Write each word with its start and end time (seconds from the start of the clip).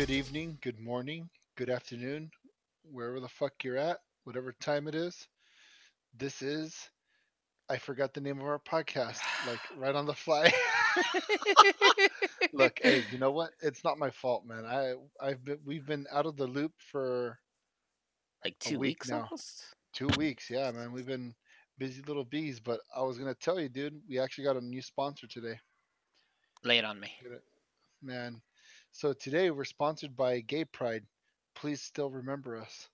Good 0.00 0.08
evening, 0.08 0.56
good 0.62 0.80
morning, 0.80 1.28
good 1.56 1.68
afternoon, 1.68 2.30
wherever 2.90 3.20
the 3.20 3.28
fuck 3.28 3.52
you're 3.62 3.76
at, 3.76 3.98
whatever 4.24 4.54
time 4.58 4.88
it 4.88 4.94
is. 4.94 5.28
This 6.16 6.40
is 6.40 6.74
I 7.68 7.76
forgot 7.76 8.14
the 8.14 8.22
name 8.22 8.40
of 8.40 8.46
our 8.46 8.60
podcast, 8.60 9.18
like 9.46 9.58
right 9.76 9.94
on 9.94 10.06
the 10.06 10.14
fly. 10.14 10.50
Look, 12.54 12.80
hey, 12.82 13.04
you 13.12 13.18
know 13.18 13.30
what? 13.30 13.50
It's 13.60 13.84
not 13.84 13.98
my 13.98 14.08
fault, 14.08 14.46
man. 14.46 14.64
I 14.64 14.94
I've 15.20 15.44
been 15.44 15.58
we've 15.66 15.86
been 15.86 16.06
out 16.10 16.24
of 16.24 16.38
the 16.38 16.46
loop 16.46 16.72
for 16.78 17.38
like 18.42 18.58
two 18.58 18.78
week 18.78 19.00
weeks 19.00 19.10
now. 19.10 19.24
almost. 19.24 19.64
two 19.92 20.08
weeks. 20.16 20.48
Yeah, 20.48 20.70
man. 20.70 20.92
We've 20.92 21.04
been 21.04 21.34
busy 21.76 22.00
little 22.06 22.24
bees, 22.24 22.58
but 22.58 22.80
I 22.96 23.02
was 23.02 23.18
gonna 23.18 23.34
tell 23.34 23.60
you, 23.60 23.68
dude, 23.68 24.00
we 24.08 24.18
actually 24.18 24.44
got 24.44 24.56
a 24.56 24.64
new 24.64 24.80
sponsor 24.80 25.26
today. 25.26 25.58
Lay 26.64 26.78
it 26.78 26.86
on 26.86 26.98
me. 26.98 27.12
Man. 28.02 28.40
So 28.92 29.12
today 29.12 29.50
we're 29.50 29.64
sponsored 29.64 30.16
by 30.16 30.40
Gay 30.40 30.64
Pride. 30.64 31.04
Please 31.54 31.80
still 31.80 32.10
remember 32.10 32.56
us. 32.56 32.88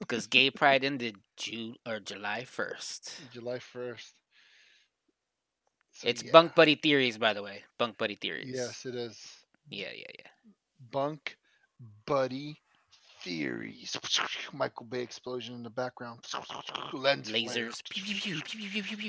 because 0.00 0.26
Gay 0.26 0.50
Pride 0.50 0.84
ended 0.84 1.16
June 1.36 1.76
or 1.86 2.00
July 2.00 2.44
first. 2.44 3.12
July 3.32 3.58
first. 3.58 4.14
So, 5.92 6.08
it's 6.08 6.22
yeah. 6.22 6.30
bunk 6.30 6.54
buddy 6.54 6.76
theories, 6.76 7.18
by 7.18 7.32
the 7.32 7.42
way. 7.42 7.62
Bunk 7.78 7.98
buddy 7.98 8.14
theories. 8.14 8.52
Yes, 8.54 8.86
it 8.86 8.94
is. 8.94 9.20
Yeah, 9.68 9.88
yeah, 9.94 10.06
yeah. 10.18 10.52
Bunk 10.92 11.36
buddy 12.06 12.60
theories. 13.22 13.96
Michael 14.52 14.86
Bay 14.86 15.02
explosion 15.02 15.56
in 15.56 15.62
the 15.62 15.70
background. 15.70 16.20
Lens 16.92 17.30
lasers. 17.30 17.82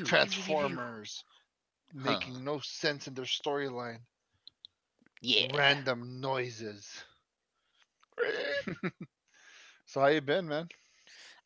Transformers. 0.06 1.24
Huh. 1.96 2.12
Making 2.12 2.44
no 2.44 2.60
sense 2.60 3.08
in 3.08 3.14
their 3.14 3.26
storyline. 3.26 4.00
Yeah. 5.22 5.48
Random 5.56 6.20
noises. 6.22 7.04
so 9.86 10.02
how 10.02 10.08
you 10.08 10.22
been, 10.22 10.48
man? 10.48 10.68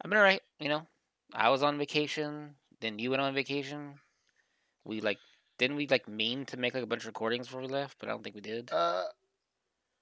I've 0.01 0.09
been 0.09 0.17
alright. 0.17 0.41
You 0.59 0.69
know, 0.69 0.87
I 1.33 1.49
was 1.49 1.63
on 1.63 1.77
vacation. 1.77 2.55
Then 2.81 2.99
you 2.99 3.09
went 3.09 3.21
on 3.21 3.33
vacation. 3.33 3.95
We 4.83 5.01
like 5.01 5.19
didn't 5.57 5.77
we 5.77 5.87
like 5.87 6.07
mean 6.07 6.45
to 6.47 6.57
make 6.57 6.73
like 6.73 6.83
a 6.83 6.87
bunch 6.87 7.03
of 7.03 7.07
recordings 7.07 7.47
before 7.47 7.61
we 7.61 7.67
left, 7.67 7.97
but 7.99 8.09
I 8.09 8.11
don't 8.11 8.23
think 8.23 8.35
we 8.35 8.41
did. 8.41 8.71
Uh, 8.71 9.05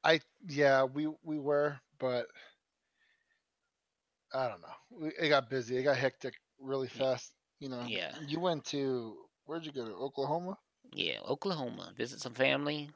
I 0.03 0.19
yeah, 0.47 0.83
we 0.83 1.07
we 1.23 1.39
were, 1.39 1.79
but 1.99 2.27
I 4.33 4.47
don't 4.47 4.61
know. 4.61 4.99
We, 4.99 5.09
it 5.19 5.29
got 5.29 5.49
busy. 5.49 5.77
It 5.77 5.83
got 5.83 5.97
hectic 5.97 6.35
really 6.59 6.87
fast. 6.87 7.33
You 7.59 7.69
know. 7.69 7.83
Yeah. 7.87 8.13
You 8.25 8.39
went 8.39 8.65
to 8.65 9.17
where'd 9.45 9.65
you 9.65 9.71
go 9.71 9.85
to 9.85 9.93
Oklahoma? 9.95 10.57
Yeah, 10.93 11.19
Oklahoma. 11.27 11.93
Visit 11.95 12.21
some 12.21 12.33
family. 12.33 12.89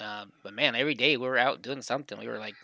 Um, 0.00 0.32
but 0.42 0.54
man, 0.54 0.74
every 0.74 0.94
day 0.94 1.16
we 1.16 1.26
were 1.26 1.38
out 1.38 1.62
doing 1.62 1.82
something. 1.82 2.18
We 2.18 2.28
were 2.28 2.38
like 2.38 2.54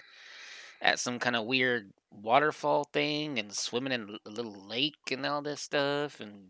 at 0.80 0.98
some 0.98 1.18
kind 1.18 1.36
of 1.36 1.46
weird 1.46 1.92
waterfall 2.10 2.84
thing 2.84 3.38
and 3.38 3.52
swimming 3.52 3.92
in 3.92 4.18
a 4.26 4.30
little 4.30 4.66
lake 4.66 5.10
and 5.10 5.24
all 5.26 5.42
this 5.42 5.60
stuff. 5.60 6.20
And 6.20 6.48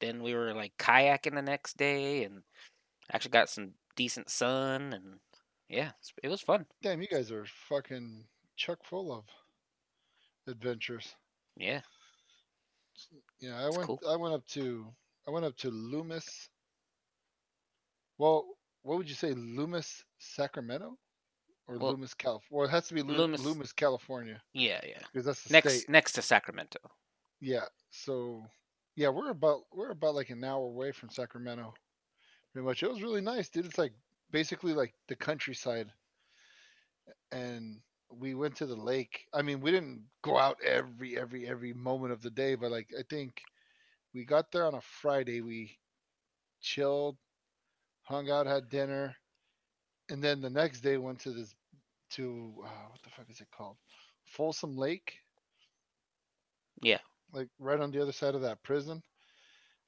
then 0.00 0.22
we 0.22 0.34
were 0.34 0.52
like 0.54 0.72
kayaking 0.78 1.34
the 1.34 1.42
next 1.42 1.76
day 1.76 2.24
and 2.24 2.42
actually 3.12 3.30
got 3.32 3.50
some 3.50 3.72
decent 3.94 4.30
sun. 4.30 4.92
And 4.92 5.20
yeah, 5.68 5.90
it 6.22 6.28
was 6.28 6.40
fun. 6.40 6.66
Damn, 6.82 7.00
you 7.02 7.08
guys 7.08 7.30
are 7.30 7.46
fucking 7.68 8.24
chock 8.56 8.78
full 8.84 9.12
of 9.12 9.24
adventures. 10.48 11.14
Yeah. 11.56 11.80
Yeah, 13.40 13.60
I 13.62 13.66
It's 13.68 13.76
went. 13.76 13.86
cool. 13.86 14.00
I 14.08 14.16
went 14.16 14.34
up 14.34 14.46
to. 14.48 14.86
I 15.28 15.30
went 15.30 15.44
up 15.44 15.56
to 15.58 15.70
Loomis. 15.70 16.48
Well, 18.18 18.46
what 18.86 18.98
would 18.98 19.08
you 19.08 19.14
say, 19.14 19.32
Loomis, 19.32 20.04
Sacramento, 20.18 20.96
or 21.66 21.78
Well, 21.78 21.90
Loomis, 21.92 22.14
California? 22.14 22.48
Well, 22.50 22.66
it 22.66 22.70
has 22.70 22.86
to 22.88 22.94
be 22.94 23.02
Loo- 23.02 23.16
Loomis- 23.16 23.42
Loomis, 23.44 23.72
California, 23.72 24.40
Yeah, 24.52 24.80
yeah. 24.86 25.00
because 25.12 25.24
that's 25.26 25.42
the 25.44 25.52
Next 25.52 25.74
state. 25.78 25.88
next 25.88 26.12
to 26.12 26.22
Sacramento. 26.22 26.78
Yeah. 27.40 27.64
So, 27.90 28.46
yeah, 28.94 29.08
we're 29.08 29.30
about 29.30 29.62
we're 29.72 29.90
about 29.90 30.14
like 30.14 30.30
an 30.30 30.44
hour 30.44 30.64
away 30.64 30.92
from 30.92 31.10
Sacramento. 31.10 31.74
Pretty 32.52 32.64
much. 32.64 32.82
It 32.82 32.90
was 32.90 33.02
really 33.02 33.20
nice, 33.20 33.48
dude. 33.48 33.66
It's 33.66 33.76
like 33.78 33.92
basically 34.30 34.72
like 34.72 34.94
the 35.08 35.16
countryside. 35.16 35.92
And 37.32 37.80
we 38.10 38.34
went 38.34 38.56
to 38.56 38.66
the 38.66 38.76
lake. 38.76 39.26
I 39.34 39.42
mean, 39.42 39.60
we 39.60 39.70
didn't 39.72 40.04
go 40.22 40.38
out 40.38 40.58
every 40.64 41.18
every 41.18 41.46
every 41.48 41.72
moment 41.72 42.12
of 42.12 42.22
the 42.22 42.30
day, 42.30 42.54
but 42.54 42.70
like 42.70 42.88
I 42.98 43.02
think 43.10 43.42
we 44.14 44.24
got 44.24 44.50
there 44.52 44.64
on 44.64 44.74
a 44.74 44.80
Friday. 44.80 45.40
We 45.40 45.76
chilled, 46.60 47.16
hung 48.06 48.30
out, 48.30 48.46
had 48.46 48.68
dinner, 48.70 49.16
and 50.10 50.22
then 50.22 50.40
the 50.40 50.50
next 50.50 50.80
day 50.80 50.96
went 50.96 51.20
to 51.20 51.32
this 51.32 51.54
to 52.10 52.54
uh, 52.64 52.88
what 52.90 53.02
the 53.02 53.10
fuck 53.10 53.30
is 53.30 53.40
it 53.40 53.48
called? 53.56 53.76
Folsom 54.26 54.76
Lake 54.76 55.20
Yeah. 56.82 56.98
like 57.32 57.48
right 57.58 57.80
on 57.80 57.90
the 57.90 58.02
other 58.02 58.12
side 58.12 58.34
of 58.34 58.42
that 58.42 58.62
prison. 58.62 59.02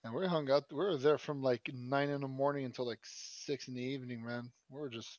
And 0.05 0.15
we 0.15 0.27
hung 0.27 0.51
out. 0.51 0.65
We 0.71 0.77
were 0.78 0.97
there 0.97 1.19
from 1.19 1.43
like 1.43 1.71
nine 1.75 2.09
in 2.11 2.21
the 2.21 2.28
morning 2.28 2.65
until 2.65 2.87
like 2.87 3.01
six 3.05 3.69
in 3.69 3.75
the 3.75 3.83
evening, 3.83 4.25
man. 4.25 4.51
We 4.71 4.81
were 4.81 4.89
just, 4.89 5.19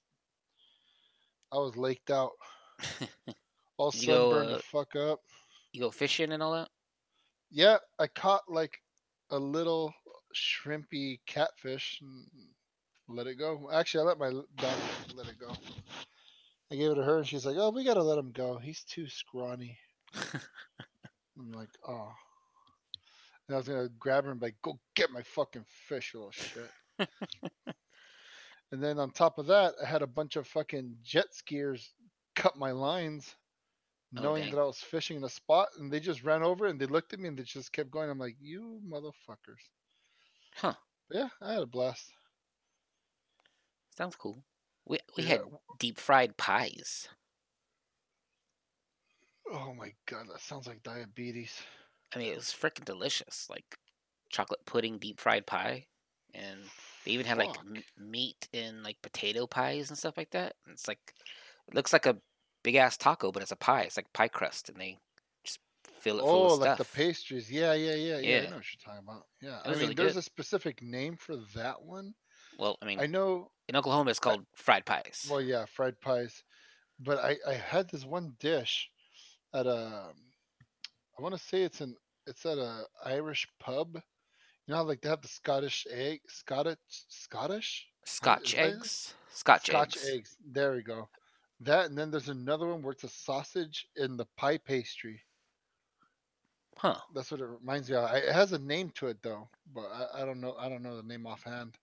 I 1.52 1.58
was 1.58 1.76
laked 1.78 2.10
out, 2.12 2.32
all 3.78 3.92
You 3.94 4.08
go, 4.08 4.32
uh, 4.32 4.54
the 4.54 4.60
fuck 4.60 4.96
up. 4.96 5.22
you 5.74 5.82
go 5.82 5.92
fishing 5.92 6.32
and 6.32 6.42
all 6.42 6.54
that? 6.54 6.70
Yeah, 7.52 7.78
I 8.00 8.08
caught 8.08 8.44
like 8.50 8.80
a 9.32 9.40
little 9.40 9.94
shrimpy 10.36 11.20
catfish 11.26 12.00
and 12.02 12.26
let 13.10 13.28
it 13.28 13.36
go. 13.36 13.70
Actually, 13.74 14.04
I 14.04 14.08
let 14.08 14.20
my 14.20 14.30
dog 14.30 14.80
let 15.16 15.28
it 15.28 15.40
go. 15.40 15.52
I 16.72 16.76
gave 16.76 16.92
it 16.92 16.96
to 16.96 17.04
her, 17.04 17.18
and 17.18 17.28
she's 17.28 17.46
like, 17.46 17.56
"Oh, 17.58 17.72
we 17.72 17.84
gotta 17.84 18.04
let 18.04 18.18
him 18.20 18.32
go. 18.32 18.58
He's 18.58 18.84
too 18.84 19.08
scrawny." 19.08 19.78
I'm 20.14 21.52
like, 21.52 21.70
"Oh." 21.88 22.12
And 23.48 23.56
I 23.56 23.58
was 23.58 23.68
gonna 23.68 23.90
grab 24.00 24.26
her 24.26 24.32
and 24.32 24.40
be 24.40 24.48
like, 24.48 24.62
"Go 24.62 24.80
get 24.96 25.12
my 25.12 25.24
fucking 25.24 25.66
fish, 25.88 26.14
little 26.14 26.32
shit." 26.32 26.70
and 28.72 28.84
then 28.84 29.00
on 29.00 29.10
top 29.12 29.40
of 29.40 29.48
that, 29.48 29.74
I 29.84 29.88
had 29.88 30.04
a 30.04 30.08
bunch 30.08 30.36
of 30.36 30.48
fucking 30.48 30.98
jet 31.04 31.28
skiers 31.34 31.88
cut 32.36 32.58
my 32.58 32.72
lines, 32.72 33.36
Oh, 34.18 34.22
knowing 34.22 34.44
dang. 34.44 34.52
that 34.54 34.60
I 34.62 34.66
was 34.66 34.78
fishing 34.78 35.18
in 35.18 35.24
a 35.24 35.30
spot, 35.30 35.70
and 35.80 35.92
they 35.92 36.00
just 36.00 36.24
ran 36.24 36.44
over 36.44 36.68
and 36.68 36.80
they 36.80 36.86
looked 36.86 37.14
at 37.14 37.20
me 37.20 37.28
and 37.28 37.38
they 37.38 37.44
just 37.44 37.74
kept 37.74 37.90
going. 37.90 38.10
I'm 38.10 38.20
like, 38.20 38.38
"You 38.40 38.80
motherfuckers!" 38.88 39.64
Huh. 40.56 40.76
Yeah, 41.12 41.30
I 41.42 41.54
had 41.54 41.64
a 41.64 41.68
blast. 41.68 42.12
Sounds 44.00 44.16
cool. 44.16 44.46
We 44.86 44.98
we 45.16 45.24
Yeah. 45.24 45.28
had 45.28 45.42
deep 45.78 46.00
fried 46.00 46.38
pies. 46.38 47.10
Oh 49.52 49.74
my 49.74 49.94
god, 50.06 50.28
that 50.30 50.40
sounds 50.40 50.66
like 50.68 50.82
diabetes. 50.84 51.62
I 52.14 52.20
mean, 52.20 52.32
it 52.32 52.36
was 52.38 52.46
freaking 52.48 52.86
delicious. 52.86 53.50
Like 53.50 53.78
chocolate 54.30 54.66
pudding, 54.66 54.98
deep 55.00 55.20
fried 55.20 55.46
pie, 55.48 55.88
and 56.34 56.72
they 57.04 57.12
even 57.12 57.26
had 57.26 57.38
like 57.38 57.58
m- 57.60 57.84
meat 57.98 58.48
and 58.54 58.84
like 58.84 59.02
potato 59.02 59.48
pies 59.48 59.90
and 59.90 59.98
stuff 59.98 60.18
like 60.18 60.32
that. 60.32 60.56
And 60.66 60.74
it's 60.74 60.88
like 60.88 61.14
it 61.68 61.74
looks 61.76 61.94
like 61.94 62.06
a 62.06 62.22
big 62.64 62.76
ass 62.76 62.98
taco, 62.98 63.32
but 63.32 63.42
it's 63.44 63.52
a 63.52 63.56
pie. 63.56 63.84
It's 63.84 63.98
like 63.98 64.14
pie 64.14 64.28
crust, 64.28 64.70
and 64.70 64.80
they 64.80 64.98
just 65.44 65.60
fill 65.84 66.20
it 66.20 66.28
full 66.28 66.46
Oh, 66.46 66.46
of 66.46 66.52
like 66.54 66.76
stuff. 66.76 66.78
the 66.78 66.86
pastries. 66.86 67.52
Yeah, 67.52 67.74
yeah, 67.74 67.96
yeah, 67.96 68.20
yeah. 68.20 68.42
I 68.44 68.46
know 68.46 68.58
what 68.58 68.66
you're 68.74 68.80
talking 68.84 69.08
about. 69.08 69.28
Yeah, 69.42 69.62
I 69.66 69.76
mean, 69.76 69.78
really 69.80 69.96
there's 69.96 70.16
good. 70.16 70.18
a 70.18 70.22
specific 70.22 70.82
name 70.82 71.18
for 71.18 71.38
that 71.56 71.82
one. 71.82 72.14
Well, 72.60 72.78
I 72.82 72.86
mean, 72.86 73.00
I 73.00 73.08
know. 73.08 73.50
in 73.68 73.76
Oklahoma, 73.76 74.10
it's 74.12 74.20
called 74.20 74.46
fried 74.56 74.86
pies. 74.86 75.28
Well, 75.30 75.42
yeah, 75.42 75.66
fried 75.66 76.00
pies. 76.02 76.44
But 77.00 77.20
I, 77.20 77.38
I 77.48 77.54
had 77.54 77.90
this 77.90 78.06
one 78.06 78.34
dish 78.40 78.90
at 79.54 79.66
a. 79.66 80.12
I 81.18 81.22
want 81.22 81.34
to 81.36 81.42
say 81.42 81.64
it's 81.64 81.82
an 81.82 81.96
it's 82.28 82.46
at 82.46 82.58
a 82.58 82.84
Irish 83.06 83.48
pub. 83.60 83.96
You 83.96 84.02
know, 84.74 84.76
how, 84.78 84.84
like 84.84 85.02
they 85.02 85.10
have 85.10 85.22
the 85.22 85.28
Scottish 85.28 85.88
egg, 85.90 86.20
Scottish, 86.28 86.78
Scottish, 87.08 87.88
Scotch 88.06 88.54
is 88.54 88.60
eggs. 88.60 89.14
Scotch, 89.34 89.68
Scotch 89.68 89.98
eggs. 89.98 90.10
eggs. 90.14 90.36
There 90.52 90.74
we 90.74 90.84
go. 90.84 91.08
That 91.62 91.86
and 91.88 91.98
then 91.98 92.12
there's 92.12 92.30
another 92.30 92.68
one 92.68 92.82
where 92.82 92.92
it's 92.94 93.04
a 93.04 93.10
sausage 93.10 93.88
in 93.96 94.16
the 94.18 94.26
pie 94.38 94.58
pastry. 94.58 95.22
Huh. 96.78 96.96
That's 97.14 97.32
what 97.32 97.42
it 97.42 97.46
reminds 97.46 97.90
me 97.90 97.98
of. 97.98 98.06
I- 98.06 98.18
It 98.18 98.32
has 98.34 98.54
a 98.54 98.60
name 98.60 98.92
to 98.96 99.08
it 99.08 99.18
though, 99.22 99.50
but 99.74 99.86
I, 99.92 100.22
I 100.22 100.26
don't 100.26 100.40
know. 100.42 100.56
I 100.60 100.70
don't 100.70 100.84
know 100.84 100.96
the 100.98 101.04
name 101.04 101.26
offhand. 101.28 101.78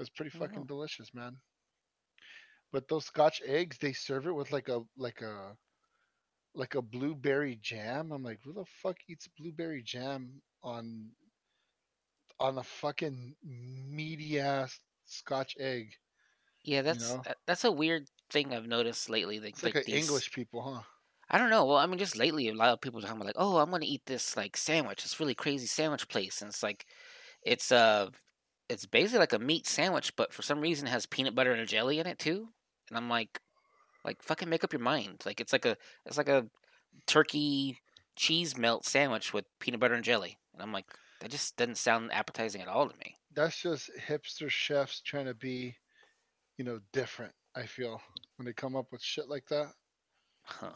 It's 0.00 0.08
pretty 0.10 0.30
fucking 0.30 0.64
delicious, 0.64 1.12
man. 1.12 1.36
But 2.72 2.88
those 2.88 3.04
Scotch 3.04 3.42
eggs, 3.44 3.76
they 3.78 3.92
serve 3.92 4.26
it 4.26 4.32
with 4.32 4.50
like 4.50 4.68
a 4.68 4.80
like 4.96 5.20
a 5.20 5.56
like 6.54 6.74
a 6.74 6.82
blueberry 6.82 7.56
jam. 7.56 8.10
I'm 8.10 8.22
like, 8.22 8.40
who 8.42 8.52
the 8.54 8.64
fuck 8.64 8.96
eats 9.08 9.28
blueberry 9.28 9.82
jam 9.82 10.40
on 10.62 11.10
on 12.38 12.56
a 12.58 12.62
fucking 12.62 13.36
meaty 13.44 14.40
ass 14.40 14.80
Scotch 15.04 15.54
egg? 15.60 15.92
Yeah, 16.64 16.82
that's 16.82 17.14
know? 17.14 17.22
that's 17.46 17.64
a 17.64 17.72
weird 17.72 18.08
thing 18.30 18.54
I've 18.54 18.66
noticed 18.66 19.10
lately. 19.10 19.38
Like, 19.38 19.50
It's 19.50 19.62
like, 19.62 19.74
like 19.74 19.84
these- 19.84 20.08
English 20.08 20.32
people, 20.32 20.62
huh? 20.62 20.82
I 21.32 21.38
don't 21.38 21.50
know. 21.50 21.64
Well, 21.64 21.76
I 21.76 21.86
mean, 21.86 21.98
just 21.98 22.16
lately, 22.16 22.48
a 22.48 22.54
lot 22.54 22.70
of 22.70 22.80
people 22.80 22.98
are 22.98 23.02
talking 23.02 23.16
about 23.16 23.26
like, 23.26 23.36
oh, 23.38 23.58
I'm 23.58 23.70
gonna 23.70 23.84
eat 23.86 24.04
this 24.06 24.36
like 24.36 24.56
sandwich, 24.56 25.02
this 25.02 25.20
really 25.20 25.34
crazy 25.34 25.66
sandwich 25.66 26.08
place, 26.08 26.40
and 26.42 26.48
it's 26.48 26.62
like, 26.62 26.86
it's 27.42 27.70
uh, 27.70 28.10
it's 28.70 28.86
basically 28.86 29.18
like 29.18 29.32
a 29.32 29.38
meat 29.38 29.66
sandwich, 29.66 30.14
but 30.14 30.32
for 30.32 30.42
some 30.42 30.60
reason 30.60 30.86
has 30.86 31.04
peanut 31.04 31.34
butter 31.34 31.52
and 31.52 31.68
jelly 31.68 31.98
in 31.98 32.06
it 32.06 32.20
too. 32.20 32.48
And 32.88 32.96
I'm 32.96 33.08
like, 33.08 33.40
like 34.04 34.22
fucking 34.22 34.48
make 34.48 34.62
up 34.62 34.72
your 34.72 34.80
mind. 34.80 35.22
Like 35.26 35.40
it's 35.40 35.52
like 35.52 35.66
a 35.66 35.76
it's 36.06 36.16
like 36.16 36.28
a 36.28 36.46
turkey 37.06 37.80
cheese 38.14 38.56
melt 38.56 38.86
sandwich 38.86 39.34
with 39.34 39.44
peanut 39.58 39.80
butter 39.80 39.94
and 39.94 40.04
jelly. 40.04 40.38
And 40.54 40.62
I'm 40.62 40.72
like, 40.72 40.86
that 41.20 41.32
just 41.32 41.56
doesn't 41.56 41.78
sound 41.78 42.12
appetizing 42.12 42.62
at 42.62 42.68
all 42.68 42.88
to 42.88 42.96
me. 42.98 43.16
That's 43.34 43.60
just 43.60 43.90
hipster 44.08 44.48
chefs 44.48 45.00
trying 45.00 45.26
to 45.26 45.34
be, 45.34 45.74
you 46.56 46.64
know, 46.64 46.78
different. 46.92 47.32
I 47.56 47.66
feel 47.66 48.00
when 48.36 48.46
they 48.46 48.52
come 48.52 48.76
up 48.76 48.92
with 48.92 49.02
shit 49.02 49.28
like 49.28 49.46
that. 49.48 49.72
Huh. 50.42 50.70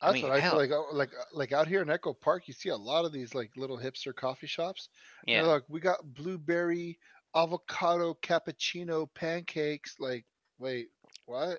That's 0.00 0.14
mean, 0.14 0.22
what 0.24 0.32
I 0.32 0.40
hell- 0.40 0.52
feel 0.52 0.60
like. 0.60 0.70
uh, 0.70 0.92
Like 0.92 1.10
like 1.32 1.52
out 1.52 1.66
here 1.68 1.82
in 1.82 1.90
Echo 1.90 2.12
Park, 2.12 2.46
you 2.46 2.54
see 2.54 2.68
a 2.68 2.76
lot 2.76 3.04
of 3.04 3.12
these 3.12 3.34
like 3.34 3.50
little 3.56 3.78
hipster 3.78 4.14
coffee 4.14 4.46
shops. 4.46 4.88
Yeah. 5.26 5.42
Like, 5.42 5.64
we 5.68 5.80
got 5.80 5.98
blueberry 6.14 6.98
avocado 7.34 8.14
cappuccino 8.22 9.08
pancakes. 9.14 9.96
Like, 9.98 10.24
wait, 10.58 10.88
what? 11.26 11.58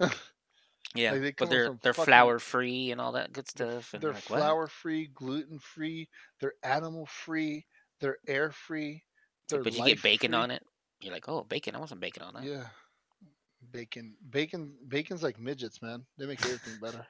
yeah. 0.94 1.12
like, 1.12 1.20
they 1.22 1.30
but 1.36 1.50
they're 1.50 1.78
they're 1.82 1.92
fucking- 1.94 2.10
flour 2.12 2.38
free 2.38 2.90
and 2.90 3.00
all 3.00 3.12
that 3.12 3.32
good 3.32 3.48
stuff. 3.48 3.92
And 3.94 4.02
They're 4.02 4.12
like, 4.12 4.28
what? 4.30 4.38
flour 4.38 4.66
free, 4.66 5.08
gluten 5.14 5.58
free. 5.58 6.08
They're 6.40 6.54
animal 6.62 7.06
free. 7.06 7.66
They're 8.00 8.18
air 8.26 8.50
free. 8.50 9.02
They're 9.48 9.62
But 9.62 9.74
you 9.76 9.84
get 9.84 10.02
bacon 10.02 10.32
life-free. 10.32 10.42
on 10.42 10.50
it. 10.50 10.62
You're 11.00 11.12
like, 11.14 11.28
oh, 11.28 11.44
bacon. 11.44 11.74
I 11.74 11.78
want 11.78 11.90
some 11.90 12.00
bacon 12.00 12.22
on 12.22 12.34
that. 12.34 12.44
Yeah. 12.44 12.64
Bacon, 13.72 14.14
bacon, 14.30 14.72
bacon's 14.88 15.22
like 15.22 15.38
midgets, 15.38 15.82
man. 15.82 16.04
They 16.16 16.26
make 16.26 16.40
everything 16.44 16.74
better. 16.80 17.04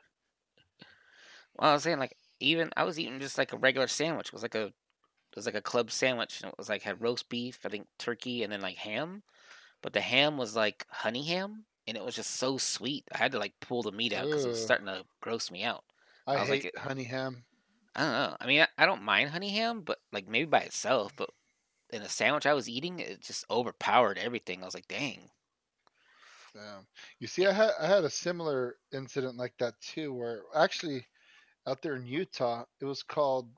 Well, 1.59 1.71
I 1.71 1.75
was 1.75 1.83
saying 1.83 1.99
like 1.99 2.17
even 2.41 2.71
I 2.77 2.85
was 2.85 2.99
eating 2.99 3.21
just 3.21 3.39
like 3.39 3.53
a 3.53 3.59
regular 3.59 3.89
sandwich. 3.89 4.29
It 4.29 4.33
was 4.33 4.43
like 4.43 4.55
a 4.55 4.67
it 4.67 5.37
was 5.37 5.47
like 5.47 5.55
a 5.55 5.63
club 5.63 5.91
sandwich, 5.91 6.41
and 6.41 6.51
it 6.51 6.59
was 6.59 6.69
like 6.69 6.83
had 6.83 7.03
roast 7.03 7.29
beef, 7.29 7.61
I 7.65 7.69
think 7.69 7.87
turkey, 7.99 8.43
and 8.43 8.53
then 8.53 8.61
like 8.61 8.77
ham. 8.79 9.23
But 9.83 9.93
the 9.93 10.01
ham 10.01 10.37
was 10.39 10.57
like 10.57 10.87
honey 10.91 11.25
ham, 11.25 11.67
and 11.87 11.97
it 11.97 12.05
was 12.05 12.15
just 12.17 12.33
so 12.33 12.59
sweet. 12.59 13.05
I 13.13 13.19
had 13.19 13.33
to 13.33 13.39
like 13.39 13.55
pull 13.61 13.83
the 13.83 13.93
meat 13.93 14.13
out 14.13 14.25
because 14.27 14.45
it 14.45 14.49
was 14.49 14.63
starting 14.63 14.87
to 14.87 15.05
gross 15.21 15.51
me 15.51 15.65
out. 15.65 15.85
I, 16.27 16.37
I 16.37 16.41
was 16.41 16.51
like 16.51 16.63
hate 16.63 16.73
it- 16.75 16.79
honey 16.79 17.05
ham. 17.05 17.45
I 17.95 18.01
don't 18.03 18.13
know. 18.13 18.37
I 18.41 18.47
mean, 18.47 18.61
I, 18.63 18.69
I 18.79 18.87
don't 18.87 19.03
mind 19.03 19.31
honey 19.31 19.51
ham, 19.51 19.83
but 19.83 19.99
like 20.13 20.29
maybe 20.29 20.47
by 20.47 20.61
itself. 20.61 21.13
But 21.17 21.31
in 21.91 22.03
the 22.03 22.09
sandwich 22.09 22.47
I 22.47 22.55
was 22.55 22.69
eating, 22.69 23.01
it 23.01 23.21
just 23.21 23.45
overpowered 23.51 24.19
everything. 24.19 24.63
I 24.63 24.67
was 24.67 24.75
like, 24.75 24.89
dang. 24.89 25.31
Damn. 26.55 26.87
You 27.19 27.27
see, 27.27 27.47
I 27.47 27.53
had 27.53 27.71
I 27.81 27.87
had 27.87 28.05
a 28.05 28.11
similar 28.11 28.77
incident 28.93 29.37
like 29.37 29.57
that 29.59 29.81
too, 29.81 30.13
where 30.13 30.43
actually 30.55 31.07
out 31.69 31.83
there 31.83 31.97
in 31.97 32.07
Utah, 32.07 32.65
it 32.81 32.87
was 32.87 33.03
called 33.03 33.51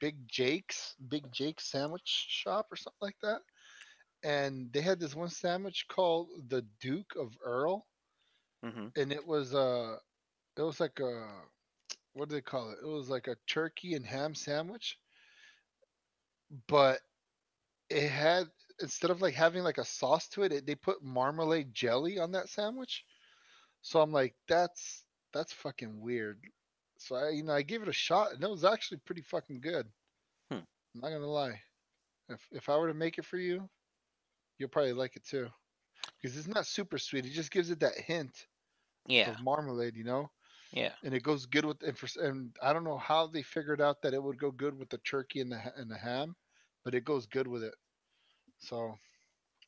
Big 0.00 0.28
Jake's 0.28 0.94
Big 1.08 1.32
Jake's 1.32 1.66
Sandwich 1.70 2.06
Shop 2.28 2.68
or 2.72 2.76
something 2.76 2.98
like 3.02 3.20
that, 3.22 3.42
and 4.24 4.72
they 4.72 4.80
had 4.82 5.00
this 5.00 5.14
one 5.14 5.28
sandwich 5.30 5.86
called 5.88 6.28
the 6.48 6.62
Duke 6.80 7.14
of 7.16 7.36
Earl, 7.44 7.86
hmm 8.62 8.88
and 8.96 9.12
it 9.12 9.26
was 9.26 9.54
uh, 9.54 9.96
it 10.56 10.62
was 10.62 10.80
like 10.80 11.00
a 11.00 11.28
what 12.14 12.28
do 12.28 12.34
they 12.36 12.42
call 12.42 12.70
it? 12.72 12.78
It 12.82 12.86
was 12.88 13.10
like 13.10 13.28
a 13.28 13.36
turkey 13.46 13.94
and 13.94 14.06
ham 14.06 14.34
sandwich, 14.34 14.98
but 16.68 17.00
it 17.90 18.08
had 18.08 18.46
instead 18.80 19.10
of 19.10 19.22
like 19.22 19.34
having 19.34 19.62
like 19.62 19.78
a 19.78 19.84
sauce 19.84 20.28
to 20.30 20.42
it, 20.44 20.52
it 20.52 20.66
they 20.66 20.74
put 20.76 21.02
marmalade 21.02 21.74
jelly 21.74 22.18
on 22.18 22.32
that 22.32 22.48
sandwich. 22.48 23.04
So 23.82 24.00
I'm 24.00 24.12
like, 24.12 24.34
that's 24.48 25.04
that's 25.32 25.52
fucking 25.52 26.00
weird. 26.00 26.40
So 26.98 27.16
I, 27.16 27.30
you 27.30 27.42
know, 27.42 27.52
I 27.54 27.62
gave 27.62 27.82
it 27.82 27.88
a 27.88 27.92
shot, 27.92 28.32
and 28.32 28.42
it 28.44 28.50
was 28.50 28.64
actually 28.64 28.98
pretty 28.98 29.22
fucking 29.22 29.60
good. 29.60 29.92
Hmm. 30.50 30.66
I'm 30.94 31.00
not 31.00 31.10
gonna 31.10 31.26
lie. 31.26 31.62
If 32.28 32.48
if 32.52 32.68
I 32.70 32.76
were 32.78 32.88
to 32.88 32.94
make 32.94 33.18
it 33.18 33.24
for 33.26 33.38
you, 33.38 33.70
you'll 34.58 34.70
probably 34.70 34.94
like 34.94 35.16
it 35.16 35.24
too, 35.24 35.50
because 36.20 36.36
it's 36.36 36.48
not 36.48 36.66
super 36.66 36.98
sweet. 36.98 37.26
It 37.26 37.30
just 37.32 37.50
gives 37.52 37.70
it 37.70 37.80
that 37.80 37.98
hint 37.98 38.48
Yeah, 39.06 39.32
of 39.32 39.40
marmalade, 39.40 39.96
you 39.96 40.04
know, 40.04 40.30
yeah. 40.72 40.96
and 41.02 41.14
it 41.14 41.22
goes 41.24 41.46
good 41.46 41.64
with 41.66 41.82
and, 41.82 41.98
for, 41.98 42.08
and 42.24 42.56
I 42.62 42.72
don't 42.72 42.84
know 42.84 42.98
how 42.98 43.26
they 43.28 43.42
figured 43.42 43.80
out 43.82 44.02
that 44.02 44.14
it 44.14 44.22
would 44.22 44.38
go 44.38 44.50
good 44.52 44.76
with 44.78 44.90
the 44.90 44.98
turkey 44.98 45.40
and 45.40 45.52
the 45.52 45.74
and 45.76 45.90
the 45.90 45.98
ham, 45.98 46.36
but 46.84 46.94
it 46.94 47.04
goes 47.04 47.26
good 47.26 47.48
with 47.48 47.64
it. 47.64 47.76
So 48.58 48.96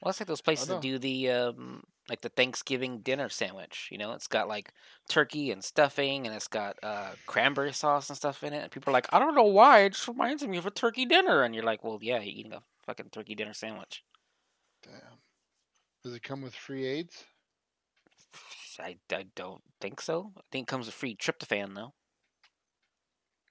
Well, 0.00 0.10
it's 0.10 0.20
like 0.20 0.28
those 0.28 0.40
places 0.40 0.68
that 0.68 0.80
do 0.80 0.98
the 0.98 1.30
um, 1.30 1.82
like 2.08 2.22
the 2.22 2.28
Thanksgiving 2.28 3.00
dinner 3.00 3.28
sandwich. 3.28 3.88
You 3.90 3.98
know, 3.98 4.12
it's 4.12 4.26
got 4.26 4.48
like 4.48 4.72
turkey 5.08 5.50
and 5.50 5.62
stuffing, 5.62 6.26
and 6.26 6.34
it's 6.34 6.48
got 6.48 6.76
uh, 6.82 7.10
cranberry 7.26 7.72
sauce 7.72 8.08
and 8.08 8.16
stuff 8.16 8.42
in 8.42 8.52
it. 8.52 8.62
And 8.62 8.70
people 8.70 8.90
are 8.90 8.94
like, 8.94 9.12
I 9.12 9.18
don't 9.18 9.34
know 9.34 9.44
why, 9.44 9.80
it 9.80 9.92
just 9.94 10.08
reminds 10.08 10.46
me 10.46 10.58
of 10.58 10.66
a 10.66 10.70
turkey 10.70 11.04
dinner. 11.04 11.42
And 11.42 11.54
you're 11.54 11.64
like, 11.64 11.84
well, 11.84 11.98
yeah, 12.00 12.20
you're 12.20 12.34
eating 12.34 12.52
a 12.52 12.62
fucking 12.86 13.10
turkey 13.10 13.34
dinner 13.34 13.54
sandwich. 13.54 14.02
damn. 14.82 15.18
Does 16.04 16.14
it 16.14 16.22
come 16.22 16.42
with 16.42 16.54
free 16.54 16.86
aids? 16.86 17.24
I, 18.80 18.96
I 19.12 19.26
don't 19.34 19.62
think 19.80 20.00
so. 20.00 20.32
I 20.36 20.40
think 20.50 20.68
it 20.68 20.70
comes 20.70 20.86
with 20.86 20.94
free 20.94 21.16
tryptophan 21.16 21.74
though. 21.74 21.92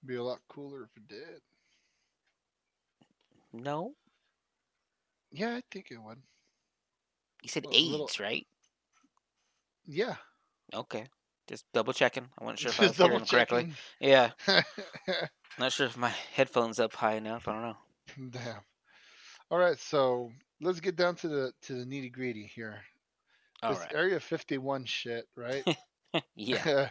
Be 0.05 0.15
a 0.15 0.23
lot 0.23 0.39
cooler 0.47 0.83
if 0.83 0.95
it 0.95 1.07
did. 1.07 1.41
No, 3.53 3.93
Yeah, 5.31 5.55
I 5.55 5.61
think 5.71 5.87
it 5.91 6.01
would. 6.01 6.21
You 7.43 7.49
said 7.49 7.65
A 7.65 7.69
little- 7.69 8.05
AIDS, 8.05 8.19
right? 8.19 8.45
Yeah. 9.85 10.15
Okay, 10.73 11.05
just 11.47 11.65
double 11.73 11.93
checking. 11.93 12.27
I 12.37 12.43
wasn't 12.43 12.59
sure 12.59 12.69
if 12.71 12.79
I 12.81 12.87
was 12.87 12.97
hearing 12.97 13.25
correctly. 13.25 13.71
Yeah, 14.01 14.31
not 15.59 15.71
sure 15.71 15.85
if 15.87 15.95
my 15.97 16.11
headphones 16.33 16.79
up 16.79 16.93
high 16.93 17.13
enough. 17.15 17.47
I 17.47 17.53
don't 17.53 17.61
know. 17.61 18.29
Damn. 18.31 18.61
All 19.49 19.57
right, 19.57 19.79
so 19.79 20.29
let's 20.59 20.81
get 20.81 20.97
down 20.97 21.15
to 21.17 21.27
the 21.29 21.53
to 21.63 21.73
the 21.73 21.85
nitty 21.85 22.11
gritty 22.11 22.43
here. 22.53 22.81
All 23.63 23.71
this 23.71 23.79
right. 23.79 23.95
Area 23.95 24.19
51 24.19 24.85
shit, 24.85 25.25
right? 25.35 25.63
yeah. 26.35 26.89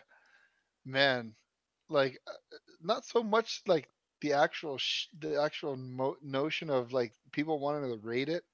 Man, 0.86 1.34
like 1.90 2.18
uh, 2.26 2.32
not 2.80 3.04
so 3.04 3.22
much 3.22 3.60
like 3.66 3.88
the 4.20 4.32
actual 4.32 4.78
sh- 4.78 5.08
the 5.18 5.40
actual 5.40 5.76
mo- 5.76 6.16
notion 6.22 6.70
of 6.70 6.92
like 6.92 7.12
people 7.32 7.58
wanting 7.58 7.90
to 7.90 8.06
rate 8.06 8.28
it, 8.28 8.44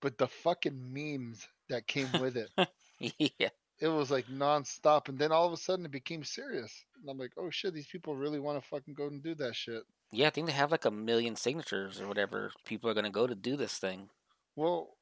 but 0.00 0.18
the 0.18 0.28
fucking 0.28 0.92
memes 0.92 1.46
that 1.68 1.86
came 1.86 2.08
with 2.20 2.36
it. 2.36 2.50
yeah. 3.18 3.48
it 3.80 3.88
was 3.88 4.10
like 4.10 4.26
nonstop, 4.26 5.08
and 5.08 5.18
then 5.18 5.32
all 5.32 5.46
of 5.46 5.52
a 5.52 5.56
sudden 5.56 5.84
it 5.84 5.90
became 5.90 6.24
serious. 6.24 6.84
And 7.00 7.10
I'm 7.10 7.18
like, 7.18 7.32
oh 7.36 7.50
shit, 7.50 7.74
these 7.74 7.86
people 7.86 8.16
really 8.16 8.40
want 8.40 8.62
to 8.62 8.68
fucking 8.68 8.94
go 8.94 9.06
and 9.06 9.22
do 9.22 9.34
that 9.36 9.56
shit. 9.56 9.82
Yeah, 10.10 10.26
I 10.26 10.30
think 10.30 10.46
they 10.46 10.52
have 10.52 10.70
like 10.70 10.84
a 10.84 10.90
million 10.90 11.36
signatures 11.36 12.00
or 12.00 12.06
whatever. 12.06 12.52
People 12.64 12.90
are 12.90 12.94
gonna 12.94 13.10
go 13.10 13.26
to 13.26 13.34
do 13.34 13.56
this 13.56 13.78
thing. 13.78 14.08
Well, 14.56 14.96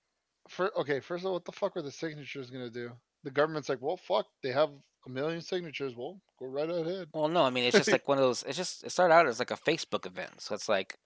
for 0.48 0.76
okay, 0.78 1.00
first 1.00 1.22
of 1.22 1.26
all, 1.26 1.34
what 1.34 1.44
the 1.44 1.52
fuck 1.52 1.76
are 1.76 1.82
the 1.82 1.92
signatures 1.92 2.50
gonna 2.50 2.70
do? 2.70 2.92
The 3.24 3.30
government's 3.30 3.68
like, 3.68 3.82
well, 3.82 3.96
fuck, 3.96 4.26
they 4.42 4.50
have 4.50 4.70
a 5.06 5.10
million 5.10 5.40
signatures. 5.40 5.94
Well, 5.96 6.20
go 6.38 6.46
right 6.46 6.68
ahead. 6.70 7.08
Well, 7.12 7.28
no, 7.28 7.42
I 7.42 7.50
mean 7.50 7.64
it's 7.64 7.76
just 7.76 7.92
like 7.92 8.06
one 8.08 8.18
of 8.18 8.24
those. 8.24 8.42
It's 8.44 8.56
just 8.56 8.84
it 8.84 8.90
started 8.90 9.14
out 9.14 9.26
as 9.26 9.38
like 9.38 9.50
a 9.50 9.56
Facebook 9.56 10.06
event, 10.06 10.40
so 10.40 10.54
it's 10.54 10.68
like, 10.68 10.96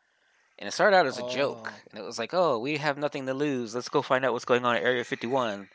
and 0.58 0.68
it 0.68 0.72
started 0.72 0.96
out 0.96 1.06
as 1.06 1.18
a 1.18 1.28
joke, 1.28 1.68
Oh. 1.70 1.76
and 1.90 1.98
it 1.98 2.04
was 2.04 2.18
like, 2.18 2.34
oh, 2.34 2.58
we 2.58 2.76
have 2.78 2.98
nothing 2.98 3.26
to 3.26 3.34
lose. 3.34 3.74
Let's 3.74 3.88
go 3.88 4.02
find 4.02 4.24
out 4.24 4.32
what's 4.32 4.44
going 4.44 4.64
on 4.64 4.76
at 4.76 4.82
Area 4.82 5.04
Fifty 5.04 5.26
One, 5.26 5.68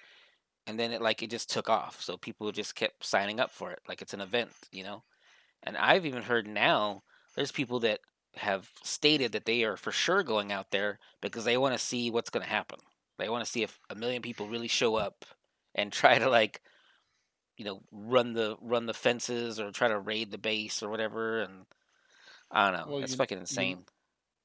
and 0.68 0.80
then 0.80 0.92
it 0.92 1.02
like 1.02 1.24
it 1.24 1.30
just 1.30 1.50
took 1.50 1.70
off. 1.70 2.02
So 2.02 2.18
people 2.18 2.52
just 2.52 2.76
kept 2.76 3.06
signing 3.06 3.40
up 3.40 3.52
for 3.52 3.72
it, 3.72 3.80
like 3.88 4.02
it's 4.02 4.14
an 4.14 4.22
event, 4.22 4.52
you 4.72 4.84
know. 4.84 5.04
And 5.64 5.76
I've 5.78 6.06
even 6.06 6.24
heard 6.24 6.48
now 6.48 7.04
there's 7.36 7.52
people 7.52 7.80
that 7.82 8.00
have 8.36 8.70
stated 8.84 9.32
that 9.34 9.46
they 9.46 9.64
are 9.64 9.76
for 9.76 9.92
sure 9.92 10.24
going 10.24 10.52
out 10.52 10.72
there 10.72 11.00
because 11.22 11.44
they 11.46 11.58
want 11.58 11.74
to 11.74 11.84
see 11.84 12.10
what's 12.12 12.30
going 12.30 12.44
to 12.44 12.50
happen. 12.50 12.80
They 13.18 13.28
want 13.28 13.44
to 13.44 13.52
see 13.52 13.64
if 13.64 13.80
a 13.90 13.96
million 13.96 14.22
people 14.22 14.48
really 14.48 14.70
show 14.70 14.96
up 14.96 15.26
and 15.76 15.92
try 15.92 16.18
to 16.20 16.30
like 16.30 16.62
you 17.60 17.66
know 17.66 17.84
run 17.92 18.34
the 18.34 18.58
run 18.62 18.88
the 18.88 18.94
fences 18.96 19.60
or 19.60 19.72
try 19.72 19.88
to 19.90 20.00
raid 20.00 20.32
the 20.32 20.40
base 20.40 20.82
or 20.82 20.90
whatever 20.90 21.42
and 21.42 21.68
I 22.52 22.72
don't 22.72 22.80
know. 22.80 22.94
Well, 22.96 23.04
it's 23.04 23.12
you- 23.14 23.18
fucking 23.18 23.38
insane. 23.40 23.86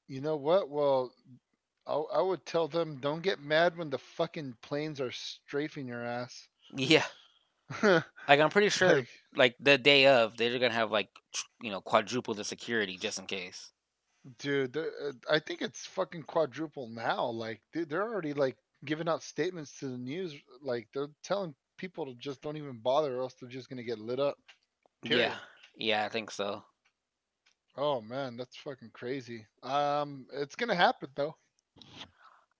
You 0.07 0.21
know 0.21 0.35
what? 0.35 0.69
Well, 0.69 1.11
I, 1.87 1.93
I 1.95 2.21
would 2.21 2.45
tell 2.45 2.67
them, 2.67 2.97
don't 2.99 3.23
get 3.23 3.39
mad 3.41 3.77
when 3.77 3.89
the 3.89 3.97
fucking 3.97 4.57
planes 4.61 5.01
are 5.01 5.11
strafing 5.11 5.87
your 5.87 6.03
ass. 6.05 6.47
yeah. 6.77 7.05
Like 8.27 8.39
I'm 8.39 8.49
pretty 8.51 8.69
sure 8.69 8.97
Like, 8.97 9.07
like 9.35 9.55
the 9.59 9.77
day 9.79 10.07
of 10.07 10.37
they're 10.37 10.59
going 10.59 10.71
to 10.71 10.77
have 10.77 10.91
like 10.91 11.09
you 11.61 11.71
know 11.71 11.81
quadruple 11.81 12.35
the 12.35 12.43
security 12.43 12.97
just 12.97 13.17
in 13.19 13.25
case. 13.25 13.71
dude, 14.39 14.77
uh, 14.77 14.83
I 15.29 15.39
think 15.39 15.61
it's 15.61 15.85
fucking 15.87 16.23
quadruple 16.23 16.89
now. 16.89 17.25
Like, 17.27 17.61
dude, 17.73 17.89
they're 17.89 18.03
already 18.03 18.33
like 18.33 18.57
giving 18.83 19.09
out 19.09 19.23
statements 19.23 19.79
to 19.79 19.87
the 19.87 19.97
news. 19.97 20.35
Like, 20.61 20.87
they're 20.93 21.09
telling 21.23 21.55
people 21.77 22.13
just 22.19 22.41
don't 22.41 22.57
even 22.57 22.79
bother, 22.79 23.17
or 23.17 23.21
else 23.21 23.35
they're 23.35 23.49
just 23.49 23.69
gonna 23.69 23.83
get 23.83 23.99
lit 23.99 24.19
up. 24.19 24.37
Period. 25.03 25.31
Yeah. 25.31 25.35
Yeah, 25.77 26.05
I 26.05 26.09
think 26.09 26.31
so. 26.31 26.63
Oh 27.77 28.01
man, 28.01 28.37
that's 28.37 28.55
fucking 28.57 28.91
crazy. 28.93 29.45
Um, 29.63 30.27
it's 30.33 30.55
gonna 30.55 30.75
happen 30.75 31.09
though. 31.15 31.35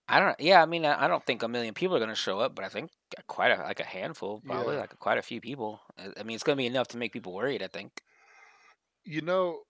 I 0.08 0.20
don't 0.20 0.40
yeah, 0.40 0.62
I 0.62 0.66
mean 0.66 0.86
I 0.86 1.06
I 1.06 1.08
don't 1.08 1.26
think 1.26 1.42
a 1.44 1.48
million 1.48 1.74
people 1.74 1.96
are 1.96 2.00
going 2.00 2.10
to 2.10 2.16
show 2.16 2.40
up, 2.40 2.54
but 2.56 2.64
I 2.66 2.70
think 2.70 2.92
quite 3.28 3.52
a 3.52 3.62
like 3.64 3.80
a 3.80 3.84
handful, 3.86 4.42
probably 4.46 4.76
Yeah. 4.76 4.82
like 4.82 5.00
quite 5.00 5.18
a 5.18 5.24
few 5.24 5.42
people. 5.42 5.82
I- 5.98 6.24
mean 6.24 6.36
it's 6.36 6.44
going 6.44 6.56
to 6.58 6.62
be 6.62 6.68
enough 6.68 6.88
to 6.90 6.98
make 6.98 7.14
people 7.14 7.34
worried, 7.34 7.64
I 7.64 7.68
think. 7.68 8.02
You 9.04 9.22
know, 9.22 9.62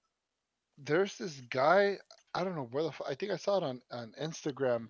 there's 0.77 1.17
this 1.17 1.41
guy. 1.41 1.97
I 2.33 2.43
don't 2.43 2.55
know 2.55 2.67
where 2.71 2.83
the 2.83 2.91
I 3.07 3.15
think 3.15 3.31
I 3.31 3.37
saw 3.37 3.57
it 3.57 3.63
on 3.63 3.81
on 3.91 4.13
Instagram. 4.21 4.87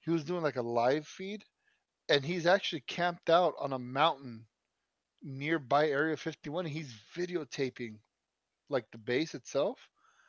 He 0.00 0.10
was 0.10 0.24
doing 0.24 0.42
like 0.42 0.56
a 0.56 0.62
live 0.62 1.06
feed, 1.06 1.44
and 2.08 2.24
he's 2.24 2.46
actually 2.46 2.80
camped 2.82 3.30
out 3.30 3.54
on 3.58 3.72
a 3.72 3.78
mountain 3.78 4.46
nearby 5.22 5.88
Area 5.88 6.16
51. 6.16 6.66
And 6.66 6.74
he's 6.74 6.94
videotaping 7.14 7.98
like 8.68 8.90
the 8.90 8.98
base 8.98 9.34
itself, 9.34 9.78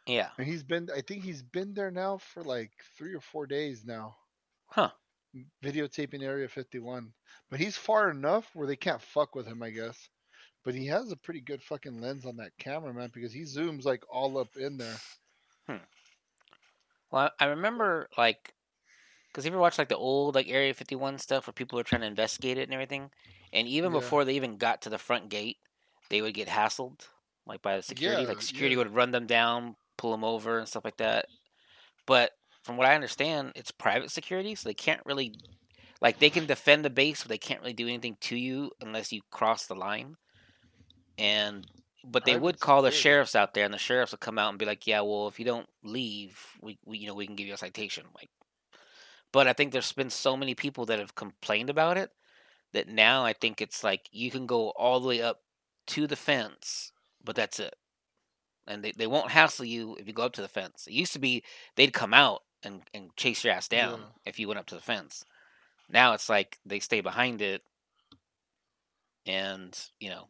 Yeah. 0.08 0.30
and 0.38 0.48
he's 0.48 0.64
been. 0.64 0.90
I 0.96 1.02
think 1.02 1.24
he's 1.24 1.44
been 1.44 1.74
there 1.74 1.92
now 1.92 2.18
for 2.20 2.44
like 2.44 2.72
three 2.98 3.14
or 3.16 3.22
four 3.22 3.48
days 3.48 3.84
now. 3.86 4.16
Huh. 4.68 4.92
videotaping 5.64 6.24
Area 6.24 6.48
51. 6.48 7.14
But 7.50 7.60
he's 7.60 7.78
far 7.78 8.10
enough 8.10 8.50
where 8.54 8.68
they 8.68 8.76
can't 8.76 9.02
fuck 9.02 9.36
with 9.36 9.46
him, 9.46 9.62
I 9.64 9.70
guess. 9.72 10.10
But 10.64 10.76
he 10.76 10.88
has 10.88 11.12
a 11.12 11.18
pretty 11.18 11.42
good 11.42 11.62
fucking 11.64 12.02
lens 12.02 12.26
on 12.26 12.38
that 12.38 12.58
camera, 12.58 12.94
man, 12.94 13.10
because 13.14 13.32
he 13.34 13.42
zooms 13.44 13.86
like 13.86 14.04
all 14.10 14.38
up 14.38 14.56
in 14.58 14.78
there. 14.78 14.98
Hmm. 15.68 15.84
Well, 17.12 17.32
I 17.40 17.46
I 17.46 17.48
remember 17.50 18.10
like, 18.18 18.54
cause 19.38 19.46
if 19.46 19.52
you 19.52 19.56
ever 19.56 19.62
watch 19.62 19.78
like 19.78 19.90
the 19.90 19.96
old 19.96 20.34
like 20.34 20.50
Area 20.50 20.74
51 20.74 21.20
stuff 21.20 21.46
where 21.46 21.54
people 21.54 21.78
are 21.78 21.84
trying 21.84 22.02
to 22.02 22.08
investigate 22.08 22.58
it 22.58 22.64
and 22.64 22.74
everything, 22.74 23.12
and 23.54 23.68
even 23.68 23.94
Yeah. 23.94 24.00
before 24.00 24.26
they 24.26 24.34
even 24.34 24.58
got 24.58 24.82
to 24.82 24.90
the 24.90 24.98
front 24.98 25.30
gate, 25.30 25.58
they 26.10 26.24
would 26.24 26.34
get 26.34 26.48
hassled 26.48 27.08
like 27.46 27.62
by 27.62 27.78
the 27.78 27.84
security. 27.84 28.24
Yeah, 28.24 28.28
like 28.28 28.42
security 28.42 28.74
yeah. 28.74 28.80
would 28.80 28.96
run 28.96 29.12
them 29.12 29.28
down, 29.28 29.76
pull 29.96 30.12
them 30.12 30.24
over, 30.24 30.58
and 30.58 30.68
stuff 30.68 30.84
like 30.84 30.98
that. 30.98 31.28
But 32.08 32.32
from 32.64 32.78
what 32.78 32.88
I 32.88 32.96
understand, 32.96 33.52
it's 33.56 33.70
private 33.70 34.10
security, 34.10 34.56
so 34.56 34.68
they 34.68 34.74
can't 34.74 35.02
really 35.06 35.36
like 36.02 36.18
they 36.18 36.32
can 36.32 36.48
defend 36.48 36.84
the 36.84 36.90
base, 36.90 37.22
but 37.22 37.30
they 37.30 37.38
can't 37.38 37.62
really 37.62 37.74
do 37.74 37.88
anything 37.88 38.18
to 38.22 38.36
you 38.36 38.72
unless 38.82 39.12
you 39.12 39.22
cross 39.30 39.68
the 39.68 39.76
line. 39.76 40.16
And 41.18 41.68
but 42.04 42.26
they 42.26 42.38
would 42.38 42.60
call 42.60 42.82
the 42.82 42.92
sheriffs 42.92 43.36
out 43.36 43.54
there, 43.54 43.66
and 43.66 43.74
the 43.74 43.78
sheriffs 43.78 44.12
would 44.14 44.20
come 44.22 44.40
out 44.40 44.50
and 44.50 44.60
be 44.60 44.66
like, 44.66 44.88
"Yeah, 44.88 45.02
well, 45.02 45.28
if 45.28 45.40
you 45.40 45.46
don't 45.46 45.68
leave, 45.84 46.40
we, 46.62 46.78
we 46.86 47.00
you 47.00 47.08
know 47.08 47.16
we 47.16 47.26
can 47.26 47.36
give 47.36 47.48
you 47.48 47.54
a 47.54 47.58
citation." 47.58 48.06
Like, 48.16 48.30
but 49.32 49.48
I 49.48 49.54
think 49.54 49.72
there's 49.72 49.92
been 49.92 50.10
so 50.10 50.36
many 50.38 50.56
people 50.56 50.86
that 50.86 51.00
have 51.00 51.16
complained 51.16 51.70
about 51.70 51.98
it 51.98 52.12
that 52.74 52.88
now 52.88 53.24
I 53.26 53.34
think 53.34 53.62
it's 53.62 53.84
like 53.84 54.08
you 54.12 54.30
can 54.32 54.46
go 54.46 54.70
all 54.72 55.00
the 55.00 55.08
way 55.08 55.22
up 55.22 55.42
to 55.88 56.08
the 56.08 56.16
fence, 56.16 56.92
but 57.24 57.36
that's 57.36 57.60
it. 57.60 57.76
And 58.68 58.84
they, 58.84 58.92
they 58.92 59.08
won't 59.08 59.32
hassle 59.32 59.66
you 59.66 59.96
if 60.00 60.08
you 60.08 60.14
go 60.14 60.24
up 60.24 60.34
to 60.34 60.42
the 60.42 60.48
fence. 60.50 60.88
It 60.88 60.94
used 60.94 61.14
to 61.14 61.20
be 61.20 61.44
they'd 61.76 61.94
come 61.94 62.14
out 62.14 62.44
and, 62.64 62.82
and 62.94 63.16
chase 63.16 63.44
your 63.44 63.54
ass 63.54 63.68
down 63.70 64.00
Yeah. 64.00 64.06
if 64.26 64.40
you 64.40 64.48
went 64.48 64.60
up 64.60 64.66
to 64.68 64.76
the 64.76 64.82
fence. 64.82 65.24
Now 65.90 66.14
it's 66.14 66.28
like 66.28 66.60
they 66.66 66.80
stay 66.80 67.00
behind 67.00 67.42
it, 67.42 67.62
and 69.26 69.78
you 70.00 70.10
know. 70.10 70.28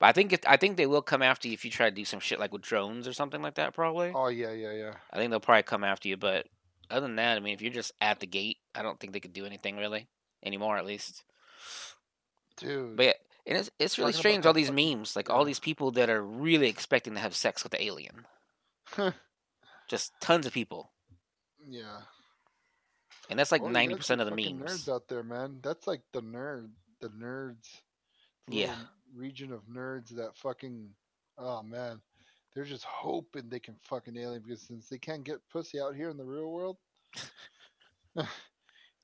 But 0.00 0.06
I 0.06 0.12
think 0.12 0.32
it, 0.32 0.44
I 0.48 0.56
think 0.56 0.76
they 0.76 0.86
will 0.86 1.02
come 1.02 1.22
after 1.22 1.46
you 1.46 1.54
if 1.54 1.64
you 1.64 1.70
try 1.70 1.88
to 1.88 1.94
do 1.94 2.04
some 2.04 2.18
shit 2.20 2.40
like 2.40 2.52
with 2.52 2.62
drones 2.62 3.06
or 3.06 3.12
something 3.12 3.40
like 3.40 3.54
that. 3.54 3.74
Probably. 3.74 4.12
Oh 4.14 4.28
yeah, 4.28 4.50
yeah, 4.52 4.72
yeah. 4.72 4.94
I 5.12 5.16
think 5.16 5.30
they'll 5.30 5.40
probably 5.40 5.62
come 5.62 5.84
after 5.84 6.08
you. 6.08 6.16
But 6.16 6.46
other 6.90 7.06
than 7.06 7.16
that, 7.16 7.36
I 7.36 7.40
mean, 7.40 7.54
if 7.54 7.62
you're 7.62 7.72
just 7.72 7.92
at 8.00 8.20
the 8.20 8.26
gate, 8.26 8.58
I 8.74 8.82
don't 8.82 8.98
think 9.00 9.12
they 9.12 9.20
could 9.20 9.32
do 9.32 9.46
anything 9.46 9.76
really 9.76 10.06
anymore, 10.44 10.76
at 10.76 10.86
least. 10.86 11.24
Dude. 12.56 12.96
But 12.96 13.06
yeah, 13.06 13.12
and 13.46 13.58
it's 13.58 13.70
it's 13.78 13.98
really 13.98 14.12
strange 14.12 14.46
all 14.46 14.52
these 14.52 14.68
fucking- 14.68 14.98
memes, 14.98 15.16
like 15.16 15.28
all 15.30 15.44
these 15.44 15.60
people 15.60 15.90
that 15.92 16.08
are 16.10 16.22
really 16.22 16.68
expecting 16.68 17.14
to 17.14 17.20
have 17.20 17.34
sex 17.34 17.62
with 17.62 17.72
the 17.72 17.82
alien. 17.82 18.26
Just 19.88 20.12
tons 20.20 20.46
of 20.46 20.52
people, 20.52 20.90
yeah. 21.68 22.02
and 23.28 23.38
that's 23.38 23.52
like 23.52 23.62
ninety 23.62 23.94
that's 23.94 24.06
percent 24.06 24.20
of 24.20 24.28
the 24.30 24.34
memes. 24.34 24.62
nerds 24.86 24.92
out 24.94 25.08
there, 25.08 25.22
man. 25.22 25.58
That's 25.62 25.86
like 25.86 26.00
the 26.12 26.22
nerd, 26.22 26.70
the 27.00 27.08
nerds. 27.08 27.80
the 28.48 28.56
Yeah. 28.56 28.76
Region 29.14 29.52
of 29.52 29.62
nerds 29.66 30.10
that 30.16 30.36
fucking. 30.36 30.90
Oh 31.36 31.62
man, 31.62 32.00
they're 32.54 32.64
just 32.64 32.84
hoping 32.84 33.48
they 33.48 33.58
can 33.58 33.76
fucking 33.82 34.16
alien 34.16 34.42
because 34.42 34.62
since 34.62 34.88
they 34.88 34.98
can't 34.98 35.24
get 35.24 35.46
pussy 35.50 35.80
out 35.80 35.96
here 35.96 36.10
in 36.10 36.16
the 36.16 36.24
real 36.24 36.50
world, 36.50 36.76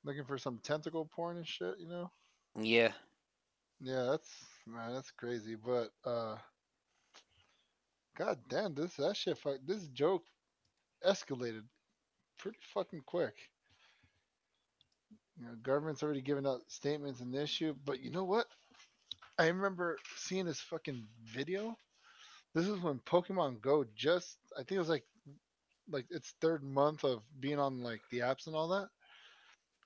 looking 0.04 0.24
for 0.24 0.38
some 0.38 0.58
tentacle 0.62 1.08
porn 1.14 1.36
and 1.36 1.46
shit, 1.46 1.74
you 1.78 1.88
know. 1.88 2.10
Yeah, 2.58 2.92
Yeah, 3.80 4.04
that's 4.04 4.30
man, 4.66 4.94
that's 4.94 5.10
crazy. 5.10 5.56
But 5.56 5.90
uh 6.04 6.36
God 8.16 8.38
damn, 8.48 8.74
this 8.74 8.94
that 8.96 9.16
shit 9.16 9.38
fuck 9.38 9.56
this 9.66 9.86
joke 9.88 10.24
escalated 11.06 11.62
pretty 12.38 12.58
fucking 12.74 13.02
quick. 13.06 13.34
You 15.38 15.46
know, 15.46 15.52
government's 15.62 16.02
already 16.02 16.20
given 16.20 16.46
out 16.46 16.60
statements 16.68 17.20
in 17.20 17.30
the 17.30 17.42
issue, 17.42 17.74
but 17.84 18.00
you 18.00 18.10
know 18.10 18.24
what? 18.24 18.46
I 19.38 19.46
remember 19.46 19.96
seeing 20.16 20.44
this 20.44 20.60
fucking 20.60 21.02
video. 21.24 21.76
This 22.54 22.66
is 22.66 22.80
when 22.80 22.98
Pokemon 23.00 23.60
Go 23.60 23.84
just 23.94 24.38
I 24.54 24.58
think 24.58 24.72
it 24.72 24.78
was 24.78 24.88
like 24.88 25.04
like 25.88 26.06
its 26.10 26.34
third 26.40 26.62
month 26.62 27.04
of 27.04 27.22
being 27.40 27.58
on 27.58 27.82
like 27.82 28.00
the 28.10 28.20
apps 28.20 28.46
and 28.46 28.56
all 28.56 28.68
that. 28.68 28.88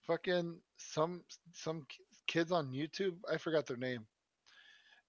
Fucking 0.07 0.61
some 0.77 1.23
some 1.53 1.87
kids 2.27 2.53
on 2.53 2.73
YouTube, 2.73 3.17
I 3.31 3.39
forgot 3.39 3.67
their 3.67 3.77
name. 3.77 4.07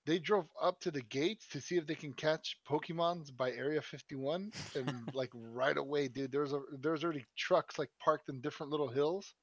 They 0.05 0.19
drove 0.19 0.47
up 0.62 0.79
to 0.81 0.91
the 0.91 1.01
gates 1.01 1.47
to 1.50 1.59
see 1.59 1.77
if 1.77 1.88
they 1.88 1.95
can 1.95 2.13
catch 2.13 2.57
Pokemons 2.69 3.35
by 3.35 3.51
Area 3.51 3.81
51, 3.81 4.51
and 4.75 5.09
like 5.15 5.31
right 5.33 5.77
away, 5.77 6.07
dude, 6.07 6.31
there's 6.31 6.53
a 6.53 6.62
there's 6.81 7.03
already 7.03 7.25
trucks 7.38 7.79
like 7.79 7.89
parked 8.00 8.29
in 8.29 8.41
different 8.41 8.71
little 8.71 8.88
hills 8.88 9.33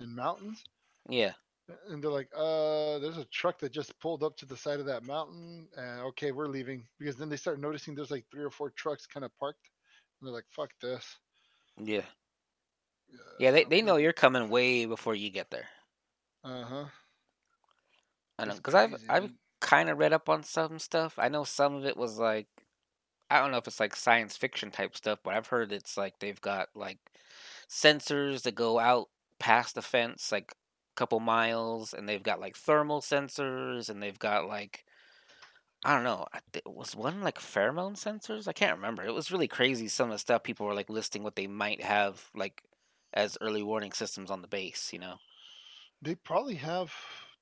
and 0.00 0.14
mountains, 0.14 0.62
yeah, 1.08 1.32
and 1.88 2.02
they're 2.02 2.10
like, 2.10 2.28
uh, 2.36 2.98
there's 2.98 3.18
a 3.18 3.24
truck 3.26 3.58
that 3.60 3.72
just 3.72 3.98
pulled 4.00 4.22
up 4.22 4.36
to 4.36 4.46
the 4.46 4.56
side 4.56 4.80
of 4.80 4.86
that 4.86 5.04
mountain, 5.04 5.68
and 5.76 6.00
okay, 6.00 6.32
we're 6.32 6.48
leaving 6.48 6.84
because 6.98 7.16
then 7.16 7.28
they 7.28 7.36
start 7.36 7.60
noticing 7.60 7.94
there's 7.94 8.10
like 8.10 8.24
three 8.30 8.44
or 8.44 8.50
four 8.50 8.70
trucks 8.70 9.06
kind 9.06 9.24
of 9.24 9.36
parked, 9.38 9.70
and 10.20 10.26
they're 10.26 10.34
like, 10.34 10.46
fuck 10.50 10.70
this. 10.80 11.16
yeah, 11.82 12.02
yeah. 13.38 13.50
They 13.50 13.64
they 13.64 13.82
know 13.82 13.96
you're 13.96 14.12
coming 14.12 14.48
way 14.48 14.86
before 14.86 15.14
you 15.14 15.30
get 15.30 15.50
there. 15.50 15.68
Uh 16.44 16.64
huh. 16.64 16.84
I 18.38 18.44
know 18.46 18.54
because 18.54 18.74
I've 18.74 18.94
I've 19.08 19.32
kind 19.60 19.88
of 19.88 19.98
read 19.98 20.12
up 20.12 20.28
on 20.28 20.42
some 20.42 20.78
stuff. 20.78 21.18
I 21.18 21.28
know 21.28 21.44
some 21.44 21.74
of 21.74 21.86
it 21.86 21.96
was 21.96 22.18
like 22.18 22.48
I 23.30 23.38
don't 23.40 23.50
know 23.50 23.58
if 23.58 23.66
it's 23.66 23.80
like 23.80 23.96
science 23.96 24.36
fiction 24.36 24.70
type 24.70 24.96
stuff, 24.96 25.20
but 25.22 25.34
I've 25.34 25.46
heard 25.46 25.72
it's 25.72 25.96
like 25.96 26.18
they've 26.18 26.40
got 26.40 26.68
like 26.74 26.98
sensors 27.70 28.42
that 28.42 28.54
go 28.54 28.78
out 28.78 29.08
past 29.38 29.74
the 29.74 29.82
fence 29.82 30.30
like 30.30 30.54
couple 30.94 31.20
miles 31.20 31.94
and 31.94 32.08
they've 32.08 32.22
got 32.22 32.40
like 32.40 32.56
thermal 32.56 33.00
sensors 33.00 33.88
and 33.88 34.02
they've 34.02 34.18
got 34.18 34.46
like 34.46 34.84
I 35.84 35.94
don't 35.94 36.04
know. 36.04 36.26
I 36.32 36.38
thi- 36.52 36.62
was 36.64 36.94
one 36.94 37.22
like 37.22 37.38
pheromone 37.40 37.94
sensors? 37.96 38.46
I 38.46 38.52
can't 38.52 38.76
remember. 38.76 39.04
It 39.04 39.14
was 39.14 39.32
really 39.32 39.48
crazy 39.48 39.88
some 39.88 40.10
of 40.10 40.14
the 40.14 40.18
stuff 40.18 40.44
people 40.44 40.66
were 40.66 40.74
like 40.74 40.88
listing 40.88 41.22
what 41.24 41.34
they 41.34 41.48
might 41.48 41.82
have 41.82 42.24
like 42.34 42.62
as 43.14 43.36
early 43.40 43.62
warning 43.62 43.92
systems 43.92 44.30
on 44.30 44.42
the 44.42 44.48
base, 44.48 44.92
you 44.92 44.98
know. 44.98 45.16
They 46.00 46.14
probably 46.14 46.54
have 46.56 46.92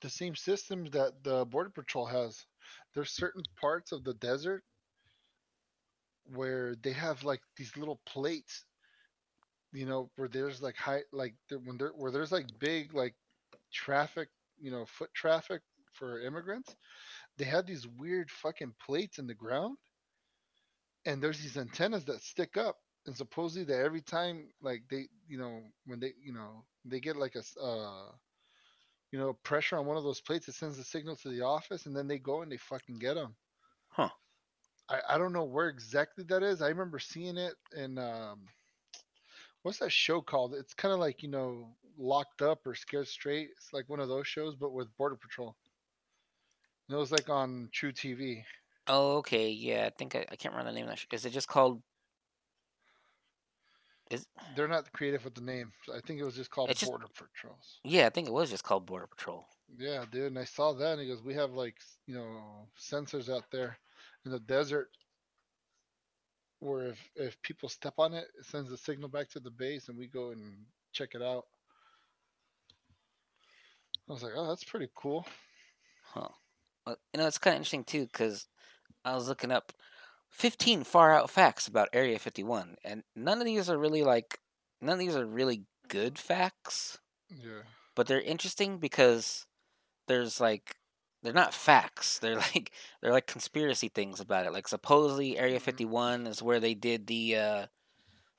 the 0.01 0.11
same 0.11 0.35
systems 0.35 0.91
that 0.93 1.23
the 1.23 1.45
Border 1.47 1.71
Patrol 1.71 2.07
has. 2.07 2.47
There's 2.95 3.11
certain 3.11 3.43
parts 3.61 3.93
of 3.93 4.05
the 4.05 4.15
desert 4.15 4.65
where 6.35 6.75
they 6.83 6.93
have 6.93 7.25
like 7.25 7.41
these 7.57 7.77
little 7.77 8.01
plates, 8.07 8.65
you 9.73 9.87
know, 9.87 10.11
where 10.17 10.29
there's 10.29 10.63
like 10.63 10.77
high, 10.77 11.03
like 11.13 11.35
when 11.65 11.77
there, 11.77 11.93
where 11.95 12.11
there's 12.11 12.33
like 12.33 12.47
big 12.59 12.95
like 12.95 13.15
traffic, 13.73 14.29
you 14.59 14.71
know, 14.71 14.85
foot 14.87 15.11
traffic 15.15 15.63
for 15.93 16.21
immigrants. 16.21 16.75
They 17.37 17.45
have 17.47 17.67
these 17.67 17.87
weird 17.87 18.31
fucking 18.31 18.75
plates 18.85 19.19
in 19.19 19.27
the 19.27 19.35
ground, 19.35 19.79
and 21.07 21.23
there's 21.23 21.41
these 21.41 21.57
antennas 21.57 22.05
that 22.07 22.23
stick 22.23 22.57
up, 22.57 22.77
and 23.07 23.17
supposedly 23.17 23.65
that 23.65 23.83
every 23.85 24.03
time 24.03 24.49
like 24.61 24.83
they, 24.91 25.09
you 25.27 25.39
know, 25.39 25.63
when 25.87 26.01
they, 26.01 26.13
you 26.23 26.33
know, 26.33 26.65
they 26.85 27.01
get 27.01 27.17
like 27.17 27.35
a, 27.37 27.61
uh, 27.61 28.13
you 29.11 29.19
know, 29.19 29.35
pressure 29.45 29.77
on 29.79 29.87
one 29.87 29.97
of 29.97 30.05
those 30.05 30.21
plates, 30.21 30.49
it 30.49 30.55
sends 30.55 30.79
a 30.79 30.85
signal 30.85 31.17
to 31.17 31.29
the 31.29 31.43
office, 31.43 31.87
and 31.87 31.97
then 31.97 32.09
they 32.09 32.19
go 32.19 32.43
and 32.43 32.51
they 32.53 32.57
fucking 32.57 32.99
get 32.99 33.15
them. 33.15 33.37
Huh. 33.89 34.11
I, 34.89 35.01
I 35.11 35.19
don't 35.19 35.33
know 35.33 35.45
where 35.45 35.69
exactly 35.69 36.25
that 36.25 36.43
is. 36.43 36.63
I 36.63 36.69
remember 36.69 36.99
seeing 36.99 37.37
it 37.37 37.55
in 37.77 37.99
um, 37.99 38.47
what's 39.63 39.79
that 39.79 39.93
show 39.93 40.21
called? 40.21 40.55
It's 40.55 40.75
kind 40.75 40.93
of 40.93 41.01
like 41.01 41.23
you 41.23 41.29
know, 41.29 41.77
Locked 41.99 42.43
Up 42.43 42.67
or 42.67 42.75
Scared 42.75 43.09
Straight. 43.09 43.49
It's 43.57 43.73
like 43.73 43.89
one 43.89 44.01
of 44.01 44.09
those 44.09 44.27
shows, 44.27 44.55
but 44.57 44.73
with 44.73 44.95
Border 44.97 45.17
Patrol. 45.17 45.55
And 46.89 46.97
it 46.97 46.99
was 46.99 47.13
like 47.13 47.29
on 47.29 47.69
truTV. 47.75 48.43
Oh, 48.89 49.19
okay. 49.19 49.51
Yeah, 49.51 49.87
I 49.87 49.91
think 49.91 50.17
I, 50.17 50.27
I 50.31 50.37
can't 50.37 50.53
remember 50.55 50.73
the 50.73 50.77
name 50.77 50.85
of 50.87 50.91
that. 50.91 50.99
Sh- 50.99 51.07
is 51.13 51.25
it 51.25 51.31
just 51.31 51.49
called? 51.49 51.83
Is 54.11 54.27
They're 54.57 54.67
not 54.67 54.93
creative 54.93 55.25
with 55.25 55.37
the 55.37 55.41
name. 55.41 55.71
I 55.95 56.01
think 56.01 56.19
it 56.21 56.25
was 56.25 56.35
just 56.35 56.51
called 56.51 56.71
It's 56.71 56.81
just- 56.81 56.91
Border 56.91 57.07
Patrols. 57.15 57.79
yeah, 57.85 58.07
I 58.07 58.11
think 58.11 58.27
it 58.27 58.33
was 58.33 58.51
just 58.51 58.65
called 58.65 58.87
Border 58.87 59.07
Patrol. 59.07 59.47
Yeah, 59.79 60.05
dude. 60.11 60.25
And 60.27 60.39
I 60.39 60.45
saw 60.45 60.73
that, 60.73 60.93
and 60.95 61.01
he 61.01 61.07
goes, 61.07 61.23
"We 61.23 61.35
have 61.35 61.53
like 61.53 61.77
you 62.07 62.15
know 62.15 62.67
sensors 62.77 63.33
out 63.33 63.45
there 63.53 63.79
in 64.25 64.33
the 64.33 64.41
desert, 64.41 64.89
where 66.59 66.89
if 66.89 67.11
if 67.15 67.41
people 67.43 67.69
step 67.69 67.95
on 67.99 68.13
it, 68.15 68.27
it 68.37 68.47
sends 68.47 68.73
a 68.73 68.77
signal 68.77 69.09
back 69.09 69.29
to 69.31 69.39
the 69.41 69.51
base, 69.53 69.89
and 69.89 69.97
we 69.97 70.09
go 70.09 70.31
and 70.33 70.67
check 70.93 71.11
it 71.15 71.23
out." 71.23 71.45
I 74.11 74.13
was 74.13 74.23
like, 74.23 74.35
"Oh, 74.37 74.47
that's 74.49 74.65
pretty 74.65 74.91
cool." 74.95 75.27
Huh. 76.03 76.29
Uh, 76.87 76.97
You 77.13 77.19
know, 77.21 77.27
it's 77.27 77.39
kind 77.39 77.55
of 77.55 77.59
interesting 77.59 77.85
too 77.85 78.07
because 78.07 78.49
I 79.05 79.15
was 79.15 79.29
looking 79.29 79.53
up 79.53 79.73
15 80.31 80.85
far 80.85 81.15
out 81.15 81.31
facts 81.31 81.69
about 81.69 81.89
Area 81.93 82.19
51, 82.19 82.77
and 82.85 83.05
none 83.17 83.41
of 83.41 83.47
these 83.47 83.71
are 83.71 83.79
really 83.79 84.03
like 84.05 84.41
none 84.81 84.95
of 84.95 84.99
these 85.01 85.17
are 85.17 85.27
really 85.27 85.67
good 85.89 86.19
facts, 86.19 86.99
Yeah. 87.31 87.63
but 87.97 88.07
they're 88.07 88.21
interesting 88.21 88.79
because 88.79 89.47
there's 90.09 90.41
like 90.41 90.77
they're 91.23 91.33
not 91.35 91.55
facts. 91.55 92.19
They're 92.21 92.37
like 92.55 92.73
they're 93.03 93.13
like 93.13 93.27
conspiracy 93.29 93.89
things 93.91 94.21
about 94.21 94.47
it. 94.47 94.53
Like 94.53 94.69
supposedly 94.69 95.39
Area 95.39 95.61
Mhm. 95.61 95.61
51 95.61 96.27
is 96.27 96.43
where 96.43 96.61
they 96.61 96.75
did 96.75 97.07
the 97.07 97.37
uh 97.37 97.67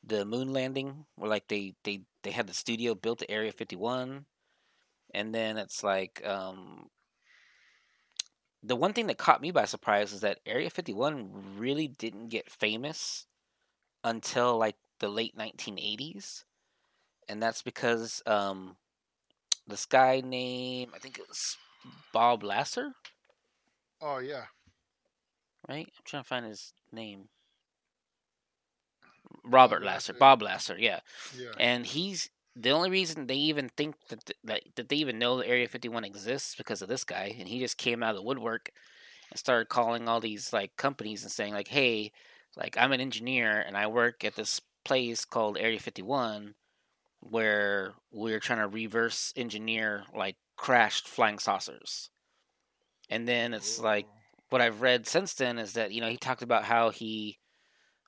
the 0.04 0.26
moon 0.26 0.54
landing, 0.54 1.06
where 1.16 1.30
like 1.30 1.48
they 1.48 1.76
they 1.84 2.04
they 2.24 2.32
had 2.32 2.48
the 2.48 2.54
studio 2.54 2.96
built 2.96 3.22
at 3.22 3.32
Area 3.32 3.52
51, 3.52 4.26
and 5.14 5.34
then 5.34 5.58
it's 5.58 5.84
like 5.84 6.22
um 6.26 6.90
the 8.64 8.76
one 8.76 8.94
thing 8.94 9.08
that 9.08 9.18
caught 9.18 9.42
me 9.42 9.52
by 9.52 9.66
surprise 9.66 10.14
is 10.14 10.22
that 10.22 10.40
Area 10.46 10.70
51 10.70 11.58
really 11.58 11.88
didn't 11.88 12.30
get 12.30 12.50
famous 12.52 13.26
until 14.04 14.58
like 14.58 14.76
the 15.00 15.10
late 15.10 15.36
1980s. 15.36 16.44
And 17.28 17.42
that's 17.42 17.62
because 17.62 18.22
um, 18.28 18.76
this 19.68 19.86
guy 19.86 20.22
named, 20.22 20.92
I 20.96 21.00
think 21.00 21.18
it 21.18 21.28
was 21.28 21.58
Bob 22.14 22.44
Lazar, 22.44 22.92
Oh 24.02 24.20
yeah. 24.20 24.46
right? 25.68 25.86
I'm 25.88 26.04
trying 26.06 26.24
to 26.24 26.28
find 26.28 26.46
his 26.46 26.74
name. 26.92 27.30
Robert 29.44 29.80
Bob 29.80 29.86
Lazar. 29.86 30.14
Lazar. 30.14 30.20
Bob 30.20 30.42
Lazar, 30.42 30.78
yeah. 30.78 31.00
Yeah. 31.38 31.52
And 31.58 31.86
he's 31.86 32.30
the 32.56 32.72
only 32.72 32.90
reason 32.90 33.28
they 33.28 33.36
even 33.36 33.70
think 33.70 33.96
that 34.10 34.26
th- 34.26 34.38
that, 34.44 34.62
that 34.76 34.90
they 34.90 34.98
even 34.98 35.20
know 35.20 35.38
that 35.38 35.48
Area 35.48 35.68
51 35.68 36.04
exists 36.04 36.56
because 36.56 36.82
of 36.82 36.90
this 36.90 37.04
guy. 37.04 37.36
And 37.40 37.48
he 37.48 37.60
just 37.60 37.78
came 37.78 38.04
out 38.04 38.12
of 38.12 38.18
the 38.18 38.24
woodwork 38.24 38.72
and 39.30 39.40
started 39.40 39.70
calling 39.70 40.08
all 40.08 40.20
these 40.20 40.52
like 40.52 40.76
companies 40.76 41.24
and 41.24 41.32
saying 41.32 41.54
like, 41.54 41.70
"Hey, 41.70 42.12
like 42.58 42.78
I'm 42.78 42.92
an 42.92 43.02
engineer 43.02 43.60
and 43.60 43.78
I 43.78 43.88
work 43.88 44.24
at 44.26 44.36
this 44.36 44.62
place 44.84 45.26
called 45.26 45.58
Area 45.58 45.80
51 45.80 46.56
where 47.20 47.94
we're 48.12 48.40
trying 48.40 48.60
to 48.60 48.68
reverse 48.68 49.32
engineer 49.36 50.04
like 50.16 50.36
crashed 50.58 51.08
flying 51.08 51.40
saucers." 51.40 52.10
And 53.10 53.28
then 53.28 53.54
it's 53.54 53.80
like 53.80 54.08
what 54.50 54.62
I've 54.62 54.82
read 54.82 55.08
since 55.08 55.34
then 55.34 55.58
is 55.58 55.74
that 55.74 55.92
you 55.92 56.02
know 56.02 56.10
he 56.10 56.18
talked 56.18 56.42
about 56.42 56.66
how 56.66 56.90
he 56.90 57.38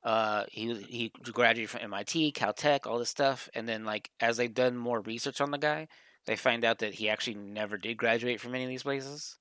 uh 0.03 0.45
he 0.51 0.73
he 0.83 1.11
graduated 1.31 1.69
from 1.69 1.81
MIT, 1.81 2.33
Caltech, 2.33 2.85
all 2.85 2.99
this 2.99 3.09
stuff, 3.09 3.49
and 3.53 3.67
then 3.67 3.85
like 3.85 4.11
as 4.19 4.37
they've 4.37 4.53
done 4.53 4.77
more 4.77 5.01
research 5.01 5.41
on 5.41 5.51
the 5.51 5.57
guy, 5.57 5.87
they 6.25 6.35
find 6.35 6.63
out 6.65 6.79
that 6.79 6.95
he 6.95 7.09
actually 7.09 7.35
never 7.35 7.77
did 7.77 7.97
graduate 7.97 8.41
from 8.41 8.55
any 8.55 8.63
of 8.63 8.69
these 8.69 8.83
places. 8.83 9.37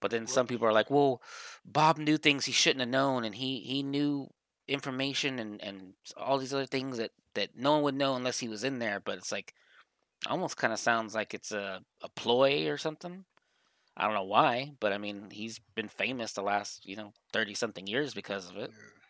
But 0.00 0.10
then 0.10 0.26
some 0.26 0.46
people 0.46 0.66
are 0.66 0.72
like, 0.72 0.90
"Well, 0.90 1.22
Bob 1.64 1.98
knew 1.98 2.18
things 2.18 2.44
he 2.44 2.52
shouldn't 2.52 2.80
have 2.80 2.88
known, 2.88 3.24
and 3.24 3.34
he 3.34 3.60
he 3.60 3.82
knew 3.82 4.28
information 4.68 5.38
and 5.38 5.62
and 5.62 5.94
all 6.16 6.38
these 6.38 6.52
other 6.54 6.66
things 6.66 6.98
that 6.98 7.12
that 7.34 7.56
no 7.56 7.72
one 7.74 7.82
would 7.84 7.94
know 7.94 8.14
unless 8.14 8.38
he 8.40 8.48
was 8.48 8.64
in 8.64 8.78
there." 8.80 9.00
But 9.00 9.18
it's 9.18 9.32
like 9.32 9.54
almost 10.26 10.56
kind 10.56 10.72
of 10.72 10.78
sounds 10.78 11.14
like 11.14 11.34
it's 11.34 11.52
a 11.52 11.82
a 12.02 12.08
ploy 12.10 12.68
or 12.68 12.78
something. 12.78 13.24
I 13.96 14.04
don't 14.06 14.14
know 14.14 14.24
why, 14.24 14.72
but 14.80 14.92
I 14.92 14.98
mean, 14.98 15.30
he's 15.30 15.60
been 15.74 15.88
famous 15.88 16.32
the 16.32 16.42
last, 16.42 16.84
you 16.84 16.96
know, 16.96 17.12
30 17.32 17.54
something 17.54 17.86
years 17.86 18.12
because 18.12 18.50
of 18.50 18.56
it. 18.56 18.70
Yeah. 18.72 19.03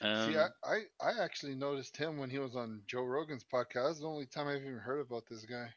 Um, 0.00 0.32
See, 0.32 0.38
I, 0.38 0.46
I 0.64 0.80
I 1.00 1.24
actually 1.24 1.54
noticed 1.56 1.96
him 1.96 2.18
when 2.18 2.30
he 2.30 2.38
was 2.38 2.54
on 2.54 2.82
Joe 2.86 3.02
Rogan's 3.02 3.44
podcast. 3.44 3.86
That's 3.86 4.00
the 4.00 4.06
only 4.06 4.26
time 4.26 4.46
I've 4.46 4.62
even 4.62 4.78
heard 4.78 5.00
about 5.00 5.24
this 5.28 5.44
guy. 5.44 5.68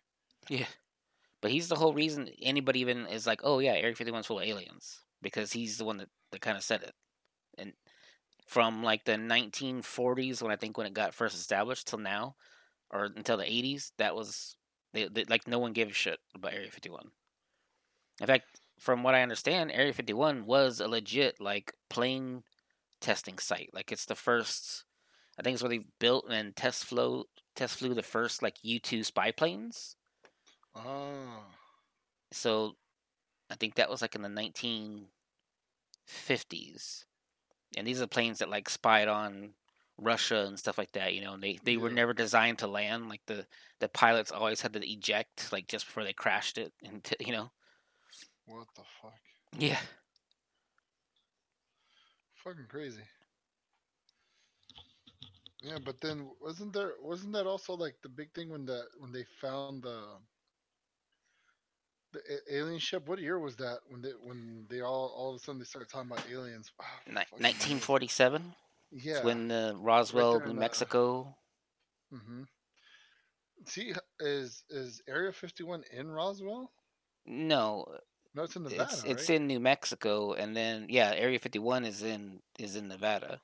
yeah. 0.49 0.67
But 1.41 1.51
he's 1.51 1.67
the 1.67 1.75
whole 1.75 1.93
reason 1.93 2.29
anybody 2.41 2.81
even 2.81 3.07
is 3.07 3.25
like, 3.25 3.41
oh, 3.43 3.59
yeah, 3.59 3.73
Area 3.73 3.95
51's 3.95 4.27
full 4.27 4.39
of 4.39 4.45
aliens. 4.45 5.01
Because 5.21 5.51
he's 5.51 5.77
the 5.77 5.85
one 5.85 5.97
that, 5.97 6.09
that 6.31 6.41
kind 6.41 6.55
of 6.55 6.63
said 6.63 6.83
it. 6.83 6.93
And 7.57 7.73
from 8.47 8.83
like 8.83 9.05
the 9.05 9.13
1940s, 9.13 10.41
when 10.41 10.51
I 10.51 10.55
think 10.55 10.77
when 10.77 10.87
it 10.87 10.93
got 10.93 11.15
first 11.15 11.35
established, 11.35 11.87
till 11.87 11.99
now, 11.99 12.35
or 12.91 13.05
until 13.15 13.37
the 13.37 13.43
80s, 13.45 13.91
that 13.97 14.15
was, 14.15 14.55
they, 14.93 15.07
they, 15.07 15.23
like, 15.25 15.47
no 15.47 15.57
one 15.57 15.73
gave 15.73 15.89
a 15.89 15.93
shit 15.93 16.19
about 16.35 16.53
Area 16.53 16.69
51. 16.69 17.09
In 18.19 18.27
fact, 18.27 18.59
from 18.79 19.01
what 19.01 19.15
I 19.15 19.23
understand, 19.23 19.71
Area 19.71 19.93
51 19.93 20.45
was 20.45 20.79
a 20.79 20.87
legit, 20.87 21.39
like, 21.39 21.73
plane 21.89 22.43
testing 23.01 23.37
site. 23.39 23.69
Like 23.73 23.91
it's 23.91 24.05
the 24.05 24.15
first, 24.15 24.85
I 25.37 25.41
think 25.41 25.55
it's 25.55 25.63
where 25.63 25.69
they 25.69 25.85
built 25.99 26.25
and 26.29 26.55
test 26.55 26.85
flow 26.85 27.25
test 27.55 27.77
flew 27.77 27.93
the 27.93 28.03
first 28.03 28.41
like 28.41 28.55
U 28.63 28.79
two 28.79 29.03
spy 29.03 29.31
planes. 29.31 29.95
Oh. 30.75 31.43
So 32.31 32.75
I 33.49 33.55
think 33.55 33.75
that 33.75 33.89
was 33.89 34.01
like 34.01 34.15
in 34.15 34.21
the 34.21 34.29
nineteen 34.29 35.07
fifties, 36.07 37.05
and 37.77 37.85
these 37.85 38.01
are 38.01 38.07
planes 38.07 38.39
that 38.39 38.49
like 38.49 38.69
spied 38.69 39.07
on 39.07 39.53
Russia 39.97 40.45
and 40.47 40.57
stuff 40.57 40.77
like 40.77 40.93
that. 40.93 41.13
You 41.13 41.21
know, 41.21 41.33
and 41.33 41.43
they 41.43 41.59
they 41.63 41.77
were 41.77 41.89
never 41.89 42.13
designed 42.13 42.59
to 42.59 42.67
land. 42.67 43.09
Like 43.09 43.21
the 43.27 43.45
the 43.79 43.89
pilots 43.89 44.31
always 44.31 44.61
had 44.61 44.73
to 44.73 44.89
eject 44.89 45.51
like 45.51 45.67
just 45.67 45.85
before 45.85 46.03
they 46.03 46.13
crashed 46.13 46.57
it, 46.57 46.71
and 46.83 47.03
t- 47.03 47.15
you 47.19 47.33
know, 47.33 47.51
what 48.45 48.67
the 48.75 48.83
fuck? 49.01 49.19
yeah. 49.57 49.79
Fucking 52.43 52.65
crazy. 52.69 53.01
Yeah, 55.61 55.77
but 55.85 56.01
then 56.01 56.27
wasn't 56.41 56.73
there 56.73 56.93
wasn't 57.01 57.33
that 57.33 57.45
also 57.45 57.73
like 57.75 57.95
the 58.01 58.09
big 58.09 58.33
thing 58.33 58.49
when 58.49 58.65
the 58.65 58.83
when 58.97 59.11
they 59.11 59.25
found 59.39 59.83
the 59.83 60.01
the 62.13 62.19
alien 62.51 62.79
ship? 62.79 63.07
What 63.07 63.19
year 63.19 63.37
was 63.39 63.55
that 63.57 63.79
when 63.87 64.01
they 64.01 64.11
when 64.23 64.65
they 64.69 64.81
all 64.81 65.13
all 65.15 65.29
of 65.29 65.35
a 65.35 65.39
sudden 65.39 65.59
they 65.59 65.65
started 65.65 65.89
talking 65.89 66.11
about 66.11 66.25
aliens? 66.31 66.71
Fucking 66.75 67.13
Nineteen 67.39 67.79
forty 67.79 68.07
seven. 68.07 68.55
Yeah. 68.91 69.17
It's 69.17 69.23
when 69.23 69.51
uh, 69.51 69.73
Roswell, 69.77 70.39
there 70.39 70.47
New 70.47 70.53
the- 70.53 70.59
Mexico. 70.59 71.35
hmm 72.11 72.43
See, 73.67 73.93
is 74.19 74.63
is 74.71 75.03
Area 75.07 75.31
51 75.31 75.83
in 75.91 76.09
Roswell? 76.09 76.71
No, 77.27 77.85
No, 78.33 78.43
it's 78.43 78.55
in 78.55 78.63
Nevada, 78.63 78.83
it's 78.91 79.03
it's 79.03 79.29
in 79.29 79.47
New 79.47 79.59
Mexico, 79.59 80.33
and 80.33 80.55
then 80.55 80.87
yeah, 80.89 81.13
Area 81.13 81.39
Fifty 81.39 81.59
One 81.59 81.85
is 81.85 82.01
in 82.01 82.41
is 82.59 82.75
in 82.75 82.87
Nevada. 82.87 83.41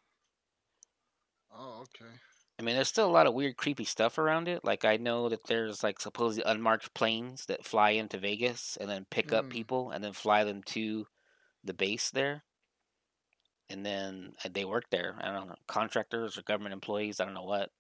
Oh, 1.52 1.82
okay. 1.82 2.22
I 2.60 2.64
mean, 2.64 2.76
there's 2.76 2.88
still 2.88 3.08
a 3.10 3.12
lot 3.12 3.28
of 3.28 3.34
weird, 3.34 3.58
creepy 3.58 3.84
stuff 3.84 4.18
around 4.18 4.48
it. 4.48 4.64
Like 4.64 4.84
I 4.86 4.98
know 4.98 5.30
that 5.30 5.46
there's 5.46 5.84
like 5.84 6.00
supposedly 6.00 6.50
unmarked 6.50 6.94
planes 6.94 7.46
that 7.48 7.66
fly 7.66 7.92
into 7.92 8.18
Vegas 8.18 8.78
and 8.78 8.90
then 8.90 9.06
pick 9.10 9.32
up 9.34 9.46
Mm. 9.46 9.50
people 9.50 9.92
and 9.92 10.04
then 10.04 10.14
fly 10.14 10.44
them 10.44 10.64
to 10.64 11.08
the 11.64 11.74
base 11.74 12.10
there, 12.12 12.44
and 13.70 13.86
then 13.86 14.34
uh, 14.44 14.50
they 14.52 14.66
work 14.66 14.86
there. 14.90 15.16
I 15.22 15.32
don't 15.32 15.48
know, 15.48 15.56
contractors 15.68 16.38
or 16.38 16.42
government 16.44 16.74
employees. 16.74 17.20
I 17.20 17.26
don't 17.26 17.34
know 17.34 17.44
what, 17.44 17.72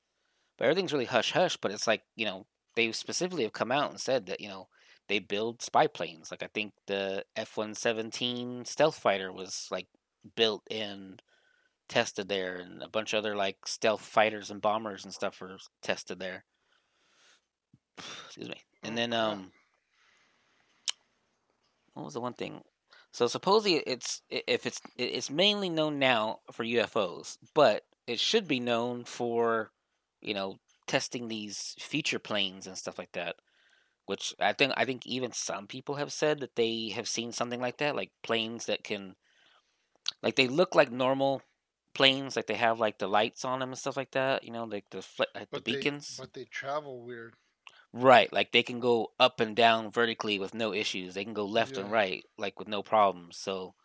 but 0.57 0.65
everything's 0.65 0.93
really 0.93 1.05
hush 1.05 1.31
hush. 1.33 1.57
But 1.57 1.71
it's 1.71 1.87
like 1.87 2.03
you 2.15 2.25
know 2.25 2.47
they 2.75 2.91
specifically 2.93 3.43
have 3.43 3.53
come 3.53 3.71
out 3.71 3.91
and 3.91 3.99
said 3.99 4.27
that 4.27 4.41
you 4.41 4.49
know 4.49 4.69
they 5.07 5.19
build 5.19 5.61
spy 5.61 5.87
planes. 5.87 6.31
Like 6.31 6.43
I 6.43 6.47
think 6.47 6.73
the 6.87 7.23
F 7.35 7.57
one 7.57 7.73
seventeen 7.75 8.65
stealth 8.65 8.97
fighter 8.97 9.31
was 9.31 9.67
like 9.71 9.87
built 10.35 10.63
and 10.69 11.21
tested 11.89 12.27
there, 12.29 12.57
and 12.57 12.81
a 12.83 12.89
bunch 12.89 13.13
of 13.13 13.19
other 13.19 13.35
like 13.35 13.65
stealth 13.65 14.01
fighters 14.01 14.51
and 14.51 14.61
bombers 14.61 15.05
and 15.05 15.13
stuff 15.13 15.39
were 15.41 15.57
tested 15.81 16.19
there. 16.19 16.43
Excuse 18.25 18.49
me. 18.49 18.61
And 18.83 18.93
Oh, 18.93 18.95
then 18.95 19.13
um, 19.13 19.51
what 21.93 22.05
was 22.05 22.13
the 22.13 22.21
one 22.21 22.33
thing? 22.33 22.61
So 23.11 23.27
supposedly 23.27 23.77
it's 23.87 24.21
if 24.29 24.65
it's 24.65 24.81
it's 24.97 25.31
mainly 25.31 25.69
known 25.69 25.97
now 25.97 26.39
for 26.51 26.63
UFOs, 26.63 27.37
but 27.55 27.83
it 28.05 28.19
should 28.19 28.47
be 28.47 28.59
known 28.59 29.03
for 29.05 29.71
you 30.21 30.33
know 30.33 30.57
testing 30.85 31.27
these 31.27 31.75
feature 31.79 32.19
planes 32.19 32.67
and 32.67 32.77
stuff 32.77 32.97
like 32.99 33.11
that. 33.13 33.35
Which 34.07 34.33
I 34.39 34.53
think 34.53 34.73
I 34.75 34.85
think 34.85 35.05
even 35.05 35.33
some 35.33 35.67
people 35.67 35.95
have 35.95 36.11
said 36.11 36.39
that 36.39 36.55
they 36.55 36.89
have 36.95 37.07
seen 37.07 37.31
something 37.31 37.59
like 37.61 37.77
that, 37.77 37.95
like 37.95 38.11
planes 38.23 38.65
that 38.65 38.83
can, 38.83 39.15
like 40.23 40.37
they 40.37 40.47
look 40.47 40.73
like 40.73 40.91
normal 40.91 41.41
planes, 41.93 42.35
like 42.37 42.47
they 42.47 42.55
have 42.55 42.79
like 42.79 42.99
the 42.99 43.07
lights 43.07 43.43
on 43.43 43.59
them 43.59 43.69
and 43.69 43.77
stuff 43.77 43.97
like 43.97 44.11
that. 44.11 44.45
You 44.45 44.51
know, 44.51 44.63
like 44.63 44.89
the 44.91 45.01
fl- 45.01 45.23
like 45.35 45.51
the 45.51 45.59
But 45.59 45.65
they 45.65 45.73
beacons. 45.73 46.15
but 46.17 46.33
they 46.33 46.45
travel 46.45 47.03
weird. 47.03 47.35
Right, 47.91 48.31
like 48.31 48.51
they 48.53 48.63
can 48.63 48.79
go 48.79 49.11
up 49.19 49.39
and 49.41 49.55
down 49.55 49.91
vertically 49.91 50.39
with 50.39 50.53
no 50.53 50.73
issues. 50.73 51.13
They 51.13 51.23
can 51.25 51.33
go 51.33 51.45
left 51.45 51.77
and 51.77 51.91
right 51.91 52.23
like 52.37 52.59
with 52.59 52.67
no 52.67 52.81
problems. 52.83 53.37
So 53.37 53.75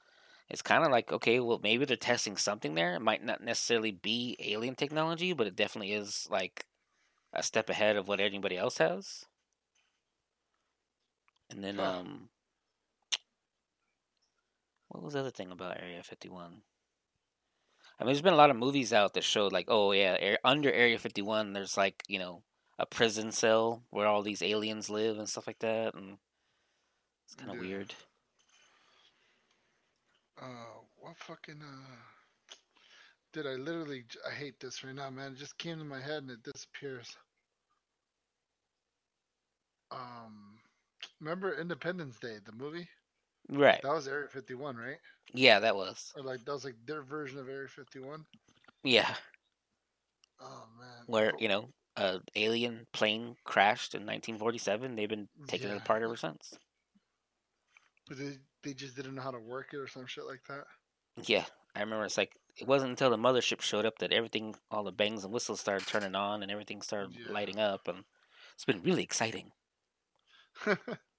it's 0.48 0.62
kind 0.62 0.85
of 0.85 0.92
like 0.92 1.11
okay, 1.12 1.40
well 1.40 1.58
maybe 1.62 1.85
they're 1.85 1.96
testing 1.96 2.37
something 2.37 2.74
there. 2.76 2.94
It 2.94 3.00
might 3.00 3.24
not 3.24 3.42
necessarily 3.42 3.90
be 3.90 4.37
alien 4.38 4.76
technology, 4.76 5.32
but 5.32 5.48
it 5.48 5.56
definitely 5.56 5.92
is 5.94 6.28
like 6.30 6.66
a 7.32 7.42
step 7.42 7.70
ahead 7.70 7.96
of 7.96 8.06
what 8.08 8.20
anybody 8.20 8.56
else 8.56 8.78
has. 8.78 9.24
And 11.53 11.62
then 11.62 11.79
Huh. 11.79 11.85
um 11.85 12.31
what 14.88 15.03
was 15.03 15.15
the 15.15 15.21
other 15.21 15.31
thing 15.31 15.51
about 15.51 15.81
Area 15.81 16.03
51? 16.03 16.62
I 17.99 18.05
mean, 18.05 18.09
there's 18.09 18.23
been 18.23 18.33
a 18.35 18.37
lot 18.37 18.51
of 18.51 18.57
movies 18.57 18.93
out 18.93 19.15
that 19.15 19.25
showed 19.25 19.53
like, 19.53 19.67
oh 19.69 19.93
yeah, 19.93 20.17
air, 20.21 20.38
under 20.45 20.73
Area 20.73 20.99
51, 20.99 21.53
there's 21.53 21.77
like 21.77 22.03
you 22.09 22.19
know 22.19 22.43
a 22.79 22.87
prison 22.87 23.33
cell 23.33 23.85
where 23.91 24.07
all 24.07 24.23
these 24.23 24.43
aliens 24.43 24.91
live 24.91 25.19
and 25.19 25.29
stuff 25.29 25.47
like 25.47 25.61
that, 25.61 25.95
and 25.95 26.19
it's 27.27 27.35
kind 27.35 27.51
of 27.51 27.59
Yeah. 27.59 27.61
weird. 27.61 27.95
Uh, 30.41 30.81
what 31.01 31.17
fucking 31.19 31.62
uh, 31.62 31.97
did 33.33 33.47
I 33.47 33.55
literally 33.55 34.05
I 34.29 34.33
hate 34.35 34.59
this 34.61 34.85
right 34.85 34.95
now, 34.95 35.11
man. 35.11 35.33
It 35.33 35.38
just 35.38 35.59
came 35.59 35.79
to 35.79 35.85
my 35.85 36.01
head 36.01 36.23
and 36.23 36.31
it 36.31 36.43
disappears. 36.43 37.17
Um, 39.91 40.62
remember 41.22 41.54
Independence 41.54 42.18
Day, 42.18 42.38
the 42.44 42.52
movie? 42.52 42.88
Right. 43.48 43.80
That 43.82 43.92
was 43.94 44.08
Area 44.08 44.28
51, 44.28 44.76
right? 44.76 44.98
Yeah, 45.32 45.61
that 45.61 45.76
was. 45.76 46.12
Or 46.16 46.22
like 46.22 46.44
that 46.44 46.52
was 46.52 46.64
like 46.64 46.74
their 46.85 47.02
version 47.02 47.38
of 47.38 47.48
Area 47.48 47.68
51. 47.68 48.24
Yeah, 48.85 49.14
Oh 50.40 50.64
man. 50.78 51.04
where 51.06 51.32
you 51.38 51.48
know, 51.48 51.68
a 51.96 52.20
alien 52.35 52.87
plane 52.92 53.37
crashed 53.44 53.94
in 53.94 54.00
1947. 54.02 54.96
They've 54.96 55.08
been 55.08 55.28
taking 55.46 55.70
it 55.70 55.76
apart 55.76 56.02
ever 56.02 56.16
since. 56.16 56.58
But 58.08 58.18
they 58.18 58.38
they 58.62 58.74
just 58.74 58.96
didn't 58.96 59.14
know 59.14 59.22
how 59.22 59.30
to 59.30 59.38
work 59.38 59.68
it 59.72 59.76
or 59.78 59.87
some 59.87 60.06
shit 60.06 60.26
like 60.26 60.42
that. 60.48 60.64
Yeah, 61.24 61.44
I 61.76 61.80
remember. 61.80 62.04
It's 62.04 62.18
like 62.18 62.37
it 62.56 62.66
wasn't 62.66 62.90
until 62.90 63.11
the 63.11 63.16
mothership 63.16 63.61
showed 63.61 63.87
up 63.87 63.98
that 63.98 64.12
everything, 64.12 64.54
all 64.70 64.82
the 64.85 64.92
bangs 64.92 65.24
and 65.24 65.32
whistles 65.32 65.61
started 65.61 65.87
turning 65.87 66.14
on, 66.14 66.42
and 66.42 66.50
everything 66.50 66.82
started 66.82 67.14
Yeah. 67.16 67.32
lighting 67.32 67.61
up, 67.61 67.87
and 67.87 68.04
it's 68.54 68.64
been 68.64 68.82
really 68.82 69.02
exciting. 69.04 69.52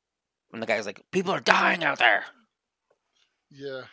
And 0.53 0.61
the 0.61 0.67
guy's 0.67 0.85
like, 0.85 1.01
"People 1.11 1.33
are 1.33 1.41
dying 1.41 1.83
out 1.83 1.99
there." 1.99 2.25
yeah. 3.51 3.83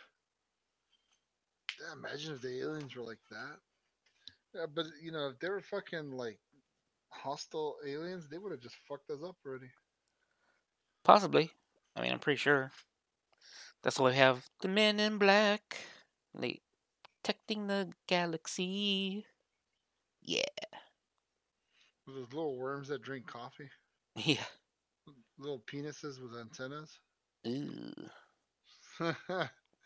Yeah, 1.79 1.93
Imagine 1.93 2.35
if 2.35 2.41
the 2.41 2.59
aliens 2.61 2.95
were 2.95 3.03
like 3.03 3.19
that. 3.31 3.57
Yeah, 4.55 4.65
but 4.73 4.85
you 5.01 5.11
know, 5.11 5.29
if 5.29 5.39
they 5.39 5.49
were 5.49 5.61
fucking 5.61 6.11
like 6.11 6.39
hostile 7.09 7.77
aliens, 7.85 8.29
they 8.29 8.37
would 8.37 8.51
have 8.51 8.61
just 8.61 8.75
fucked 8.87 9.09
us 9.09 9.23
up 9.23 9.37
already. 9.45 9.71
Possibly. 11.03 11.51
I 11.95 12.01
mean, 12.01 12.11
I'm 12.11 12.19
pretty 12.19 12.37
sure. 12.37 12.71
That's 13.83 13.99
why 13.99 14.09
we 14.11 14.15
have 14.17 14.49
the 14.61 14.67
Men 14.67 14.99
in 14.99 15.17
Black. 15.17 15.77
They 16.33 16.61
protecting 17.23 17.67
the 17.67 17.93
galaxy. 18.07 19.25
Yeah, 20.23 20.43
With 22.05 22.15
those 22.15 22.33
little 22.33 22.57
worms 22.57 22.89
that 22.89 23.01
drink 23.01 23.25
coffee, 23.25 23.69
yeah. 24.15 24.45
Little 25.41 25.61
penises 25.71 26.21
with 26.21 26.39
antennas. 26.39 26.99
Ooh. 27.47 27.91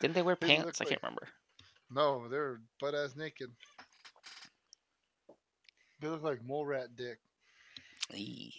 Didn't 0.02 0.14
they 0.14 0.22
wear 0.22 0.38
They 0.40 0.48
pants? 0.48 0.80
look 0.80 0.88
I 0.88 0.90
can't 0.90 1.04
like- 1.04 1.04
remember. 1.04 1.28
no, 1.90 2.28
they're 2.28 2.60
butt 2.80 2.94
ass 2.96 3.16
naked. 3.16 3.50
They 6.02 6.08
look 6.08 6.24
like 6.24 6.44
mole 6.44 6.66
rat 6.66 6.96
dick, 6.96 7.20
Eee. 8.14 8.54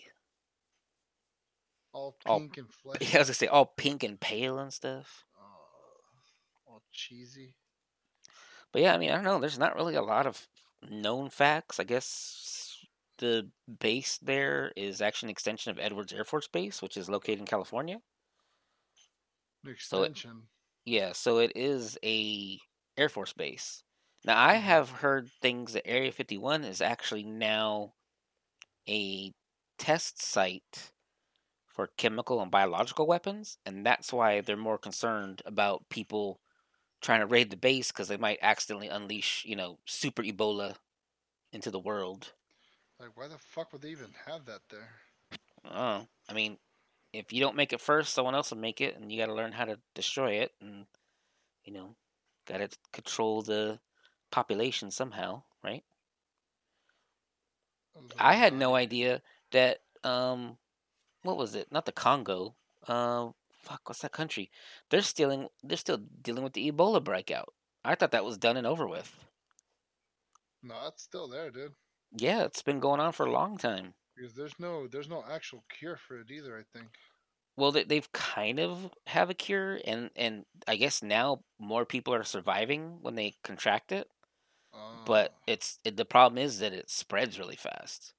all 1.92 2.16
pink 2.24 2.56
and 2.56 2.72
flesh. 2.82 2.98
Yeah, 3.00 3.08
as 3.08 3.14
I 3.14 3.18
was 3.18 3.26
gonna 3.28 3.34
say 3.34 3.46
all 3.48 3.66
pink 3.66 4.02
and 4.02 4.18
pale 4.18 4.58
and 4.58 4.72
stuff. 4.72 5.24
Oh, 5.38 6.72
all 6.72 6.82
cheesy. 6.92 7.54
But 8.72 8.82
yeah, 8.82 8.94
I 8.94 8.98
mean, 8.98 9.10
I 9.10 9.16
don't 9.16 9.24
know. 9.24 9.38
There's 9.38 9.58
not 9.58 9.76
really 9.76 9.94
a 9.94 10.02
lot 10.02 10.26
of 10.26 10.48
known 10.88 11.28
facts. 11.30 11.78
I 11.78 11.84
guess 11.84 12.65
the 13.18 13.50
base 13.80 14.18
there 14.18 14.72
is 14.76 15.00
actually 15.00 15.28
an 15.28 15.32
extension 15.32 15.70
of 15.70 15.78
Edwards 15.78 16.12
Air 16.12 16.24
Force 16.24 16.48
Base, 16.48 16.82
which 16.82 16.96
is 16.96 17.08
located 17.10 17.40
in 17.40 17.46
California. 17.46 18.02
An 19.64 19.70
So 19.78 20.02
it- 20.02 20.14
extension. 20.14 20.48
Yeah, 20.84 21.12
so 21.12 21.38
it 21.38 21.52
is 21.56 21.98
a 22.04 22.60
Air 22.96 23.08
Force 23.08 23.32
base. 23.32 23.84
Now 24.24 24.42
I 24.42 24.54
Mhm. 24.54 24.60
have 24.60 24.90
heard 24.90 25.30
things 25.32 25.72
that 25.74 25.86
Area 25.86 26.12
51 26.12 26.64
is 26.64 26.80
actually 26.80 27.24
now 27.24 27.96
a 28.88 29.34
test 29.78 30.20
site 30.22 30.92
for 31.66 31.88
chemical 31.88 32.40
and 32.42 32.50
biological 32.50 33.06
weapons, 33.06 33.58
and 33.66 33.86
that's 33.86 34.12
why 34.12 34.40
they're 34.42 34.56
more 34.56 34.78
concerned 34.78 35.42
about 35.46 35.88
people 35.90 36.42
trying 37.02 37.20
to 37.20 37.26
raid 37.26 37.50
the 37.50 37.56
base 37.58 37.92
because 37.92 38.08
they 38.08 38.18
might 38.18 38.38
accidentally 38.42 38.88
unleash, 38.88 39.44
you 39.46 39.56
know, 39.56 39.80
super 39.86 40.22
Ebola 40.22 40.78
into 41.52 41.70
the 41.72 41.80
world. 41.80 42.35
Like, 42.98 43.10
why 43.14 43.28
the 43.28 43.38
fuck 43.38 43.72
would 43.72 43.82
they 43.82 43.90
even 43.90 44.14
have 44.26 44.46
that 44.46 44.62
there? 44.70 44.88
Oh, 45.70 46.06
I 46.28 46.32
mean, 46.32 46.56
if 47.12 47.32
you 47.32 47.40
don't 47.40 47.56
make 47.56 47.72
it 47.72 47.80
first, 47.80 48.14
someone 48.14 48.34
else 48.34 48.50
will 48.50 48.58
make 48.58 48.80
it, 48.80 48.96
and 48.96 49.10
you 49.12 49.18
got 49.18 49.26
to 49.26 49.34
learn 49.34 49.52
how 49.52 49.64
to 49.64 49.78
destroy 49.94 50.32
it, 50.34 50.52
and 50.60 50.86
you 51.64 51.72
know, 51.72 51.96
got 52.46 52.58
to 52.58 52.68
control 52.92 53.42
the 53.42 53.78
population 54.30 54.90
somehow, 54.90 55.42
right? 55.62 55.84
I 58.18 58.34
had 58.34 58.54
no 58.54 58.74
idea 58.74 59.22
that 59.52 59.80
um, 60.04 60.58
what 61.22 61.36
was 61.36 61.54
it? 61.54 61.72
Not 61.72 61.86
the 61.86 61.92
Congo. 61.92 62.54
Uh, 62.86 63.30
fuck, 63.50 63.80
what's 63.86 64.00
that 64.00 64.12
country? 64.12 64.50
They're 64.90 65.02
stealing. 65.02 65.48
They're 65.62 65.76
still 65.76 66.00
dealing 66.22 66.44
with 66.44 66.52
the 66.52 66.70
Ebola 66.70 67.02
breakout. 67.02 67.52
I 67.84 67.94
thought 67.94 68.10
that 68.12 68.24
was 68.24 68.38
done 68.38 68.56
and 68.56 68.66
over 68.66 68.86
with. 68.86 69.16
No, 70.62 70.74
it's 70.88 71.02
still 71.02 71.28
there, 71.28 71.50
dude. 71.50 71.72
Yeah, 72.10 72.42
it's 72.42 72.62
been 72.62 72.80
going 72.80 72.98
on 72.98 73.12
for 73.12 73.26
a 73.26 73.30
long 73.30 73.58
time. 73.58 73.94
Because 74.16 74.34
there's 74.34 74.58
no 74.58 74.88
there's 74.88 75.08
no 75.08 75.24
actual 75.24 75.64
cure 75.68 75.96
for 75.96 76.18
it 76.18 76.30
either. 76.30 76.58
I 76.58 76.64
think. 76.64 76.98
Well, 77.56 77.72
they, 77.72 77.84
they've 77.84 78.10
kind 78.12 78.60
of 78.60 78.92
have 79.06 79.30
a 79.30 79.34
cure, 79.34 79.80
and 79.84 80.10
and 80.16 80.44
I 80.68 80.76
guess 80.76 81.02
now 81.02 81.44
more 81.58 81.86
people 81.86 82.14
are 82.14 82.24
surviving 82.24 83.00
when 83.02 83.14
they 83.14 83.34
contract 83.42 83.92
it. 83.92 84.08
But 85.04 85.32
Uh, 85.32 85.38
it's 85.46 85.78
it, 85.84 85.96
the 85.96 86.04
problem 86.04 86.38
is 86.38 86.58
that 86.58 86.72
it 86.74 86.90
spreads 86.90 87.38
really 87.38 87.56
fast, 87.56 88.14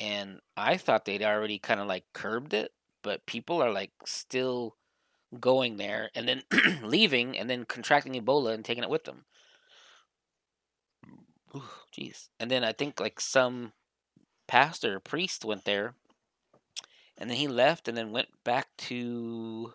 and 0.00 0.40
I 0.56 0.76
thought 0.78 1.04
they'd 1.06 1.22
already 1.22 1.58
kind 1.60 1.80
of 1.80 1.88
like 1.88 2.06
curbed 2.14 2.54
it, 2.54 2.72
but 3.02 3.26
people 3.26 3.62
are 3.62 3.72
like 3.72 3.92
still 4.06 4.76
going 5.40 5.76
there 5.78 6.10
and 6.14 6.28
then 6.28 6.42
leaving 6.82 7.38
and 7.38 7.50
then 7.50 7.64
contracting 7.66 8.14
Ebola 8.14 8.54
and 8.54 8.64
taking 8.64 8.84
it 8.84 8.90
with 8.90 9.04
them. 9.04 9.26
Jeez, 11.96 12.28
and 12.38 12.50
then 12.50 12.64
I 12.64 12.72
think 12.72 13.00
like 13.00 13.20
some 13.20 13.72
pastor 14.46 14.96
or 14.96 15.00
priest 15.00 15.44
went 15.44 15.64
there, 15.64 15.94
and 17.18 17.28
then 17.28 17.36
he 17.36 17.48
left 17.48 17.88
and 17.88 17.96
then 17.96 18.12
went 18.12 18.28
back 18.44 18.68
to. 18.78 19.74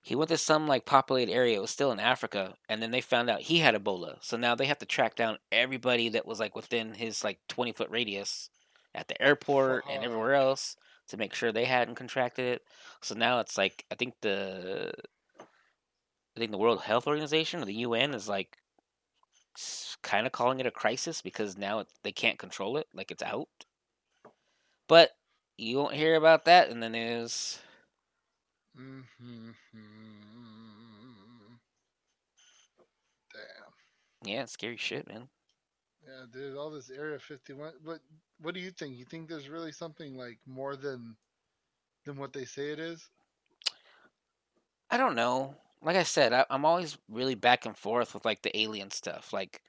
He 0.00 0.14
went 0.14 0.30
to 0.30 0.38
some 0.38 0.66
like 0.66 0.86
populated 0.86 1.32
area. 1.32 1.58
It 1.58 1.60
was 1.60 1.70
still 1.70 1.92
in 1.92 2.00
Africa, 2.00 2.54
and 2.68 2.82
then 2.82 2.90
they 2.90 3.00
found 3.00 3.28
out 3.28 3.42
he 3.42 3.58
had 3.58 3.74
Ebola. 3.74 4.16
So 4.22 4.36
now 4.36 4.54
they 4.54 4.66
have 4.66 4.78
to 4.78 4.86
track 4.86 5.16
down 5.16 5.38
everybody 5.52 6.08
that 6.10 6.26
was 6.26 6.40
like 6.40 6.56
within 6.56 6.94
his 6.94 7.22
like 7.22 7.40
twenty 7.48 7.72
foot 7.72 7.90
radius 7.90 8.48
at 8.94 9.08
the 9.08 9.20
airport 9.20 9.84
and 9.84 9.98
uh-huh. 9.98 10.06
everywhere 10.06 10.34
else 10.34 10.76
to 11.08 11.16
make 11.16 11.34
sure 11.34 11.52
they 11.52 11.64
hadn't 11.64 11.94
contracted 11.94 12.46
it. 12.46 12.62
So 13.02 13.14
now 13.14 13.40
it's 13.40 13.58
like 13.58 13.84
I 13.90 13.94
think 13.94 14.14
the 14.22 14.92
I 15.40 16.40
think 16.40 16.52
the 16.52 16.58
World 16.58 16.82
Health 16.82 17.06
Organization 17.06 17.60
or 17.60 17.64
the 17.64 17.74
UN 17.74 18.14
is 18.14 18.28
like 18.28 18.58
kind 20.02 20.26
of 20.26 20.32
calling 20.32 20.60
it 20.60 20.66
a 20.66 20.70
crisis 20.70 21.20
because 21.22 21.56
now 21.58 21.80
it, 21.80 21.88
they 22.02 22.12
can't 22.12 22.38
control 22.38 22.76
it, 22.76 22.88
like 22.94 23.10
it's 23.10 23.22
out. 23.22 23.48
But 24.88 25.16
you 25.56 25.76
won't 25.76 25.94
hear 25.94 26.14
about 26.14 26.44
that 26.46 26.70
in 26.70 26.80
the 26.80 26.88
news. 26.88 27.58
mhm. 28.76 29.54
Damn. 33.32 33.72
Yeah, 34.24 34.44
scary 34.46 34.76
shit, 34.76 35.06
man. 35.08 35.28
Yeah, 36.06 36.24
dude. 36.32 36.56
All 36.56 36.70
this 36.70 36.90
Area 36.90 37.18
51. 37.18 37.72
But 37.84 38.00
what 38.40 38.54
do 38.54 38.60
you 38.60 38.70
think? 38.70 38.96
You 38.96 39.04
think 39.04 39.28
there's 39.28 39.48
really 39.48 39.72
something 39.72 40.16
like 40.16 40.38
more 40.46 40.76
than 40.76 41.16
than 42.04 42.16
what 42.16 42.32
they 42.32 42.44
say 42.44 42.70
it 42.72 42.78
is? 42.78 43.10
I 44.90 44.96
don't 44.96 45.14
know. 45.14 45.54
Like 45.82 45.96
I 45.96 46.02
said, 46.02 46.32
I, 46.32 46.44
I'm 46.50 46.64
always 46.64 46.98
really 47.08 47.34
back 47.34 47.64
and 47.66 47.76
forth 47.76 48.14
with 48.14 48.24
like 48.24 48.42
the 48.42 48.56
alien 48.58 48.90
stuff. 48.90 49.32
Like, 49.32 49.62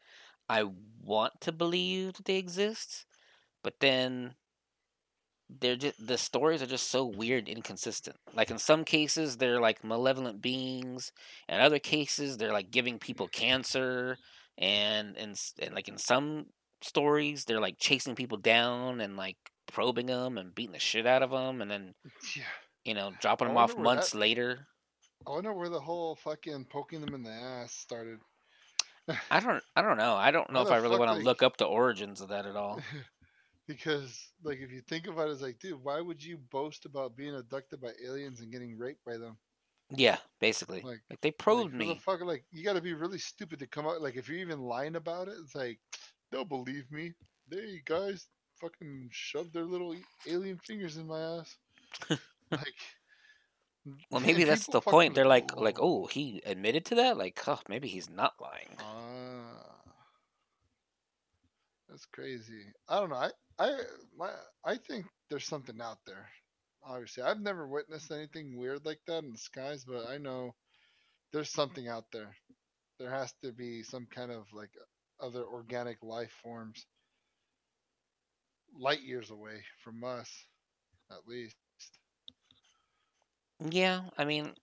I 0.48 0.64
want 1.04 1.34
to 1.42 1.52
believe 1.52 2.14
that 2.14 2.26
they 2.26 2.38
exist, 2.38 3.06
but 3.64 3.76
then 3.80 4.34
they're 5.62 5.76
just 5.76 6.06
the 6.06 6.18
stories 6.18 6.62
are 6.62 6.68
just 6.68 6.90
so 6.90 7.06
weird, 7.06 7.48
inconsistent. 7.48 8.18
Like 8.34 8.52
in 8.52 8.58
some 8.60 8.84
cases, 8.86 9.38
they're 9.38 9.60
like 9.60 9.84
malevolent 9.84 10.42
beings, 10.42 11.12
and 11.48 11.62
other 11.62 11.80
cases, 11.80 12.38
they're 12.38 12.54
like 12.54 12.72
giving 12.72 13.00
people 13.00 13.28
cancer, 13.28 14.18
and 14.58 15.16
and, 15.18 15.40
and 15.62 15.76
like 15.76 15.88
in 15.88 15.98
some 15.98 16.48
stories, 16.82 17.46
they're 17.46 17.60
like 17.60 17.78
chasing 17.80 18.16
people 18.16 18.38
down 18.38 19.02
and 19.02 19.18
like 19.18 19.38
probing 19.72 20.08
them 20.08 20.38
and 20.38 20.54
beating 20.56 20.74
the 20.74 20.80
shit 20.80 21.06
out 21.06 21.22
of 21.24 21.32
them, 21.32 21.62
and 21.62 21.70
then 21.70 21.94
Yeah. 22.36 22.44
you 22.86 22.94
know 22.94 23.12
dropping 23.22 23.48
them 23.48 23.58
off 23.58 23.78
months 23.78 24.12
that- 24.12 24.18
later. 24.20 24.68
I 25.28 25.32
wonder 25.32 25.54
where 25.54 25.70
the 25.70 25.80
whole 25.80 26.16
fucking 26.16 26.66
poking 26.66 27.02
them 27.02 27.14
in 27.14 27.24
the 27.24 27.32
ass 27.32 27.74
started. 27.74 28.20
I 29.32 29.40
don't 29.40 29.64
I 29.76 29.82
don't 29.82 29.98
know. 29.98 30.16
I 30.16 30.32
don't 30.32 30.50
know 30.54 30.62
if 30.62 30.72
I 30.72 30.78
really 30.78 30.98
want 30.98 31.10
to 31.12 31.16
like- 31.18 31.26
look 31.26 31.44
up 31.44 31.58
the 31.58 31.66
origins 31.66 32.22
of 32.22 32.30
that 32.30 32.46
at 32.46 32.56
all. 32.56 32.82
because 33.68 34.30
like 34.44 34.60
if 34.60 34.72
you 34.72 34.82
think 34.82 35.08
about 35.08 35.30
it, 35.30 35.32
it's 35.34 35.42
like, 35.42 35.60
dude, 35.60 35.84
why 35.84 36.02
would 36.02 36.24
you 36.24 36.38
boast 36.52 36.86
about 36.86 37.16
being 37.16 37.36
abducted 37.36 37.82
by 37.82 37.92
aliens 38.06 38.40
and 38.42 38.52
getting 38.52 38.78
raped 38.78 39.04
by 39.06 39.18
them? 39.18 39.38
Yeah, 39.92 40.18
basically. 40.40 40.82
Like, 40.82 41.02
Like, 41.10 41.22
they 41.22 41.32
probed 41.32 41.64
like, 41.64 41.72
who 41.74 41.78
the 41.80 41.86
me. 41.96 42.02
fuck, 42.04 42.22
like 42.22 42.46
you 42.52 42.64
got 42.64 42.74
to 42.74 42.82
be 42.82 42.94
really 42.94 43.18
stupid 43.18 43.60
to 43.60 43.68
come 43.68 43.88
out. 43.88 44.02
Like 44.02 44.16
if 44.16 44.30
you're 44.30 44.38
even 44.40 44.62
lying 44.62 44.96
about 44.96 45.28
it, 45.28 45.36
it's 45.42 45.56
like 45.56 45.80
they'll 46.32 46.46
believe 46.46 46.92
me. 46.92 47.14
They 47.50 47.82
guys 47.86 48.28
fucking 48.62 49.10
shoved 49.12 49.54
their 49.54 49.64
little 49.66 49.96
alien 50.28 50.60
fingers 50.60 50.98
in 50.98 51.08
my 51.08 51.20
ass. 51.20 51.58
like, 52.52 52.76
Well, 54.10 54.22
maybe 54.22 54.44
that's 54.46 54.68
the 54.68 54.82
point. 54.82 55.16
They're 55.16 55.28
like 55.28 55.56
like, 55.58 55.78
"Oh, 55.80 56.06
he 56.08 56.42
admitted 56.46 56.86
to 56.86 56.96
that?" 56.96 57.18
Like, 57.18 57.46
"Oh, 57.48 57.60
maybe 57.68 57.88
he's 57.90 58.10
not 58.10 58.40
lying." 58.40 58.78
Ah. 58.80 59.80
That's 61.90 62.06
crazy. 62.06 62.72
I 62.88 63.00
don't 63.00 63.10
know. 63.10 63.16
I 63.18 63.32
I 63.60 63.84
my 64.16 64.34
I 64.64 64.78
think 64.78 65.06
there's 65.30 65.46
something 65.48 65.82
out 65.82 66.00
there. 66.06 66.30
Obviously, 66.84 67.24
I've 67.24 67.42
never 67.42 67.68
witnessed 67.68 68.12
anything 68.12 68.58
weird 68.58 68.86
like 68.86 69.02
that 69.08 69.24
in 69.24 69.32
the 69.32 69.38
skies, 69.38 69.84
but 69.84 70.08
I 70.08 70.18
know 70.18 70.56
there's 71.34 71.52
something 71.52 71.88
out 71.88 72.12
there. 72.12 72.36
There 73.00 73.12
has 73.12 73.34
to 73.44 73.52
be 73.54 73.84
some 73.84 74.08
kind 74.08 74.32
of 74.32 74.54
like 74.54 74.72
other 75.20 75.44
organic 75.46 76.04
life 76.04 76.32
forms 76.44 76.86
light 78.74 79.02
years 79.02 79.30
away 79.32 79.64
from 79.84 80.04
us, 80.04 80.46
at 81.12 81.28
least. 81.28 81.58
Yeah, 83.60 84.10
I 84.18 84.26
mean, 84.26 84.54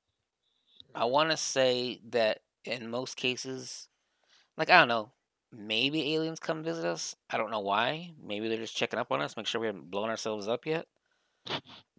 I 0.94 1.04
want 1.04 1.30
to 1.30 1.36
say 1.36 2.00
that 2.10 2.40
in 2.64 2.90
most 2.90 3.16
cases, 3.16 3.88
like 4.56 4.70
I 4.70 4.78
don't 4.78 4.88
know, 4.88 5.12
maybe 5.52 6.14
aliens 6.14 6.40
come 6.40 6.62
visit 6.64 6.84
us. 6.86 7.16
I 7.30 7.38
don't 7.38 7.50
know 7.50 7.60
why. 7.60 8.12
Maybe 8.22 8.48
they're 8.48 8.58
just 8.58 8.76
checking 8.76 8.98
up 9.00 9.12
on 9.12 9.22
us, 9.22 9.36
make 9.36 9.46
sure 9.46 9.60
we 9.60 9.68
haven't 9.68 9.90
blown 9.90 10.10
ourselves 10.10 10.48
up 10.48 10.66
yet. 10.66 10.86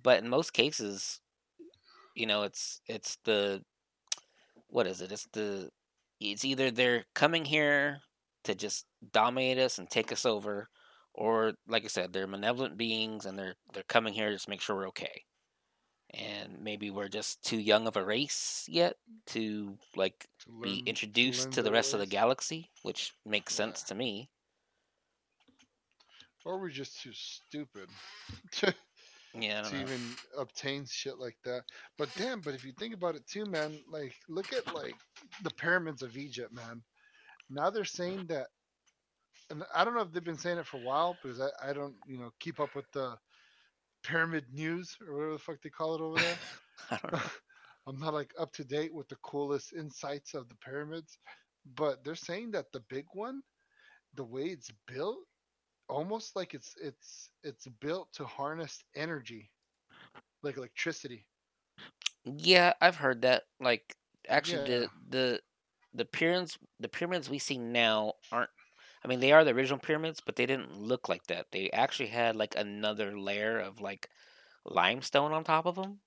But 0.01 0.23
in 0.23 0.29
most 0.29 0.53
cases, 0.53 1.19
you 2.15 2.25
know, 2.25 2.43
it's 2.43 2.81
it's 2.87 3.17
the 3.25 3.63
what 4.67 4.87
is 4.87 5.01
it? 5.01 5.11
It's 5.11 5.27
the 5.33 5.69
it's 6.19 6.45
either 6.45 6.71
they're 6.71 7.05
coming 7.13 7.45
here 7.45 8.01
to 8.43 8.55
just 8.55 8.85
dominate 9.11 9.57
us 9.57 9.77
and 9.77 9.89
take 9.89 10.11
us 10.11 10.25
over, 10.25 10.69
or 11.13 11.53
like 11.67 11.83
I 11.83 11.87
said, 11.87 12.13
they're 12.13 12.27
malevolent 12.27 12.77
beings 12.77 13.25
and 13.25 13.37
they're 13.37 13.55
they're 13.73 13.83
coming 13.83 14.13
here 14.13 14.27
to 14.29 14.35
just 14.35 14.49
make 14.49 14.61
sure 14.61 14.75
we're 14.75 14.87
okay. 14.89 15.23
And 16.11 16.59
maybe 16.61 16.89
we're 16.89 17.09
just 17.09 17.43
too 17.43 17.57
young 17.59 17.87
of 17.87 17.97
a 17.97 18.03
race 18.05 18.65
yet 18.67 18.97
to 19.27 19.77
like 19.95 20.27
To 20.39 20.51
be 20.61 20.83
learn, 20.83 20.95
to 21.19 21.25
introduced 21.25 21.37
learn 21.37 21.53
to 21.53 21.61
the 21.63 21.71
rest 21.71 21.93
of 21.93 21.99
the 21.99 22.05
galaxy, 22.07 22.71
which 22.83 23.13
makes 23.25 23.53
yeah. 23.53 23.55
sense 23.55 23.83
to 23.83 23.95
me. 23.95 24.29
or 26.45 26.59
we're 26.59 26.69
just 26.69 27.01
too 27.01 27.13
stupid 27.13 27.89
to 28.51 28.73
Yeah, 29.33 29.63
to 29.63 29.75
know. 29.75 29.79
even 29.79 30.17
obtain 30.37 30.85
shit 30.85 31.17
like 31.19 31.37
that. 31.43 31.63
But 31.97 32.13
damn, 32.15 32.41
but 32.41 32.53
if 32.55 32.63
you 32.65 32.73
think 32.73 32.93
about 32.93 33.15
it 33.15 33.27
too, 33.27 33.45
man, 33.45 33.83
like 33.89 34.15
look 34.29 34.53
at 34.53 34.73
like 34.73 34.95
the 35.43 35.51
pyramids 35.51 36.01
of 36.01 36.17
Egypt, 36.17 36.53
man. 36.53 36.83
Now 37.49 37.69
they're 37.69 37.85
saying 37.85 38.27
that, 38.27 38.47
and 39.49 39.63
I 39.73 39.83
don't 39.85 39.95
know 39.95 40.01
if 40.01 40.11
they've 40.11 40.23
been 40.23 40.37
saying 40.37 40.57
it 40.57 40.65
for 40.67 40.77
a 40.77 40.83
while 40.83 41.17
because 41.21 41.39
I, 41.41 41.49
I 41.69 41.73
don't 41.73 41.95
you 42.07 42.17
know 42.19 42.31
keep 42.39 42.59
up 42.59 42.75
with 42.75 42.91
the 42.93 43.17
pyramid 44.07 44.45
news 44.53 44.97
or 45.07 45.15
whatever 45.15 45.33
the 45.33 45.39
fuck 45.39 45.61
they 45.61 45.69
call 45.69 45.95
it 45.95 46.01
over 46.01 46.19
there. 46.19 46.41
I 46.91 46.97
don't 47.03 47.13
know. 47.13 47.31
I'm 47.87 47.99
not 47.99 48.13
like 48.13 48.33
up 48.39 48.53
to 48.53 48.65
date 48.65 48.93
with 48.93 49.09
the 49.09 49.17
coolest 49.17 49.73
insights 49.73 50.33
of 50.35 50.49
the 50.49 50.55
pyramids, 50.55 51.19
but 51.75 52.03
they're 52.03 52.15
saying 52.15 52.51
that 52.51 52.71
the 52.73 52.81
big 52.89 53.05
one, 53.13 53.41
the 54.15 54.23
way 54.25 54.45
it's 54.45 54.71
built, 54.87 55.19
almost 55.89 56.35
like 56.35 56.53
it's 56.55 56.75
it's 56.81 57.29
it's 57.43 57.67
built 57.81 58.13
to 58.13 58.25
harness 58.25 58.83
energy, 58.95 59.51
like 60.43 60.57
electricity. 60.57 61.27
Yeah, 62.25 62.73
I've 62.81 62.97
heard 62.97 63.21
that. 63.23 63.43
Like, 63.59 63.95
actually, 64.27 64.63
Yeah. 64.63 64.65
the 64.65 64.89
the 65.09 65.41
the 65.93 66.05
pyramids 66.05 66.57
the 66.79 66.89
pyramids 66.89 67.29
we 67.29 67.39
see 67.39 67.57
now 67.57 68.13
aren't. 68.31 68.49
I 69.07 69.09
mean, 69.09 69.21
they 69.21 69.31
are 69.31 69.45
the 69.45 69.51
original 69.51 69.79
pyramids, 69.79 70.19
but 70.19 70.35
they 70.35 70.45
didn't 70.45 70.77
look 70.77 71.07
like 71.07 71.27
that. 71.27 71.45
They 71.51 71.71
actually 71.71 72.09
had 72.09 72.35
like 72.35 72.57
another 72.57 73.17
layer 73.17 73.57
of 73.57 73.79
like 73.79 74.09
limestone 74.65 75.31
on 75.31 75.45
top 75.45 75.65
of 75.65 75.75
them, 75.75 76.01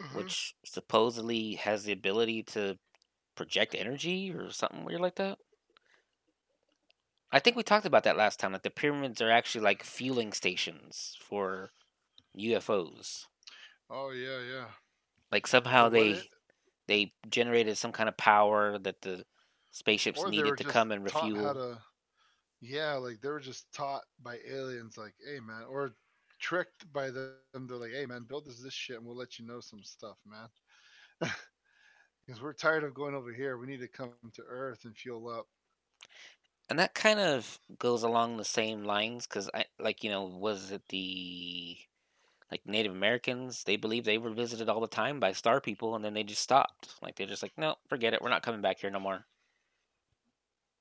Mhm. 0.00 0.14
which 0.16 0.56
supposedly 0.64 1.54
has 1.54 1.84
the 1.84 1.92
ability 1.92 2.42
to 2.42 2.76
project 3.36 3.76
energy 3.76 4.32
or 4.32 4.50
something 4.50 4.84
weird 4.84 5.00
like 5.00 5.14
that. 5.14 5.38
I 7.30 7.38
think 7.38 7.54
we 7.54 7.62
talked 7.62 7.86
about 7.86 8.02
that 8.02 8.16
last 8.16 8.40
time. 8.40 8.50
That 8.50 8.64
the 8.64 8.70
pyramids 8.70 9.20
are 9.22 9.30
actually 9.30 9.60
like 9.60 9.84
fueling 9.84 10.32
stations 10.32 11.16
for 11.20 11.70
UFOs. 12.36 13.28
Oh 13.88 14.10
yeah, 14.10 14.40
yeah. 14.40 14.70
Like 15.30 15.46
somehow 15.46 15.84
what 15.84 15.92
they 15.92 16.20
they 16.88 17.14
generated 17.28 17.78
some 17.78 17.92
kind 17.92 18.08
of 18.08 18.16
power 18.16 18.76
that 18.76 19.02
the 19.02 19.24
spaceships 19.70 20.18
or 20.18 20.30
needed 20.30 20.56
to 20.56 20.64
come 20.64 20.90
and 20.90 21.04
refuel. 21.04 21.78
Yeah, 22.60 22.94
like 22.94 23.20
they 23.20 23.28
were 23.28 23.40
just 23.40 23.72
taught 23.72 24.02
by 24.22 24.38
aliens, 24.46 24.98
like, 24.98 25.14
hey 25.26 25.40
man, 25.40 25.64
or 25.68 25.94
tricked 26.38 26.92
by 26.92 27.10
them. 27.10 27.34
They're 27.54 27.76
like, 27.76 27.92
hey 27.92 28.06
man, 28.06 28.24
build 28.28 28.48
us 28.48 28.60
this 28.62 28.74
shit, 28.74 28.96
and 28.96 29.06
we'll 29.06 29.16
let 29.16 29.38
you 29.38 29.46
know 29.46 29.60
some 29.60 29.82
stuff, 29.82 30.18
man. 30.26 31.30
Because 32.26 32.42
we're 32.42 32.52
tired 32.52 32.84
of 32.84 32.94
going 32.94 33.16
over 33.16 33.32
here. 33.32 33.58
We 33.58 33.66
need 33.66 33.80
to 33.80 33.88
come 33.88 34.12
to 34.34 34.42
Earth 34.48 34.84
and 34.84 34.96
fuel 34.96 35.28
up. 35.28 35.46
And 36.68 36.78
that 36.78 36.94
kind 36.94 37.18
of 37.18 37.58
goes 37.80 38.04
along 38.04 38.36
the 38.36 38.44
same 38.44 38.84
lines 38.84 39.26
because 39.26 39.50
I 39.52 39.64
like 39.80 40.04
you 40.04 40.10
know 40.10 40.24
was 40.24 40.70
it 40.70 40.82
the 40.90 41.76
like 42.52 42.64
Native 42.66 42.92
Americans? 42.92 43.64
They 43.64 43.76
believe 43.76 44.04
they 44.04 44.18
were 44.18 44.30
visited 44.30 44.68
all 44.68 44.80
the 44.80 44.86
time 44.86 45.18
by 45.18 45.32
star 45.32 45.60
people, 45.60 45.96
and 45.96 46.04
then 46.04 46.14
they 46.14 46.22
just 46.22 46.42
stopped. 46.42 46.94
Like 47.02 47.16
they're 47.16 47.26
just 47.26 47.42
like, 47.42 47.58
no, 47.58 47.76
forget 47.88 48.14
it, 48.14 48.22
we're 48.22 48.28
not 48.28 48.42
coming 48.44 48.60
back 48.60 48.78
here 48.80 48.90
no 48.90 49.00
more. 49.00 49.26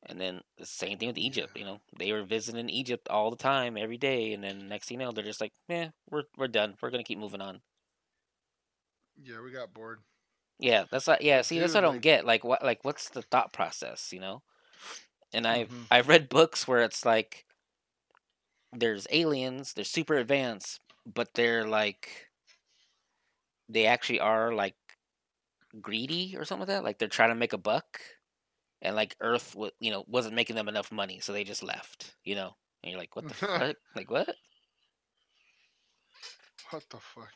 And 0.04 0.20
then 0.20 0.42
the 0.58 0.66
same 0.66 0.98
thing 0.98 1.08
with 1.10 1.18
Egypt. 1.18 1.58
You 1.58 1.66
know, 1.66 1.82
they 1.98 2.12
were 2.12 2.24
visiting 2.24 2.70
Egypt 2.70 3.08
all 3.10 3.30
the 3.32 3.38
time, 3.38 3.78
every 3.78 3.98
day, 3.98 4.34
and 4.34 4.44
then 4.44 4.68
next 4.68 4.88
thing 4.88 5.00
you 5.00 5.06
know, 5.06 5.12
they're 5.12 5.24
just 5.24 5.42
like, 5.42 5.54
yeah, 5.68 5.92
we're 6.10 6.24
we're 6.38 6.48
done. 6.48 6.78
We're 6.82 6.90
gonna 6.92 7.04
keep 7.04 7.20
moving 7.20 7.42
on. 7.42 7.62
Yeah, 9.22 9.42
we 9.42 9.52
got 9.52 9.74
bored. 9.74 10.04
Yeah, 10.60 10.86
that's 10.92 11.08
like 11.08 11.22
yeah. 11.22 11.42
See, 11.42 11.60
that's 11.60 11.74
dude, 11.74 11.74
what 11.74 11.84
I 11.84 11.88
don't 11.88 12.00
like, 12.00 12.02
get. 12.02 12.26
Like 12.26 12.44
what? 12.44 12.64
Like 12.64 12.84
what's 12.84 13.10
the 13.10 13.22
thought 13.22 13.54
process? 13.54 14.12
You 14.12 14.20
know? 14.20 14.44
And 15.34 15.48
I've 15.48 15.72
hmm 15.72 15.84
I've 15.92 16.10
read 16.10 16.30
books 16.30 16.68
where 16.68 16.84
it's 16.84 17.06
like 17.06 17.46
there's 18.72 19.08
aliens, 19.12 19.74
they're 19.74 19.84
super 19.84 20.16
advanced, 20.16 20.82
but 21.06 21.34
they're 21.34 21.66
like 21.68 22.30
they 23.70 23.86
actually 23.86 24.20
are 24.20 24.54
like 24.54 24.76
greedy 25.82 26.36
or 26.38 26.46
something 26.46 26.68
like 26.68 26.76
that. 26.78 26.84
Like 26.84 27.00
they're 27.00 27.08
trying 27.08 27.30
to 27.30 27.36
make 27.36 27.54
a 27.54 27.58
buck, 27.58 28.00
and 28.82 28.96
like 28.96 29.16
Earth, 29.22 29.56
you 29.80 29.92
know, 29.92 30.04
wasn't 30.08 30.36
making 30.36 30.56
them 30.56 30.68
enough 30.70 30.92
money, 30.92 31.20
so 31.20 31.34
they 31.34 31.44
just 31.44 31.64
left. 31.64 32.16
You 32.24 32.36
know? 32.36 32.56
And 32.84 32.92
you're 32.92 33.00
like, 33.00 33.16
what 33.16 33.28
the 33.28 33.34
fuck? 33.34 33.76
Like 33.96 34.10
what? 34.10 34.36
what 36.72 36.84
the 36.90 36.98
fuck? 36.98 37.34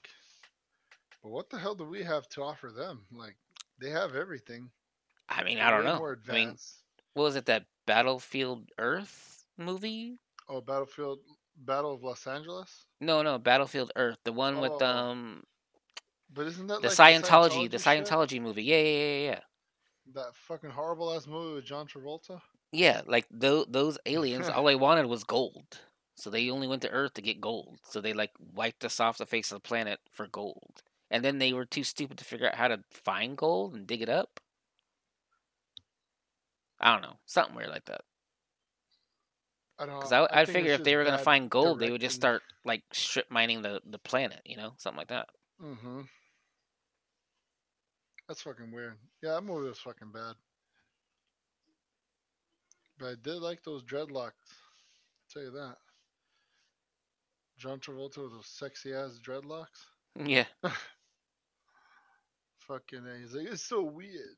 But 1.21 1.31
what 1.31 1.49
the 1.49 1.57
hell 1.57 1.75
do 1.75 1.85
we 1.85 2.03
have 2.03 2.27
to 2.29 2.43
offer 2.43 2.69
them? 2.69 3.05
Like, 3.11 3.35
they 3.79 3.89
have 3.89 4.15
everything. 4.15 4.69
I 5.29 5.43
mean, 5.43 5.57
They're 5.57 5.65
I 5.67 5.71
don't 5.71 5.85
know. 5.85 5.97
more 5.97 6.19
I 6.29 6.33
mean, 6.33 6.57
what 7.13 7.23
was 7.23 7.35
it 7.35 7.45
that 7.45 7.65
Battlefield 7.87 8.69
Earth 8.77 9.45
movie? 9.57 10.19
Oh, 10.49 10.61
Battlefield, 10.61 11.19
Battle 11.57 11.93
of 11.93 12.03
Los 12.03 12.27
Angeles. 12.27 12.85
No, 12.99 13.21
no, 13.21 13.37
Battlefield 13.39 13.91
Earth, 13.95 14.17
the 14.25 14.33
one 14.33 14.59
with 14.59 14.81
Oh, 14.81 14.85
um 14.85 15.43
but 16.33 16.47
isn't 16.47 16.67
that 16.67 16.81
the 16.81 16.87
like 16.89 16.97
Scientology, 16.97 17.69
the 17.69 17.69
the 17.69 17.77
Scientology 17.77 17.81
shit? 17.81 18.05
Scientology 18.05 18.41
movie. 18.41 18.63
Yeah, 18.63 18.77
yeah, 18.81 18.97
yeah, 18.97 19.29
yeah. 19.31 19.39
That 20.13 20.35
fucking 20.35 20.69
horrible 20.69 21.13
ass 21.13 21.27
movie 21.27 21.55
with 21.55 21.65
John 21.65 21.87
Travolta. 21.87 22.41
Yeah, 22.71 23.01
like 23.05 23.25
those 23.31 23.65
those 23.69 23.97
aliens, 24.05 24.49
all 24.49 24.65
they 24.65 24.75
wanted 24.75 25.05
was 25.05 25.23
gold. 25.23 25.79
So 26.15 26.29
they 26.29 26.49
only 26.49 26.67
went 26.67 26.81
to 26.83 26.89
Earth 26.89 27.15
to 27.15 27.21
get 27.21 27.41
gold. 27.41 27.79
So 27.83 27.99
they 27.99 28.13
like 28.13 28.31
wiped 28.53 28.85
us 28.85 28.99
off 28.99 29.17
the 29.17 29.25
face 29.25 29.51
of 29.51 29.57
the 29.57 29.67
planet 29.67 29.99
for 30.11 30.27
gold. 30.27 30.83
And 31.09 31.23
then 31.23 31.37
they 31.37 31.53
were 31.53 31.65
too 31.65 31.83
stupid 31.83 32.17
to 32.17 32.25
figure 32.25 32.47
out 32.47 32.55
how 32.55 32.67
to 32.67 32.79
find 32.91 33.37
gold 33.37 33.75
and 33.75 33.87
dig 33.87 34.01
it 34.01 34.09
up. 34.09 34.39
I 36.79 36.91
don't 36.91 37.01
know, 37.01 37.17
something 37.25 37.55
weird 37.55 37.69
like 37.69 37.85
that. 37.85 38.01
I 39.79 39.85
don't. 39.85 39.95
Because 39.95 40.11
know. 40.11 40.27
I, 40.29 40.39
I 40.39 40.41
I 40.41 40.45
figure 40.45 40.73
if 40.73 40.83
they 40.83 40.95
were 40.95 41.05
gonna 41.05 41.17
find 41.17 41.49
gold, 41.49 41.79
they 41.79 41.91
would 41.91 42.01
just 42.01 42.15
start 42.15 42.41
like 42.65 42.83
strip 42.91 43.31
mining 43.31 43.61
the 43.61 43.81
the 43.85 43.99
planet, 43.99 44.41
you 44.45 44.57
know, 44.57 44.73
something 44.77 44.97
like 44.97 45.07
that. 45.07 45.27
Mm-hmm. 45.61 46.01
That's 48.33 48.41
fucking 48.41 48.71
weird. 48.71 48.95
Yeah, 49.21 49.33
that 49.33 49.43
movie 49.43 49.67
was 49.69 49.77
fucking 49.77 50.11
bad. 50.11 50.33
But 52.97 53.09
I 53.09 53.13
did 53.21 53.35
like 53.43 53.61
those 53.63 53.83
dreadlocks. 53.83 54.31
I'll 54.49 55.29
tell 55.31 55.43
you 55.43 55.51
that. 55.51 55.75
John 57.59 57.77
Travolta 57.77 58.23
with 58.23 58.31
those 58.31 58.47
sexy 58.47 58.91
ass 58.91 59.19
dreadlocks. 59.23 59.85
Yeah, 60.15 60.45
Fucking 62.67 63.05
A. 63.05 63.19
He's 63.19 63.35
like, 63.35 63.49
it's 63.51 63.61
so 63.61 63.83
weird. 63.83 64.35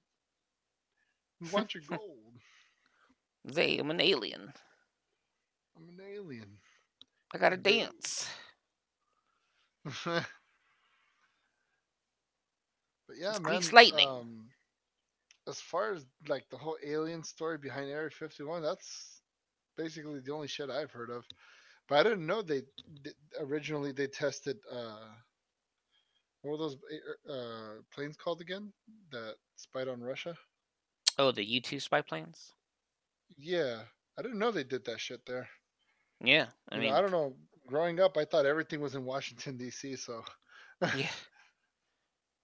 We 1.39 1.47
want 1.51 1.73
your 1.73 1.83
gold. 1.87 2.33
they. 3.45 3.77
I'm 3.77 3.91
an 3.91 4.01
alien. 4.01 4.51
I'm 5.77 5.87
an 5.87 6.05
alien. 6.05 6.57
I 7.33 7.37
gotta 7.37 7.55
dance. 7.55 8.27
but 13.07 13.17
yeah, 13.17 13.37
man. 13.39 13.61
Lightning. 13.71 14.07
Um, 14.07 14.47
as 15.47 15.59
far 15.61 15.93
as 15.93 16.05
like 16.27 16.49
the 16.49 16.57
whole 16.57 16.77
alien 16.85 17.23
story 17.23 17.57
behind 17.57 17.89
Area 17.89 18.09
51, 18.09 18.61
that's 18.63 19.21
basically 19.77 20.19
the 20.19 20.33
only 20.33 20.47
shit 20.47 20.69
I've 20.69 20.91
heard 20.91 21.09
of. 21.09 21.23
But 21.87 21.99
I 21.99 22.03
didn't 22.03 22.25
know 22.25 22.41
they 22.41 22.63
th- 23.03 23.15
originally 23.39 23.91
they 23.91 24.07
tested 24.07 24.57
uh, 24.71 25.05
what 26.41 26.51
were 26.51 26.57
those 26.57 26.77
uh, 27.29 27.31
uh, 27.31 27.71
planes 27.93 28.17
called 28.17 28.41
again 28.41 28.71
that 29.11 29.35
spied 29.55 29.87
on 29.87 30.01
Russia? 30.01 30.35
Oh, 31.17 31.31
the 31.31 31.43
U 31.43 31.61
two 31.61 31.79
spy 31.79 32.01
planes. 32.01 32.53
Yeah, 33.37 33.79
I 34.17 34.21
didn't 34.21 34.39
know 34.39 34.51
they 34.51 34.63
did 34.63 34.85
that 34.85 34.99
shit 34.99 35.25
there. 35.25 35.47
Yeah, 36.23 36.47
I 36.69 36.75
You 36.75 36.81
mean, 36.81 36.91
know, 36.91 36.97
I 36.97 37.01
don't 37.01 37.11
know. 37.11 37.35
Growing 37.67 37.99
up, 37.99 38.15
I 38.17 38.25
thought 38.25 38.45
everything 38.45 38.79
was 38.79 38.93
in 38.93 39.05
Washington 39.05 39.57
D.C. 39.57 39.95
So 39.95 40.23
yeah, 40.95 41.07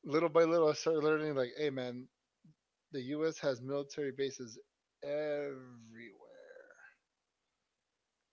little 0.04 0.30
by 0.30 0.44
little, 0.44 0.70
I 0.70 0.74
started 0.74 1.04
learning 1.04 1.36
like, 1.36 1.52
hey 1.58 1.70
man, 1.70 2.08
the 2.92 3.02
U.S. 3.16 3.40
has 3.40 3.62
military 3.62 4.12
bases 4.12 4.60
everywhere, 5.04 5.58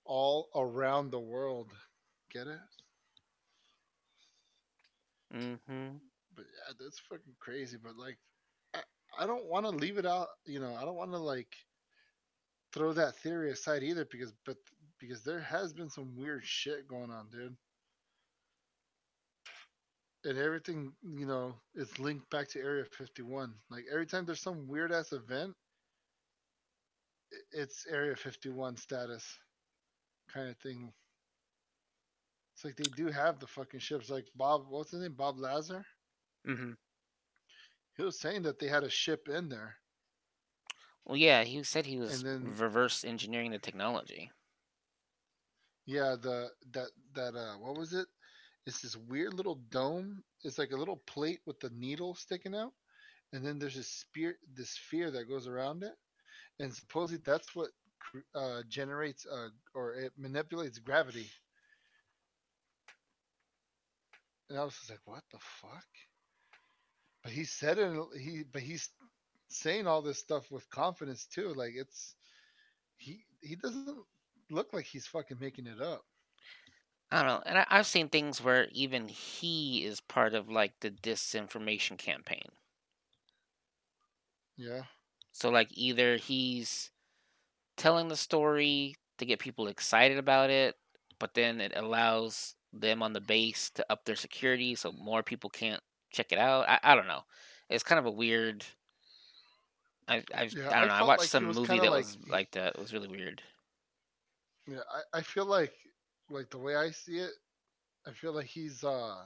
all 0.04 0.48
around 0.54 1.11
the 1.11 1.20
world. 1.20 1.72
Get 2.33 2.46
it? 2.46 2.59
mm-hmm. 5.35 5.96
But 6.35 6.44
yeah, 6.46 6.74
that's 6.81 7.00
fucking 7.11 7.35
crazy. 7.40 7.76
But 7.83 7.96
like, 7.96 8.18
I, 8.74 8.81
I 9.18 9.26
don't 9.26 9.46
want 9.46 9.66
to 9.66 9.70
leave 9.70 9.98
it 9.98 10.07
out. 10.07 10.28
You 10.46 10.61
know, 10.61 10.74
I 10.74 10.85
don't 10.85 10.96
want 10.96 11.12
to 11.12 11.18
like 11.18 11.54
throw 12.72 12.92
that 12.92 13.16
theory 13.16 13.50
aside 13.50 13.83
either 13.83 14.07
because, 14.11 14.33
but 14.46 14.57
because 15.00 15.22
there 15.24 15.40
has 15.40 15.72
been 15.72 15.90
some 15.90 16.16
weird 16.16 16.44
shit 16.44 16.88
going 16.88 17.11
on, 17.11 17.28
dude. 17.31 17.57
And 20.24 20.37
everything, 20.37 20.92
you 21.02 21.26
know, 21.26 21.54
is 21.74 21.98
linked 21.98 22.28
back 22.31 22.48
to 22.48 22.59
Area 22.61 22.85
51. 22.85 23.54
Like 23.70 23.85
every 23.90 24.07
time 24.07 24.24
there's 24.26 24.42
some 24.42 24.66
weird 24.66 24.92
ass 24.92 25.12
event, 25.12 25.54
it's 27.52 27.87
Area 27.90 28.16
51 28.16 28.76
status 28.76 29.24
kind 30.33 30.48
of 30.48 30.57
thing. 30.59 30.92
It's 32.54 32.64
like 32.64 32.76
they 32.76 32.90
do 32.96 33.07
have 33.12 33.38
the 33.38 33.46
fucking 33.46 33.81
ships. 33.81 34.11
Like 34.11 34.26
Bob, 34.35 34.66
what's 34.68 34.90
his 34.90 35.02
name? 35.02 35.14
Bob 35.16 35.38
Lazar. 35.38 35.85
Mm-hmm. 36.48 36.72
He 37.96 38.02
was 38.02 38.18
saying 38.18 38.42
that 38.42 38.59
they 38.59 38.66
had 38.68 38.85
a 38.85 38.90
ship 38.90 39.28
in 39.28 39.48
there. 39.48 39.76
Well, 41.04 41.16
yeah, 41.16 41.44
he 41.44 41.62
said 41.62 41.87
he 41.87 41.98
was 41.98 42.22
then- 42.22 42.54
reverse 42.59 43.04
engineering 43.04 43.52
the 43.52 43.59
technology. 43.59 44.31
Yeah, 45.87 46.16
the 46.20 46.50
that 46.72 46.90
that 47.14 47.35
uh 47.35 47.54
what 47.59 47.78
was 47.78 47.94
it? 47.94 48.07
It's 48.68 48.83
this 48.83 48.96
weird 48.96 49.35
little 49.35 49.57
dome. 49.70 50.24
It's 50.44 50.59
like 50.59 50.72
a 50.72 50.78
little 50.78 51.02
plate 51.09 51.40
with 51.46 51.61
the 51.61 51.70
needle 51.70 52.14
sticking 52.14 52.54
out, 52.57 52.74
and 53.33 53.44
then 53.46 53.59
there's 53.59 53.78
a 53.78 53.85
spear, 53.85 54.37
this 54.54 54.72
sphere 54.72 55.11
that 55.12 55.28
goes 55.31 55.48
around 55.48 55.85
it, 55.85 55.94
and 56.61 56.74
supposedly 56.74 57.22
that's 57.24 57.54
what 57.57 57.70
uh 58.35 58.62
generates 58.68 59.26
uh 59.26 59.50
or 59.74 59.94
it 59.94 60.12
manipulates 60.18 60.78
gravity. 60.78 61.31
And 64.50 64.59
I 64.59 64.64
was 64.64 64.74
just 64.76 64.90
like, 64.90 65.00
what 65.07 65.24
the 65.33 65.38
fuck? 65.40 65.87
But 67.24 67.33
he 67.33 67.44
said 67.44 67.78
it. 67.78 67.96
He 68.20 68.44
but 68.44 68.62
he's 68.62 68.90
saying 69.48 69.87
all 69.87 70.02
this 70.02 70.18
stuff 70.18 70.50
with 70.50 70.70
confidence 70.70 71.26
too. 71.26 71.54
Like 71.54 71.72
it's 71.76 72.16
he 72.98 73.24
he 73.42 73.57
doesn't 73.57 73.98
look 74.50 74.72
like 74.74 74.87
he's 74.87 75.07
fucking 75.07 75.38
making 75.40 75.66
it 75.66 75.81
up. 75.83 76.04
I 77.10 77.18
don't 77.22 77.26
know, 77.26 77.42
and 77.46 77.58
I, 77.58 77.66
I've 77.70 77.86
seen 77.86 78.08
things 78.08 78.42
where 78.42 78.68
even 78.72 79.08
he 79.08 79.84
is 79.84 80.00
part 80.00 80.34
of 80.34 80.50
like 80.50 80.74
the 80.80 80.90
disinformation 80.90 81.96
campaign. 81.96 82.48
Yeah. 84.56 84.82
So 85.32 85.50
like 85.50 85.68
either 85.72 86.16
he's 86.16 86.90
telling 87.76 88.08
the 88.08 88.16
story 88.16 88.96
to 89.18 89.24
get 89.26 89.38
people 89.38 89.68
excited 89.68 90.18
about 90.18 90.50
it, 90.50 90.76
but 91.18 91.34
then 91.34 91.60
it 91.60 91.72
allows 91.74 92.54
them 92.72 93.02
on 93.02 93.12
the 93.12 93.20
base 93.20 93.70
to 93.70 93.86
up 93.90 94.04
their 94.04 94.16
security 94.16 94.74
so 94.74 94.92
more 94.92 95.22
people 95.22 95.48
can't 95.48 95.82
check 96.12 96.32
it 96.32 96.38
out. 96.38 96.68
I, 96.68 96.78
I 96.82 96.94
don't 96.94 97.06
know. 97.06 97.22
It's 97.70 97.84
kind 97.84 97.98
of 97.98 98.06
a 98.06 98.10
weird. 98.10 98.64
I 100.08 100.24
I've, 100.34 100.52
Yeah, 100.52 100.68
I 100.70 100.76
I 100.76 100.80
don't 100.80 100.88
know. 100.88 100.94
I 100.94 100.98
felt 100.98 101.08
watched 101.08 101.20
like 101.20 101.28
some 101.28 101.44
movie 101.44 101.78
that 101.78 101.90
like- 101.90 101.90
was 101.90 102.18
like 102.28 102.50
that. 102.52 102.74
It 102.74 102.80
was 102.80 102.92
really 102.92 103.08
weird. 103.08 103.42
Yeah, 104.66 104.80
I, 105.14 105.18
I 105.18 105.22
feel 105.22 105.46
like 105.46 105.72
like 106.30 106.50
the 106.50 106.58
way 106.58 106.76
I 106.76 106.90
see 106.90 107.18
it, 107.18 107.32
I 108.06 108.12
feel 108.12 108.32
like 108.32 108.46
he's 108.46 108.84
uh 108.84 109.24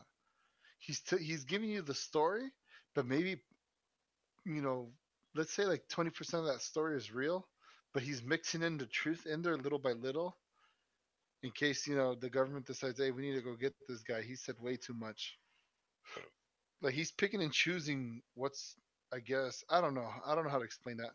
he's 0.80 1.00
t- 1.00 1.24
he's 1.24 1.44
giving 1.44 1.70
you 1.70 1.82
the 1.82 1.94
story, 1.94 2.50
but 2.94 3.06
maybe 3.06 3.42
you 4.44 4.62
know, 4.62 4.92
let's 5.34 5.52
say 5.52 5.64
like 5.64 5.88
20% 5.88 6.46
of 6.46 6.52
that 6.52 6.62
story 6.62 6.96
is 6.96 7.12
real, 7.12 7.48
but 7.94 8.02
he's 8.02 8.22
mixing 8.22 8.62
in 8.62 8.78
the 8.78 8.86
truth 8.86 9.26
in 9.26 9.42
there 9.42 9.56
little 9.56 9.78
by 9.78 9.92
little 9.92 10.36
in 11.42 11.50
case, 11.52 11.86
you 11.86 11.96
know, 11.96 12.14
the 12.14 12.30
government 12.30 12.66
decides, 12.66 12.98
"Hey, 12.98 13.10
we 13.12 13.22
need 13.22 13.34
to 13.34 13.42
go 13.42 13.54
get 13.56 13.74
this 13.88 14.02
guy. 14.02 14.22
He 14.22 14.36
said 14.36 14.58
way 14.60 14.76
too 14.76 14.94
much." 14.94 15.38
Like 16.82 16.94
he's 16.94 17.12
picking 17.12 17.42
and 17.42 17.52
choosing 17.52 18.22
what's 18.34 18.76
I 19.12 19.20
guess, 19.20 19.62
I 19.70 19.80
don't 19.80 19.94
know. 19.94 20.10
I 20.24 20.34
don't 20.34 20.44
know 20.44 20.50
how 20.50 20.58
to 20.58 20.64
explain 20.64 20.96
that. 20.98 21.12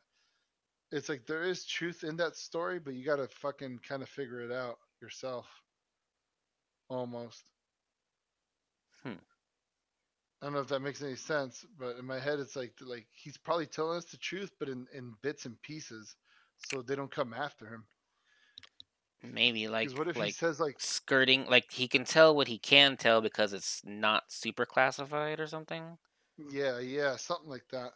It's 0.91 1.10
like 1.10 1.26
there 1.26 1.43
is 1.43 1.65
truth 1.65 2.04
in 2.04 2.17
that 2.17 2.36
story, 2.38 2.80
but 2.80 2.93
you 2.95 3.06
got 3.06 3.17
to 3.17 3.28
fucking 3.28 3.80
kind 3.80 4.04
of 4.04 4.10
figure 4.10 4.41
it 4.41 4.52
out 4.52 4.78
yourself. 5.02 5.47
Almost. 6.89 7.43
Hmm. 9.04 9.13
I 10.41 10.45
don't 10.45 10.54
know 10.54 10.60
if 10.60 10.67
that 10.67 10.82
makes 10.82 11.02
any 11.02 11.15
sense, 11.15 11.65
but 11.80 11.97
in 11.97 12.06
my 12.06 12.19
head, 12.19 12.39
it's 12.39 12.56
like 12.56 12.73
like 12.82 13.08
he's 13.12 13.38
probably 13.38 13.65
telling 13.65 13.97
us 13.97 14.06
the 14.06 14.17
truth, 14.17 14.52
but 14.60 14.69
in 14.69 14.88
in 14.93 15.13
bits 15.21 15.45
and 15.45 15.62
pieces, 15.62 16.15
so 16.69 16.82
they 16.82 16.95
don't 16.95 17.12
come 17.12 17.34
after 17.34 17.67
him. 17.67 17.86
Maybe 19.23 19.67
like 19.67 19.91
what 19.97 20.08
if 20.08 20.15
he 20.15 20.32
says 20.32 20.60
like, 20.60 20.76
skirting 20.80 21.45
like 21.47 21.71
he 21.71 21.88
can 21.88 22.06
tell 22.06 22.36
what 22.36 22.47
he 22.47 22.60
can 22.60 22.97
tell 22.97 23.19
because 23.19 23.52
it's 23.52 23.82
not 23.84 24.23
super 24.32 24.65
classified 24.65 25.39
or 25.39 25.47
something. 25.47 25.97
yeah, 26.38 26.80
yeah, 26.80 27.15
something 27.15 27.50
like 27.50 27.67
that. 27.71 27.93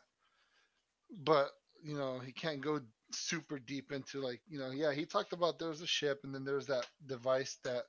But 1.24 1.52
you 1.84 1.96
know, 1.96 2.20
he 2.20 2.32
can't 2.32 2.62
go 2.62 2.82
super 3.12 3.60
deep 3.60 3.92
into 3.92 4.20
like 4.20 4.42
you 4.50 4.58
know, 4.58 4.72
yeah, 4.72 4.94
he 4.94 5.06
talked 5.06 5.34
about 5.34 5.60
there 5.60 5.70
was 5.70 5.82
a 5.82 5.88
ship, 5.88 6.22
and 6.24 6.34
then 6.34 6.44
there's 6.44 6.68
that 6.68 6.88
device 7.06 7.60
that 7.64 7.84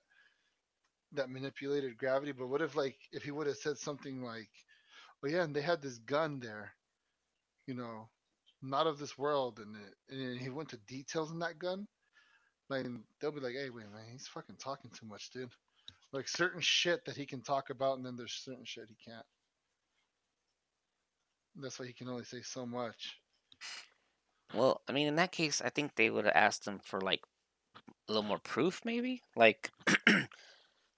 that 1.15 1.31
manipulated 1.31 1.97
gravity. 1.97 2.33
But 2.33 2.49
what 2.49 2.63
if 2.63 2.77
like 2.77 2.97
if 3.13 3.23
he 3.23 3.31
would 3.31 3.47
have 3.47 3.57
said 3.57 3.79
something 3.79 4.23
like, 4.23 4.51
"Oh 5.23 5.29
yeah, 5.29 5.43
and 5.43 5.55
they 5.55 5.63
had 5.63 5.83
this 5.83 5.99
gun 5.99 6.41
there, 6.41 6.73
you 7.67 7.75
know, 7.75 8.09
not 8.63 8.87
of 8.87 8.99
this 8.99 9.19
world," 9.19 9.61
and 9.61 9.77
it, 9.77 10.15
and 10.15 10.39
he 10.39 10.49
went 10.51 10.71
to 10.71 10.79
details 10.79 11.31
in 11.31 11.39
that 11.41 11.59
gun. 11.59 11.87
Like 12.69 12.87
they'll 13.21 13.33
be 13.33 13.41
like, 13.41 13.55
"Hey, 13.55 13.71
wait, 13.71 13.91
man, 13.91 14.07
he's 14.11 14.29
fucking 14.29 14.57
talking 14.57 14.91
too 14.91 15.07
much, 15.07 15.31
dude." 15.31 15.51
Like 16.13 16.29
certain 16.29 16.61
shit 16.61 17.05
that 17.07 17.17
he 17.17 17.27
can 17.27 17.41
talk 17.41 17.71
about, 17.71 17.97
and 17.97 18.07
then 18.07 18.17
there's 18.17 18.33
certain 18.33 18.65
shit 18.65 18.89
he 18.89 19.11
can't. 19.11 19.27
That's 21.57 21.79
why 21.79 21.87
he 21.87 21.93
can 21.93 22.09
only 22.09 22.25
say 22.25 22.43
so 22.43 22.67
much. 22.67 23.19
Well, 24.55 24.83
I 24.89 24.93
mean, 24.93 25.07
in 25.07 25.17
that 25.17 25.33
case, 25.33 25.63
I 25.63 25.71
think 25.71 25.95
they 25.95 26.11
would 26.11 26.25
have 26.25 26.37
asked 26.37 26.67
him 26.67 26.81
for 26.83 27.01
like 27.01 27.23
a 28.09 28.13
little 28.13 28.23
more 28.23 28.39
proof, 28.39 28.83
maybe. 28.85 29.23
Like, 29.37 29.71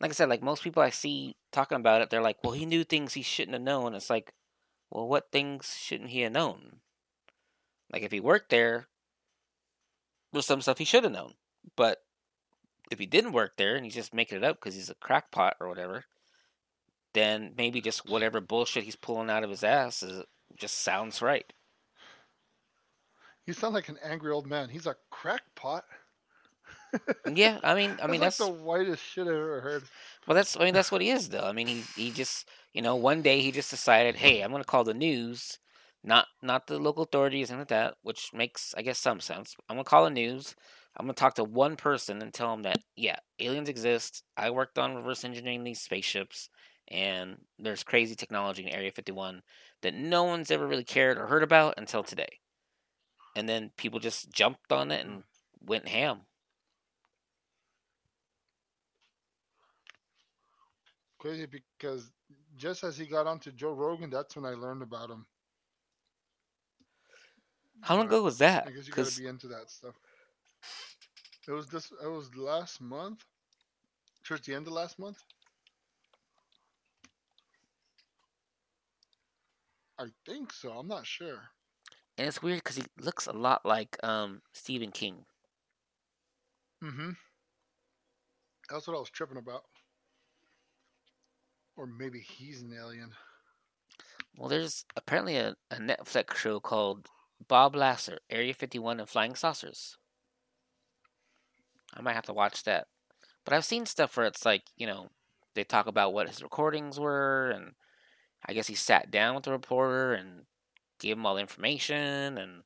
like 0.05 0.11
I 0.11 0.13
said, 0.13 0.29
like 0.29 0.43
most 0.43 0.63
people 0.63 0.83
I 0.83 0.91
see 0.91 1.35
talking 1.51 1.77
about 1.77 2.03
it, 2.03 2.11
they're 2.11 2.21
like, 2.21 2.37
"Well, 2.45 2.53
he 2.53 2.67
knew 2.67 2.85
things 2.85 3.15
he 3.15 3.23
shouldn't 3.23 3.55
have 3.55 3.63
known." 3.63 3.95
It's 3.95 4.11
like, 4.11 4.35
well, 4.91 5.09
what 5.09 5.33
things 5.33 5.75
shouldn't 5.81 6.11
he 6.11 6.21
have 6.21 6.33
known? 6.33 6.81
Like, 7.91 8.03
if 8.03 8.13
he 8.13 8.21
worked 8.21 8.51
there, 8.51 8.89
there's 10.31 10.45
some 10.45 10.61
stuff 10.61 10.77
he 10.77 10.85
should 10.85 11.05
have 11.05 11.13
known. 11.15 11.33
But 11.75 12.05
if 12.91 12.99
he 12.99 13.07
didn't 13.07 13.33
work 13.33 13.57
there 13.57 13.77
and 13.77 13.85
he's 13.87 13.95
just 13.95 14.13
making 14.13 14.37
it 14.37 14.45
up 14.45 14.57
because 14.61 14.75
he's 14.75 14.91
a 14.91 14.95
crackpot 14.97 15.57
or 15.59 15.71
whatever, 15.71 16.05
then 17.15 17.55
maybe 17.57 17.81
just 17.81 18.07
whatever 18.07 18.43
bullshit 18.43 18.85
he's 18.85 18.97
pulling 18.97 19.31
out 19.31 19.43
of 19.43 19.49
his 19.49 19.65
ass 19.65 20.03
is 20.03 20.23
just 20.55 20.83
sounds 20.83 21.23
right. 21.23 21.51
You 23.47 23.55
sound 23.55 23.73
like 23.73 23.89
an 23.89 23.99
angry 24.05 24.33
old 24.33 24.47
man. 24.47 24.69
He's 24.69 24.87
a 24.87 24.97
crackpot. 25.11 25.85
Yeah, 27.33 27.59
I 27.63 27.75
mean, 27.75 27.97
I 28.03 28.07
mean 28.07 28.21
that's 28.21 28.39
that's 28.39 28.49
like 28.49 28.59
the 28.59 28.65
whitest 28.65 29.03
shit 29.03 29.27
I've 29.27 29.35
ever 29.35 29.61
heard. 29.61 29.83
Well, 30.27 30.35
that's 30.35 30.57
I 30.57 30.65
mean 30.65 30.75
that's 30.75 30.93
what 30.93 31.01
he 31.01 31.11
is 31.11 31.29
though. 31.29 31.45
I 31.45 31.53
mean 31.53 31.67
he 31.67 31.83
he 31.97 32.11
just 32.11 32.49
you 32.73 32.83
know 32.83 32.97
one 32.97 33.23
day 33.23 33.41
he 33.41 33.51
just 33.51 33.71
decided, 33.71 34.17
hey, 34.17 34.43
I'm 34.43 34.51
gonna 34.51 34.65
call 34.65 34.85
the 34.85 34.95
news, 34.95 35.59
not 36.03 36.27
not 36.43 36.67
the 36.67 36.79
local 36.79 37.03
authorities 37.03 37.51
and 37.51 37.59
like 37.59 37.69
that, 37.69 37.95
which 38.03 38.31
makes 38.35 38.75
I 38.77 38.83
guess 38.83 38.99
some 38.99 39.21
sense. 39.21 39.57
I'm 39.69 39.77
gonna 39.77 39.85
call 39.85 40.05
the 40.05 40.11
news. 40.11 40.55
I'm 40.97 41.07
gonna 41.07 41.15
talk 41.15 41.35
to 41.37 41.45
one 41.45 41.77
person 41.77 42.23
and 42.23 42.33
tell 42.33 42.53
him 42.53 42.63
that 42.63 42.79
yeah, 42.97 43.17
aliens 43.39 43.69
exist. 43.69 44.23
I 44.37 44.51
worked 44.51 44.79
on 44.79 44.95
reverse 44.95 45.25
engineering 45.25 45.65
these 45.65 45.81
spaceships, 45.81 46.51
and 46.89 47.39
there's 47.59 47.83
crazy 47.83 48.15
technology 48.15 48.63
in 48.63 48.69
Area 48.69 48.93
51 48.93 49.43
that 49.83 49.95
no 49.95 50.25
one's 50.25 50.51
ever 50.51 50.67
really 50.67 50.85
cared 50.85 51.19
or 51.19 51.27
heard 51.27 51.43
about 51.43 51.75
until 51.79 52.03
today. 52.03 52.39
And 53.37 53.49
then 53.49 53.73
people 53.77 53.99
just 53.99 54.31
jumped 54.31 54.71
on 54.71 54.91
it 54.91 55.05
and 55.05 55.25
went 55.61 55.89
ham. 55.89 56.21
Crazy 61.25 61.47
because 61.47 62.11
just 62.55 62.85
as 62.85 62.99
he 62.99 63.07
got 63.07 63.27
onto 63.27 63.51
Joe 63.51 63.73
Rogan, 63.73 64.11
that's 64.11 64.37
when 64.37 64.45
I 64.45 64.51
learned 64.51 64.83
about 64.83 65.09
him. 65.09 65.25
How 67.81 67.97
long 67.97 68.09
ago 68.09 68.23
was 68.23 68.37
that? 68.39 68.67
I 68.67 68.71
guess 68.73 68.87
you 68.87 68.93
gotta 68.93 69.05
'Cause- 69.05 69.19
be 69.19 69.27
into 69.27 69.49
that 69.49 69.71
stuff. 69.71 69.95
It 71.49 71.53
was 71.53 71.67
this. 71.69 71.91
It 71.93 72.07
was 72.09 72.35
last 72.37 72.83
month. 72.83 73.25
Towards 74.23 74.45
the 74.45 74.55
end 74.55 74.67
of 74.67 74.75
last 74.75 74.99
month. 74.99 75.23
I 79.99 80.13
think 80.27 80.53
so. 80.53 80.73
I'm 80.73 80.89
not 80.89 81.07
sure. 81.07 81.49
And 82.19 82.29
it's 82.29 82.43
weird 82.43 82.59
because 82.59 82.77
he 82.77 82.85
looks 82.99 83.27
a 83.27 83.33
lot 83.33 83.65
like 83.65 83.97
um 84.05 84.43
Stephen 84.53 84.93
King. 84.93 85.25
Mm-hmm. 86.83 87.13
That's 88.69 88.87
what 88.87 88.97
I 88.97 89.01
was 89.01 89.09
tripping 89.11 89.39
about. 89.39 89.65
Or 91.77 91.87
maybe 91.87 92.21
he's 92.21 92.63
an 92.63 92.73
alien. 92.73 93.11
Well, 94.37 94.49
there's 94.49 94.85
apparently 94.97 95.37
a, 95.37 95.57
a 95.71 95.77
Netflix 95.77 96.37
show 96.37 96.61
called 96.61 97.09
Bob 97.47 97.75
Lazar, 97.75 98.19
Area 98.31 98.55
51 98.55 99.01
and 99.01 99.09
Flying 99.09 99.35
Saucers. 99.35 99.97
I 101.93 102.01
might 102.01 102.15
have 102.15 102.27
to 102.27 102.33
watch 102.33 102.65
that. 102.65 102.87
But 103.45 103.55
I've 103.55 103.65
seen 103.65 103.87
stuff 103.87 104.17
where 104.17 104.27
it's 104.27 104.45
like, 104.45 104.63
you 104.77 104.87
know, 104.87 105.09
they 105.55 105.65
talk 105.65 105.87
about 105.87 106.13
what 106.13 106.29
his 106.29 106.43
recordings 106.43 106.99
were, 106.99 107.51
and 107.51 107.75
I 108.47 108.53
guess 108.53 108.67
he 108.67 108.75
sat 108.75 109.11
down 109.11 109.35
with 109.35 109.45
the 109.45 109.53
reporter 109.53 110.15
and 110.15 110.47
gave 110.99 111.17
him 111.17 111.27
all 111.27 111.35
the 111.35 111.41
information, 111.41 112.39
and 112.39 112.63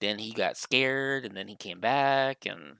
then 0.00 0.18
he 0.18 0.32
got 0.32 0.56
scared, 0.56 1.24
and 1.24 1.36
then 1.36 1.48
he 1.48 1.56
came 1.56 1.80
back, 1.80 2.46
and 2.46 2.76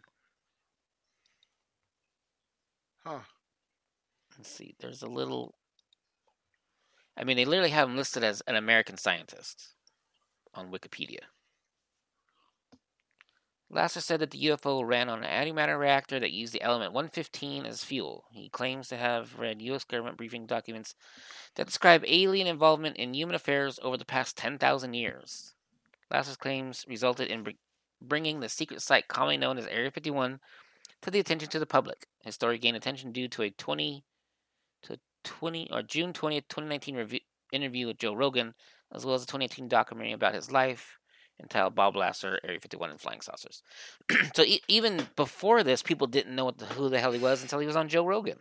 Huh. 3.04 3.20
Let's 4.36 4.50
see, 4.50 4.74
there's 4.80 5.02
a 5.02 5.08
little. 5.08 5.54
I 7.16 7.24
mean, 7.24 7.36
they 7.36 7.44
literally 7.44 7.70
have 7.70 7.88
him 7.88 7.96
listed 7.96 8.24
as 8.24 8.42
an 8.46 8.56
American 8.56 8.96
scientist 8.96 9.74
on 10.54 10.72
Wikipedia. 10.72 11.20
Lazar 13.70 14.00
said 14.00 14.20
that 14.20 14.30
the 14.30 14.46
UFO 14.46 14.86
ran 14.86 15.08
on 15.08 15.24
an 15.24 15.30
antimatter 15.30 15.78
reactor 15.78 16.20
that 16.20 16.30
used 16.30 16.52
the 16.52 16.62
element 16.62 16.92
115 16.92 17.66
as 17.66 17.82
fuel. 17.82 18.24
He 18.30 18.48
claims 18.48 18.88
to 18.88 18.96
have 18.96 19.38
read 19.38 19.62
U.S. 19.62 19.84
government 19.84 20.16
briefing 20.16 20.46
documents 20.46 20.94
that 21.56 21.66
describe 21.66 22.04
alien 22.06 22.46
involvement 22.46 22.96
in 22.96 23.14
human 23.14 23.34
affairs 23.34 23.80
over 23.82 23.96
the 23.96 24.04
past 24.04 24.36
10,000 24.36 24.94
years. 24.94 25.54
Lazar's 26.10 26.36
claims 26.36 26.84
resulted 26.88 27.28
in 27.28 27.42
br- 27.42 27.50
bringing 28.00 28.40
the 28.40 28.48
secret 28.48 28.80
site 28.80 29.08
commonly 29.08 29.36
known 29.36 29.58
as 29.58 29.66
Area 29.66 29.90
51 29.90 30.38
to 31.02 31.10
the 31.10 31.18
attention 31.18 31.48
to 31.48 31.58
the 31.58 31.66
public. 31.66 32.06
His 32.22 32.34
story 32.34 32.58
gained 32.58 32.76
attention 32.76 33.10
due 33.10 33.28
to 33.28 33.42
a 33.42 33.50
20 33.50 33.96
to 33.96 34.13
20 35.24 35.68
or 35.72 35.82
June 35.82 36.12
20th, 36.12 36.48
2019 36.48 36.96
review, 36.96 37.20
interview 37.52 37.86
with 37.86 37.98
Joe 37.98 38.14
Rogan, 38.14 38.54
as 38.92 39.04
well 39.04 39.14
as 39.14 39.22
a 39.22 39.26
2018 39.26 39.68
documentary 39.68 40.12
about 40.12 40.34
his 40.34 40.50
life 40.50 40.98
entitled 41.40 41.74
Bob 41.74 41.96
Lazar, 41.96 42.38
Area 42.44 42.60
51 42.60 42.90
and 42.90 43.00
Flying 43.00 43.20
Saucers. 43.20 43.62
so 44.34 44.42
e- 44.42 44.62
even 44.68 45.08
before 45.16 45.62
this, 45.62 45.82
people 45.82 46.06
didn't 46.06 46.34
know 46.34 46.44
what 46.44 46.58
the, 46.58 46.66
who 46.66 46.88
the 46.88 47.00
hell 47.00 47.12
he 47.12 47.18
was 47.18 47.42
until 47.42 47.58
he 47.58 47.66
was 47.66 47.76
on 47.76 47.88
Joe 47.88 48.06
Rogan. 48.06 48.38